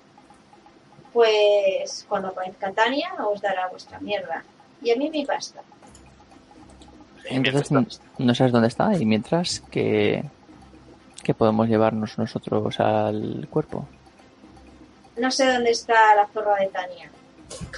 pues 1.13 2.05
cuando 2.07 2.29
aparezca 2.29 2.71
Tania 2.71 3.13
os 3.25 3.41
dará 3.41 3.67
vuestra 3.67 3.99
mierda. 3.99 4.43
Y 4.81 4.91
a 4.91 4.95
mí 4.95 5.09
mi 5.09 5.25
pasta. 5.25 5.61
Entonces 7.25 7.71
no, 7.71 7.85
no 8.17 8.35
sabes 8.35 8.51
dónde 8.51 8.67
está 8.67 8.95
y 8.97 9.05
mientras 9.05 9.59
que, 9.71 10.23
que 11.23 11.33
podemos 11.33 11.67
llevarnos 11.67 12.17
nosotros 12.17 12.79
al 12.79 13.47
cuerpo. 13.49 13.87
No 15.17 15.29
sé 15.29 15.45
dónde 15.51 15.71
está 15.71 16.15
la 16.15 16.27
zorra 16.27 16.55
de 16.55 16.67
Tania, 16.67 17.11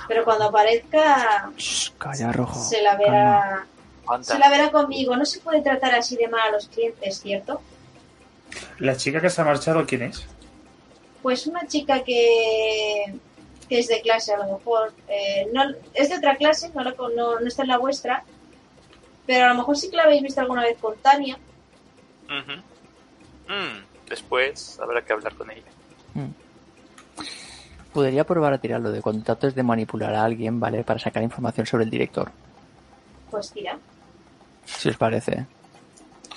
pero 0.08 0.24
cuando 0.24 0.46
aparezca 0.46 1.52
Shh, 1.58 1.92
calla, 1.98 2.32
rojo. 2.32 2.58
se 2.64 2.82
la 2.82 2.96
verá. 2.96 3.66
Se 4.22 4.38
la 4.38 4.50
verá 4.50 4.72
conmigo. 4.72 5.16
No 5.16 5.26
se 5.26 5.40
puede 5.40 5.62
tratar 5.62 5.96
así 5.96 6.16
de 6.16 6.28
mal 6.28 6.42
a 6.50 6.52
los 6.52 6.68
clientes, 6.68 7.20
¿cierto? 7.22 7.62
¿La 8.80 8.96
chica 8.98 9.20
que 9.20 9.30
se 9.30 9.42
ha 9.42 9.46
marchado 9.46 9.86
quién 9.86 10.04
es? 10.04 10.26
Pues 11.24 11.48
una 11.48 11.66
chica 11.66 12.04
que, 12.04 13.16
que 13.68 13.80
es 13.80 13.88
de 13.88 14.02
clase, 14.02 14.34
a 14.34 14.38
lo 14.46 14.58
mejor. 14.58 14.94
eh, 15.08 15.48
no, 15.54 15.64
es 15.96 16.10
de 16.10 16.18
otra 16.18 16.36
clase, 16.36 16.70
no, 16.76 16.84
la 16.84 16.94
con- 16.94 17.16
no, 17.16 17.40
no 17.40 17.48
está 17.48 17.64
en 17.64 17.70
la 17.70 17.78
vuestra. 17.80 18.24
Pero 19.26 19.46
a 19.46 19.50
lo 19.50 19.56
mejor 19.56 19.78
sí 19.78 19.90
que 19.90 19.96
la 19.96 20.04
habéis 20.04 20.22
visto 20.22 20.42
alguna 20.42 20.62
vez 20.64 20.78
con 20.80 20.96
Tania. 20.98 21.38
Mm, 23.48 24.10
Después 24.10 24.78
habrá 24.80 25.02
que 25.04 25.14
hablar 25.14 25.34
con 25.36 25.50
ella. 25.50 25.64
Podría 27.94 28.24
probar 28.26 28.54
a 28.54 28.58
tirarlo 28.58 28.92
de 28.92 29.02
cuando 29.02 29.24
trates 29.24 29.54
de 29.56 29.64
manipular 29.64 30.14
a 30.16 30.24
alguien, 30.24 30.60
¿vale? 30.60 30.84
Para 30.84 31.00
sacar 31.00 31.22
información 31.24 31.66
sobre 31.66 31.84
el 31.86 31.90
director. 31.90 32.32
Pues 33.32 33.52
tira. 33.52 33.78
Si 34.66 34.90
os 34.90 34.98
parece. 34.98 35.42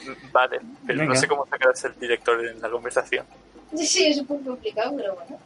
Mm, 0.04 0.32
Vale, 0.32 0.60
pero 0.86 1.00
Venga. 1.00 1.14
no 1.14 1.20
sé 1.20 1.26
cómo 1.26 1.46
sacarás 1.46 1.84
el 1.86 1.98
director 1.98 2.44
en 2.46 2.60
la 2.60 2.70
conversación. 2.70 3.26
Sí, 3.84 4.06
es 4.06 4.18
un 4.18 4.26
poco 4.26 4.44
complicado, 4.50 4.94
pero 4.96 5.14
bueno. 5.14 5.38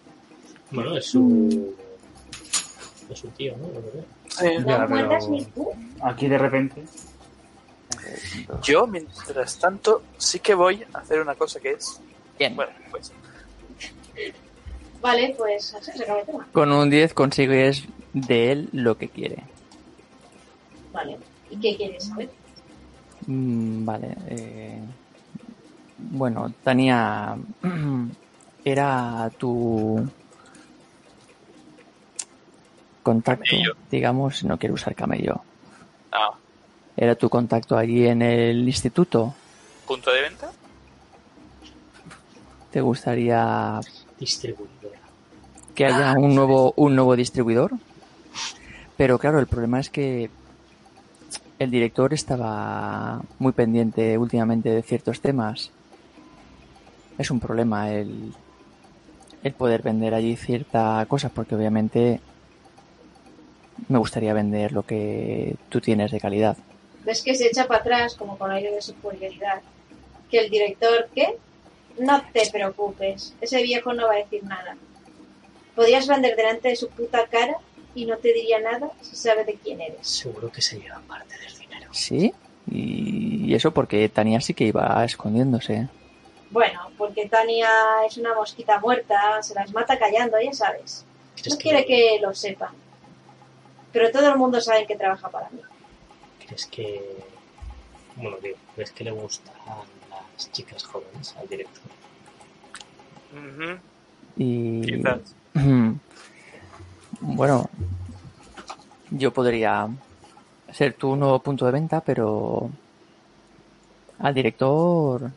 Bueno, 0.70 0.96
es 0.96 1.06
su. 1.06 1.74
Es 3.10 3.18
su 3.18 3.28
tío, 3.28 3.56
¿no? 3.56 3.66
No 3.68 4.66
Ya, 4.66 4.86
pero 4.86 5.28
ni 5.28 5.44
tú. 5.46 5.70
aquí 6.02 6.28
de 6.28 6.38
repente. 6.38 6.84
Yo, 8.62 8.86
mientras 8.86 9.58
tanto, 9.58 10.02
sí 10.16 10.38
que 10.38 10.54
voy 10.54 10.84
a 10.92 10.98
hacer 10.98 11.20
una 11.20 11.34
cosa 11.34 11.60
que 11.60 11.72
es... 11.72 12.00
Bien. 12.38 12.54
Bueno, 12.56 12.72
pues... 12.90 13.12
Vale, 15.02 15.34
pues 15.36 15.76
se 15.80 16.02
acaba 16.02 16.20
el 16.20 16.26
tema. 16.26 16.48
Con 16.52 16.72
un 16.72 16.88
10 16.90 17.14
consigues 17.14 17.84
de 18.12 18.52
él 18.52 18.68
lo 18.72 18.96
que 18.96 19.08
quiere. 19.08 19.42
Vale. 20.92 21.18
¿Y 21.50 21.56
qué 21.56 21.76
quieres 21.76 22.04
saber? 22.04 22.30
Mm, 23.26 23.84
vale. 23.84 24.16
eh, 24.28 24.78
Bueno, 26.10 26.52
Tania 26.64 27.36
era 28.64 29.30
tu 29.38 30.06
contacto, 33.02 33.44
Camello. 33.50 33.76
digamos, 33.90 34.44
no 34.44 34.58
quiero 34.58 34.74
usar 34.74 34.94
camello. 34.94 35.40
Ah, 36.12 36.30
¿Era 36.96 37.14
tu 37.14 37.28
contacto 37.28 37.76
allí 37.76 38.06
en 38.06 38.22
el 38.22 38.66
instituto? 38.66 39.34
punto 39.86 40.10
de 40.12 40.22
venta. 40.22 40.50
¿Te 42.70 42.80
gustaría 42.80 43.80
Distribuidora. 44.18 44.98
que 45.74 45.86
haya 45.86 46.12
un 46.16 46.34
nuevo, 46.34 46.72
un 46.76 46.94
nuevo 46.94 47.16
distribuidor? 47.16 47.72
Pero 48.96 49.18
claro, 49.18 49.40
el 49.40 49.46
problema 49.48 49.80
es 49.80 49.90
que 49.90 50.30
el 51.58 51.70
director 51.70 52.14
estaba 52.14 53.20
muy 53.38 53.52
pendiente 53.52 54.16
últimamente 54.18 54.68
de 54.70 54.82
ciertos 54.82 55.20
temas. 55.20 55.70
Es 57.20 57.30
un 57.30 57.38
problema 57.38 57.92
el, 57.92 58.32
el 59.42 59.52
poder 59.52 59.82
vender 59.82 60.14
allí 60.14 60.36
cierta 60.36 61.04
cosa, 61.06 61.28
porque 61.28 61.54
obviamente 61.54 62.18
me 63.88 63.98
gustaría 63.98 64.32
vender 64.32 64.72
lo 64.72 64.84
que 64.84 65.54
tú 65.68 65.82
tienes 65.82 66.12
de 66.12 66.18
calidad. 66.18 66.56
Ves 67.04 67.20
que 67.20 67.34
se 67.34 67.48
echa 67.48 67.66
para 67.66 67.80
atrás 67.80 68.14
como 68.14 68.38
con 68.38 68.50
aire 68.50 68.72
de 68.72 68.80
superioridad. 68.80 69.60
Que 70.30 70.38
el 70.38 70.50
director, 70.50 71.10
¿qué? 71.14 71.36
No 71.98 72.22
te 72.32 72.48
preocupes, 72.50 73.34
ese 73.42 73.62
viejo 73.62 73.92
no 73.92 74.06
va 74.06 74.14
a 74.14 74.24
decir 74.24 74.42
nada. 74.44 74.78
Podrías 75.74 76.08
vender 76.08 76.36
delante 76.36 76.68
de 76.68 76.76
su 76.76 76.88
puta 76.88 77.26
cara 77.26 77.56
y 77.94 78.06
no 78.06 78.16
te 78.16 78.32
diría 78.32 78.60
nada 78.60 78.92
si 79.02 79.14
sabe 79.14 79.44
de 79.44 79.56
quién 79.62 79.82
eres. 79.82 80.06
Seguro 80.06 80.50
que 80.50 80.62
se 80.62 80.80
lleva 80.80 81.02
parte 81.06 81.34
del 81.38 81.58
dinero. 81.58 81.92
¿Sí? 81.92 82.32
Y 82.70 83.52
eso 83.52 83.72
porque 83.72 84.08
Tania 84.08 84.40
sí 84.40 84.54
que 84.54 84.64
iba 84.64 85.04
escondiéndose. 85.04 85.88
Bueno, 86.50 86.90
porque 86.98 87.28
Tania 87.28 87.70
es 88.06 88.16
una 88.16 88.34
mosquita 88.34 88.80
muerta, 88.80 89.42
se 89.42 89.54
las 89.54 89.72
mata 89.72 89.98
callando, 89.98 90.36
ya 90.40 90.52
sabes. 90.52 91.04
¿Crees 91.34 91.54
No 91.54 91.58
quiere 91.58 91.86
que, 91.86 92.18
lo 92.20 92.34
sepan. 92.34 92.74
Pero 93.92 94.10
todo 94.10 94.28
el 94.28 94.36
mundo 94.36 94.60
sabe 94.60 94.86
que 94.86 94.96
trabaja 94.96 95.28
para 95.28 95.48
mí. 95.50 95.60
¿Crees 96.44 96.66
que... 96.66 97.02
Bueno, 98.16 98.36
digo, 98.42 98.56
¿crees 98.74 98.90
que 98.90 99.04
le 99.04 99.12
gustan 99.12 99.54
las 100.10 100.50
chicas 100.50 100.82
jóvenes 100.84 101.34
al 101.38 101.48
director? 101.48 101.82
Ujú, 103.32 103.78
Y 104.36 104.80
Quizás. 104.80 105.34
bueno, 107.20 107.70
yo 109.10 109.32
podría 109.32 109.88
ser 110.72 110.94
tu 110.94 111.14
nuevo 111.14 111.38
punto 111.38 111.66
de 111.66 111.72
venta, 111.72 112.00
pero 112.00 112.70
al 114.18 114.34
director, 114.34 115.30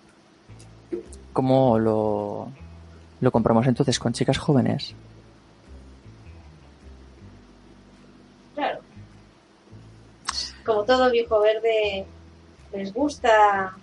¿cómo 1.34 1.77
lo, 1.80 2.47
lo 3.19 3.31
compramos 3.31 3.68
entonces 3.68 3.99
con 3.99 4.14
chicas 4.14 4.38
jóvenes? 4.38 4.93
Claro. 8.55 8.80
Como 10.65 10.84
todo 10.84 11.11
viejo 11.11 11.41
verde, 11.41 12.05
les 12.73 12.93
gusta 12.93 13.73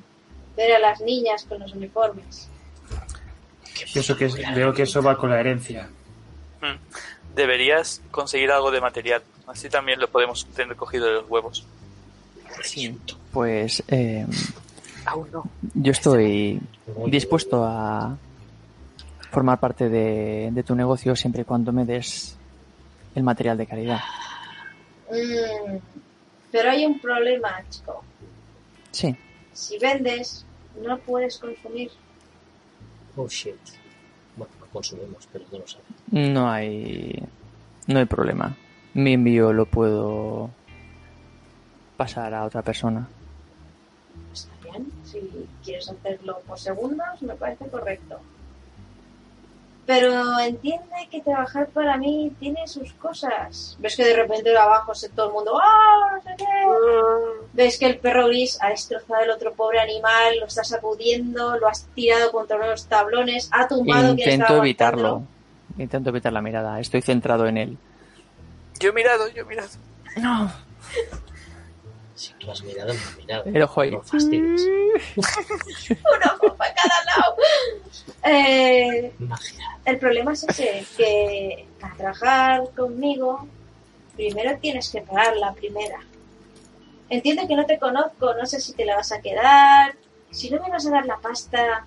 ver 0.56 0.72
a 0.72 0.78
las 0.78 1.00
niñas 1.00 1.44
con 1.44 1.58
los 1.60 1.72
uniformes. 1.74 2.48
Pienso 3.92 4.16
que 4.16 4.26
es- 4.26 4.54
veo 4.54 4.72
que 4.72 4.82
eso 4.82 5.02
va 5.02 5.16
con 5.16 5.30
la 5.30 5.40
herencia. 5.40 5.88
Mm. 6.60 7.34
Deberías 7.34 8.00
conseguir 8.10 8.50
algo 8.50 8.70
de 8.70 8.80
material. 8.80 9.22
Así 9.46 9.68
también 9.68 10.00
lo 10.00 10.08
podemos 10.08 10.46
tener 10.46 10.76
cogido 10.76 11.06
de 11.06 11.12
los 11.14 11.28
huevos. 11.30 11.66
Pues 13.32 13.82
eh, 13.88 14.26
Aún 15.06 15.28
no. 15.32 15.44
yo 15.74 15.92
estoy 15.92 16.54
Muy 16.54 16.60
dispuesto 17.06 17.64
a 17.64 18.16
formar 19.30 19.60
parte 19.60 19.88
de, 19.88 20.50
de 20.52 20.62
tu 20.62 20.74
negocio 20.74 21.14
siempre 21.16 21.42
y 21.42 21.44
cuando 21.44 21.72
me 21.72 21.84
des 21.84 22.36
el 23.14 23.22
material 23.22 23.56
de 23.58 23.66
calidad. 23.66 24.00
Mm, 25.10 25.76
pero 26.52 26.70
hay 26.70 26.86
un 26.86 26.98
problema, 27.00 27.50
chico. 27.68 28.02
Sí, 28.92 29.14
Si 29.52 29.78
vendes, 29.78 30.44
no 30.84 30.98
puedes 30.98 31.38
consumir. 31.38 31.90
Oh 33.16 33.28
shit. 33.28 33.54
Bueno, 34.36 34.52
lo 34.60 34.66
consumimos, 34.66 35.28
pero 35.32 35.44
no 35.52 35.58
lo 35.58 35.66
sabes. 35.66 35.86
no 36.10 36.50
hay 36.50 37.22
no 37.86 37.98
hay 37.98 38.04
problema. 38.06 38.56
Mi 38.94 39.12
envío 39.14 39.52
lo 39.52 39.66
puedo 39.66 40.50
pasar 41.96 42.34
a 42.34 42.44
otra 42.44 42.62
persona. 42.62 43.08
Si 45.10 45.48
quieres 45.64 45.88
hacerlo 45.88 46.40
por 46.46 46.58
segundos, 46.58 47.22
me 47.22 47.34
parece 47.34 47.66
correcto. 47.68 48.20
Pero 49.86 50.38
entiende 50.38 51.08
que 51.10 51.20
trabajar 51.20 51.66
para 51.68 51.96
mí 51.96 52.32
tiene 52.38 52.68
sus 52.68 52.92
cosas. 52.92 53.76
Ves 53.80 53.96
que 53.96 54.04
de 54.04 54.14
repente 54.14 54.50
de 54.50 54.56
abajo 54.56 54.94
se 54.94 55.08
todo 55.08 55.26
el 55.26 55.32
mundo 55.32 55.58
¡Ah! 55.60 56.12
no 56.14 56.22
sé 56.22 56.36
qué! 56.36 56.44
Ves 57.54 57.76
que 57.76 57.86
el 57.86 57.98
perro 57.98 58.28
gris 58.28 58.56
ha 58.60 58.68
destrozado 58.68 59.24
el 59.24 59.30
otro 59.30 59.52
pobre 59.52 59.80
animal, 59.80 60.38
lo 60.38 60.46
está 60.46 60.62
sacudiendo, 60.62 61.58
lo 61.58 61.66
has 61.66 61.86
tirado 61.94 62.30
contra 62.30 62.56
unos 62.56 62.86
tablones, 62.86 63.48
ha 63.52 63.66
tumbado 63.66 64.10
Intento 64.10 64.58
evitarlo. 64.58 65.22
Intento 65.76 66.10
evitar 66.10 66.32
la 66.32 66.42
mirada. 66.42 66.78
Estoy 66.78 67.02
centrado 67.02 67.46
en 67.46 67.58
él. 67.58 67.78
Yo 68.78 68.90
he 68.90 68.92
mirado, 68.92 69.28
yo 69.28 69.42
he 69.42 69.44
mirado. 69.44 69.70
No. 70.18 70.52
Tú 72.40 72.50
has 72.50 72.62
mirado, 72.64 72.92
no 72.94 72.98
has 73.00 73.16
mirado. 73.18 73.44
El 73.44 73.62
ojo 73.62 73.80
ahí. 73.82 73.90
No 73.92 74.02
fastidies. 74.02 74.62
Un 75.90 76.30
ojo 76.34 76.54
para 76.56 76.74
cada 76.74 77.04
lado. 77.04 77.36
Eh, 78.24 79.12
Magia. 79.18 79.64
el 79.84 79.98
problema 79.98 80.32
es 80.32 80.44
ese, 80.44 80.84
que 80.96 81.66
para 81.80 81.94
trabajar 81.96 82.62
conmigo, 82.76 83.46
primero 84.16 84.56
tienes 84.58 84.88
que 84.90 85.02
pagar 85.02 85.36
la 85.36 85.52
primera. 85.52 86.00
Entiendo 87.10 87.46
que 87.46 87.56
no 87.56 87.66
te 87.66 87.78
conozco, 87.78 88.34
no 88.34 88.46
sé 88.46 88.60
si 88.60 88.72
te 88.72 88.84
la 88.84 88.96
vas 88.96 89.12
a 89.12 89.20
quedar, 89.20 89.94
si 90.30 90.48
no 90.50 90.62
me 90.62 90.70
vas 90.70 90.86
a 90.86 90.90
dar 90.90 91.06
la 91.06 91.18
pasta. 91.18 91.84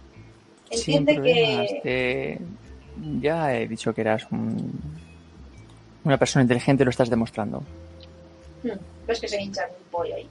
Entiende 0.70 1.20
que... 1.22 1.80
Te- 1.84 2.40
Ya 3.22 3.56
he 3.56 3.68
dicho 3.68 3.92
que 3.94 4.02
eras 4.02 4.28
un- 4.32 4.82
una 6.04 6.18
persona 6.18 6.44
inteligente, 6.44 6.84
lo 6.84 6.92
estás 6.92 7.10
demostrando. 7.10 7.64
Hmm, 8.64 8.78
ves 9.08 9.20
que 9.20 9.28
se 9.28 9.42
hincha 9.42 9.66
un 9.68 9.84
pollo 9.90 10.16
ahí. 10.16 10.28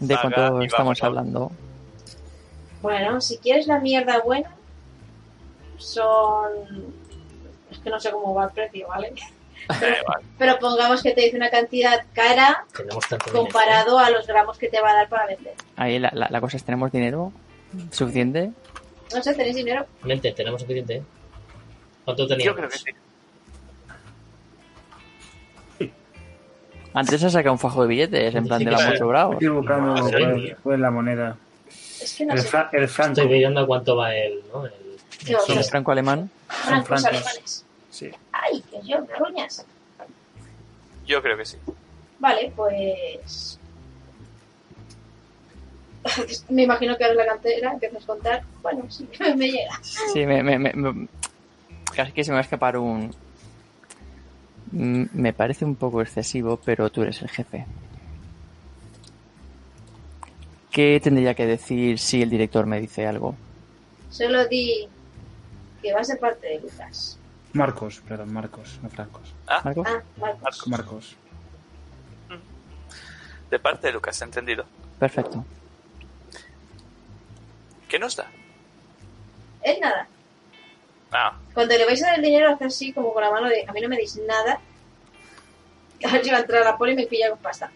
¿De 0.00 0.16
cuánto 0.20 0.60
estamos 0.62 1.02
hablando? 1.02 1.52
Bueno, 2.80 3.20
si 3.20 3.38
quieres 3.38 3.66
la 3.66 3.78
mierda 3.78 4.20
buena, 4.20 4.50
son... 5.78 6.92
Es 7.70 7.78
que 7.78 7.90
no 7.90 8.00
sé 8.00 8.10
cómo 8.10 8.34
va 8.34 8.44
el 8.46 8.50
precio, 8.50 8.88
¿vale? 8.88 9.08
Eh. 9.80 10.02
Pero 10.38 10.58
pongamos 10.58 11.02
que 11.02 11.12
te 11.12 11.20
dice 11.22 11.36
una 11.36 11.48
cantidad 11.50 12.04
cara 12.12 12.64
comparado 13.32 13.98
a 13.98 14.10
los 14.10 14.26
gramos 14.26 14.58
que 14.58 14.68
te 14.68 14.80
va 14.80 14.90
a 14.90 14.94
dar 14.94 15.08
para 15.08 15.26
vender. 15.26 15.54
Ahí 15.76 15.98
la, 16.00 16.10
la- 16.14 16.28
la 16.30 16.40
cosa 16.40 16.56
es, 16.56 16.64
¿tenemos 16.64 16.90
dinero 16.90 17.32
suficiente? 17.92 18.50
No 19.14 19.22
sé, 19.22 19.34
tenéis 19.34 19.54
dinero. 19.56 19.86
Mente, 20.02 20.32
tenemos 20.32 20.60
suficiente. 20.60 20.96
¿eh? 20.96 21.02
¿Cuánto 22.04 22.26
teníamos? 22.26 22.44
Yo 22.44 22.56
creo 22.56 22.68
que 22.68 22.78
sí. 22.78 22.84
Antes 26.94 27.22
has 27.24 27.32
sacado 27.32 27.52
un 27.54 27.58
fajo 27.58 27.82
de 27.82 27.88
billetes, 27.88 28.34
en 28.34 28.46
plan 28.46 28.62
de 28.62 28.70
la 28.70 28.90
mucho 28.90 29.06
bravo. 29.08 29.32
Estoy 29.34 29.48
buscando 29.48 29.94
Ah, 29.94 30.02
sí. 30.04 30.10
cuál- 30.12 30.56
cuál 30.62 30.74
es 30.74 30.80
la 30.80 30.90
moneda. 30.90 31.36
Es 32.00 32.14
que 32.14 32.26
no 32.26 32.34
El, 32.34 32.40
sé. 32.40 32.48
fra- 32.48 32.68
el 32.72 32.88
franco. 32.88 33.12
Estoy 33.20 33.30
a 33.60 33.66
cuánto 33.66 33.96
va 33.96 34.14
el, 34.14 34.40
¿no? 34.52 34.66
El, 34.66 34.72
¿Qué 35.24 35.36
os 35.36 35.48
¿El 35.48 35.64
franco 35.64 35.92
alemán? 35.92 36.30
Francos 36.48 36.86
francos. 36.88 37.06
alemanes. 37.06 37.64
Sí. 37.90 38.10
¡Ay, 38.32 38.60
que 38.70 38.80
yo, 38.86 38.98
ruñas! 39.18 39.64
Yo 41.06 41.22
creo 41.22 41.36
que 41.36 41.44
sí. 41.44 41.56
Vale, 42.18 42.52
pues... 42.54 43.58
me 46.48 46.62
imagino 46.64 46.96
que 46.96 47.04
ahora 47.04 47.16
la 47.16 47.26
cantera 47.26 47.72
empiezas 47.72 48.02
a 48.02 48.06
contar. 48.06 48.42
Bueno, 48.62 48.84
sí, 48.90 49.08
me 49.36 49.48
llega. 49.50 49.78
Sí, 49.82 50.26
me, 50.26 50.42
me- 50.42 50.58
me- 50.58 50.72
me- 50.72 51.08
casi 51.94 52.12
que 52.12 52.24
se 52.24 52.30
me 52.30 52.34
va 52.34 52.40
a 52.40 52.44
escapar 52.44 52.76
un... 52.76 53.14
Mm, 54.72 55.04
Me 55.12 55.32
parece 55.32 55.64
un 55.64 55.76
poco 55.76 56.00
excesivo, 56.02 56.58
pero 56.64 56.90
tú 56.90 57.02
eres 57.02 57.20
el 57.22 57.28
jefe. 57.28 57.66
¿Qué 60.70 60.98
tendría 61.02 61.34
que 61.34 61.46
decir 61.46 61.98
si 61.98 62.22
el 62.22 62.30
director 62.30 62.64
me 62.66 62.80
dice 62.80 63.06
algo? 63.06 63.36
Solo 64.10 64.46
di 64.48 64.88
que 65.82 65.92
va 65.92 66.00
a 66.00 66.04
ser 66.04 66.18
parte 66.18 66.46
de 66.46 66.60
Lucas. 66.60 67.18
Marcos, 67.52 68.00
perdón, 68.08 68.32
Marcos, 68.32 68.78
no 68.82 68.88
Francos. 68.88 69.34
¿Marcos? 69.64 69.86
Ah, 69.88 70.02
Marcos. 70.18 70.66
Marcos. 70.68 71.16
De 73.50 73.58
parte 73.58 73.88
de 73.88 73.92
Lucas, 73.92 74.20
entendido. 74.22 74.64
Perfecto. 74.98 75.44
¿Qué 77.88 77.98
nos 77.98 78.16
da? 78.16 78.30
Él 79.62 79.76
nada. 79.82 80.08
Ah, 81.12 81.36
Cuando 81.52 81.76
le 81.76 81.84
vais 81.84 82.02
a 82.02 82.06
dar 82.06 82.16
el 82.16 82.22
dinero, 82.22 82.50
hace 82.50 82.64
así 82.64 82.92
como 82.92 83.12
con 83.12 83.22
la 83.22 83.30
mano 83.30 83.48
de 83.48 83.64
a 83.66 83.72
mí 83.72 83.80
no 83.80 83.88
me 83.88 83.96
deis 83.96 84.16
nada. 84.26 84.60
A 86.04 86.12
ver 86.12 86.24
si 86.24 86.30
va 86.30 86.38
a 86.38 86.40
entrar 86.40 86.64
la 86.64 86.76
poli 86.76 86.92
y 86.92 86.96
me 86.96 87.06
pilla 87.06 87.30
con 87.30 87.38
pasta. 87.38 87.70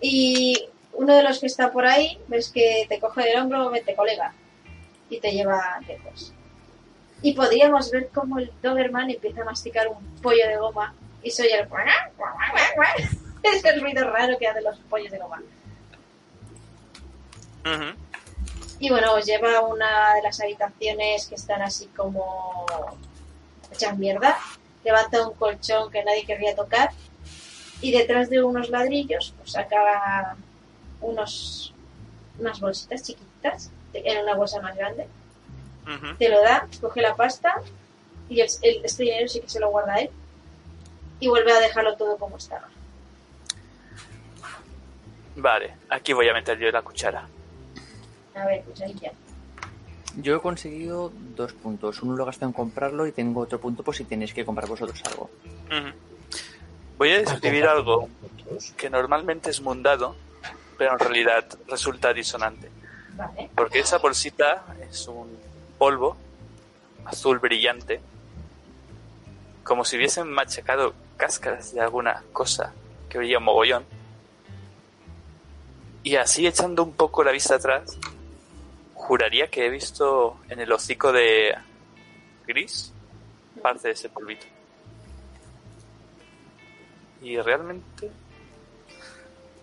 Y 0.00 0.68
uno 0.94 1.14
de 1.14 1.22
los 1.22 1.38
que 1.38 1.46
está 1.46 1.70
por 1.70 1.86
ahí, 1.86 2.18
ves 2.28 2.50
que 2.50 2.86
te 2.88 2.98
coge 2.98 3.24
del 3.24 3.38
hombro, 3.40 3.70
vete 3.70 3.94
colega. 3.94 4.32
Y 5.10 5.20
te 5.20 5.30
lleva 5.32 5.78
lejos. 5.86 6.32
Y 7.22 7.34
podríamos 7.34 7.90
ver 7.90 8.08
cómo 8.12 8.38
el 8.38 8.50
Doberman 8.62 9.10
empieza 9.10 9.42
a 9.42 9.44
masticar 9.44 9.88
un 9.88 10.04
pollo 10.20 10.46
de 10.48 10.56
goma 10.56 10.94
y 11.22 11.30
soy 11.30 11.48
el... 11.48 11.68
Es 13.42 13.64
el 13.64 13.80
ruido 13.80 14.10
raro 14.10 14.36
que 14.38 14.48
hacen 14.48 14.64
los 14.64 14.76
pollos 14.90 15.12
de 15.12 15.18
goma. 15.18 15.40
Ujú. 17.64 18.05
Y 18.78 18.90
bueno, 18.90 19.14
os 19.14 19.24
lleva 19.24 19.56
a 19.58 19.60
una 19.62 20.14
de 20.14 20.22
las 20.22 20.40
habitaciones 20.40 21.26
que 21.26 21.34
están 21.34 21.62
así 21.62 21.86
como 21.96 22.66
hechas 23.72 23.96
mierda. 23.96 24.36
Levanta 24.84 25.26
un 25.26 25.34
colchón 25.34 25.90
que 25.90 26.04
nadie 26.04 26.24
querría 26.26 26.54
tocar. 26.54 26.90
Y 27.80 27.92
detrás 27.92 28.28
de 28.30 28.42
unos 28.42 28.68
ladrillos, 28.70 29.34
pues 29.38 29.52
saca 29.52 30.36
unos, 31.00 31.74
unas 32.38 32.60
bolsitas 32.60 33.02
chiquititas 33.02 33.70
en 33.94 34.22
una 34.22 34.34
bolsa 34.34 34.60
más 34.60 34.76
grande. 34.76 35.08
Te 36.18 36.28
lo 36.28 36.42
da, 36.42 36.66
coge 36.80 37.00
la 37.00 37.14
pasta 37.14 37.54
y 38.28 38.40
el, 38.40 38.48
el- 38.62 38.84
este 38.84 39.04
dinero 39.04 39.28
sí 39.28 39.40
que 39.40 39.48
se 39.48 39.60
lo 39.60 39.70
guarda 39.70 39.96
él. 39.96 40.10
Y 41.20 41.28
vuelve 41.28 41.52
a 41.52 41.60
dejarlo 41.60 41.96
todo 41.96 42.18
como 42.18 42.36
estaba. 42.36 42.68
Vale, 45.36 45.74
aquí 45.90 46.12
voy 46.12 46.28
a 46.28 46.34
meter 46.34 46.58
yo 46.58 46.70
la 46.70 46.82
cuchara. 46.82 47.26
A 48.36 48.44
ver, 48.44 48.62
pues 48.64 48.80
ahí 48.82 48.94
ya. 49.00 49.12
Yo 50.16 50.36
he 50.36 50.40
conseguido 50.40 51.10
dos 51.34 51.52
puntos. 51.54 52.02
Uno 52.02 52.16
lo 52.16 52.22
he 52.22 52.26
gastado 52.26 52.50
en 52.50 52.52
comprarlo 52.52 53.06
y 53.06 53.12
tengo 53.12 53.40
otro 53.40 53.60
punto 53.60 53.82
por 53.82 53.94
si 53.94 54.04
tenéis 54.04 54.32
que 54.32 54.44
comprar 54.44 54.68
vosotros 54.68 55.02
algo. 55.04 55.30
Voy 56.98 57.10
a 57.10 57.18
describir 57.18 57.66
algo 57.66 58.08
que 58.76 58.88
normalmente 58.88 59.50
es 59.50 59.60
mundado, 59.60 60.16
pero 60.78 60.92
en 60.92 60.98
realidad 60.98 61.44
resulta 61.66 62.12
disonante. 62.12 62.70
Vale. 63.14 63.50
Porque 63.54 63.80
esa 63.80 63.98
bolsita 63.98 64.64
es 64.88 65.08
un 65.08 65.38
polvo 65.78 66.16
azul 67.04 67.38
brillante, 67.38 68.00
como 69.64 69.84
si 69.84 69.96
hubiesen 69.96 70.30
machacado 70.30 70.94
cáscaras 71.16 71.72
de 71.72 71.80
alguna 71.80 72.22
cosa 72.32 72.72
que 73.08 73.18
brilla 73.18 73.38
un 73.38 73.44
mogollón. 73.44 73.84
Y 76.02 76.16
así 76.16 76.46
echando 76.46 76.82
un 76.84 76.92
poco 76.92 77.24
la 77.24 77.32
vista 77.32 77.56
atrás, 77.56 77.98
juraría 79.06 79.46
que 79.46 79.66
he 79.66 79.70
visto 79.70 80.40
en 80.48 80.58
el 80.58 80.72
hocico 80.72 81.12
de 81.12 81.54
Gris 82.44 82.92
parte 83.62 83.88
de 83.88 83.94
ese 83.94 84.08
polvito. 84.08 84.46
Y 87.22 87.38
realmente 87.38 88.10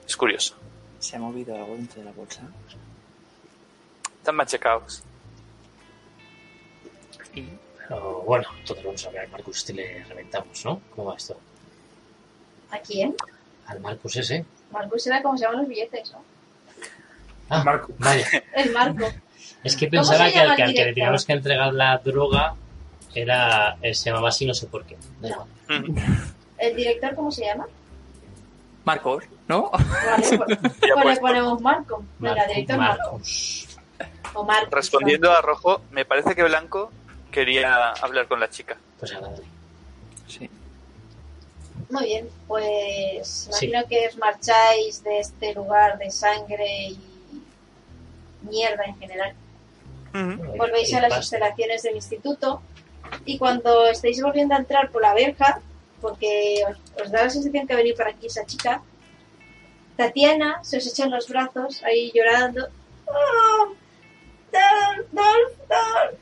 es 0.08 0.16
curioso. 0.16 0.56
¿Se 1.00 1.18
ha 1.18 1.20
movido 1.20 1.56
algo 1.56 1.76
dentro 1.76 2.00
de 2.00 2.06
la 2.06 2.12
bolsa? 2.14 2.42
Están 4.18 4.36
machacados. 4.36 5.04
Y 7.36 7.44
Pero 7.78 8.22
bueno, 8.22 8.48
entonces 8.60 8.86
vamos 8.86 9.06
a 9.06 9.10
ver 9.10 9.20
al 9.22 9.30
Marcus 9.30 9.58
este 9.58 9.74
le 9.74 10.04
reventamos, 10.06 10.64
¿no? 10.66 10.82
¿Cómo 10.96 11.10
va 11.10 11.18
esto? 11.18 11.38
¿A 12.72 12.80
quién? 12.80 13.14
Al 13.68 13.82
Marcus 13.82 14.16
ese. 14.16 14.46
Marcus 14.72 15.06
era 15.08 15.22
como 15.22 15.38
se 15.38 15.44
llaman 15.44 15.60
los 15.60 15.68
billetes, 15.68 16.12
¿no? 16.14 16.24
Ah, 17.50 17.62
Marco. 17.64 17.94
vaya. 18.00 18.26
El 18.56 18.72
Marco. 18.72 19.12
Es 19.64 19.76
que 19.78 19.90
¿Cómo 19.90 20.02
pensaba 20.02 20.30
que 20.32 20.40
al 20.40 20.56
que, 20.56 20.64
al 20.64 20.74
que 20.74 20.86
le 20.86 20.94
teníamos 20.94 21.26
que 21.26 21.34
entregar 21.34 21.74
la 21.74 21.98
droga 21.98 22.56
era 23.16 23.78
eh, 23.82 23.94
se 23.94 24.10
llamaba 24.10 24.30
así, 24.30 24.46
no 24.46 24.54
sé 24.54 24.68
por 24.68 24.86
qué. 24.86 24.98
¿El 26.58 26.76
director 26.76 27.16
cómo 27.16 27.32
se 27.32 27.46
llama? 27.46 27.68
Marcos, 28.86 29.24
¿no? 29.48 29.72
Vale, 29.72 30.38
pues, 30.38 30.60
Ya 30.88 30.94
pues 31.02 31.16
le 31.16 31.22
ponemos 31.22 31.62
Marco. 31.62 32.04
Venga, 32.20 32.36
Marcus, 32.36 32.48
director 32.56 32.78
Marco. 32.78 33.12
Marcus. 33.12 33.68
O 34.34 34.44
Marco. 34.44 34.76
Respondiendo 34.76 35.32
a 35.32 35.42
Rojo, 35.42 35.82
me 35.92 36.06
parece 36.06 36.36
que 36.36 36.44
Blanco 36.44 36.92
quería 37.32 37.92
hablar 37.92 38.28
con 38.28 38.40
la 38.40 38.50
chica. 38.50 38.78
Pues 39.00 39.14
ahora 39.14 39.30
dale. 39.30 39.44
Sí. 40.28 40.50
Muy 41.90 42.06
bien, 42.06 42.28
pues 42.48 43.50
Sí. 43.52 43.68
imagino 43.68 43.88
que 43.88 44.08
os 44.08 44.18
marcháis 44.18 45.04
de 45.04 45.20
este 45.20 45.54
lugar 45.54 45.98
de 45.98 46.10
sangre 46.12 46.88
y 46.90 47.00
mierda 48.50 48.84
en 48.86 48.98
general. 49.00 49.34
Volvéis 50.58 50.94
a 50.94 51.02
las 51.02 51.18
instalaciones 51.18 51.82
del 51.84 51.96
instituto 51.96 52.62
y 53.26 53.38
cuando 53.38 53.88
estéis 53.88 54.22
volviendo 54.22 54.54
a 54.56 54.58
entrar 54.60 54.90
por 54.92 55.02
la 55.02 55.14
verja, 55.14 55.60
porque 56.02 56.64
os, 56.70 57.02
os 57.02 57.12
da 57.12 57.24
la 57.24 57.30
sensación 57.30 57.66
que 57.68 57.74
ha 57.74 57.78
venido 57.78 57.96
por 57.98 58.08
aquí 58.08 58.28
esa 58.28 58.46
chica, 58.46 58.82
Tatiana 59.98 60.60
se 60.64 60.78
os 60.78 60.88
echa 60.88 61.06
en 61.06 61.12
los 61.12 61.28
brazos 61.30 61.84
ahí 61.84 62.12
llorando. 62.14 62.68
¡Oh! 63.08 63.74
Dolph, 64.52 65.08
Dolph, 65.12 65.58
Dolph". 65.70 66.20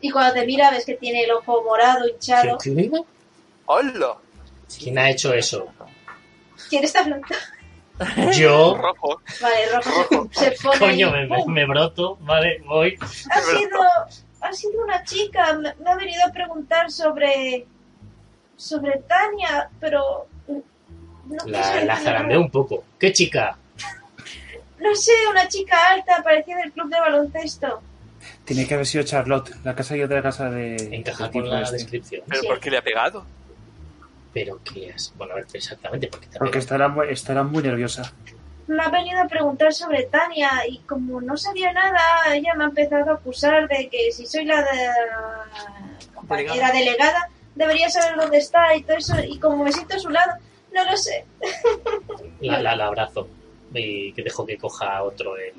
Y 0.00 0.10
cuando 0.10 0.34
te 0.34 0.46
mira 0.46 0.70
ves 0.70 0.84
que 0.84 0.94
tiene 0.94 1.24
el 1.24 1.30
ojo 1.32 1.62
morado, 1.62 2.06
hinchado. 2.08 2.58
¿Qué- 2.58 2.74
qué? 2.74 2.90
¡Hola! 3.66 4.16
¿Quién 4.78 4.98
ha 4.98 5.10
hecho 5.10 5.32
eso? 5.32 5.68
¿Quién 6.68 6.84
está 6.84 7.00
hablando? 7.00 7.26
Yo. 8.36 8.76
Rojo. 8.76 9.20
Vale, 9.40 9.56
Rojo 9.74 10.28
se, 10.32 10.56
se 10.56 10.62
pone 10.62 10.78
Coño, 10.78 11.10
me, 11.12 11.26
me- 11.26 11.36
¡pum! 11.36 11.52
me 11.52 11.64
broto, 11.66 12.16
vale, 12.22 12.60
voy. 12.66 12.98
Ha 13.00 13.40
sido, 13.40 13.80
ha 14.40 14.52
sido 14.52 14.82
una 14.84 15.02
chica, 15.04 15.52
me, 15.54 15.72
me 15.82 15.90
ha 15.90 15.96
venido 15.96 16.20
a 16.28 16.32
preguntar 16.32 16.90
sobre 16.90 17.66
sobre 18.56 18.98
Tania, 19.08 19.68
pero 19.80 20.26
no, 20.48 21.36
La, 21.46 21.62
sé, 21.62 21.84
la 21.84 21.96
zarandeo 21.96 22.40
un 22.40 22.50
poco. 22.50 22.84
¿Qué 22.98 23.12
chica? 23.12 23.56
no 24.80 24.94
sé, 24.94 25.12
una 25.30 25.48
chica 25.48 25.76
alta, 25.92 26.22
parecía 26.22 26.56
del 26.58 26.72
club 26.72 26.90
de 26.90 27.00
baloncesto. 27.00 27.80
Tiene 28.44 28.66
que 28.66 28.74
haber 28.74 28.86
sido 28.86 29.04
Charlotte, 29.04 29.50
la 29.64 29.74
casa 29.74 29.96
y 29.96 30.02
otra 30.02 30.20
casa 30.22 30.50
de. 30.50 30.76
Encaja 30.94 31.30
con 31.30 31.48
la 31.48 31.62
este. 31.62 31.76
descripción. 31.76 32.22
¿Pero 32.28 32.40
Sí. 32.42 32.46
por 32.48 32.60
qué 32.60 32.70
le 32.70 32.78
ha 32.78 32.82
pegado? 32.82 33.24
Pero 34.34 34.60
qué 34.64 34.88
es. 34.90 35.12
Bueno, 35.16 35.32
a 35.32 35.36
ver, 35.36 35.46
exactamente, 35.54 36.08
porque 36.08 36.26
te 36.26 36.38
Porque 36.38 36.58
estará, 36.58 36.88
muy- 36.88 37.08
estará 37.08 37.42
muy 37.44 37.62
nerviosa. 37.62 38.12
Me 38.66 38.82
ha 38.82 38.88
venido 38.88 39.20
a 39.22 39.28
preguntar 39.28 39.72
sobre 39.72 40.04
Tania 40.04 40.50
y 40.68 40.78
como 40.80 41.20
no 41.20 41.36
sabía 41.36 41.72
nada, 41.72 42.00
ella 42.34 42.54
me 42.56 42.64
ha 42.64 42.66
empezado 42.68 43.10
a 43.10 43.14
acusar 43.14 43.68
de 43.68 43.88
que 43.88 44.10
si 44.10 44.26
soy 44.26 44.44
la 44.46 44.60
de 44.62 44.88
compañera 46.14 46.52
Delegada. 46.52 46.72
delegada, 46.78 47.28
debería 47.54 47.88
saber 47.90 48.16
dónde 48.16 48.38
está 48.38 48.74
y 48.74 48.82
todo 48.82 48.96
eso. 48.96 49.14
Y 49.22 49.38
como 49.38 49.64
me 49.64 49.72
siento 49.72 49.96
a 49.96 49.98
su 49.98 50.08
lado, 50.10 50.32
no 50.72 50.84
lo 50.84 50.96
sé. 50.96 51.24
La, 52.40 52.60
la, 52.60 52.74
la 52.74 52.86
abrazo. 52.86 53.28
Y 53.74 54.12
que 54.12 54.22
dejo 54.22 54.46
que 54.46 54.56
coja 54.56 55.02
otro 55.02 55.36
el. 55.36 55.52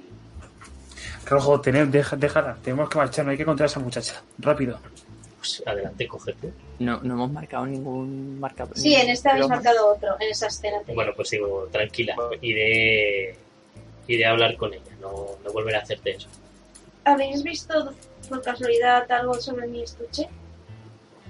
Rojo, 1.27 1.59
tener, 1.61 1.87
deja, 1.87 2.15
déjala. 2.15 2.55
Tenemos 2.63 2.89
que 2.89 2.97
marchar, 2.97 3.25
no 3.25 3.31
hay 3.31 3.37
que 3.37 3.43
encontrar 3.43 3.65
a 3.65 3.71
esa 3.71 3.79
muchacha. 3.79 4.21
Rápido. 4.39 4.79
Pues 5.45 5.61
adelante, 5.63 6.07
coge 6.07 6.33
tú. 6.33 6.51
No, 6.79 6.99
no 7.01 7.13
hemos 7.13 7.31
marcado 7.31 7.67
ningún 7.67 8.39
marca. 8.39 8.67
Sí, 8.73 8.95
en 8.95 9.09
esta 9.09 9.31
habéis 9.31 9.47
marcado 9.47 9.93
otro, 9.93 10.15
en 10.19 10.31
esa 10.31 10.47
escena. 10.47 10.79
Bueno, 10.87 11.13
pues 11.15 11.29
digo, 11.29 11.69
tranquila. 11.71 12.15
Iré. 12.41 13.35
Iré 14.07 14.25
a 14.25 14.31
hablar 14.31 14.57
con 14.57 14.73
ella. 14.73 14.91
No, 14.99 15.37
no 15.43 15.53
volveré 15.53 15.77
a 15.77 15.81
hacerte 15.81 16.15
eso. 16.15 16.27
¿Habéis 17.03 17.43
visto 17.43 17.93
por 18.27 18.41
casualidad 18.41 19.09
algo 19.11 19.35
sobre 19.35 19.67
mi 19.67 19.83
estuche? 19.83 20.27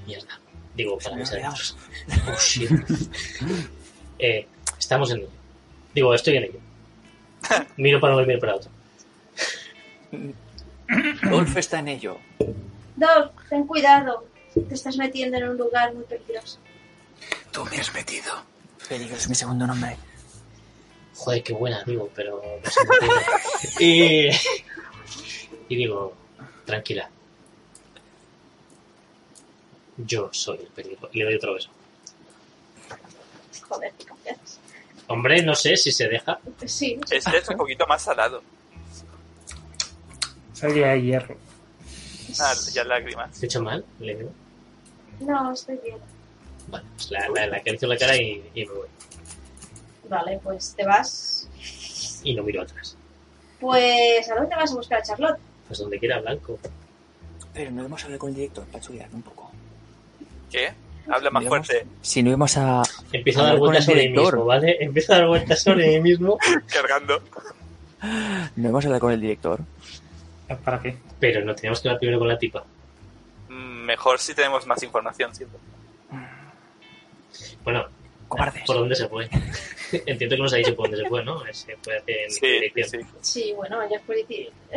Mierda. 0.07 0.39
Digo, 0.75 0.97
para 0.97 1.21
ha 1.21 1.25
sea. 1.25 1.53
Oh, 2.29 2.37
shit. 2.39 2.71
Eh, 4.17 4.47
estamos 4.79 5.11
en 5.11 5.17
ello. 5.17 5.29
Digo, 5.93 6.13
estoy 6.13 6.37
en 6.37 6.43
ello. 6.45 6.59
Miro 7.75 7.99
para 7.99 8.13
uno 8.13 8.23
y 8.23 8.27
miro 8.27 8.39
para 8.39 8.55
otro. 8.55 8.71
Dolph 11.29 11.57
está 11.57 11.79
en 11.79 11.89
ello. 11.89 12.17
Doc, 12.95 13.47
ten 13.49 13.65
cuidado. 13.67 14.25
Te 14.53 14.73
estás 14.73 14.97
metiendo 14.97 15.37
en 15.37 15.49
un 15.49 15.57
lugar 15.57 15.93
muy 15.93 16.03
peligroso. 16.05 16.59
Tú 17.51 17.65
me 17.65 17.77
has 17.77 17.93
metido. 17.93 18.31
Peligro 18.87 19.15
es 19.15 19.27
mi 19.27 19.35
segundo 19.35 19.67
nombre. 19.67 19.97
Joder, 21.15 21.43
qué 21.43 21.53
buena, 21.53 21.83
digo, 21.85 22.09
pero 22.13 22.41
no 22.63 22.69
se 22.69 22.85
me 22.85 22.95
entiende. 22.95 23.25
y, 25.69 25.73
y 25.73 25.75
digo, 25.75 26.13
tranquila. 26.65 27.09
Yo 29.97 30.29
soy 30.31 30.59
el 30.59 30.67
peligro. 30.67 31.09
Y 31.11 31.19
le 31.19 31.25
doy 31.25 31.35
otro 31.35 31.53
beso. 31.53 31.69
Joder, 33.67 33.93
qué 33.97 34.05
confianza. 34.05 34.59
Hombre, 35.07 35.41
no 35.41 35.55
sé 35.55 35.77
si 35.77 35.91
se 35.91 36.07
deja. 36.07 36.39
Sí, 36.65 36.99
Este 37.09 37.37
es 37.37 37.49
un 37.49 37.57
poquito 37.57 37.85
más 37.87 38.01
salado. 38.03 38.41
Salía 40.53 40.87
de 40.87 41.01
hierro. 41.01 41.37
Ah, 42.39 42.53
ya 42.73 42.83
lágrimas. 42.83 43.31
¿Te 43.39 43.45
he 43.45 43.47
hecho 43.47 43.61
mal? 43.61 43.83
Le 43.99 44.15
digo. 44.15 44.31
no, 45.21 45.53
estoy 45.53 45.79
bien. 45.83 45.97
Vale, 46.67 46.85
pues 46.95 47.11
la, 47.11 47.29
la, 47.29 47.47
la 47.47 47.57
acaricio 47.57 47.87
la 47.87 47.97
cara 47.97 48.15
y, 48.17 48.43
y 48.53 48.65
me 48.65 48.73
voy. 48.73 48.87
Vale, 50.09 50.39
pues 50.43 50.73
te 50.75 50.85
vas. 50.85 51.47
Y 52.23 52.33
no 52.35 52.43
miro 52.43 52.61
atrás. 52.61 52.95
Pues, 53.59 54.29
¿a 54.29 54.35
dónde 54.35 54.55
vas 54.55 54.71
a 54.71 54.75
buscar 54.75 54.99
a 54.99 55.03
Charlotte? 55.03 55.37
Pues 55.67 55.79
donde 55.79 55.99
quiera, 55.99 56.19
blanco. 56.21 56.59
Pero 57.53 57.71
no 57.71 57.85
hemos 57.85 58.03
hablado 58.03 58.19
con 58.19 58.29
el 58.29 58.35
director 58.35 58.65
para 58.65 58.83
chulearme 58.83 59.15
un 59.15 59.21
poco. 59.21 59.51
¿Qué? 60.51 60.73
Habla 61.07 61.29
más 61.29 61.45
fuerte. 61.45 61.85
Si 62.01 62.23
no 62.23 62.29
íbamos 62.29 62.57
a. 62.57 62.81
Empiezo 63.11 63.39
a 63.39 63.43
dar 63.43 63.51
Hablar 63.51 63.59
con 63.59 63.67
vueltas 63.67 63.87
el 63.87 63.93
sobre 63.93 64.09
mí 64.09 64.17
mismo, 64.17 64.45
¿vale? 64.45 64.77
Empiezo 64.83 65.13
a 65.13 65.17
dar 65.17 65.27
vueltas 65.27 65.61
sobre 65.61 65.87
mí 65.87 65.99
mismo, 66.01 66.37
Cargando. 66.67 67.21
No 68.55 68.69
hemos 68.69 68.85
hablado 68.85 69.01
con 69.01 69.13
el 69.13 69.21
director. 69.21 69.61
¿Para 70.63 70.79
qué? 70.79 70.97
pero 71.19 71.43
no 71.43 71.55
teníamos 71.55 71.81
que 71.81 71.87
hablar 71.89 71.99
primero 71.99 72.19
con 72.19 72.27
la 72.27 72.37
tipa. 72.37 72.63
mejor 73.49 74.19
si 74.19 74.33
tenemos 74.35 74.65
más 74.67 74.81
información 74.83 75.33
siempre. 75.33 75.59
Bueno, 77.63 77.85
Cobardes. 78.27 78.63
¿por 78.65 78.75
dónde 78.77 78.95
se 78.95 79.07
fue? 79.07 79.27
Entiendo 80.05 80.35
que 80.35 80.41
nos 80.41 80.53
ha 80.53 80.57
dicho 80.57 80.75
por 80.75 80.89
dónde 80.89 81.03
se 81.03 81.09
fue, 81.09 81.23
¿no? 81.23 81.39
Se 81.51 81.75
fue 81.77 81.97
hacia 81.97 82.23
en 82.25 82.31
Sí, 82.31 82.47
dirección. 82.47 83.03
sí. 83.03 83.07
Sí, 83.21 83.53
bueno, 83.53 83.81
ella 83.81 83.99
fue 84.05 84.25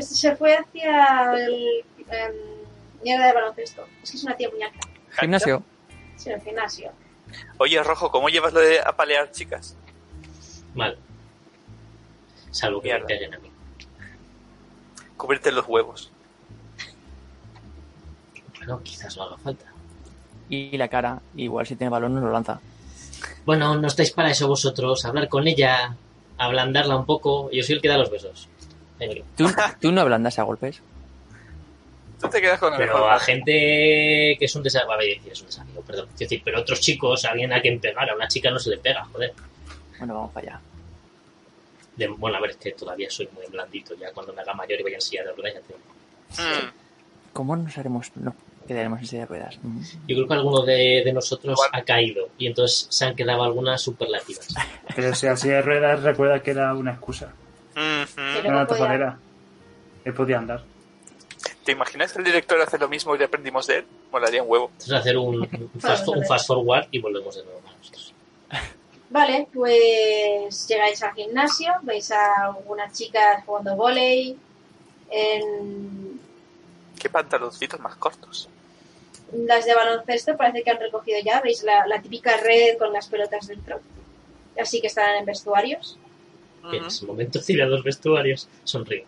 Se 0.01 0.37
fue 0.37 0.57
hacia 0.57 1.35
el. 1.35 1.85
em, 2.11 2.33
mierda 3.03 3.27
de 3.27 3.33
baloncesto. 3.33 3.87
Es 4.03 4.11
que 4.11 4.17
es 4.17 4.25
una 4.25 4.37
tía 4.37 4.49
muñeca. 4.51 4.79
Gimnasio. 5.21 5.63
Sí, 6.17 6.31
el 6.31 6.41
gimnasio. 6.43 6.93
Oye, 7.59 7.83
Rojo, 7.83 8.11
¿cómo 8.11 8.29
llevas 8.29 8.53
lo 8.53 8.61
de 8.61 8.81
apalear 8.81 9.31
chicas? 9.33 9.77
Mal. 10.75 10.99
Salvo 12.51 12.81
que 12.81 12.93
me 12.93 13.01
peguen 13.01 13.35
a 13.35 13.39
mí. 13.39 13.51
Cubrirte 15.19 15.53
los 15.53 15.67
huevos. 15.69 16.11
Bueno, 18.57 18.81
quizás 18.83 19.17
no 19.17 19.25
haga 19.25 19.37
falta. 19.37 19.67
Y 20.49 20.77
la 20.79 20.89
cara, 20.89 21.21
igual 21.37 21.67
si 21.67 21.77
tiene 21.77 21.91
balón 21.91 22.15
no 22.15 22.21
lo 22.21 22.31
lanza. 22.33 22.61
Bueno, 23.45 23.77
no 23.77 23.87
estáis 23.89 24.13
para 24.13 24.31
eso 24.31 24.49
vosotros. 24.49 25.05
Hablar 25.05 25.29
con 25.29 25.47
ella, 25.47 25.95
ablandarla 26.39 26.97
un 26.97 27.05
poco. 27.05 27.51
Yo 27.51 27.63
soy 27.63 27.75
el 27.77 27.83
que 27.83 27.89
da 27.89 27.99
los 27.99 28.11
besos. 28.11 28.49
¿Tú, 29.37 29.49
tú 29.81 29.93
no 29.93 30.01
ablandas 30.01 30.39
a 30.39 30.43
golpes. 30.45 30.81
Tú 32.21 32.29
te 32.29 32.41
quedas 32.41 32.59
con 32.59 32.73
el 32.73 32.79
Pero 32.79 32.95
mejor. 32.95 33.11
a 33.13 33.21
gente 33.21 33.53
que 33.53 34.39
es 34.41 34.55
un 34.57 34.63
desafío, 34.65 34.91
a 34.91 34.97
ver, 34.97 35.07
decir, 35.17 35.33
es 35.33 35.41
un 35.41 35.47
desafío, 35.47 35.81
perdón. 35.83 36.07
Quiero 36.17 36.31
decir, 36.31 36.43
pero 36.45 36.61
otros 36.61 36.81
chicos, 36.81 37.25
alguien 37.25 37.53
a 37.53 37.61
quien 37.61 37.79
pegar, 37.81 38.11
a 38.11 38.15
una 38.17 38.27
chica 38.27 38.51
no 38.51 38.59
se 38.59 38.71
le 38.71 38.79
pega, 38.79 39.05
joder. 39.05 39.35
Bueno, 39.99 40.15
vamos 40.15 40.33
para 40.33 40.49
allá. 40.49 40.61
De- 41.99 42.09
bueno, 42.09 42.37
a 42.39 42.41
ver, 42.41 42.51
es 42.53 42.57
que 42.57 42.73
todavía 42.73 43.11
soy 43.11 43.29
muy 43.35 43.45
blandito, 43.51 43.95
ya 43.97 44.11
cuando 44.13 44.33
me 44.33 44.41
haga 44.41 44.55
mayor 44.55 44.81
y 44.81 44.83
vaya 44.85 44.97
en 44.97 45.03
silla 45.03 45.25
de 45.25 45.33
ruedas, 45.33 45.55
ya 45.55 45.61
te- 45.61 45.75
Mm, 46.43 46.71
¿Cómo 47.33 47.57
nos 47.57 47.77
haremos, 47.79 48.11
no 48.17 48.35
quedaremos 48.67 49.01
en 49.01 49.07
silla 49.07 49.21
de 49.23 49.27
ruedas? 49.27 49.59
Mm. 49.63 49.81
Yo 50.07 50.17
creo 50.17 50.29
que 50.29 50.35
alguno 50.35 50.61
de, 50.63 51.03
de 51.05 51.13
nosotros 51.13 51.55
Igual. 51.55 51.71
ha 51.73 51.83
caído 51.85 52.29
y 52.39 52.47
entonces 52.47 52.87
se 52.91 53.05
han 53.07 53.15
quedado 53.17 53.43
algunas 53.45 53.81
superlativas. 53.81 54.49
Pero 54.97 55.15
si 55.15 55.27
así 55.27 55.49
de 55.49 55.63
ruedas, 55.63 56.03
recuerda 56.03 56.43
que 56.43 56.51
era 56.53 56.75
una 56.75 56.93
excusa. 56.93 57.33
mm, 57.75 57.81
mm. 57.81 58.07
Pero- 58.15 58.39
Era 58.41 58.51
una 58.51 58.67
tapadera. 58.67 59.19
Él 60.05 60.15
podía 60.15 60.39
andar. 60.39 60.63
¿Te 61.65 61.73
imaginas 61.73 62.13
que 62.13 62.19
el 62.19 62.25
director 62.25 62.61
hace 62.61 62.79
lo 62.79 62.89
mismo 62.89 63.15
y 63.15 63.19
le 63.19 63.25
aprendimos 63.27 63.67
de 63.67 63.79
él? 63.79 63.87
Molaría 64.13 64.43
un 64.43 64.51
huevo. 64.51 64.67
Entonces 64.73 64.93
hacer 64.95 65.17
un, 65.19 65.41
un 65.43 65.71
fast, 65.81 66.09
un 66.09 66.25
fast 66.27 66.47
forward 66.47 66.87
y 66.91 66.99
volvemos 67.01 67.35
de 67.37 67.45
nuevo 67.45 67.61
a 67.67 67.77
nosotros. 67.77 68.15
Vale, 69.11 69.49
pues 69.53 70.67
llegáis 70.69 71.03
al 71.03 71.15
gimnasio, 71.15 71.73
veis 71.83 72.11
a 72.11 72.45
algunas 72.47 72.93
chicas 72.93 73.43
jugando 73.47 73.75
volei. 73.77 74.37
En 75.11 76.21
Qué 76.99 77.09
pantaloncitos 77.09 77.81
más 77.81 77.97
cortos. 77.97 78.49
las 79.33 79.65
de 79.65 79.75
baloncesto 79.75 80.37
parece 80.37 80.63
que 80.63 80.71
han 80.71 80.79
recogido 80.79 81.19
ya, 81.25 81.41
veis 81.41 81.63
la, 81.63 81.87
la 81.87 82.03
típica 82.03 82.37
red 82.37 82.77
con 82.79 82.93
las 82.93 83.09
pelotas 83.09 83.47
dentro. 83.47 83.81
Así 84.61 84.81
que 84.81 84.89
estarán 84.89 85.17
en 85.17 85.25
vestuarios. 85.25 85.99
Es 86.73 87.01
el 87.01 87.09
momento 87.09 87.39
de 87.39 87.53
ir 87.53 87.63
a 87.63 87.67
los 87.67 87.83
vestuarios. 87.83 88.49
Sonrío. 88.65 89.05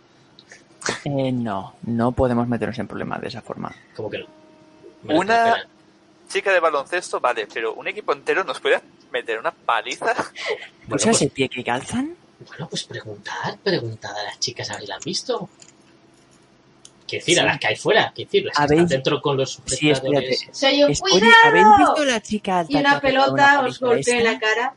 Eh, 1.05 1.33
no, 1.33 1.75
no 1.83 2.13
podemos 2.13 2.49
meternos 2.49 2.79
en 2.79 2.87
problemas 2.87 3.21
de 3.21 3.29
esa 3.29 3.43
forma. 3.43 3.75
Como 3.95 4.09
que 4.09 4.19
no. 4.19 4.27
Una-. 5.15 5.69
Chica 6.29 6.53
de 6.53 6.61
baloncesto, 6.61 7.19
vale, 7.19 7.49
pero 7.53 7.75
un 7.75 7.89
equipo 7.89 8.13
entero 8.13 8.45
nos 8.45 8.61
puede 8.61 8.77
meter 9.13 9.39
una 9.39 9.51
paliza. 9.53 10.07
Bueno, 10.91 10.97
¿Usas 10.97 11.11
pues, 11.11 11.23
el 11.23 11.31
pie 11.31 11.49
que 11.49 11.63
calzan? 11.63 12.17
bueno, 12.49 12.69
pues 12.69 12.83
preguntad, 12.85 13.57
preguntad 13.63 14.11
a 14.17 14.23
las 14.25 14.41
chicas 14.41 14.69
a 14.71 14.73
ver 14.73 14.83
si 14.83 14.87
la 14.89 14.95
han 14.97 15.01
visto. 15.05 15.49
Quiero 17.07 17.25
decir, 17.25 17.41
a 17.41 17.45
las 17.45 17.59
que 17.61 17.67
hay 17.69 17.77
fuera, 17.77 18.13
quiero 18.15 18.29
decir, 18.29 18.45
las 18.47 18.57
que 18.57 18.63
¿Habéis- 18.63 18.73
están 18.83 18.89
dentro 18.89 19.21
con 19.23 19.37
los 19.37 19.53
Sí, 19.67 19.93
sujetadores. 19.95 20.33
espérate. 20.43 20.55
Soy 20.59 20.83
un 20.85 20.91
Es- 20.91 21.03
Oye, 21.03 21.31
¿habéis 21.45 21.65
visto 21.67 21.93
cuidado. 21.95 22.05
la 22.07 22.21
chica 22.23 22.59
alta 22.61 22.73
Y 22.73 22.77
una 22.81 23.01
pelota 23.01 23.61
os 23.61 23.79
golpea 23.81 24.19
en 24.19 24.25
la 24.25 24.39
cara. 24.41 24.75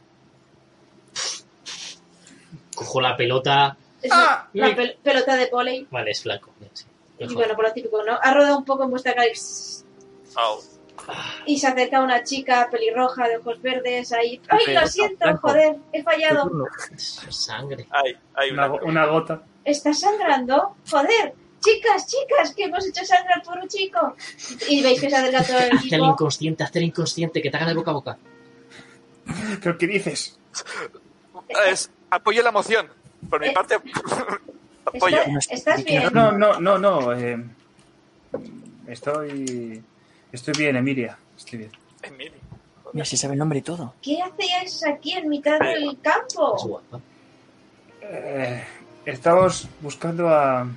Cojo 2.76 3.02
la 3.02 3.16
pelota. 3.16 3.78
Ah, 4.12 4.48
pel- 4.54 4.98
pelota 5.02 5.36
de 5.36 5.46
volei. 5.52 5.88
Vale, 5.90 6.12
es 6.12 6.22
flaco. 6.22 6.52
sí. 6.74 6.86
Y 7.20 7.34
bueno, 7.34 7.56
por 7.56 7.66
lo 7.68 7.74
típico, 7.74 8.04
¿no? 8.04 8.20
Ha 8.22 8.34
rodado 8.34 8.58
un 8.58 8.66
poco 8.66 8.84
en 8.84 8.90
vuestra 8.92 9.14
cara 9.14 9.28
y, 9.28 9.32
Oh, 10.36 10.62
y 11.46 11.58
se 11.60 11.68
acerca 11.68 12.02
una 12.02 12.24
chica 12.24 12.68
pelirroja 12.72 13.28
de 13.28 13.38
ojos 13.38 13.62
verdes 13.62 14.12
ahí. 14.14 14.40
¡Ay, 14.48 14.60
lo 14.60 14.66
Pelota, 14.66 14.88
siento! 14.88 15.38
¡Joder! 15.42 15.76
He 15.92 16.04
fallado. 16.04 16.50
Sangre. 16.98 17.88
hay, 17.90 18.18
hay 18.36 18.52
Una, 18.52 18.68
una. 18.68 18.80
go- 18.80 18.86
una 18.88 19.06
gota. 19.06 19.42
¿Estás 19.66 20.00
sangrando? 20.00 20.76
¡Joder! 20.90 21.34
Chicas, 21.62 22.08
chicas, 22.08 22.54
que 22.54 22.66
hemos 22.66 22.86
hecho 22.86 23.06
sangrar 23.06 23.42
por 23.44 23.58
un 23.58 23.68
chico. 23.70 24.16
Y 24.70 24.82
veis 24.84 25.00
que 25.00 25.10
se 25.10 25.16
acerca 25.16 25.44
todo 25.44 25.58
el 25.58 25.64
Hazte 25.74 25.88
el 25.88 25.94
equipo. 25.94 26.06
inconsciente, 26.06 26.64
hazte 26.64 26.80
el 26.80 26.86
inconsciente, 26.86 27.42
que 27.42 27.50
te 27.50 27.56
hagan 27.58 27.70
de 27.70 27.76
boca 27.76 27.92
a 27.92 27.94
boca. 27.94 28.18
¿Pero 29.62 29.78
qué 29.78 29.88
dices? 29.88 30.38
Es, 31.70 31.90
apoyo 32.10 32.44
la 32.44 32.52
moción. 32.52 32.88
Por 33.30 33.40
mi 33.40 33.48
Eh, 33.48 33.54
parte, 33.54 33.76
apoyo. 34.86 35.18
¿Está- 35.40 35.54
¿Estás 35.54 35.84
bien? 35.86 36.10
No, 36.14 36.32
no, 36.34 36.60
no, 36.60 36.78
no. 36.78 37.14
eh, 37.14 37.42
estoy. 38.88 39.82
Estoy 40.34 40.56
bien, 40.58 40.76
Emilia. 40.76 41.16
Estoy 41.38 41.60
bien. 41.60 41.72
Emily. 42.02 42.34
Mira, 42.92 43.06
si 43.06 43.16
sabe 43.16 43.34
el 43.34 43.40
nombre 43.40 43.60
y 43.60 43.62
todo. 43.62 43.94
¿Qué 44.02 44.20
hacíais 44.20 44.84
aquí 44.86 45.14
en 45.14 45.30
mitad 45.30 45.60
del 45.60 46.00
campo? 46.02 46.82
Eh, 48.02 48.64
estamos 49.06 49.70
buscando 49.80 50.28
a. 50.30 50.68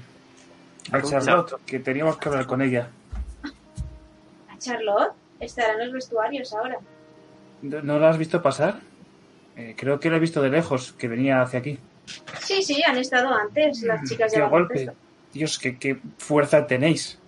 A 0.93 1.03
Charlotte, 1.03 1.59
que 1.67 1.81
teníamos 1.81 2.19
que 2.19 2.29
hablar 2.29 2.47
con 2.47 2.63
ella. 2.63 2.89
¿A 4.49 4.59
Charlotte? 4.59 5.15
Estará 5.41 5.73
en 5.73 5.87
los 5.87 5.93
vestuarios 5.93 6.53
ahora. 6.53 6.79
¿No, 7.63 7.99
la 7.99 8.11
has 8.11 8.19
visto 8.19 8.41
pasar? 8.41 8.81
Eh, 9.57 9.75
creo 9.77 9.99
que 9.99 10.11
la 10.11 10.17
he 10.17 10.21
visto 10.21 10.43
de 10.43 10.51
lejos, 10.51 10.93
que 10.93 11.09
venía 11.09 11.41
hacia 11.41 11.59
aquí. 11.59 11.79
Sí, 12.41 12.63
sí, 12.63 12.83
han 12.87 12.99
estado 12.99 13.35
antes 13.35 13.83
las 13.83 14.09
chicas 14.09 14.31
de 14.31 14.39
Qué 14.39 14.45
golpe. 14.45 14.93
Dios, 15.33 15.59
qué, 15.59 15.77
qué 15.77 15.99
fuerza 16.19 16.67
tenéis. 16.67 17.19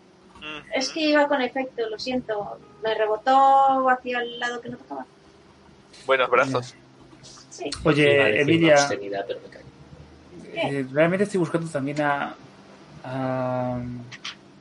Es 0.75 0.89
que 0.91 1.01
iba 1.01 1.27
con 1.29 1.41
efecto, 1.43 1.89
lo 1.89 1.99
siento. 1.99 2.59
Me 2.83 2.95
rebotó 2.95 3.89
hacia 3.91 4.21
el 4.21 4.39
lado 4.39 4.61
que 4.61 4.69
no 4.71 4.77
tocaba. 4.79 5.07
Buenos 6.07 6.31
brazos. 6.31 6.75
Sí. 7.51 7.71
Oye, 7.85 8.41
Emilia, 8.43 8.77
eh, 10.55 10.87
realmente 10.93 11.25
estoy 11.25 11.39
buscando 11.41 11.69
también 11.69 12.01
a. 12.01 12.35
a- 13.05 13.81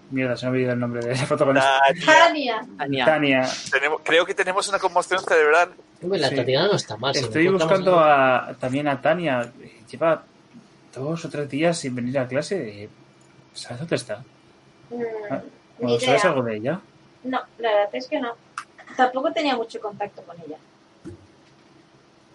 Mierda, 0.10 0.38
se 0.38 0.46
me 0.46 0.48
ha 0.48 0.52
olvidado 0.54 0.74
el 0.76 0.80
nombre 0.80 1.06
de 1.06 1.16
la 1.18 1.26
protagonista. 1.26 1.80
Tania, 2.06 2.06
Tania. 2.06 2.66
Tania, 2.78 3.06
Tania. 3.06 3.50
tenemos- 3.70 4.02
creo 4.06 4.26
que 4.26 4.34
tenemos 4.34 4.66
una 4.70 4.80
conmoción 4.80 5.20
cerebral. 5.20 5.72
Hombre, 6.02 6.20
la 6.20 6.30
Sí. 6.30 6.36
Tatiana 6.38 6.68
no 6.68 6.76
está 6.76 6.96
mal. 6.96 7.14
Estoy 7.16 7.50
buscando 7.50 8.00
a- 8.00 8.50
a, 8.50 8.54
también 8.54 8.88
a 8.88 9.02
Tania. 9.02 9.52
Lleva 9.92 10.24
dos 10.96 11.26
o 11.26 11.30
tres 11.30 11.50
días 11.50 11.78
sin 11.78 11.94
venir 11.94 12.18
a 12.20 12.26
clase. 12.28 12.88
¿Sabes 13.54 13.80
dónde 13.80 13.96
está? 13.98 14.24
Mm, 14.92 15.02
Ah, 15.30 15.42
ni 15.80 15.96
¿O 15.96 16.00
¿Sabes 16.00 16.22
idea. 16.22 16.32
algo 16.32 16.44
de 16.44 16.58
ella? 16.58 16.80
No, 17.24 17.40
la 17.60 17.70
verdad 17.74 17.90
es 17.96 18.08
que 18.08 18.20
no. 18.20 18.34
Tampoco 18.96 19.32
tenía 19.32 19.56
mucho 19.56 19.80
contacto 19.80 20.22
con 20.24 20.36
ella. 20.42 20.58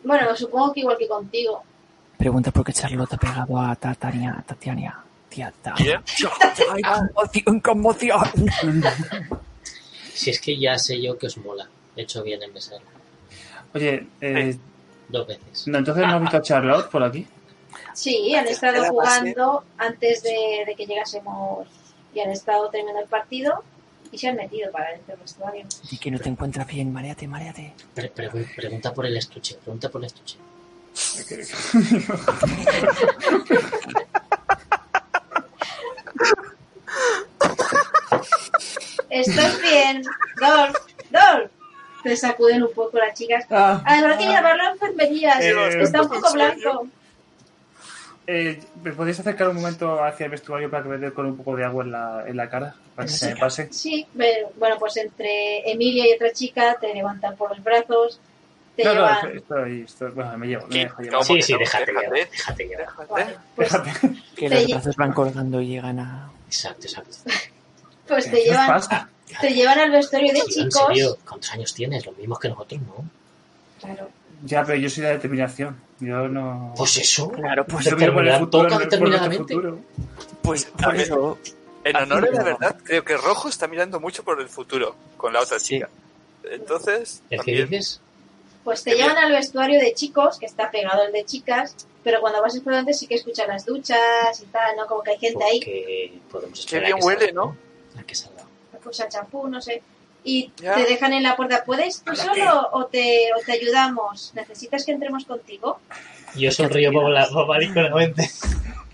Bueno, 0.04 0.34
supongo 0.36 0.72
que 0.72 0.80
igual 0.80 0.96
que 0.98 1.08
contigo. 1.08 1.62
pregunta 2.18 2.50
por 2.50 2.64
qué 2.64 2.72
Charlotte 2.72 3.12
ha 3.14 3.16
pegado 3.16 3.58
a 3.60 3.74
Ta- 3.76 3.94
Tania, 3.94 4.36
a 4.38 4.42
Tatiana. 4.42 5.04
Tía, 5.28 5.52
ta- 5.62 5.72
¿Quién? 5.74 6.02
¡Ay, 6.74 6.82
conmoción, 6.82 7.60
conmoción! 7.60 8.20
Si 10.12 10.28
es 10.30 10.38
que 10.40 10.58
ya 10.58 10.78
sé 10.78 11.00
yo 11.00 11.16
que 11.16 11.26
os 11.26 11.38
mola. 11.38 11.66
He 11.96 12.02
hecho 12.02 12.22
bien 12.22 12.42
en 12.42 12.52
besar. 12.52 12.80
Oye, 13.74 14.06
eh, 14.20 14.56
Dos 15.08 15.26
veces. 15.26 15.66
no, 15.68 15.78
entonces 15.78 16.06
no 16.06 16.14
has 16.14 16.20
visto 16.20 16.36
a 16.36 16.42
Charlotte 16.42 16.90
por 16.90 17.02
aquí. 17.02 17.26
Sí, 17.94 18.34
han 18.34 18.46
estado 18.46 18.84
jugando 18.84 19.64
antes 19.78 20.22
de, 20.22 20.64
de 20.66 20.74
que 20.76 20.86
llegásemos 20.86 21.66
y 22.14 22.20
han 22.20 22.30
estado 22.30 22.68
terminando 22.70 23.00
el 23.02 23.08
partido 23.08 23.62
y 24.10 24.18
se 24.18 24.28
han 24.28 24.36
metido 24.36 24.70
para 24.70 24.90
dentro 24.90 25.14
del 25.14 25.22
vestuario. 25.22 25.64
Y 25.90 25.98
que 25.98 26.10
no 26.10 26.18
te 26.18 26.28
encuentras 26.28 26.66
bien, 26.66 26.92
mareate, 26.92 27.26
mareate. 27.26 27.72
Pre- 27.94 28.12
pregun- 28.14 28.54
pregunta 28.54 28.92
por 28.92 29.06
el 29.06 29.16
estuche. 29.16 29.56
Pregunta 29.56 29.88
por 29.88 30.00
el 30.02 30.06
estuche. 30.06 30.36
¿Estás 39.10 39.60
bien? 39.60 40.02
Dolph, 40.40 40.76
Dolph. 41.10 41.50
Te 42.02 42.16
sacuden 42.16 42.62
un 42.64 42.72
poco 42.72 42.98
las 42.98 43.16
chicas. 43.16 43.44
Ah, 43.50 43.80
Además, 43.86 44.16
que 44.18 44.24
llamarlo 44.24 44.62
a 44.64 44.70
enfermería. 44.72 45.38
Eh, 45.40 45.82
está 45.82 46.02
un 46.02 46.08
poco 46.08 46.32
blanco. 46.32 46.88
Eh, 48.26 48.60
¿Me 48.82 48.92
podéis 48.92 49.18
acercar 49.20 49.48
un 49.48 49.56
momento 49.56 50.02
hacia 50.02 50.24
el 50.26 50.30
vestuario 50.30 50.70
para 50.70 50.82
que 50.84 50.88
me 50.90 50.98
dé 50.98 51.12
con 51.12 51.26
un 51.26 51.36
poco 51.36 51.56
de 51.56 51.64
agua 51.64 51.84
en 51.84 51.92
la, 51.92 52.24
en 52.26 52.36
la 52.36 52.48
cara? 52.48 52.74
Para 52.94 53.06
que 53.06 53.12
se 53.14 53.34
me 53.34 53.36
pase. 53.40 53.72
Sí, 53.72 54.06
bueno, 54.14 54.76
pues 54.78 54.96
entre 54.98 55.70
Emilia 55.70 56.08
y 56.08 56.14
otra 56.14 56.32
chica 56.32 56.76
te 56.80 56.92
levantan 56.94 57.36
por 57.36 57.50
los 57.50 57.62
brazos, 57.62 58.20
te 58.76 58.84
No, 58.84 58.94
no, 58.94 59.00
llevan. 59.00 59.36
estoy, 59.36 59.80
estoy. 59.82 60.10
Bueno, 60.12 60.38
me 60.38 60.46
llevo, 60.46 60.66
me 60.68 60.78
dejo 60.78 61.02
llevar. 61.02 61.20
¿Cómo 61.26 61.36
Sí, 61.36 61.42
sí, 61.42 61.52
no? 61.52 61.58
déjate 61.58 61.86
Déjate. 61.92 62.06
llevar. 62.06 62.30
Déjate 62.30 62.64
llevar. 62.68 62.86
Vale, 63.08 63.36
pues. 63.56 63.72
Que 64.36 64.48
los 64.48 64.66
brazos 64.68 64.96
van 64.96 65.12
colgando 65.12 65.60
y 65.60 65.66
llegan 65.68 65.98
a... 65.98 66.30
Exacto, 66.46 66.86
exacto. 66.86 67.16
pues 68.08 68.24
te 68.26 68.30
¿Qué 68.30 68.36
os 68.38 68.44
llevan, 68.46 68.66
pasa? 68.68 69.08
te 69.40 69.52
llevan 69.54 69.78
al 69.78 69.90
vestuario 69.90 70.32
de 70.32 70.40
Tío, 70.40 70.62
en 70.62 70.68
chicos. 70.70 70.86
serio, 70.88 71.18
¿cuántos 71.28 71.52
años 71.52 71.74
tienes? 71.74 72.06
Los 72.06 72.16
mismos 72.16 72.38
que 72.38 72.48
nosotros, 72.48 72.80
¿no? 72.82 73.04
Claro. 73.80 74.08
Ya, 74.42 74.64
pero 74.64 74.78
yo 74.78 74.90
soy 74.90 75.04
de 75.04 75.10
determinación. 75.10 75.76
Yo 76.00 76.28
no. 76.28 76.74
Pues 76.76 76.96
eso. 76.98 77.30
Claro, 77.30 77.64
pues 77.66 77.84
yo 77.84 77.92
determinar 77.96 78.40
futuro, 78.40 78.62
nuestro 78.64 78.84
determinadamente. 78.90 79.56
Pues 80.42 80.64
por 80.64 80.92
ver. 80.92 81.00
eso. 81.02 81.38
En 81.84 81.96
honor 81.96 82.28
a 82.28 82.30
la 82.32 82.42
verdad, 82.44 82.76
creo 82.84 83.04
que 83.04 83.16
Rojo 83.16 83.48
está 83.48 83.66
mirando 83.66 83.98
mucho 84.00 84.22
por 84.22 84.40
el 84.40 84.48
futuro 84.48 84.94
con 85.16 85.32
la 85.32 85.40
otra 85.40 85.58
Sí. 85.58 85.66
chica. 85.76 85.88
Entonces, 86.44 87.22
¿El 87.30 87.40
que 87.40 87.52
también- 87.52 87.68
dices? 87.70 88.00
Pues 88.64 88.84
te 88.84 88.92
Qué 88.92 88.98
llevan 88.98 89.18
al 89.18 89.32
vestuario 89.32 89.80
de 89.80 89.92
chicos, 89.92 90.38
que 90.38 90.46
está 90.46 90.70
pegado 90.70 91.02
al 91.02 91.12
de 91.12 91.24
chicas, 91.24 91.74
pero 92.04 92.20
cuando 92.20 92.40
vas 92.40 92.54
explorando 92.54 92.92
sí 92.92 93.08
que 93.08 93.16
escuchas 93.16 93.48
las 93.48 93.66
duchas 93.66 94.40
y 94.40 94.44
tal, 94.46 94.76
¿no? 94.76 94.86
Como 94.86 95.02
que 95.02 95.10
hay 95.12 95.18
gente 95.18 95.42
ahí, 95.44 96.20
podemos 96.30 96.64
Qué 96.66 96.78
bien 96.78 96.96
que 96.98 97.04
huele, 97.04 97.18
salga, 97.26 97.32
¿no? 97.32 97.56
A 97.98 98.02
que 98.04 98.14
salga. 98.14 98.44
escuchan 98.74 99.08
champú, 99.08 99.48
no 99.48 99.60
sé. 99.60 99.82
Y 100.24 100.52
Ya. 100.56 100.74
te 100.74 100.84
dejan 100.84 101.12
en 101.12 101.22
la 101.24 101.34
puerta. 101.36 101.64
¿Puedes 101.64 102.02
tú 102.02 102.14
solo 102.14 102.68
o 102.72 102.86
te, 102.86 103.28
o 103.36 103.44
te 103.44 103.52
ayudamos? 103.52 104.32
¿Necesitas 104.34 104.84
que 104.84 104.92
entremos 104.92 105.24
contigo? 105.24 105.80
Yo 106.36 106.50
sonrío 106.52 106.92
bobalíconamente. 106.92 108.30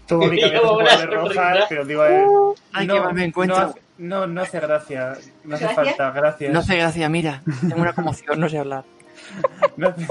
Todo 0.07 0.21
mi 0.21 0.41
cabeza 0.41 0.57
Yo 0.63 0.69
se 0.69 0.75
una 0.75 0.85
pone 0.91 1.07
roja, 1.07 1.35
sonrisa. 1.35 1.67
pero 1.69 1.85
digo, 1.85 2.05
eh, 2.07 2.25
Ay, 2.73 2.87
no, 2.87 3.05
mal 3.05 3.15
me 3.15 3.25
encuentro. 3.27 3.59
No, 3.59 3.65
hace- 3.67 3.81
no, 3.99 4.27
no 4.27 4.41
hace 4.43 4.61
gracia. 4.61 5.19
No 5.45 5.57
hace 5.57 5.69
falta, 5.69 6.11
gracias. 6.13 6.51
No 6.53 6.61
hace 6.61 6.77
gracia, 6.77 7.09
mira. 7.11 7.43
Tengo 7.61 7.83
una 7.83 7.93
conmoción, 7.93 8.41
no 8.41 8.49
sé 8.49 8.59
hablar. 8.59 8.85
No 9.77 9.89
hace- 9.89 10.07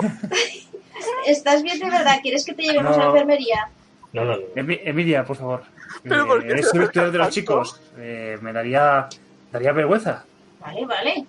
¿Estás 1.25 1.63
bien 1.63 1.79
de 1.79 1.89
verdad? 1.89 2.19
¿Quieres 2.21 2.45
que 2.45 2.53
te 2.53 2.63
llevemos 2.63 2.95
a 2.95 2.99
la 2.99 3.05
enfermería? 3.07 3.69
No, 4.13 4.23
no, 4.23 4.37
no. 4.37 4.43
Emi- 4.55 4.79
Emilia, 4.83 5.25
por 5.25 5.35
favor. 5.35 5.63
Pero 6.03 6.23
Eh, 6.23 6.25
¿por 6.27 6.43
qué 6.47 6.53
es 6.53 6.69
se 6.69 6.77
el 6.77 7.11
de 7.11 7.17
los 7.17 7.29
chicos. 7.29 7.81
Eh, 7.97 8.37
me 8.41 8.53
daría, 8.53 9.07
daría 9.51 9.71
vergüenza. 9.73 10.23
Vale, 10.67 10.85
vale. 10.85 11.25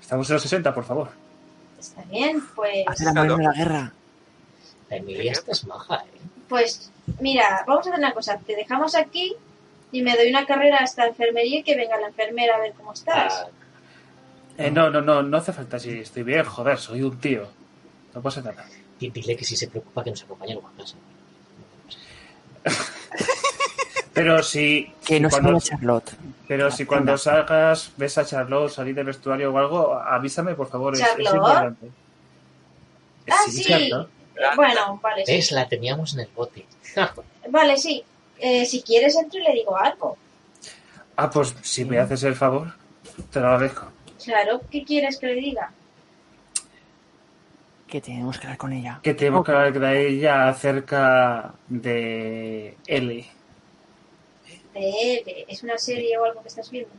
Estamos 0.00 0.28
en 0.28 0.34
los 0.34 0.42
60, 0.42 0.74
por 0.74 0.84
favor. 0.84 1.10
Está 1.78 2.02
bien, 2.10 2.42
pues... 2.54 2.84
Hace 2.86 3.04
la 3.04 3.12
la 3.24 3.52
guerra. 3.52 3.92
La 4.90 4.96
Emilia 4.96 5.32
esta 5.32 5.52
es 5.52 5.64
maja, 5.66 5.96
¿eh? 6.04 6.18
Pues 6.48 6.90
mira, 7.20 7.64
vamos 7.66 7.86
a 7.86 7.90
hacer 7.90 7.98
una 8.00 8.12
cosa. 8.12 8.38
Te 8.38 8.54
dejamos 8.56 8.94
aquí 8.94 9.34
y 9.92 10.02
me 10.02 10.16
doy 10.16 10.28
una 10.28 10.44
carrera 10.46 10.78
hasta 10.78 11.06
enfermería 11.06 11.60
y 11.60 11.62
que 11.62 11.76
venga 11.76 11.96
la 11.98 12.08
enfermera 12.08 12.56
a 12.56 12.60
ver 12.60 12.72
cómo 12.74 12.92
estás. 12.92 13.44
Ah, 13.46 13.48
Eh, 14.58 14.70
no, 14.70 14.90
no, 14.90 15.00
no, 15.00 15.22
no 15.22 15.36
hace 15.36 15.52
falta. 15.52 15.78
Si 15.78 15.90
estoy 16.00 16.22
bien, 16.22 16.44
joder, 16.44 16.78
soy 16.78 17.02
un 17.02 17.18
tío. 17.18 17.48
No 18.14 18.20
pasa 18.22 18.40
nada. 18.42 18.66
di- 19.00 19.10
dile 19.10 19.36
que 19.36 19.44
si 19.44 19.56
se 19.56 19.68
preocupa 19.68 20.04
que 20.04 20.10
nos 20.10 20.22
acompañe 20.22 20.54
a 20.54 20.76
casa. 20.78 20.96
Pero 24.14 24.42
si. 24.42 24.92
Que 25.04 25.16
si 25.16 25.20
no 25.20 25.28
se 25.28 25.34
cuando, 25.36 25.52
vaya 25.52 25.64
Charlotte. 25.66 26.12
pero 26.48 26.70
si 26.70 26.86
cuando 26.86 27.18
salgas, 27.18 27.92
ves 27.96 28.16
a 28.18 28.24
Charlotte 28.24 28.70
salir 28.72 28.94
del 28.94 29.06
vestuario 29.06 29.52
o 29.52 29.58
algo, 29.58 29.94
avísame, 29.94 30.54
por 30.54 30.68
favor. 30.68 30.94
Es, 30.94 31.00
es 31.00 31.06
¿Charlotte? 31.08 31.34
importante. 31.34 31.90
Ah, 33.28 33.34
sí. 33.50 33.64
Charlotte. 33.64 34.08
Bueno, 34.56 35.00
vale. 35.02 35.26
sí. 35.26 35.32
¿Ves? 35.32 35.52
La 35.52 35.68
teníamos 35.68 36.14
en 36.14 36.20
el 36.20 36.28
bote. 36.34 36.64
Vale, 37.50 37.76
sí. 37.76 38.02
Eh, 38.38 38.64
si 38.66 38.82
quieres 38.82 39.14
entro 39.16 39.38
y 39.38 39.42
le 39.44 39.52
digo 39.52 39.76
algo. 39.76 40.16
Ah, 41.16 41.30
pues 41.30 41.54
si 41.62 41.84
me 41.84 41.98
haces 41.98 42.22
el 42.24 42.34
favor, 42.34 42.72
te 43.30 43.38
lo 43.40 43.46
agradezco. 43.48 43.86
Claro, 44.24 44.60
¿qué 44.70 44.82
quieres 44.82 45.18
que 45.18 45.26
le 45.26 45.34
diga? 45.34 45.70
Que 47.86 48.00
tenemos 48.00 48.38
que 48.38 48.46
hablar 48.46 48.58
con 48.58 48.72
ella. 48.72 48.98
Que 49.02 49.14
tenemos 49.14 49.44
que 49.44 49.52
hablar 49.52 49.72
de 49.78 50.08
ella 50.08 50.48
acerca 50.48 51.52
de 51.68 52.76
L. 52.86 53.26
De 54.74 54.90
él, 54.90 55.44
¿es 55.48 55.62
una 55.62 55.78
serie 55.78 56.18
o 56.18 56.24
algo 56.24 56.42
que 56.42 56.48
estás 56.48 56.70
viendo? 56.70 56.90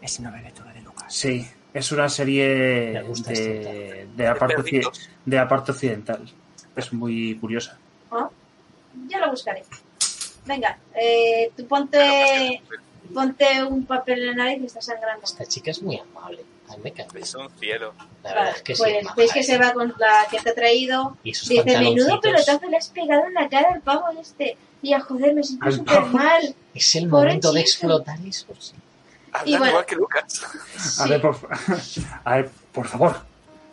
Es 0.00 0.18
una 0.18 0.30
aventura 0.30 0.72
de 0.72 0.80
Lucas. 0.80 1.14
Sí, 1.14 1.46
es 1.74 1.92
una 1.92 2.08
serie 2.08 2.48
de, 2.48 3.12
este 3.12 4.06
de, 4.16 4.24
la 4.24 4.34
parte, 4.34 4.82
de 5.24 5.36
la 5.36 5.46
parte 5.46 5.72
occidental. 5.72 6.26
Es 6.74 6.92
muy 6.92 7.36
curiosa. 7.38 7.78
¿Ah? 8.10 8.30
Ya 9.08 9.18
lo 9.18 9.30
buscaré. 9.30 9.64
Venga, 10.46 10.78
eh, 10.94 11.50
tú 11.56 11.66
ponte, 11.66 12.62
ponte 13.12 13.62
un 13.64 13.84
papel 13.84 14.20
en 14.20 14.26
la 14.28 14.44
nariz 14.44 14.62
y 14.62 14.66
está 14.66 14.80
sangrando. 14.80 15.24
Esta 15.24 15.44
chica 15.44 15.70
es 15.70 15.82
muy 15.82 15.98
amable. 15.98 16.42
A 16.70 16.76
mí 16.76 16.92
me. 16.94 17.20
Es 17.20 17.34
un 17.34 17.48
cielo. 17.58 17.94
La 18.22 18.30
verdad 18.30 18.44
Vale, 18.44 18.56
es 18.56 18.62
que 18.62 18.74
sí. 18.76 18.82
pues 18.82 19.14
veis 19.16 19.32
que 19.32 19.40
¿eh? 19.40 19.44
se 19.44 19.58
va 19.58 19.72
con 19.72 19.94
la 19.98 20.26
que 20.30 20.38
te 20.40 20.50
ha 20.50 20.54
traído. 20.54 21.16
Y 21.22 21.34
sus 21.34 21.48
Dice, 21.48 21.64
menudo 21.78 22.20
pelotazo 22.20 22.68
le 22.68 22.76
has 22.76 22.88
pegado 22.88 23.24
en 23.26 23.34
la 23.34 23.48
cara 23.48 23.74
al 23.74 23.80
pavo 23.80 24.04
este. 24.20 24.56
Y 24.82 24.92
a 24.92 25.00
joder, 25.00 25.34
me 25.34 25.42
siento 25.42 25.64
¿Al 25.66 25.72
súper 25.72 26.02
mal. 26.06 26.54
Es 26.74 26.94
el 26.96 27.08
Pobre 27.08 27.26
momento 27.26 27.52
de 27.52 27.60
explotar 27.60 28.18
eso. 28.26 28.46
sí. 28.58 28.74
Hablan 29.32 29.58
bueno. 29.58 29.66
igual 29.72 29.86
que 29.86 29.96
Lucas. 29.96 30.42
A, 31.00 31.06
ver, 31.06 31.20
por, 31.20 31.36
a 32.24 32.36
ver, 32.36 32.50
por 32.72 32.86
favor, 32.86 33.16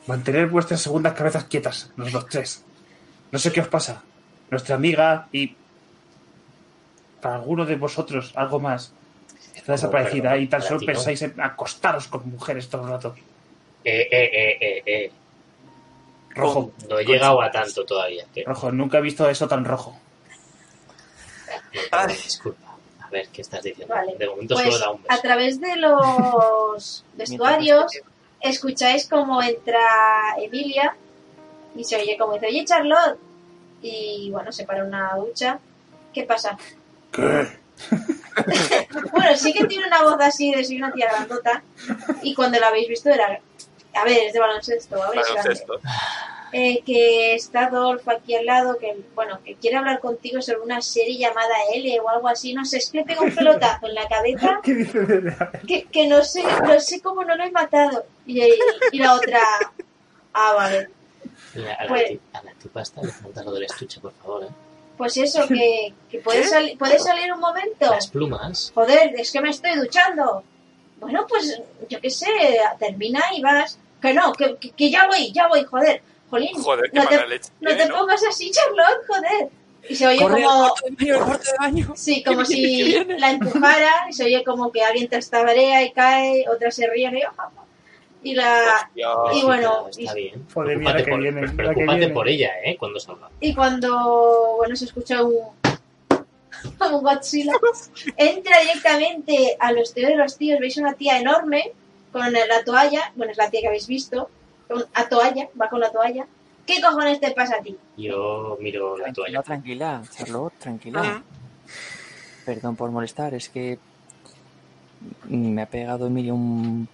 mantener 0.08 0.48
vuestras 0.48 0.82
segundas 0.82 1.14
cabezas 1.14 1.46
quietas, 1.46 1.92
los 1.96 2.12
dos 2.12 2.28
tres. 2.28 2.64
No 3.32 3.40
sé 3.40 3.52
qué 3.52 3.62
os 3.62 3.68
pasa. 3.68 4.04
Nuestra 4.52 4.76
amiga 4.76 5.28
y 5.32 5.56
para 7.22 7.36
alguno 7.36 7.66
de 7.66 7.76
vosotros 7.76 8.32
algo 8.36 8.60
más 8.60 8.92
está 9.66 9.72
desaparecida 9.72 10.38
y 10.38 10.46
tan 10.46 10.62
solo 10.62 10.80
pensáis 10.86 11.24
en 11.24 11.42
acostaros 11.42 12.08
con 12.08 12.30
mujeres 12.30 12.70
todo 12.70 12.84
el 12.84 12.90
rato. 12.90 13.16
Eh, 13.84 14.08
eh, 14.12 14.30
eh, 14.32 14.58
eh, 14.62 14.84
eh. 14.86 15.12
Rojo, 16.36 16.72
No 16.88 17.00
he 17.00 17.04
llegado 17.06 17.42
a 17.42 17.50
tanto 17.50 17.84
todavía. 17.84 18.26
Rojo, 18.46 18.72
nunca 18.72 19.00
he 19.00 19.02
visto 19.02 19.28
eso 19.28 19.48
tan 19.48 19.66
rojo. 19.66 19.98
Disculpa. 22.08 22.76
A 23.02 23.10
ver, 23.10 23.28
¿qué 23.30 23.42
estás 23.42 23.64
diciendo? 23.64 23.92
Vale, 23.92 24.16
De 24.18 24.28
momento 24.28 24.54
Pues 24.54 24.66
solo 24.68 24.78
da 24.80 24.92
un 24.92 25.02
a 25.08 25.14
beso. 25.14 25.22
través 25.24 25.60
de 25.60 25.76
los 25.78 27.04
vestuarios 27.16 27.86
escucháis 28.42 29.08
cómo 29.08 29.42
entra 29.42 29.80
Emilia 30.38 30.96
y 31.76 31.84
se 31.84 31.96
oye 31.96 32.18
como 32.20 32.34
dice, 32.34 32.48
oye 32.48 32.66
Charlotte. 32.66 33.18
Y 33.82 34.30
bueno, 34.32 34.52
se 34.52 34.64
para 34.66 34.84
una 34.84 35.16
ducha. 35.16 35.58
¿Qué 36.14 36.24
pasa? 36.24 36.56
¿Qué? 37.12 37.48
Bueno, 39.12 39.36
sí 39.38 39.54
que 39.54 39.66
tiene 39.66 39.88
una 39.88 40.04
voz 40.04 40.18
así 40.20 40.54
de 40.54 40.64
soy 40.64 40.78
una 40.78 40.92
tía 40.92 41.10
grandota. 41.12 41.64
Y 42.22 42.34
cuando 42.36 42.60
la 42.60 42.68
habéis 42.68 42.90
visto 42.90 43.10
era... 43.10 43.40
A 43.94 44.04
ver, 44.04 44.18
es 44.28 44.34
de 44.34 44.40
baloncesto. 44.40 44.98
Baloncesto. 44.98 45.80
Eh, 46.52 46.84
que 46.86 47.36
está 47.36 47.70
Dolph 47.70 48.08
aquí 48.08 48.36
al 48.36 48.46
lado, 48.46 48.78
que 48.78 48.96
bueno, 49.14 49.40
que 49.44 49.56
quiere 49.56 49.76
hablar 49.78 50.00
contigo 50.00 50.42
sobre 50.42 50.60
una 50.62 50.82
serie 50.82 51.18
llamada 51.18 51.54
L 51.74 52.00
o 52.00 52.08
algo 52.10 52.30
así, 52.30 52.54
no 52.54 52.64
sé, 52.64 52.78
es 52.78 52.92
que 52.92 53.00
le 53.00 53.04
pega 53.04 53.22
un 53.22 53.36
pelotazo 53.36 53.88
en 53.88 53.96
la 53.96 54.08
cabeza 54.08 54.60
¿Qué 54.64 54.74
dice 54.74 55.00
de 55.02 55.36
que, 55.68 55.84
que 55.86 56.08
no 56.08 56.24
sé, 56.24 56.44
no 56.44 56.80
sé 56.80 57.02
cómo 57.02 57.26
no 57.26 57.36
lo 57.36 57.44
he 57.44 57.52
matado. 57.52 58.06
Y, 58.26 58.42
y 58.94 59.00
la 59.00 59.16
otra, 59.16 59.40
ah, 60.34 60.54
vale, 60.56 60.90
Mira, 61.56 61.74
a, 61.74 61.84
la 61.84 61.90
pues- 61.90 62.20
a 62.32 62.44
la 62.44 62.52
tipa 62.54 62.82
esta 62.82 63.02
le 63.02 63.12
falta 63.12 63.44
lo 63.44 63.52
del 63.52 63.64
estuche, 63.64 64.00
por 64.00 64.14
favor. 64.14 64.44
¿eh? 64.46 64.48
Pues 64.98 65.18
eso, 65.18 65.48
que, 65.48 65.94
que 66.10 66.20
puede, 66.20 66.42
¿Qué? 66.42 66.48
sali- 66.48 66.76
puede 66.76 67.00
salir 67.00 67.32
un 67.34 67.40
momento. 67.40 67.92
Las 67.92 68.08
plumas. 68.08 68.72
Joder, 68.74 69.14
es 69.18 69.32
que 69.32 69.42
me 69.42 69.50
estoy 69.50 69.76
duchando. 69.76 70.44
Bueno, 71.00 71.26
pues 71.28 71.62
yo 71.90 72.00
qué 72.02 72.10
sé, 72.10 72.28
termina 72.80 73.22
y 73.34 73.42
vas. 73.42 73.78
Que 74.02 74.14
no, 74.14 74.34
que, 74.34 74.56
que, 74.58 74.72
que 74.72 74.90
ya 74.90 75.08
voy, 75.08 75.32
ya 75.32 75.48
voy, 75.48 75.64
joder. 75.64 76.02
Jolín, 76.30 76.56
Joder, 76.62 76.90
no, 76.94 77.08
te, 77.08 77.28
leche. 77.28 77.50
no 77.62 77.76
te 77.76 77.86
¿no? 77.86 77.98
pongas 78.00 78.22
así, 78.28 78.50
Charlotte, 78.52 79.06
joder. 79.08 79.50
Y 79.88 79.96
se 79.96 80.08
oye 80.08 80.20
Corre 80.20 80.44
como, 80.44 80.74
baño, 80.98 81.40
baño. 81.60 81.94
Sí, 81.96 82.24
como 82.26 82.44
si 82.44 82.94
la 83.20 83.32
empujara 83.32 84.08
y 84.10 84.14
se 84.14 84.24
oye 84.26 84.44
como 84.44 84.72
que 84.72 84.84
alguien 84.84 85.08
te 85.08 85.18
estabarea 85.18 85.84
y 85.84 85.92
cae, 85.92 86.46
otra 86.50 86.72
se 86.72 86.88
ríe 86.88 87.10
y, 87.10 87.22
y 88.26 88.34
la 88.34 88.90
Hostia. 88.90 89.08
Y 89.34 89.44
bueno, 89.44 89.88
Está 89.88 90.14
bien. 90.14 90.46
Joder, 90.54 90.78
mira 90.78 90.98
que 90.98 91.12
por, 91.12 91.22
viene, 91.22 91.42
la 91.42 91.48
que 91.48 91.54
preocúpate 91.54 92.00
viene. 92.00 92.14
por 92.14 92.28
ella, 92.28 92.52
¿eh? 92.64 92.76
Cuando 92.78 93.00
salga. 93.00 93.30
y 93.40 93.54
cuando 93.54 94.56
bueno 94.58 94.76
se 94.76 94.86
escucha 94.86 95.24
un 95.24 95.36
como 96.80 96.98
un 96.98 97.04
Godzilla 97.04 97.54
entra 98.18 98.60
directamente 98.62 99.56
a 99.60 99.72
los 99.72 99.94
tíos 99.94 100.10
de 100.10 100.16
los 100.16 100.38
tíos 100.38 100.60
veis 100.60 100.78
una 100.78 100.94
tía 100.94 101.20
enorme 101.20 101.72
con 102.12 102.34
la 102.34 102.64
toalla 102.66 103.12
bueno 103.16 103.32
es 103.32 103.38
la 103.38 103.50
tía 103.50 103.62
que 103.62 103.68
habéis 103.68 103.88
visto 103.88 104.30
con 104.68 104.84
a 104.94 105.08
toalla 105.08 105.48
va 105.62 105.70
con 105.70 105.80
la 105.80 105.92
toalla 105.92 106.26
¿qué 106.66 106.82
cojones 106.82 107.20
te 107.20 107.30
pasa 107.32 107.58
a 107.58 107.62
ti? 107.62 107.78
Yo 107.98 108.58
miro 108.60 108.98
la 108.98 109.14
toalla. 109.14 109.44
tranquila, 109.44 110.02
Charlotte, 110.12 110.54
tranquila. 110.58 111.24
Perdón 112.44 112.76
por 112.76 112.90
molestar, 112.90 113.36
es 113.36 113.50
que 113.50 113.78
me 115.30 115.62
ha 115.62 115.66
pegado 115.68 116.08
Emilia 116.08 116.34
un 116.34 116.88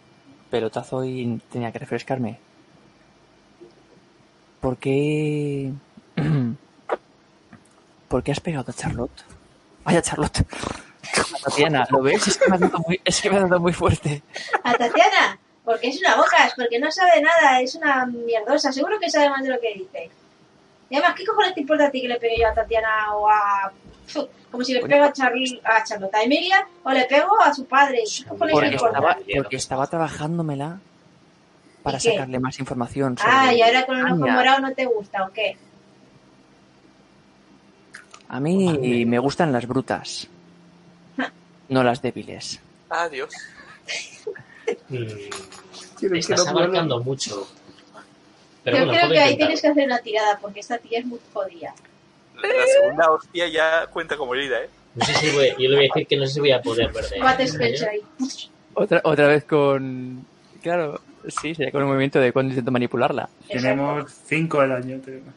pelotazo 0.51 1.03
y 1.03 1.41
tenía 1.51 1.71
que 1.71 1.79
refrescarme. 1.79 2.37
¿Por 4.59 4.77
qué... 4.77 5.71
¿Por 8.07 8.23
qué 8.23 8.31
has 8.31 8.39
pegado 8.39 8.69
a 8.69 8.73
Charlotte? 8.73 9.23
Vaya 9.83 10.01
Charlotte. 10.01 10.41
A 10.41 11.49
Tatiana, 11.49 11.87
¿lo 11.89 12.01
ves? 12.01 12.27
Es 12.27 12.37
que 12.37 12.49
me 12.49 12.57
ha 12.57 12.59
dado 12.59 12.79
muy, 13.59 13.73
es 13.73 13.75
fuerte. 13.75 14.21
a 14.63 14.73
Tatiana 14.73 15.39
porque 15.63 15.89
es 15.89 15.99
una 15.99 16.15
bocas 16.15 16.53
porque 16.55 16.79
no 16.79 16.91
sabe 16.91 17.21
nada 17.21 17.61
es 17.61 17.75
una 17.75 18.05
mierdosa 18.05 18.71
seguro 18.71 18.99
que 18.99 19.09
sabe 19.09 19.29
más 19.29 19.43
de 19.43 19.49
lo 19.49 19.59
que 19.59 19.73
dice 19.73 20.09
y 20.89 20.95
además 20.95 21.15
¿qué 21.15 21.25
cojones 21.25 21.53
te 21.53 21.61
importa 21.61 21.87
a 21.87 21.91
ti 21.91 22.01
que 22.01 22.07
le 22.07 22.19
pegue 22.19 22.39
yo 22.39 22.47
a 22.47 22.53
Tatiana 22.53 23.15
o 23.15 23.29
a 23.29 23.71
Como 24.51 24.63
si 24.63 24.73
le 24.73 24.81
pego 24.81 25.05
a, 25.05 25.13
Charl- 25.13 25.61
a 25.63 25.83
Charlotte, 25.83 26.13
a 26.15 26.23
Emilia, 26.23 26.67
o 26.83 26.91
le 26.91 27.05
pego 27.05 27.39
a 27.41 27.53
su 27.53 27.65
padre. 27.65 28.03
¿Qué 28.05 28.25
cojones 28.25 28.47
me 28.47 28.51
Porque 28.53 28.75
estaba, 28.75 29.17
porque 29.37 29.55
estaba 29.55 29.87
trabajándomela 29.87 30.79
para 31.83 31.99
sacarle 31.99 32.39
más 32.39 32.59
información. 32.59 33.17
Sobre 33.17 33.31
Ah, 33.33 33.53
y 33.53 33.61
ahora 33.61 33.85
con 33.85 33.97
el 33.97 34.05
ojo 34.05 34.15
morado 34.17 34.59
no 34.59 34.73
te 34.73 34.85
gusta, 34.85 35.23
¿o 35.25 35.31
qué? 35.31 35.57
A 38.27 38.39
mí 38.39 39.05
me 39.05 39.19
gustan 39.19 39.51
las 39.51 39.67
brutas, 39.67 40.27
no 41.69 41.83
las 41.83 42.01
débiles. 42.01 42.59
Adiós. 42.89 43.33
Mm, 44.89 46.15
estás 46.15 46.47
abarcando 46.47 46.99
mucho. 47.03 47.47
Pero 48.63 48.77
Yo 48.77 48.85
bueno, 48.85 48.99
creo 48.99 49.11
que 49.11 49.19
ahí 49.19 49.33
intentar. 49.33 49.37
tienes 49.47 49.61
que 49.61 49.67
hacer 49.67 49.85
una 49.85 49.99
tirada, 49.99 50.37
porque 50.39 50.59
esta 50.61 50.77
tía 50.77 50.99
es 50.99 51.05
muy 51.05 51.19
jodida. 51.33 51.73
La, 52.41 52.67
segunda 52.67 53.11
hostia 53.11 53.47
ya 53.47 53.87
cuenta 53.87 54.17
como 54.17 54.33
herida, 54.35 54.61
¿eh? 54.63 54.69
No 54.95 55.05
sé 55.05 55.13
si 55.15 55.29
voy, 55.35 55.49
yo 55.57 55.69
le 55.69 55.75
voy 55.75 55.85
a 55.85 55.87
decir 55.93 56.07
que 56.07 56.17
no 56.17 56.25
sé 56.27 56.33
si 56.33 56.39
voy 56.41 56.51
a 56.51 56.61
poder 56.61 56.91
Spells 57.47 57.83
ahí. 57.83 58.01
Otra, 58.73 59.01
otra 59.03 59.27
vez 59.27 59.43
con... 59.45 60.25
Claro, 60.61 60.99
sí, 61.27 61.55
sería 61.55 61.71
con 61.71 61.83
un 61.83 61.89
movimiento 61.89 62.19
de 62.19 62.31
cuando 62.33 62.51
intento 62.51 62.71
manipularla. 62.71 63.29
Tenemos 63.49 64.11
5 64.27 64.61
de 64.61 64.67
daño. 64.67 64.99
tenemos. 65.03 65.33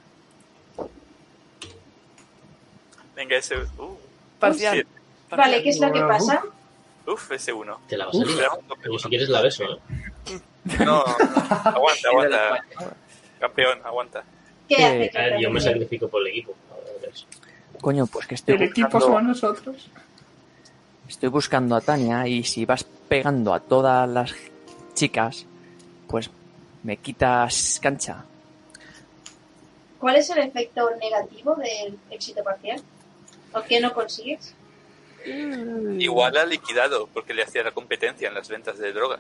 Venga, 3.17 3.37
ese. 3.37 3.57
Uh, 3.79 3.97
Parcial. 4.39 4.75
siete. 4.75 4.89
Vale, 5.31 5.63
¿qué 5.63 5.71
es 5.71 5.81
lo 5.81 5.93
que 5.93 6.01
pasa? 6.01 6.43
Uf, 7.07 7.33
ese 7.33 7.53
uno. 7.53 7.81
Te 7.89 7.97
la 7.97 8.07
vas 8.07 8.17
a 8.17 8.25
liar. 8.25 8.51
Pero 8.83 8.99
si 8.99 9.09
quieres 9.09 9.29
la 9.29 9.41
beso, 9.43 9.65
¿eh? 9.65 9.79
No, 10.81 10.85
no, 10.85 11.05
aguanta, 11.05 12.09
aguanta. 12.09 12.65
Campeón, 13.39 13.79
aguanta. 13.85 14.25
¿Qué 14.69 14.75
Eh, 14.79 15.11
hace? 15.15 15.43
Yo 15.43 15.51
me 15.51 15.61
sacrifico 15.61 16.09
por 16.09 16.23
el 16.23 16.29
equipo. 16.29 16.55
A 16.71 16.75
Coño, 17.81 18.07
pues 18.07 18.27
que 18.27 18.35
estoy 18.35 18.55
El 18.55 18.63
equipo 18.63 18.89
buscando, 18.89 19.07
somos 19.07 19.23
nosotros. 19.25 19.89
estoy 21.09 21.29
buscando 21.29 21.77
a 21.77 21.81
Tania 21.81 22.27
y 22.27 22.45
si 22.45 22.65
vas 22.65 22.85
pegando 22.85 23.53
a 23.53 23.61
todas 23.61 24.09
las 24.09 24.35
chicas, 24.95 25.47
pues 26.09 26.31
me 26.83 26.97
quitas 26.97 27.79
cancha. 27.83 28.25
¿Cuál 29.99 30.17
es 30.17 30.29
el 30.31 30.39
efecto 30.39 30.91
negativo 31.01 31.55
del 31.57 31.99
éxito 32.11 32.43
parcial? 32.45 32.81
¿O 33.55 33.63
qué 33.63 33.81
no 33.81 33.93
consigues? 33.95 34.55
Igual 35.99 36.37
ha 36.37 36.45
liquidado 36.45 37.09
porque 37.13 37.33
le 37.33 37.43
hacía 37.43 37.63
la 37.63 37.71
competencia 37.71 38.29
en 38.29 38.35
las 38.35 38.49
ventas 38.49 38.79
de 38.79 38.93
droga. 38.93 39.19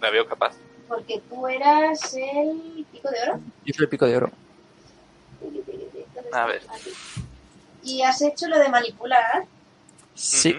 La 0.00 0.10
veo 0.10 0.26
capaz. 0.26 0.54
Porque 0.88 1.20
tú 1.28 1.46
eras 1.46 2.14
el 2.14 2.86
pico 2.90 3.10
de 3.10 3.22
oro. 3.28 3.40
Yo 3.66 3.74
soy 3.74 3.84
el 3.84 3.88
pico 3.90 4.06
de 4.06 4.16
oro. 4.16 4.30
A 6.32 6.46
ver. 6.46 6.62
Y 7.84 8.02
has 8.02 8.20
hecho 8.22 8.46
lo 8.48 8.58
de 8.58 8.68
manipular, 8.68 9.44
Sí. 10.14 10.56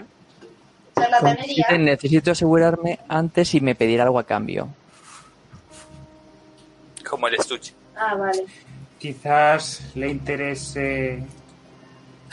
Necesito, 1.23 1.77
necesito 1.77 2.31
asegurarme 2.31 2.99
antes 3.07 3.49
si 3.49 3.61
me 3.61 3.75
pedirá 3.75 4.03
algo 4.03 4.19
a 4.19 4.23
cambio. 4.25 4.67
Como 7.09 7.27
el 7.27 7.35
estuche. 7.35 7.73
Ah, 7.95 8.15
vale. 8.15 8.45
Quizás 8.97 9.81
le 9.95 10.09
interese. 10.09 11.23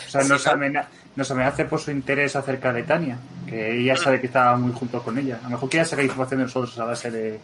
O 0.07 0.11
sea, 0.11 0.23
nos, 0.25 0.47
amena- 0.47 0.89
nos 1.15 1.31
amenace 1.31 1.65
por 1.65 1.81
su 1.81 1.91
interés 1.91 2.37
acerca 2.37 2.73
de 2.73 2.83
Tania. 2.83 3.19
Que 3.47 3.81
ella 3.81 3.97
sabe 3.97 4.21
que 4.21 4.27
estaba 4.27 4.57
muy 4.57 4.73
junto 4.73 5.03
con 5.03 5.17
ella. 5.19 5.39
A 5.41 5.45
lo 5.45 5.51
mejor 5.51 5.69
quiere 5.71 5.87
sacar 5.87 6.05
información 6.05 6.39
de 6.41 6.45
nosotros 6.47 6.79
a 6.79 6.85
base 6.85 7.11
de 7.11 7.41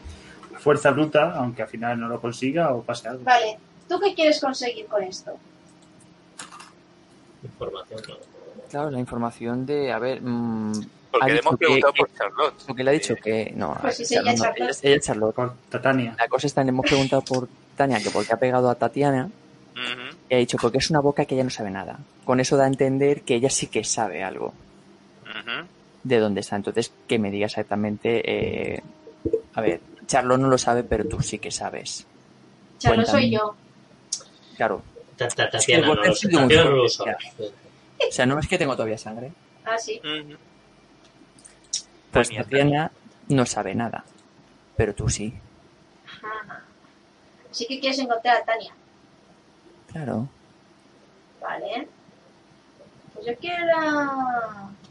fuerza 0.58 0.90
bruta, 0.90 1.32
aunque 1.36 1.62
al 1.62 1.68
final 1.68 1.98
no 2.00 2.08
lo 2.08 2.20
consiga 2.20 2.72
o 2.74 2.82
pase 2.82 3.08
algo. 3.08 3.24
Vale. 3.24 3.58
¿Tú 3.88 3.98
qué 4.00 4.14
quieres 4.14 4.40
conseguir 4.40 4.86
con 4.86 5.02
esto? 5.02 5.36
Información, 7.42 8.00
no. 8.08 8.14
Claro, 8.70 8.90
la 8.90 8.98
información 9.00 9.66
de, 9.66 9.92
a 9.92 9.98
ver, 9.98 10.20
mm, 10.22 10.72
Porque 11.10 11.32
le 11.32 11.38
hemos 11.40 11.56
preguntado 11.56 11.92
que- 11.92 11.98
por 12.00 12.14
Charlotte. 12.14 12.54
lo 12.68 12.74
que 12.74 12.84
le 12.84 12.90
ha 12.90 12.92
dicho 12.94 13.14
que 13.16 13.52
no, 13.54 13.76
Pues 13.82 13.96
sí, 13.98 14.04
Charlotte 14.06 14.28
ella 14.28 14.32
no, 14.38 14.42
Charlotte. 14.44 14.60
ella 14.60 14.70
es- 14.70 14.84
ella 14.84 14.96
es 14.96 15.04
Charlotte. 15.04 15.34
Por 15.34 15.54
Tania. 15.82 16.16
La 16.18 16.28
cosa 16.28 16.46
está, 16.46 16.62
le 16.62 16.70
hemos 16.70 16.86
preguntado 16.86 17.22
por 17.22 17.48
Tania 17.76 18.00
que 18.02 18.10
por 18.10 18.26
qué 18.26 18.32
ha 18.32 18.38
pegado 18.38 18.70
a 18.70 18.74
Tatiana 18.74 19.30
y 20.30 20.34
ha 20.34 20.38
dicho 20.38 20.56
porque 20.60 20.78
es 20.78 20.88
una 20.90 21.00
boca 21.00 21.24
que 21.26 21.34
ella 21.34 21.44
no 21.44 21.50
sabe 21.50 21.70
nada. 21.70 21.98
Con 22.24 22.40
eso 22.40 22.56
da 22.56 22.64
a 22.64 22.68
entender 22.68 23.22
que 23.22 23.34
ella 23.34 23.50
sí 23.50 23.66
que 23.66 23.84
sabe 23.84 24.22
algo 24.22 24.54
de 26.04 26.18
dónde 26.18 26.40
está. 26.40 26.56
Entonces, 26.56 26.92
que 27.06 27.18
me 27.18 27.30
diga 27.30 27.46
exactamente, 27.46 28.22
eh, 28.76 28.82
a 29.54 29.60
ver, 29.60 29.80
Charlotte 30.06 30.40
no 30.40 30.48
lo 30.48 30.58
sabe, 30.58 30.82
pero 30.84 31.04
tú 31.06 31.20
sí 31.20 31.38
que 31.38 31.50
sabes. 31.50 32.06
Charlo 32.78 32.96
Cuéntame. 33.04 33.20
soy 33.22 33.30
yo. 33.30 33.54
Claro. 34.56 34.82
Ta- 35.28 35.34
ta- 35.36 35.50
Tatiana 35.50 35.86
no 35.86 35.94
Sí, 35.94 36.08
lo 36.08 36.14
sé. 36.14 36.28
bueno, 36.28 36.46
Tatiana 36.48 36.70
no 36.70 36.76
lo 36.76 36.88
sí, 36.88 36.96
sabe. 36.96 37.16
O 38.08 38.12
sea, 38.12 38.26
no 38.26 38.38
es 38.38 38.48
que 38.48 38.58
tengo 38.58 38.74
todavía 38.74 38.98
sangre. 38.98 39.32
Ah, 39.64 39.78
sí. 39.78 40.00
Pues 42.12 42.28
Tania, 42.28 42.42
Tatiana 42.44 42.92
no 43.28 43.46
sabe 43.46 43.74
nada, 43.74 44.04
pero 44.76 44.94
tú 44.94 45.08
sí. 45.08 45.32
Ajá. 46.06 46.62
Sí 47.50 47.66
que 47.66 47.80
quieres 47.80 47.98
encontrar 47.98 48.38
a 48.38 48.44
Tania. 48.44 48.74
Claro. 49.90 50.28
Vale. 51.40 51.88
Pues 53.14 53.26
yo 53.26 53.36
quiero... 53.36 53.76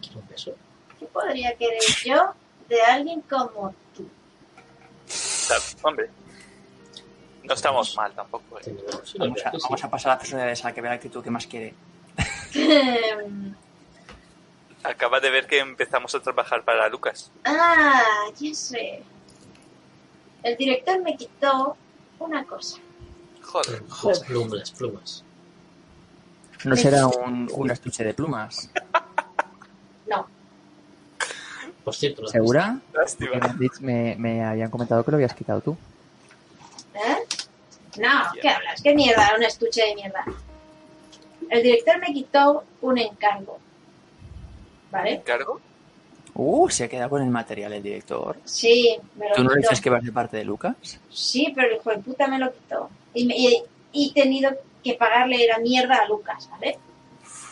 Quiero 0.01 0.19
un 0.19 0.27
beso. 0.29 0.55
¿Qué 0.99 1.05
podría 1.07 1.55
querer 1.55 1.79
yo 2.05 2.33
de 2.69 2.81
alguien 2.81 3.21
como 3.21 3.73
tú? 3.95 4.07
Hombre. 5.81 6.09
No 7.43 7.53
estamos 7.53 7.95
mal 7.95 8.13
tampoco. 8.13 8.59
¿eh? 8.59 8.75
Vamos 9.17 9.45
a, 9.45 9.51
vamos 9.51 9.83
a 9.83 9.89
pasar 9.89 10.11
a 10.11 10.15
la 10.15 10.19
personalidad 10.19 10.65
a 10.65 10.73
que 10.73 10.81
vea 10.81 10.91
la 10.91 10.95
actitud 10.95 11.23
que 11.23 11.31
más 11.31 11.47
quiere. 11.47 11.73
Acaba 14.83 15.19
de 15.19 15.29
ver 15.29 15.47
que 15.47 15.59
empezamos 15.59 16.13
a 16.15 16.19
trabajar 16.19 16.63
para 16.63 16.87
Lucas. 16.89 17.31
ah, 17.45 18.01
ya 18.39 18.53
sé. 18.53 19.03
El 20.43 20.57
director 20.57 21.01
me 21.01 21.15
quitó 21.15 21.77
una 22.19 22.43
cosa. 22.45 22.79
Joder. 23.43 23.83
Las 24.03 24.19
plumas, 24.21 24.53
las 24.53 24.71
plumas. 24.71 25.23
No 26.63 26.75
será 26.75 27.07
un, 27.07 27.49
un 27.53 27.71
estuche 27.71 28.03
de 28.03 28.13
plumas. 28.13 28.69
No. 30.07 30.27
Por 31.85 31.95
cierto, 31.95 32.27
¿Segura? 32.27 32.79
Me 33.79 34.43
habían 34.43 34.69
comentado 34.69 35.05
que 35.05 35.11
lo 35.11 35.15
habías 35.15 35.33
quitado 35.33 35.61
tú. 35.61 35.77
¿Eh? 36.93 37.15
No, 37.97 38.09
¿qué 38.41 38.49
hablas? 38.49 38.81
¿Qué 38.81 38.93
mierda? 38.95 39.33
Un 39.37 39.43
estuche 39.43 39.81
de 39.85 39.95
mierda. 39.95 40.23
El 41.49 41.63
director 41.63 41.99
me 41.99 42.13
quitó 42.13 42.63
un 42.81 42.97
encargo. 42.97 43.59
¿Vale? 44.91 45.21
¿Cargo? 45.25 45.59
Uh, 46.33 46.69
se 46.69 46.85
ha 46.85 46.87
quedado 46.87 47.09
con 47.09 47.21
el 47.21 47.29
material 47.29 47.73
el 47.73 47.83
director. 47.83 48.37
Sí, 48.45 48.97
me 49.15 49.27
lo 49.29 49.35
¿Tú 49.35 49.43
no 49.43 49.49
quitó. 49.49 49.61
dices 49.61 49.81
que 49.81 49.89
vas 49.89 50.03
de 50.03 50.11
parte 50.13 50.37
de 50.37 50.45
Lucas? 50.45 50.75
Sí, 51.09 51.51
pero 51.53 51.67
el 51.67 51.75
hijo 51.77 51.89
de 51.89 51.97
puta 51.97 52.27
me 52.27 52.39
lo 52.39 52.51
quitó. 52.53 52.89
Y, 53.13 53.25
me- 53.25 53.35
y- 53.37 53.63
y 53.91 54.09
he 54.09 54.13
tenido 54.13 54.51
que 54.83 54.93
pagarle 54.93 55.45
la 55.47 55.57
mierda 55.59 55.97
a 55.97 56.07
Lucas, 56.07 56.49
¿vale? 56.49 56.77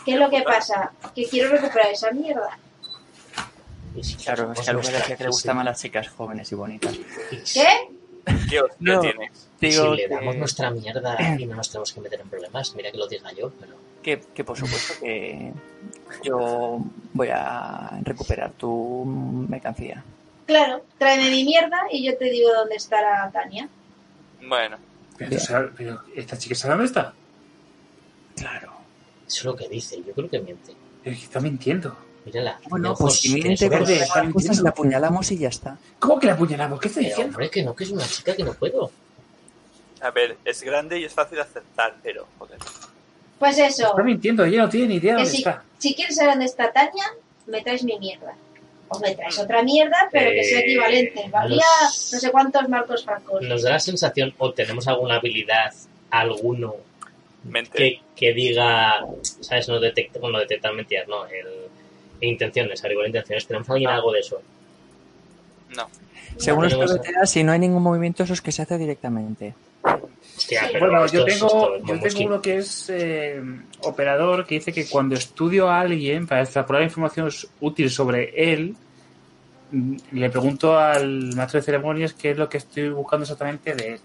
¿Qué 0.06 0.14
es 0.14 0.20
lo 0.20 0.30
que 0.30 0.42
pasa? 0.44 0.92
Que 1.14 1.26
quiero 1.26 1.50
recuperar 1.52 1.92
esa 1.92 2.12
mierda. 2.12 2.58
Claro, 4.24 4.54
es 4.54 4.62
que 4.62 4.70
a 4.70 4.74
Lucas 4.74 4.94
decía 4.94 5.18
que 5.18 5.24
le 5.24 5.30
gustaban 5.30 5.66
las 5.66 5.82
chicas 5.82 6.08
jóvenes 6.10 6.50
y 6.52 6.56
bonitas. 6.56 6.96
¿Qué? 7.54 7.68
¿Qué 8.50 8.62
hostia 8.62 8.94
No. 8.96 9.00
tienes? 9.02 9.50
Digo 9.60 9.92
si 9.96 10.02
le 10.02 10.08
damos 10.08 10.34
que, 10.34 10.40
nuestra 10.40 10.72
mierda 10.72 11.18
y 11.38 11.46
no 11.46 11.56
nos 11.56 11.70
tenemos 11.70 11.94
que 11.94 12.02
meter 12.02 12.22
en 12.22 12.30
problemas, 12.30 12.76
mira 12.76 12.92
que 12.92 12.98
lo 12.98 13.08
diga 13.08 13.32
yo, 13.34 13.52
pero 13.60 13.74
que, 14.02 14.20
que 14.34 14.44
por 14.44 14.58
supuesto 14.58 14.94
que 15.02 15.52
yo 16.24 16.80
voy 17.14 17.30
a 17.32 18.00
recuperar 18.04 18.52
tu 18.54 19.04
mercancía. 19.50 20.04
Claro, 20.46 20.84
tráeme 20.98 21.30
mi 21.30 21.44
mierda 21.44 21.78
y 21.92 22.06
yo 22.06 22.18
te 22.18 22.26
digo 22.26 22.50
dónde 22.54 22.76
estará 22.76 23.30
Tania. 23.32 23.68
Bueno, 24.42 24.78
Pero, 25.18 25.38
pero 25.76 26.02
esta 26.16 26.38
chica 26.38 26.56
sabe 26.56 26.74
dónde 26.76 26.86
está. 26.88 27.14
Claro. 28.36 28.72
eso 29.28 29.38
es 29.38 29.46
lo 29.46 29.56
que 29.56 29.68
dice, 29.68 30.02
yo 30.02 30.14
creo 30.14 30.30
que 30.30 30.40
miente. 30.40 30.74
Es 31.04 31.18
que 31.18 31.24
está 31.26 31.40
mintiendo. 31.40 31.96
Mírala. 32.32 32.60
Bueno, 32.70 32.96
pues 32.98 33.26
ojos. 33.26 33.70
verde, 33.70 34.08
cosas 34.34 34.60
la 34.62 34.70
apuñalamos 34.70 35.32
y 35.32 35.38
ya 35.38 35.50
está. 35.50 35.78
¿Cómo 36.00 36.20
que 36.20 36.28
la 36.28 36.34
apuñalamos? 36.34 36.80
¿Qué 36.80 36.88
estoy 36.88 37.04
Pero 37.04 37.16
diciendo? 37.16 37.36
hombre, 37.36 37.50
que 37.50 37.64
no, 37.64 37.76
que 37.76 37.84
es 37.84 37.92
una 37.92 38.06
chica 38.06 38.36
que 38.36 38.44
no 38.44 38.54
puedo. 38.54 38.92
a 40.02 40.12
ver, 40.12 40.38
es 40.46 40.62
grande 40.64 41.00
y 41.00 41.04
es 41.06 41.14
fácil 41.14 41.40
aceptar, 41.40 41.96
pero 42.02 42.26
joder. 42.38 42.58
Pues 43.38 43.58
eso, 43.58 43.88
Está 43.88 44.04
mintiendo, 44.04 44.44
ella 44.46 44.64
no 44.64 44.70
tiene 44.70 44.88
ni 44.88 44.96
idea 44.96 45.16
que 45.16 45.24
dónde 45.24 45.30
si, 45.32 45.38
está. 45.38 45.64
si 45.78 45.94
quieres 45.96 46.16
saber 46.16 46.32
dónde 46.32 46.46
está 46.46 46.72
Tania, 46.72 47.06
me 47.48 47.62
traes 47.62 47.84
mi 47.84 47.98
mierda. 48.00 48.34
O 48.90 49.00
me 49.00 49.14
traes 49.16 49.38
otra 49.40 49.62
mierda, 49.62 50.10
pero 50.12 50.32
que 50.32 50.44
sea 50.44 50.60
Eh, 50.60 50.64
equivalente. 50.66 51.30
Valía 51.32 51.64
nos- 51.84 52.10
no 52.14 52.20
sé 52.20 52.32
cuántos 52.32 52.68
marcos 52.70 53.04
francos. 53.06 53.42
Nos 53.44 53.62
da 53.62 53.72
la 53.72 53.80
sensación, 53.80 54.34
o 54.40 54.52
tenemos 54.54 54.88
alguna 54.88 55.16
habilidad, 55.18 55.74
alguno, 56.10 56.76
Mente. 57.44 57.78
que, 57.78 58.02
que 58.16 58.34
diga, 58.34 59.06
¿sabes? 59.42 59.70
No 59.70 59.80
detecta, 59.80 60.20
bueno, 60.20 60.40
detectar 60.40 60.74
mentiras, 60.74 61.08
no, 61.08 61.26
el, 61.28 61.46
intenciones, 62.22 62.80
averiguar 62.84 63.08
intenciones. 63.08 63.46
¿Tenemos 63.48 63.70
alguien 63.70 63.90
algo 63.90 64.12
de 64.12 64.20
eso? 64.20 64.42
No. 65.76 65.88
Según 66.38 66.64
los 66.66 66.76
carreteras, 66.76 67.30
si 67.30 67.44
no 67.44 67.52
hay 67.52 67.60
ningún 67.60 67.84
movimiento, 67.84 68.24
eso 68.24 68.34
es 68.34 68.42
que 68.42 68.52
se 68.52 68.62
hace 68.62 68.78
directamente. 68.78 69.54
Hostia, 69.84 70.62
Sí. 70.64 70.70
pero 70.72 70.90
Bueno, 70.90 71.06
yo 71.08 71.26
tengo, 71.26 71.76
es 71.76 71.84
yo 71.86 72.00
tengo 72.00 72.26
uno 72.28 72.42
que 72.42 72.58
es 72.58 72.90
eh, 72.90 73.42
operador 73.84 74.46
que 74.46 74.56
dice 74.56 74.72
que 74.72 74.88
cuando 74.88 75.16
estudio 75.16 75.70
a 75.70 75.82
alguien 75.82 76.28
para 76.28 76.42
extrapolar 76.44 76.84
información 76.84 77.30
útil 77.60 77.90
sobre 77.90 78.54
él, 78.54 78.76
le 80.12 80.30
pregunto 80.30 80.78
al 80.80 81.36
maestro 81.36 81.60
de 81.60 81.66
ceremonias 81.66 82.14
qué 82.14 82.32
es 82.32 82.38
lo 82.38 82.48
que 82.50 82.58
estoy 82.58 82.90
buscando 82.90 83.24
exactamente 83.24 83.76
de 83.76 83.94
él. 83.94 84.00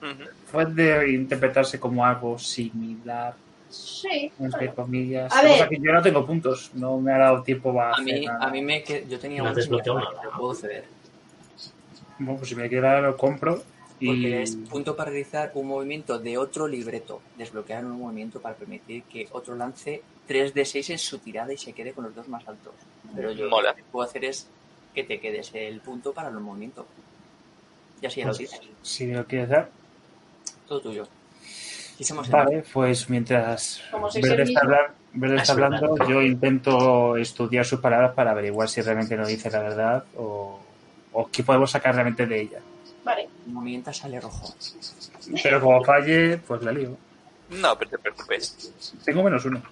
Ujú. 0.00 0.28
Puede 0.52 1.10
interpretarse 1.12 1.80
como 1.80 2.04
algo 2.06 2.38
similar, 2.38 3.34
Sí. 3.74 4.30
entre 4.38 4.72
comillas. 4.74 5.32
A 5.32 5.42
Lo 5.42 5.48
que 5.54 5.60
ver. 5.60 5.68
que 5.68 5.78
yo 5.80 5.92
no 5.92 6.02
tengo 6.02 6.26
puntos, 6.26 6.70
no 6.74 6.98
me 6.98 7.12
ha 7.12 7.18
dado 7.18 7.42
tiempo 7.42 7.78
a, 7.80 7.88
A 7.88 7.92
hacer 7.92 8.04
mí, 8.04 8.26
nada. 8.26 8.44
a 8.46 8.50
mí 8.50 8.62
me 8.62 8.82
que 8.82 9.06
yo 9.08 9.18
tenía 9.18 9.42
No 9.42 9.52
desbloqueado 9.54 9.98
similar, 10.00 10.14
nada. 10.24 10.30
lo 10.34 10.38
puedo 10.40 10.54
ceder. 10.54 10.84
Bueno, 12.18 12.36
pues 12.38 12.48
si 12.48 12.54
me 12.54 12.68
queda 12.70 13.00
lo 13.00 13.16
compro 13.16 13.62
y 14.00 14.06
Porque 14.08 14.42
es 14.42 14.56
punto 14.56 14.94
para 14.96 15.10
realizar 15.10 15.50
un 15.54 15.66
movimiento 15.68 16.18
de 16.18 16.36
otro 16.38 16.66
libreto. 16.68 17.20
Desbloquear 17.36 17.84
un 17.84 17.98
movimiento 18.00 18.40
para 18.40 18.54
permitir 18.54 19.02
que 19.04 19.28
otro 19.32 19.54
lance 19.56 20.02
3 20.26 20.54
de 20.54 20.64
6 20.64 20.90
en 20.90 20.98
su 20.98 21.18
tirada 21.18 21.52
y 21.52 21.56
se 21.58 21.72
quede 21.72 21.92
con 21.92 22.04
los 22.04 22.14
dos 22.14 22.28
más 22.28 22.46
altos. 22.46 22.72
Pero 23.14 23.32
yo 23.32 23.48
Mola. 23.48 23.70
lo 23.70 23.76
que 23.76 23.82
puedo 23.84 24.06
hacer 24.06 24.24
es 24.24 24.48
que 24.94 25.04
te 25.04 25.18
quedes 25.20 25.50
el 25.54 25.80
punto 25.80 26.12
para 26.12 26.30
los 26.30 26.42
movimientos. 26.42 26.86
Y 28.00 28.06
así 28.06 28.20
ya 28.20 28.26
lo 28.26 28.34
Pues, 28.34 28.50
tienes. 28.50 28.68
si 28.82 29.06
me 29.06 29.14
lo 29.14 29.24
quieres 29.26 29.48
dar. 29.48 29.70
Todo 30.68 30.80
tuyo. 30.80 31.06
Somos 32.00 32.28
Vale, 32.28 32.64
pues 32.72 33.08
mientras 33.08 33.82
Verde 34.20 34.42
está, 34.42 34.94
Verde 35.12 35.42
hablando, 35.48 35.96
yo 36.08 36.22
intento 36.22 37.16
estudiar 37.16 37.64
sus 37.64 37.80
palabras 37.80 38.12
para 38.14 38.32
averiguar 38.32 38.68
si 38.68 38.80
realmente 38.80 39.16
no 39.16 39.26
dice 39.26 39.50
la 39.50 39.60
verdad 39.60 40.04
o, 40.16 40.58
o 41.12 41.30
qué 41.30 41.44
podemos 41.44 41.70
sacar 41.70 41.94
realmente 41.94 42.26
de 42.26 42.40
ella. 42.40 42.58
Vale. 43.04 43.28
movimiento 43.46 43.92
sale 43.92 44.20
rojo. 44.20 44.54
Pero 45.42 45.60
como 45.60 45.84
falle, 45.84 46.38
pues 46.38 46.62
la 46.62 46.72
lío. 46.72 46.96
No, 47.50 47.78
pero 47.78 47.90
te 47.90 47.98
preocupes. 47.98 48.94
Tengo 49.04 49.22
menos 49.22 49.44
uno. 49.44 49.62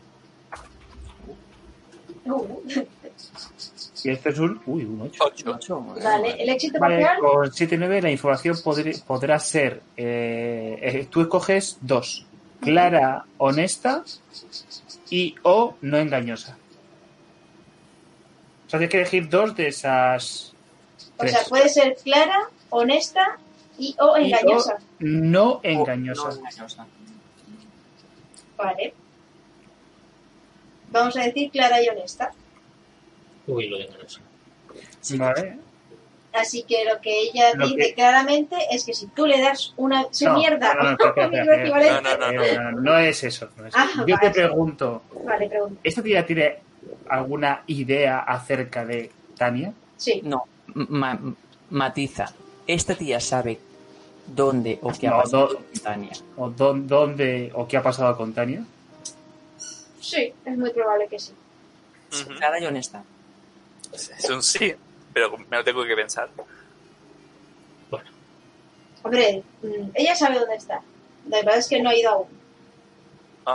Uh, 2.25 2.63
Y 4.05 4.11
este 4.11 4.31
es 4.31 4.39
un... 4.39 4.61
Uy, 4.67 4.85
un 4.85 5.01
8. 5.03 5.25
Ocho. 5.27 5.51
Ocho, 5.55 5.87
eh, 5.97 6.03
vale. 6.03 6.43
El 6.43 6.49
éxito 6.49 6.79
Vale, 6.79 7.01
parcial. 7.03 7.19
con 7.21 7.51
7-9 7.51 8.01
la 8.03 8.11
información 8.11 8.57
podrá 9.07 9.39
ser... 9.39 9.83
eh, 9.97 10.79
eh, 10.83 11.07
tú 11.11 11.21
escoges 11.23 11.79
dos. 11.81 12.27
Clara, 12.61 13.25
honesta 13.39 14.05
y 15.11 15.35
o 15.43 15.77
no 15.81 15.99
engañosa. 15.99 16.57
O 18.67 18.71
sea, 18.71 18.79
tienes 18.79 18.91
que 18.91 18.97
elegir 18.99 19.29
dos 19.29 19.55
de 19.57 19.69
esas... 19.69 20.53
O 21.17 21.19
tres. 21.19 21.33
sea, 21.33 21.43
puede 21.49 21.69
ser 21.69 21.97
clara, 22.03 22.39
honesta 22.71 23.39
y 23.79 23.95
o 23.99 24.17
Y 24.19 24.23
o 24.23 24.27
engañosa. 24.27 24.79
no 25.01 25.51
o 25.55 25.61
engañosa. 25.63 26.29
no 26.29 26.35
engañosa. 26.37 26.87
Vale. 28.57 28.95
Vamos 30.91 31.17
a 31.17 31.23
decir 31.25 31.51
clara 31.51 31.83
y 31.83 31.89
honesta. 31.89 32.33
Uy, 33.47 33.69
lo 33.69 33.79
de 33.79 33.85
engañoso. 33.85 34.21
Sí, 35.01 35.19
Vale. 35.19 35.59
Así 36.33 36.63
que 36.63 36.87
lo 36.87 36.99
que 37.03 37.21
ella 37.25 37.53
Lo 37.55 37.67
dice 37.67 37.89
que- 37.89 37.95
claramente 37.95 38.57
es 38.71 38.85
que 38.85 38.95
si 38.95 39.07
tú 39.09 39.27
le 39.27 39.39
das 39.39 39.75
una 39.77 40.07
su 40.13 40.25
No, 40.25 40.39
mierda 40.39 40.73
no, 40.75 40.83
no. 40.93 40.97
No, 42.01 42.01
no, 42.01 42.33
no, 42.33 42.81
no 42.81 42.99
es 42.99 43.23
eso. 43.25 43.51
no 43.59 43.67
es 43.67 43.75
Ah, 43.77 43.87
eso. 43.93 44.07
Yo 44.07 44.17
te 44.19 44.31
pregunto, 44.31 45.03
Vale. 45.27 45.51
¿esta 45.85 46.03
tía 46.03 46.25
tiene 46.25 46.57
alguna 47.11 47.63
idea 47.67 48.21
acerca 48.21 48.87
de 48.87 49.11
Tania? 49.37 49.75
Sí. 49.99 50.23
No, 50.25 50.45
ma- 50.75 51.21
matiza. 51.69 52.33
Esta 52.67 52.95
tía 52.95 53.21
sabe 53.21 53.59
dónde 54.27 54.79
o 54.81 54.91
qué 54.93 55.09
ha 55.09 55.11
No, 55.11 55.23
pasado 55.23 55.49
con 55.49 55.65
Tania. 55.83 56.13
¿O 56.39 56.49
dón- 56.49 56.87
dónde 56.87 57.51
o 57.55 57.69
qué 57.69 57.77
ha 57.77 57.83
pasado 57.83 58.17
con 58.17 58.33
Tania? 58.33 58.65
Sí, 60.01 60.33
es 60.47 60.57
muy 60.57 60.71
probable 60.71 61.09
que 61.09 61.19
sí. 61.19 61.33
Ujú. 62.13 62.37
Clara 62.39 62.59
y 62.59 62.65
honesta. 62.65 63.05
Es 63.93 64.31
un 64.31 64.43
sí, 64.43 64.75
pero 65.13 65.37
me 65.37 65.57
lo 65.59 65.65
tengo 65.65 65.85
que 65.85 65.95
pensar. 65.95 66.29
Hombre, 69.05 69.43
mm, 69.63 69.91
ella 69.95 70.15
sabe 70.15 70.39
dónde 70.39 70.55
está. 70.55 70.81
La 71.29 71.39
verdad 71.39 71.59
es 71.59 71.69
que 71.69 71.83
no 71.83 71.91
ha 71.91 71.95
ido 71.97 72.11
aún. 72.11 72.29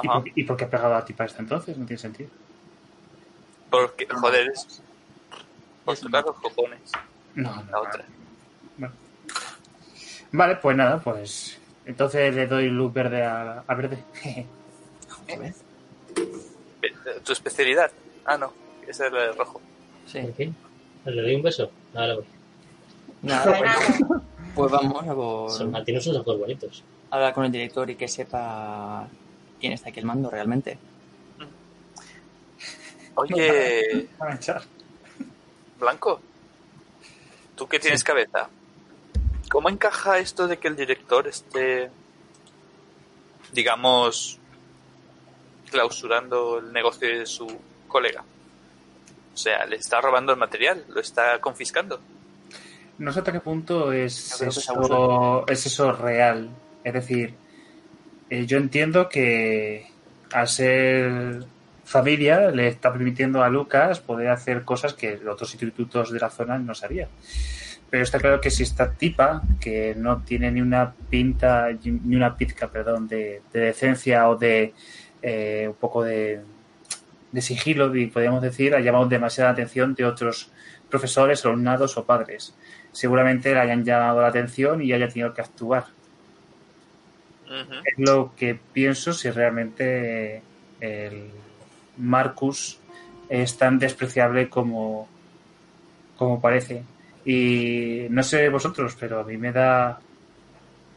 ¿Y 0.04 0.08
por, 0.08 0.24
qué- 0.26 0.32
¿Y 0.36 0.44
por 0.44 0.58
qué 0.58 0.66
ha 0.66 0.70
pegado 0.70 0.96
a 0.96 1.06
ti 1.06 1.14
para 1.14 1.28
este 1.28 1.42
entonces? 1.42 1.78
No 1.78 1.86
tiene 1.86 2.00
sentido. 2.02 2.30
Porque, 3.70 4.06
joder, 4.10 4.50
es... 4.52 4.82
Por 5.86 5.98
tocar 5.98 6.26
los 6.26 6.36
cojones. 6.36 6.92
No, 7.36 7.56
no, 7.64 7.72
La 7.72 7.80
otra. 7.82 8.06
Bueno. 8.78 8.94
Vale, 10.34 10.56
pues 10.58 10.76
nada, 10.76 11.00
pues 11.00 11.58
entonces 11.86 12.36
le 12.36 12.48
doy 12.48 12.68
luz 12.70 12.92
verde 12.94 13.24
a, 13.24 13.64
a 13.66 13.76
verde. 13.76 14.04
Eh, 16.82 16.94
¿Tu 17.24 17.32
especialidad? 17.34 17.92
Ah, 18.26 18.38
no. 18.38 18.54
Ese 18.88 19.08
es 19.08 19.14
el 19.14 19.38
rojo. 19.38 19.62
Sí. 20.08 20.18
¿En 20.20 20.34
fin? 20.34 20.56
¿Le 21.06 21.22
doy 21.22 21.36
un 21.36 21.44
beso? 21.44 21.70
Ahora 21.94 22.16
voy. 22.16 22.26
Nada, 23.22 23.58
pues, 23.60 24.04
pues 24.56 24.72
vamos 24.72 25.08
a 25.08 25.14
por 25.14 25.52
Son 25.52 25.72
Martín 25.72 26.02
sus 26.02 26.16
ojos 26.16 26.40
bonitos. 26.40 26.84
hablar 27.12 27.34
con 27.34 27.46
el 27.46 27.52
director 27.52 27.90
y 27.90 27.96
que 27.96 28.08
sepa 28.08 29.08
quién 29.60 29.74
está 29.74 29.90
aquí 29.90 30.00
el 30.00 30.06
mando 30.06 30.30
realmente. 30.30 30.78
Oye. 33.16 34.08
Blanco, 35.80 36.22
tú 37.56 37.68
que 37.68 37.80
tienes 37.80 38.04
cabeza, 38.04 38.50
¿cómo 39.50 39.70
encaja 39.70 40.20
esto 40.20 40.48
de 40.48 40.58
que 40.58 40.68
el 40.68 40.76
director 40.76 41.28
esté, 41.28 41.90
digamos, 43.52 44.40
clausurando 45.70 46.60
el 46.60 46.72
negocio 46.74 47.08
de 47.08 47.26
su 47.26 47.48
colega? 47.88 48.24
O 49.38 49.40
sea, 49.40 49.68
le 49.68 49.76
está 49.76 50.02
robando 50.02 50.32
el 50.32 50.40
material, 50.40 50.84
lo 50.90 51.00
está 51.00 51.40
confiscando. 51.40 52.00
No 52.98 53.14
sé 53.14 53.20
hasta 53.20 53.32
qué 53.32 53.40
punto 53.40 53.94
es 53.94 54.42
eso, 54.42 55.46
es 55.48 55.66
eso 55.68 55.92
real. 55.92 56.50
Es 56.84 56.92
decir, 56.92 57.36
eh, 58.32 58.48
yo 58.48 58.58
entiendo 58.58 59.08
que 59.08 59.92
al 60.34 60.48
ser 60.48 61.44
familia 61.86 62.50
le 62.50 62.68
está 62.68 62.92
permitiendo 62.92 63.44
a 63.44 63.50
Lucas 63.50 64.00
poder 64.00 64.30
hacer 64.30 64.64
cosas 64.64 64.96
que 64.96 65.18
los 65.18 65.36
otros 65.36 65.54
institutos 65.54 66.12
de 66.12 66.20
la 66.20 66.32
zona 66.32 66.58
no 66.58 66.74
sabían. 66.74 67.10
Pero 67.92 68.02
está 68.02 68.18
claro 68.18 68.42
que 68.42 68.50
si 68.50 68.64
esta 68.64 68.92
tipa, 68.92 69.44
que 69.62 69.94
no 69.96 70.24
tiene 70.24 70.52
ni 70.52 70.62
una 70.62 70.96
pinta, 71.12 71.68
ni 71.84 72.16
una 72.16 72.36
pizca, 72.36 72.70
perdón, 72.70 73.08
de, 73.08 73.44
de 73.54 73.60
decencia 73.60 74.28
o 74.30 74.36
de 74.36 74.74
eh, 75.22 75.66
un 75.68 75.76
poco 75.76 76.04
de, 76.04 76.42
de 77.38 77.44
sigilo, 77.44 77.96
y 77.96 78.08
podríamos 78.08 78.42
decir, 78.42 78.74
ha 78.74 78.80
llamado 78.80 79.06
demasiada 79.06 79.52
atención 79.52 79.94
de 79.94 80.06
otros 80.06 80.50
profesores, 80.90 81.46
alumnados 81.46 81.96
o 81.96 82.04
padres. 82.04 82.56
Seguramente 82.92 83.54
le 83.54 83.60
hayan 83.60 83.86
llamado 83.86 84.22
la 84.22 84.30
atención 84.30 84.82
y 84.82 84.92
haya 84.92 85.08
tenido 85.08 85.36
que 85.36 85.42
actuar. 85.42 85.86
Es 87.86 87.94
lo 88.00 88.34
que 88.36 88.60
pienso 88.74 89.14
si 89.14 89.30
realmente 89.30 90.42
el 90.82 91.30
Marcus 91.98 92.80
es 93.30 93.56
tan 93.56 93.78
despreciable 93.78 94.50
como, 94.50 95.08
como 96.18 96.42
parece. 96.42 96.82
Y 97.24 98.08
no 98.10 98.24
sé 98.24 98.50
vosotros, 98.50 98.98
pero 99.00 99.20
a 99.20 99.24
mí 99.24 99.38
me 99.38 99.52
da. 99.52 100.00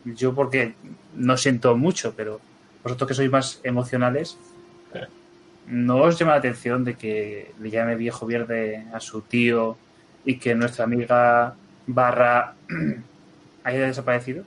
Yo, 0.07 0.35
porque 0.35 0.73
no 1.17 1.37
siento 1.37 1.77
mucho, 1.77 2.15
pero 2.17 2.41
vosotros 2.83 3.09
que 3.09 3.15
sois 3.15 3.31
más 3.31 3.61
emocionales, 3.63 4.39
¿no 5.71 6.03
os 6.03 6.19
llama 6.19 6.33
la 6.33 6.39
atención 6.39 6.85
de 6.85 6.97
que 6.97 7.53
le 7.61 7.71
llame 7.71 7.95
viejo 7.95 8.27
verde 8.27 8.85
a 8.93 9.01
su 9.01 9.23
tío 9.23 9.79
y 10.25 10.39
que 10.39 10.55
nuestra 10.55 10.85
amiga 10.85 11.55
Barra 11.87 12.55
haya 13.65 13.87
desaparecido? 13.87 14.45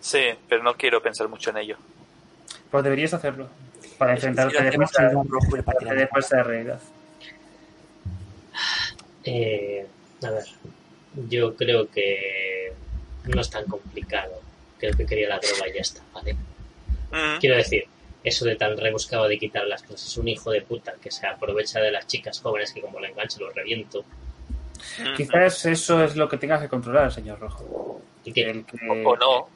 Sí, 0.00 0.24
pero 0.48 0.62
no 0.62 0.74
quiero 0.74 1.02
pensar 1.02 1.28
mucho 1.28 1.50
en 1.50 1.58
ello. 1.58 1.76
Pues 2.70 2.82
deberías 2.82 3.14
hacerlo 3.14 3.48
para 3.98 4.14
enfrentarte 4.14 4.62
después 4.62 6.32
a, 6.32 6.36
la 6.36 6.42
realidad. 6.42 6.80
Eh, 9.24 9.86
a 10.24 10.30
ver, 10.30 10.44
yo 11.28 11.54
creo 11.54 11.88
que 11.88 12.72
no 13.32 13.40
es 13.40 13.50
tan 13.50 13.64
complicado. 13.66 14.32
Creo 14.80 14.96
que 14.96 15.06
quería 15.06 15.28
la 15.28 15.38
droga 15.38 15.68
y 15.68 15.74
ya 15.74 15.80
está, 15.80 16.02
¿vale? 16.12 16.36
Quiero 17.38 17.54
decir, 17.54 17.84
eso 18.24 18.44
de 18.44 18.56
tan 18.56 18.76
rebuscado 18.76 19.28
de 19.28 19.38
quitar 19.38 19.66
las 19.66 19.82
cosas. 19.82 20.06
Es 20.06 20.16
un 20.16 20.28
hijo 20.28 20.50
de 20.50 20.62
puta 20.62 20.94
que 21.00 21.10
se 21.10 21.26
aprovecha 21.26 21.80
de 21.80 21.90
las 21.90 22.06
chicas 22.06 22.40
jóvenes 22.40 22.72
que 22.72 22.80
como 22.80 23.00
la 23.00 23.08
enganche 23.08 23.40
los 23.40 23.54
reviento. 23.54 24.04
Quizás 25.16 25.66
eso 25.66 26.02
es 26.02 26.16
lo 26.16 26.28
que 26.28 26.38
tengas 26.38 26.60
que 26.60 26.68
controlar, 26.68 27.12
señor 27.12 27.38
Rojo. 27.38 28.00
Y 28.24 28.32
que, 28.32 28.50
El 28.50 28.64
que, 28.64 28.78
O, 28.88 29.10
o 29.10 29.16
no. 29.16 29.48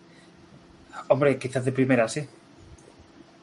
Hombre, 1.09 1.39
quizás 1.39 1.65
de 1.65 1.73
primera 1.73 2.09
sí. 2.09 2.27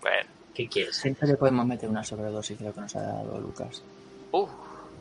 Bueno, 0.02 0.30
¿Qué 0.54 0.68
quieres? 0.68 0.98
Siempre 0.98 1.28
le 1.28 1.36
podemos 1.36 1.66
meter 1.66 1.90
una 1.90 2.04
sobredosis 2.04 2.60
de 2.60 2.66
lo 2.66 2.74
que 2.74 2.82
nos 2.82 2.96
ha 2.96 3.02
dado 3.02 3.40
Lucas. 3.40 3.82
uh, 4.32 4.48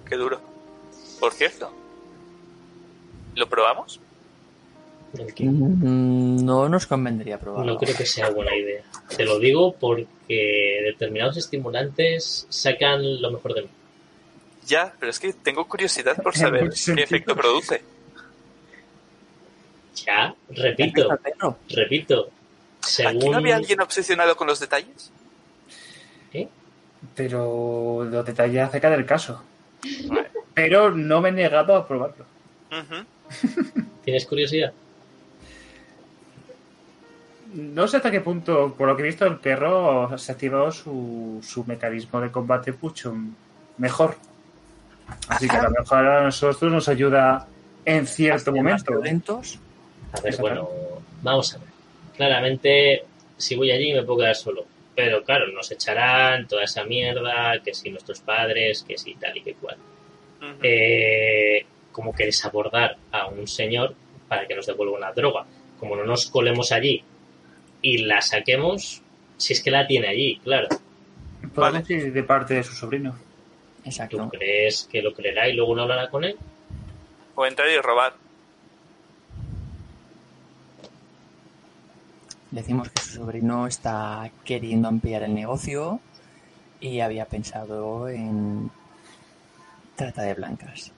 qué 0.08 0.16
duro. 0.16 0.40
Por 1.20 1.32
cierto, 1.32 1.72
¿lo 3.34 3.48
probamos? 3.48 4.00
Mm, 5.38 6.44
No 6.44 6.68
nos 6.68 6.86
convendría 6.86 7.38
probarlo. 7.38 7.72
no 7.74 7.78
creo 7.78 7.94
que 7.96 8.06
sea 8.06 8.30
buena 8.30 8.56
idea. 8.56 8.82
Te 9.14 9.24
lo 9.24 9.38
digo 9.38 9.72
porque 9.78 10.80
determinados 10.84 11.36
estimulantes 11.36 12.46
sacan 12.48 13.20
lo 13.20 13.30
mejor 13.30 13.54
de 13.54 13.62
mí. 13.62 13.68
Ya, 14.66 14.94
pero 14.98 15.10
es 15.10 15.18
que 15.20 15.32
tengo 15.32 15.66
curiosidad 15.68 16.16
por 16.22 16.36
saber 16.36 16.70
qué 16.70 17.02
efecto 17.02 17.34
produce. 17.36 17.82
Ya, 20.06 20.34
repito, 20.50 21.08
repito. 21.68 22.30
¿Aquí 22.80 22.92
Según. 22.92 23.30
no 23.32 23.36
había 23.38 23.56
alguien 23.56 23.80
obsesionado 23.80 24.34
con 24.36 24.46
los 24.46 24.58
detalles? 24.58 25.12
¿Eh? 26.32 26.48
Pero 27.14 28.04
los 28.10 28.24
detalles 28.26 28.62
acerca 28.62 28.90
del 28.90 29.04
caso. 29.06 29.42
Vale. 30.08 30.30
Pero 30.54 30.90
no 30.90 31.20
me 31.20 31.28
he 31.28 31.32
negado 31.32 31.76
a 31.76 31.86
probarlo. 31.86 32.24
¿Tienes 34.04 34.26
curiosidad? 34.26 34.72
No 37.54 37.86
sé 37.86 37.98
hasta 37.98 38.10
qué 38.10 38.20
punto, 38.20 38.74
por 38.76 38.88
lo 38.88 38.96
que 38.96 39.02
he 39.02 39.06
visto, 39.06 39.26
el 39.26 39.36
perro 39.36 40.16
se 40.16 40.32
ha 40.32 40.34
activado 40.34 40.72
su, 40.72 41.40
su 41.42 41.64
mecanismo 41.64 42.20
de 42.20 42.30
combate 42.30 42.72
mucho 42.80 43.14
mejor. 43.78 44.16
Así 45.28 45.48
que 45.48 45.56
a 45.56 45.64
lo 45.64 45.70
mejor 45.70 46.06
a 46.06 46.22
nosotros 46.22 46.72
nos 46.72 46.88
ayuda 46.88 47.46
en 47.84 48.06
cierto 48.06 48.52
momento. 48.52 48.92
violentos. 48.92 49.58
A 50.12 50.20
ver, 50.20 50.36
bueno, 50.38 50.68
vamos 51.20 51.54
a 51.54 51.58
ver. 51.58 51.68
Claramente, 52.16 53.04
si 53.36 53.54
voy 53.56 53.70
allí 53.70 53.92
me 53.92 54.02
puedo 54.02 54.20
quedar 54.20 54.36
solo. 54.36 54.64
Pero 54.94 55.22
claro, 55.22 55.46
nos 55.48 55.70
echarán 55.70 56.46
toda 56.46 56.64
esa 56.64 56.84
mierda, 56.84 57.58
que 57.64 57.74
si 57.74 57.90
nuestros 57.90 58.20
padres, 58.20 58.84
que 58.86 58.96
si 58.96 59.14
tal 59.14 59.36
y 59.36 59.42
que 59.42 59.54
cual. 59.54 59.76
Ujú. 60.38 60.58
Eh, 60.62 61.66
¿Cómo 61.92 62.14
queréis 62.14 62.44
abordar 62.44 62.96
a 63.10 63.26
un 63.26 63.46
señor 63.46 63.94
para 64.28 64.46
que 64.46 64.54
nos 64.54 64.66
devuelva 64.66 64.96
una 64.96 65.12
droga? 65.12 65.44
Como 65.78 65.96
no 65.96 66.04
nos 66.04 66.26
colemos 66.30 66.72
allí 66.72 67.02
y 67.82 67.98
la 67.98 68.22
saquemos, 68.22 69.02
si 69.36 69.52
es 69.52 69.62
que 69.62 69.70
la 69.70 69.86
tiene 69.86 70.08
allí, 70.08 70.38
claro. 70.38 70.68
Podemos 71.54 71.90
ir 71.90 72.12
de 72.12 72.22
parte 72.22 72.54
de 72.54 72.62
su 72.62 72.74
sobrino. 72.74 73.12
¿Tú 73.12 73.88
Exacto. 73.88 74.28
crees 74.30 74.88
que 74.90 75.02
lo 75.02 75.12
creerá 75.12 75.48
y 75.48 75.54
luego 75.54 75.74
no 75.74 75.82
hablará 75.82 76.08
con 76.08 76.24
él? 76.24 76.36
O 77.34 77.44
entrar 77.44 77.68
y 77.68 77.76
robar. 77.78 78.14
Decimos 82.50 82.90
que 82.90 83.02
su 83.02 83.14
sobrino 83.16 83.66
está 83.66 84.30
queriendo 84.44 84.86
ampliar 84.88 85.22
el 85.22 85.34
negocio 85.34 86.00
y 86.80 87.00
había 87.00 87.24
pensado 87.24 88.08
en 88.08 88.70
trata 89.96 90.22
de 90.22 90.34
blancas. 90.34 90.92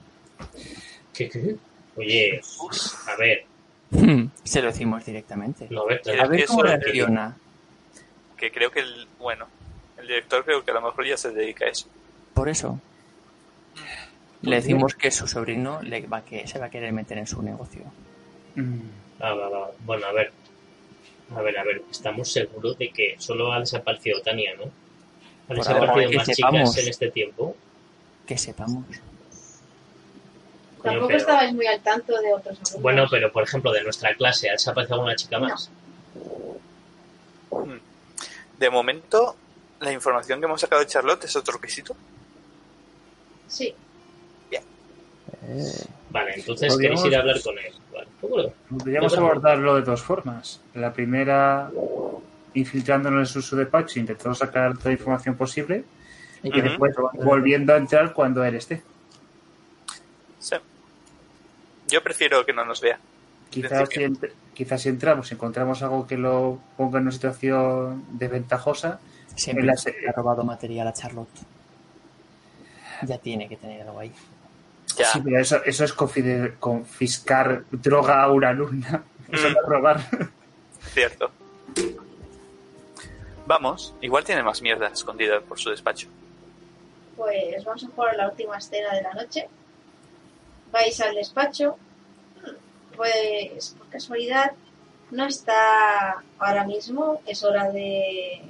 ¿Qué, 1.13 1.29
qué? 1.29 1.55
Oye, 1.95 2.41
a 3.07 3.15
ver, 3.15 3.45
Se 4.43 4.61
lo 4.61 4.67
decimos 4.67 5.05
directamente. 5.05 5.65
a 5.65 5.85
ver, 5.85 6.01
¿Quieres 6.01 6.21
A 6.23 6.27
ver 6.27 6.39
que 6.39 6.45
cómo 6.45 6.63
reacciona. 6.63 7.37
Que 8.37 8.51
creo 8.51 8.71
que 8.71 8.79
el. 8.81 9.07
Bueno, 9.19 9.47
el 9.97 10.07
director 10.07 10.43
creo 10.43 10.63
que 10.63 10.71
a 10.71 10.73
lo 10.75 10.81
mejor 10.81 11.05
ya 11.05 11.17
se 11.17 11.31
dedica 11.31 11.65
a 11.65 11.69
eso. 11.69 11.87
Por 12.33 12.49
eso. 12.49 12.79
Le 14.41 14.57
decimos 14.57 14.95
que 14.95 15.09
su 15.11 15.27
sobrino 15.27 15.81
le 15.81 16.05
va 16.05 16.17
a 16.17 16.25
que, 16.25 16.47
se 16.47 16.59
va 16.59 16.65
a 16.67 16.69
querer 16.69 16.93
meter 16.93 17.17
en 17.17 17.27
su 17.27 17.41
negocio. 17.41 17.81
Mm. 18.55 18.79
Ah, 19.19 19.33
va, 19.33 19.49
va. 19.49 19.71
Bueno, 19.85 20.05
a 20.05 20.11
ver. 20.11 20.31
A 21.35 21.41
ver, 21.41 21.57
a 21.57 21.63
ver. 21.63 21.81
Estamos 21.89 22.31
seguros 22.31 22.77
de 22.77 22.89
que 22.89 23.15
solo 23.17 23.51
ha 23.51 23.59
desaparecido 23.59 24.21
Tania, 24.21 24.53
¿no? 24.55 24.63
¿Han 24.63 25.57
Por 25.57 25.67
ahora, 25.67 25.81
desaparecido 25.81 26.09
que 26.11 26.17
más 26.17 26.27
sepamos. 26.27 26.69
chicas 26.69 26.83
en 26.83 26.89
este 26.89 27.11
tiempo? 27.11 27.55
Que 28.27 28.37
sepamos. 28.37 28.85
Tampoco 30.85 31.07
pero- 31.07 31.19
estabais 31.19 31.53
muy 31.53 31.67
al 31.67 31.79
tanto 31.81 32.13
de 32.21 32.33
otros 32.33 32.57
alumnos. 32.59 32.81
Bueno, 32.81 33.05
pero 33.09 33.31
por 33.31 33.43
ejemplo, 33.43 33.71
de 33.73 33.83
nuestra 33.83 34.13
clase, 34.15 34.49
¿ha 34.49 34.53
desaparecido 34.53 34.95
alguna 34.95 35.15
chica 35.15 35.39
más? 35.39 35.69
De 38.59 38.69
momento, 38.69 39.35
la 39.81 39.91
información 39.91 40.39
que 40.39 40.45
hemos 40.45 40.61
sacado 40.61 40.81
de 40.81 40.87
Charlotte 40.87 41.23
es 41.25 41.35
otro 41.35 41.55
requisito. 41.57 41.95
Sí. 43.47 43.73
Eh, 45.47 45.63
Vale, 46.09 46.33
entonces 46.35 46.73
Podríamos- 46.73 47.01
queréis 47.01 47.05
ir 47.05 47.15
a 47.17 47.19
hablar 47.19 47.41
con 47.41 47.57
él. 47.59 47.73
Vale. 47.93 48.53
Podríamos 48.69 49.17
abordarlo 49.17 49.75
de 49.75 49.81
dos 49.81 50.01
formas. 50.01 50.61
La 50.73 50.91
primera, 50.93 51.69
infiltrándonos 52.53 53.35
en 53.35 53.41
su 53.41 53.55
despacho, 53.55 53.99
intentando 53.99 54.33
sacar 54.33 54.73
toda 54.77 54.85
la 54.85 54.93
información 54.93 55.35
posible. 55.35 55.83
y 56.43 56.61
después 56.61 56.93
volviendo 57.13 57.73
a 57.73 57.77
entrar 57.77 58.13
cuando 58.13 58.43
él 58.45 58.53
esté. 58.55 58.83
Yo 61.87 62.01
prefiero 62.03 62.45
que 62.45 62.53
no 62.53 62.65
nos 62.65 62.81
vea. 62.81 62.99
Quizás 63.49 63.87
si, 63.89 63.99
ent- 64.01 64.31
quizás 64.53 64.81
si 64.81 64.89
entramos 64.89 65.31
y 65.31 65.35
encontramos 65.35 65.81
algo 65.83 66.05
que 66.07 66.17
lo 66.17 66.59
ponga 66.77 66.97
en 66.97 67.03
una 67.03 67.11
situación 67.11 68.05
desventajosa, 68.17 68.99
siempre 69.35 69.61
En 69.61 69.67
la 69.67 69.77
se- 69.77 69.95
ha 70.07 70.11
robado 70.11 70.43
material 70.43 70.87
a 70.87 70.93
Charlotte. 70.93 71.29
Ya 73.03 73.17
tiene 73.17 73.47
que 73.47 73.57
tener 73.57 73.81
algo 73.87 73.99
ahí. 73.99 74.11
Ya. 74.97 75.05
sí, 75.05 75.19
pero 75.23 75.39
eso, 75.39 75.61
eso 75.65 75.83
es 75.83 75.93
confiscar 75.93 77.63
droga 77.71 78.23
a 78.23 78.31
una 78.31 78.49
alumna. 78.49 79.03
Eso 79.31 79.49
Mm. 79.49 79.53
no 79.53 79.59
es 79.61 79.65
robar. 79.67 79.99
Cierto. 80.93 81.31
Vamos, 83.47 83.93
igual 84.01 84.23
tiene 84.23 84.41
más 84.43 84.61
mierda 84.61 84.87
escondida 84.87 85.39
por 85.41 85.59
su 85.59 85.69
despacho. 85.69 86.07
Pues 87.17 87.63
vamos 87.63 87.83
a 87.83 87.87
jugar 87.87 88.15
la 88.15 88.29
última 88.29 88.57
escena 88.57 88.93
de 88.93 89.01
la 89.01 89.13
noche. 89.13 89.47
Vais 90.75 90.99
al 91.01 91.15
despacho. 91.15 91.77
Pues 92.97 93.75
por 93.77 93.87
casualidad 93.89 94.51
no 95.11 95.25
está 95.25 96.23
ahora 96.39 96.65
mismo. 96.65 97.21
Es 97.25 97.43
hora 97.43 97.69
de, 97.71 98.41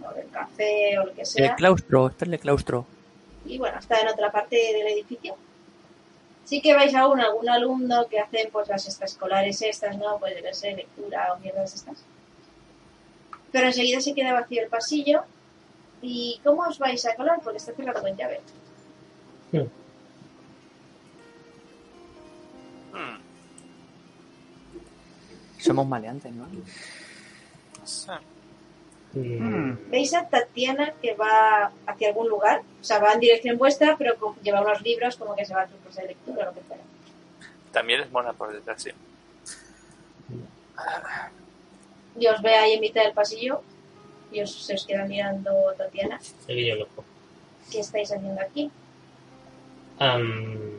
¿no? 0.00 0.12
del 0.12 0.30
café 0.30 0.98
o 1.00 1.06
lo 1.06 1.14
que 1.14 1.22
El 1.22 1.26
sea. 1.26 1.54
claustro, 1.56 2.06
espérale 2.08 2.38
claustro. 2.38 2.86
y 3.44 3.58
bueno, 3.58 3.78
está 3.78 4.00
en 4.00 4.08
otra 4.08 4.30
parte 4.30 4.56
del 4.56 4.86
edificio. 4.88 5.36
Sí 6.44 6.60
que 6.60 6.74
vais 6.74 6.94
aún 6.94 7.20
a 7.20 7.24
algún 7.24 7.48
alumno 7.48 8.06
que 8.08 8.20
hacen 8.20 8.50
pues 8.52 8.68
las 8.68 8.86
extraescolares 8.86 9.62
estas, 9.62 9.96
¿no? 9.96 10.18
Pues 10.18 10.34
debe 10.34 10.52
ser 10.54 10.76
lectura 10.76 11.32
o 11.32 11.38
mierdas 11.40 11.74
estas. 11.74 12.04
Pero 13.50 13.66
enseguida 13.66 14.00
se 14.00 14.14
queda 14.14 14.32
vacío 14.34 14.62
el 14.62 14.68
pasillo. 14.68 15.22
¿Y 16.02 16.40
cómo 16.44 16.62
os 16.68 16.78
vais 16.78 17.04
a 17.06 17.14
colar? 17.16 17.40
Porque 17.42 17.56
está 17.58 17.72
cerrado 17.72 18.02
con 18.02 18.14
llave. 18.16 18.40
Hmm, 19.52 19.66
Somos 25.58 25.86
maleantes, 25.86 26.32
¿no? 26.32 26.46
Mm. 29.14 29.90
¿Veis 29.90 30.12
a 30.14 30.28
Tatiana 30.28 30.92
que 31.00 31.14
va 31.14 31.70
hacia 31.86 32.08
algún 32.08 32.28
lugar? 32.28 32.62
O 32.80 32.84
sea, 32.84 32.98
va 32.98 33.12
en 33.12 33.20
dirección 33.20 33.56
vuestra, 33.56 33.96
pero 33.96 34.16
lleva 34.42 34.60
unos 34.60 34.82
libros 34.82 35.16
como 35.16 35.36
que 35.36 35.44
se 35.44 35.54
va 35.54 35.62
a 35.62 35.66
trucos 35.66 35.94
de 35.94 36.06
lectura 36.06 36.42
o 36.42 36.46
lo 36.46 36.54
que 36.54 36.60
fuera. 36.62 36.82
También 37.72 38.00
es 38.00 38.10
mona 38.10 38.32
por 38.32 38.52
detrás, 38.52 38.82
sí. 38.82 38.90
Y 42.18 42.26
os 42.26 42.42
ve 42.42 42.54
ahí 42.54 42.72
en 42.72 42.80
mitad 42.80 43.02
del 43.02 43.12
pasillo 43.12 43.62
y 44.32 44.40
os, 44.40 44.52
se 44.64 44.74
os 44.74 44.84
queda 44.84 45.04
mirando 45.04 45.52
Tatiana. 45.78 46.20
el 46.48 46.56
guiño 46.56 46.76
loco. 46.76 47.04
¿Qué 47.70 47.80
estáis 47.80 48.12
haciendo 48.12 48.40
aquí? 48.40 48.70
Am, 49.98 50.73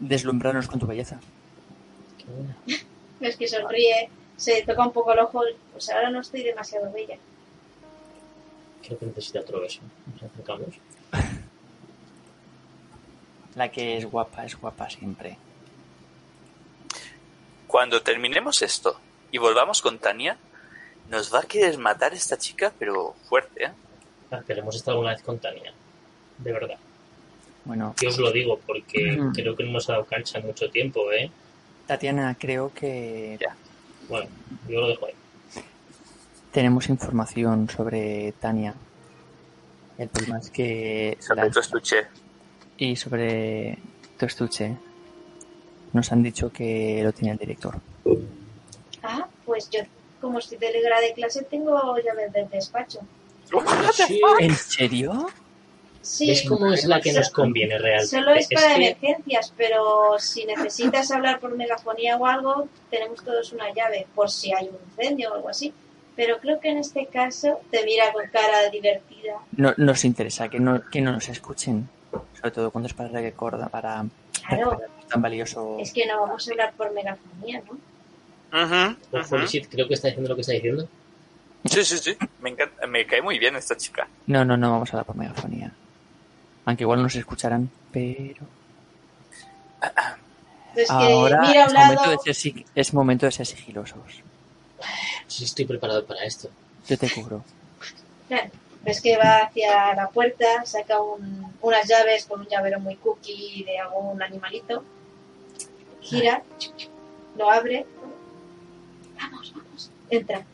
Deslumbrarnos 0.00 0.66
con 0.66 0.80
tu 0.80 0.86
belleza. 0.86 1.20
qué 2.18 2.24
buena. 2.24 2.56
Ves 3.20 3.36
que 3.36 3.48
sonríe, 3.48 4.10
se 4.36 4.62
toca 4.62 4.86
un 4.86 4.92
poco 4.92 5.12
el 5.12 5.20
ojo. 5.20 5.42
Pues 5.72 5.90
ahora 5.90 6.10
no 6.10 6.20
estoy 6.20 6.42
demasiado 6.42 6.90
bella. 6.92 7.16
Creo 8.82 8.98
que 8.98 9.06
necesita 9.06 9.40
otro 9.40 9.60
beso. 9.60 9.80
Nos 10.12 10.22
acercamos. 10.22 10.68
La 13.54 13.70
que 13.70 13.96
es 13.96 14.04
guapa, 14.04 14.44
es 14.44 14.56
guapa 14.56 14.90
siempre. 14.90 15.38
Cuando 17.66 18.02
terminemos 18.02 18.62
esto 18.62 19.00
y 19.30 19.38
volvamos 19.38 19.80
con 19.80 19.98
Tania, 19.98 20.36
nos 21.08 21.32
va 21.32 21.40
a 21.40 21.44
querer 21.44 21.78
matar 21.78 22.14
esta 22.14 22.36
chica, 22.36 22.72
pero 22.78 23.14
fuerte, 23.28 23.64
¿eh? 23.64 23.72
Ah, 24.30 24.42
pero 24.46 24.60
hemos 24.60 24.74
estado 24.76 24.96
alguna 24.96 25.12
vez 25.12 25.22
con 25.22 25.38
Tania. 25.38 25.72
De 26.38 26.52
verdad. 26.52 26.78
Bueno, 27.64 27.94
Yo 28.00 28.08
os 28.10 28.18
lo 28.18 28.30
digo 28.30 28.58
porque 28.66 29.18
creo 29.34 29.56
que 29.56 29.64
no 29.64 29.72
nos 29.72 29.88
ha 29.88 29.92
dado 29.94 30.04
cancha 30.04 30.38
en 30.38 30.46
mucho 30.46 30.68
tiempo, 30.70 31.10
¿eh? 31.12 31.30
Tatiana, 31.86 32.36
creo 32.38 32.72
que 32.74 33.38
Ya. 33.40 33.54
Bueno, 34.08 34.28
yo 34.68 34.80
lo 34.80 34.88
dejo 34.88 35.06
ahí. 35.06 35.14
tenemos 36.52 36.88
información 36.88 37.68
sobre 37.70 38.32
Tania. 38.40 38.74
El 39.98 40.08
problema 40.08 40.38
es 40.38 40.50
que... 40.50 41.16
Sobre 41.20 41.42
la- 41.44 41.50
tu 41.50 41.60
estuche. 41.60 41.96
Y 42.76 42.96
sobre 42.96 43.78
tu 44.18 44.26
estuche. 44.26 44.76
Nos 45.92 46.10
han 46.12 46.22
dicho 46.22 46.50
que 46.52 47.00
lo 47.04 47.12
tiene 47.12 47.32
el 47.32 47.38
director. 47.38 47.76
Ah, 49.02 49.26
pues 49.46 49.70
yo, 49.70 49.80
como 50.20 50.38
estoy 50.40 50.58
delegada 50.58 51.00
de 51.00 51.12
clase, 51.14 51.44
tengo 51.44 51.72
llaves 51.98 52.32
del 52.32 52.48
despacho. 52.50 53.00
Sí. 53.92 54.20
¿En 54.40 54.54
serio? 54.54 55.28
Sí, 56.04 56.28
¿Ves 56.28 56.44
cómo 56.46 56.70
es 56.70 56.84
la 56.84 57.00
que 57.00 57.14
nos 57.14 57.30
conviene 57.30 57.78
realmente? 57.78 58.08
Solo 58.08 58.34
es 58.34 58.46
para 58.48 58.74
que- 58.76 58.88
emergencias, 58.88 59.54
pero 59.56 60.18
si 60.18 60.44
necesitas 60.44 61.10
hablar 61.10 61.40
por 61.40 61.56
megafonía 61.56 62.16
o 62.18 62.26
algo, 62.26 62.68
tenemos 62.90 63.24
todos 63.24 63.52
una 63.54 63.72
llave 63.72 64.06
por 64.14 64.30
si 64.30 64.52
hay 64.52 64.68
un 64.68 64.76
incendio 64.90 65.30
o 65.30 65.34
algo 65.34 65.48
así. 65.48 65.72
Pero 66.14 66.38
creo 66.40 66.60
que 66.60 66.68
en 66.68 66.76
este 66.78 67.06
caso 67.06 67.58
te 67.70 67.82
mira 67.84 68.12
con 68.12 68.26
cara 68.28 68.68
divertida. 68.70 69.38
No 69.56 69.72
nos 69.78 70.04
interesa 70.04 70.48
que 70.50 70.60
no, 70.60 70.82
que 70.90 71.00
no 71.00 71.10
nos 71.12 71.28
escuchen. 71.30 71.88
Sobre 72.36 72.50
todo 72.50 72.70
cuando 72.70 72.86
es 72.88 72.94
para 72.94 73.08
recordar, 73.08 73.70
para 73.70 74.04
Claro, 74.46 74.70
para 74.78 74.88
tan 75.08 75.22
valioso. 75.22 75.78
es 75.80 75.90
que 75.92 76.04
no 76.06 76.20
vamos 76.20 76.46
a 76.46 76.50
hablar 76.50 76.74
por 76.76 76.92
megafonía, 76.92 77.62
¿no? 77.66 77.78
Ujú. 78.62 79.34
Holy 79.34 79.46
shit, 79.46 79.68
creo 79.70 79.88
que 79.88 79.94
está 79.94 80.08
diciendo 80.08 80.28
lo 80.28 80.34
que 80.36 80.42
está 80.42 80.52
diciendo. 80.52 80.86
Sí, 81.64 81.82
sí, 81.82 81.96
sí. 81.96 82.16
Me, 82.40 82.50
encanta, 82.50 82.86
me 82.86 83.06
cae 83.06 83.22
muy 83.22 83.38
bien 83.38 83.56
esta 83.56 83.74
chica. 83.74 84.06
No, 84.26 84.44
no, 84.44 84.56
no 84.58 84.70
vamos 84.70 84.90
a 84.90 84.92
hablar 84.92 85.06
por 85.06 85.16
megafonía. 85.16 85.72
Aunque 86.66 86.84
igual 86.84 87.02
nos 87.02 87.14
escucharán, 87.14 87.70
pero 87.92 88.44
Es 90.74 90.88
que 90.88 90.92
ahora 90.94 91.40
mira 91.42 91.66
es 91.66 91.72
momento, 91.72 92.10
de 92.24 92.34
ser, 92.34 92.64
es 92.74 92.94
momento 92.94 93.26
de 93.26 93.32
ser 93.32 93.46
sigilosos. 93.46 93.98
Sí, 95.28 95.44
estoy 95.44 95.64
preparado 95.66 96.04
para 96.04 96.24
esto. 96.24 96.48
Yo 96.88 96.98
te 96.98 97.08
cubro. 97.10 97.44
Ves 98.82 99.00
que 99.00 99.16
va 99.16 99.38
hacia 99.44 99.94
la 99.94 100.08
puerta, 100.10 100.66
saca 100.66 101.00
un- 101.00 101.54
unas 101.62 101.88
llaves 101.88 102.26
con 102.26 102.40
un 102.40 102.46
llavero 102.48 102.80
muy 102.80 102.96
cookie 102.96 103.64
de 103.64 103.78
algún 103.78 104.22
animalito, 104.22 104.84
gira, 106.02 106.42
lo 107.38 107.50
abre. 107.50 107.86
Vamos, 109.18 109.54
vamos, 109.56 109.90
entra. 110.10 110.44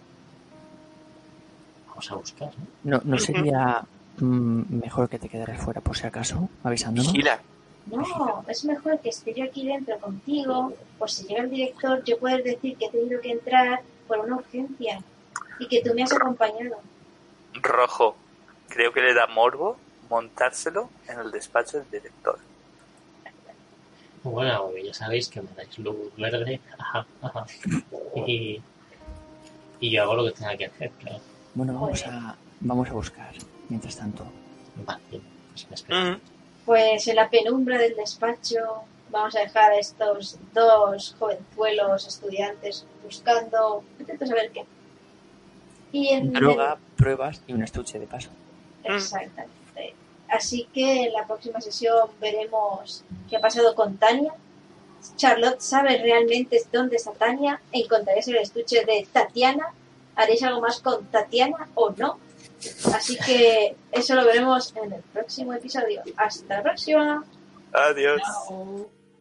Vamos 1.88 2.10
a 2.10 2.14
buscar, 2.14 2.52
¿no? 2.84 2.98
¿No, 2.98 3.00
no 3.04 3.18
sería 3.18 3.82
mejor 4.24 5.08
que 5.08 5.18
te 5.18 5.28
quedaras 5.28 5.60
fuera 5.62 5.80
por 5.80 5.96
si 5.96 6.06
acaso, 6.06 6.48
avisándonos? 6.62 7.12
Vigila. 7.12 7.40
No, 7.86 8.44
es 8.46 8.64
mejor 8.64 9.00
que 9.00 9.08
esté 9.08 9.34
yo 9.34 9.44
aquí 9.44 9.66
dentro 9.66 9.98
contigo, 9.98 10.72
por 10.98 11.10
si 11.10 11.26
llega 11.26 11.42
el 11.42 11.50
director, 11.50 12.04
yo 12.04 12.18
poder 12.18 12.42
decir 12.44 12.76
que 12.76 12.86
he 12.86 12.90
tenido 12.90 13.20
que 13.20 13.32
entrar 13.32 13.82
por 14.06 14.20
una 14.20 14.36
urgencia 14.36 15.02
y 15.58 15.66
que 15.66 15.82
tú 15.82 15.94
me 15.94 16.02
has 16.02 16.12
acompañado. 16.12 16.78
Rojo. 17.54 18.16
Creo 18.68 18.92
que 18.92 19.00
le 19.00 19.14
da 19.14 19.26
morbo 19.26 19.76
montárselo 20.08 20.90
en 21.08 21.18
el 21.18 21.30
despacho 21.30 21.78
del 21.78 21.90
director. 21.90 22.38
Bueno, 24.22 24.70
ya 24.76 24.92
sabéis 24.92 25.28
que 25.28 25.40
me 25.40 25.48
dais 25.56 25.78
luz 25.78 26.14
verde. 26.16 26.60
Ajá, 26.78 27.06
ajá. 27.22 27.46
Y, 28.26 28.60
y 29.80 29.90
yo 29.90 30.02
hago 30.02 30.16
lo 30.16 30.24
que 30.26 30.32
tenga 30.32 30.56
que 30.56 30.66
hacer, 30.66 30.90
claro. 31.00 31.20
Bueno, 31.54 31.74
vamos 31.74 32.06
a, 32.06 32.36
vamos 32.60 32.88
a 32.88 32.92
buscar, 32.92 33.34
mientras 33.70 33.96
tanto. 33.96 34.24
Pues. 35.08 35.84
Ujú. 35.88 36.20
Pues 36.66 37.08
en 37.08 37.16
la 37.16 37.30
penumbra 37.30 37.78
del 37.78 37.96
despacho 37.96 38.84
vamos 39.10 39.34
a 39.34 39.40
dejar 39.40 39.72
a 39.72 39.78
estos 39.78 40.38
dos 40.52 41.16
jovenzuelos 41.18 42.06
estudiantes 42.06 42.84
buscando, 43.02 43.82
intento 43.98 44.26
saber 44.26 44.50
qué. 44.50 44.64
Y 45.92 46.08
en 46.08 46.32
Droga, 46.32 46.78
pruebas 46.96 47.42
y 47.46 47.52
un 47.52 47.62
estuche 47.62 47.98
de 47.98 48.06
paso. 48.06 48.30
Exactamente. 48.84 49.94
Así 50.28 50.68
que 50.72 51.06
en 51.06 51.12
la 51.12 51.26
próxima 51.26 51.60
sesión 51.60 52.08
veremos 52.20 53.02
qué 53.28 53.36
ha 53.36 53.40
pasado 53.40 53.74
con 53.74 53.96
Tania. 53.96 54.32
Charlotte 55.16 55.60
sabe 55.60 55.98
realmente 55.98 56.62
dónde 56.72 56.96
está 56.96 57.12
Tania. 57.12 57.60
Encontraréis 57.72 58.28
el 58.28 58.36
estuche 58.36 58.84
de 58.84 59.06
Tatiana. 59.12 59.72
¿Haréis 60.14 60.42
algo 60.42 60.60
más 60.60 60.80
con 60.80 61.06
Tatiana 61.06 61.68
o 61.74 61.90
no? 61.90 62.18
Así 62.94 63.16
que 63.16 63.76
eso 63.92 64.14
lo 64.14 64.24
veremos 64.24 64.74
en 64.76 64.92
el 64.92 65.02
próximo 65.02 65.54
episodio. 65.54 66.02
Hasta 66.16 66.56
la 66.56 66.62
próxima. 66.62 67.24
Adiós. 67.72 68.20
Chao. 68.22 68.99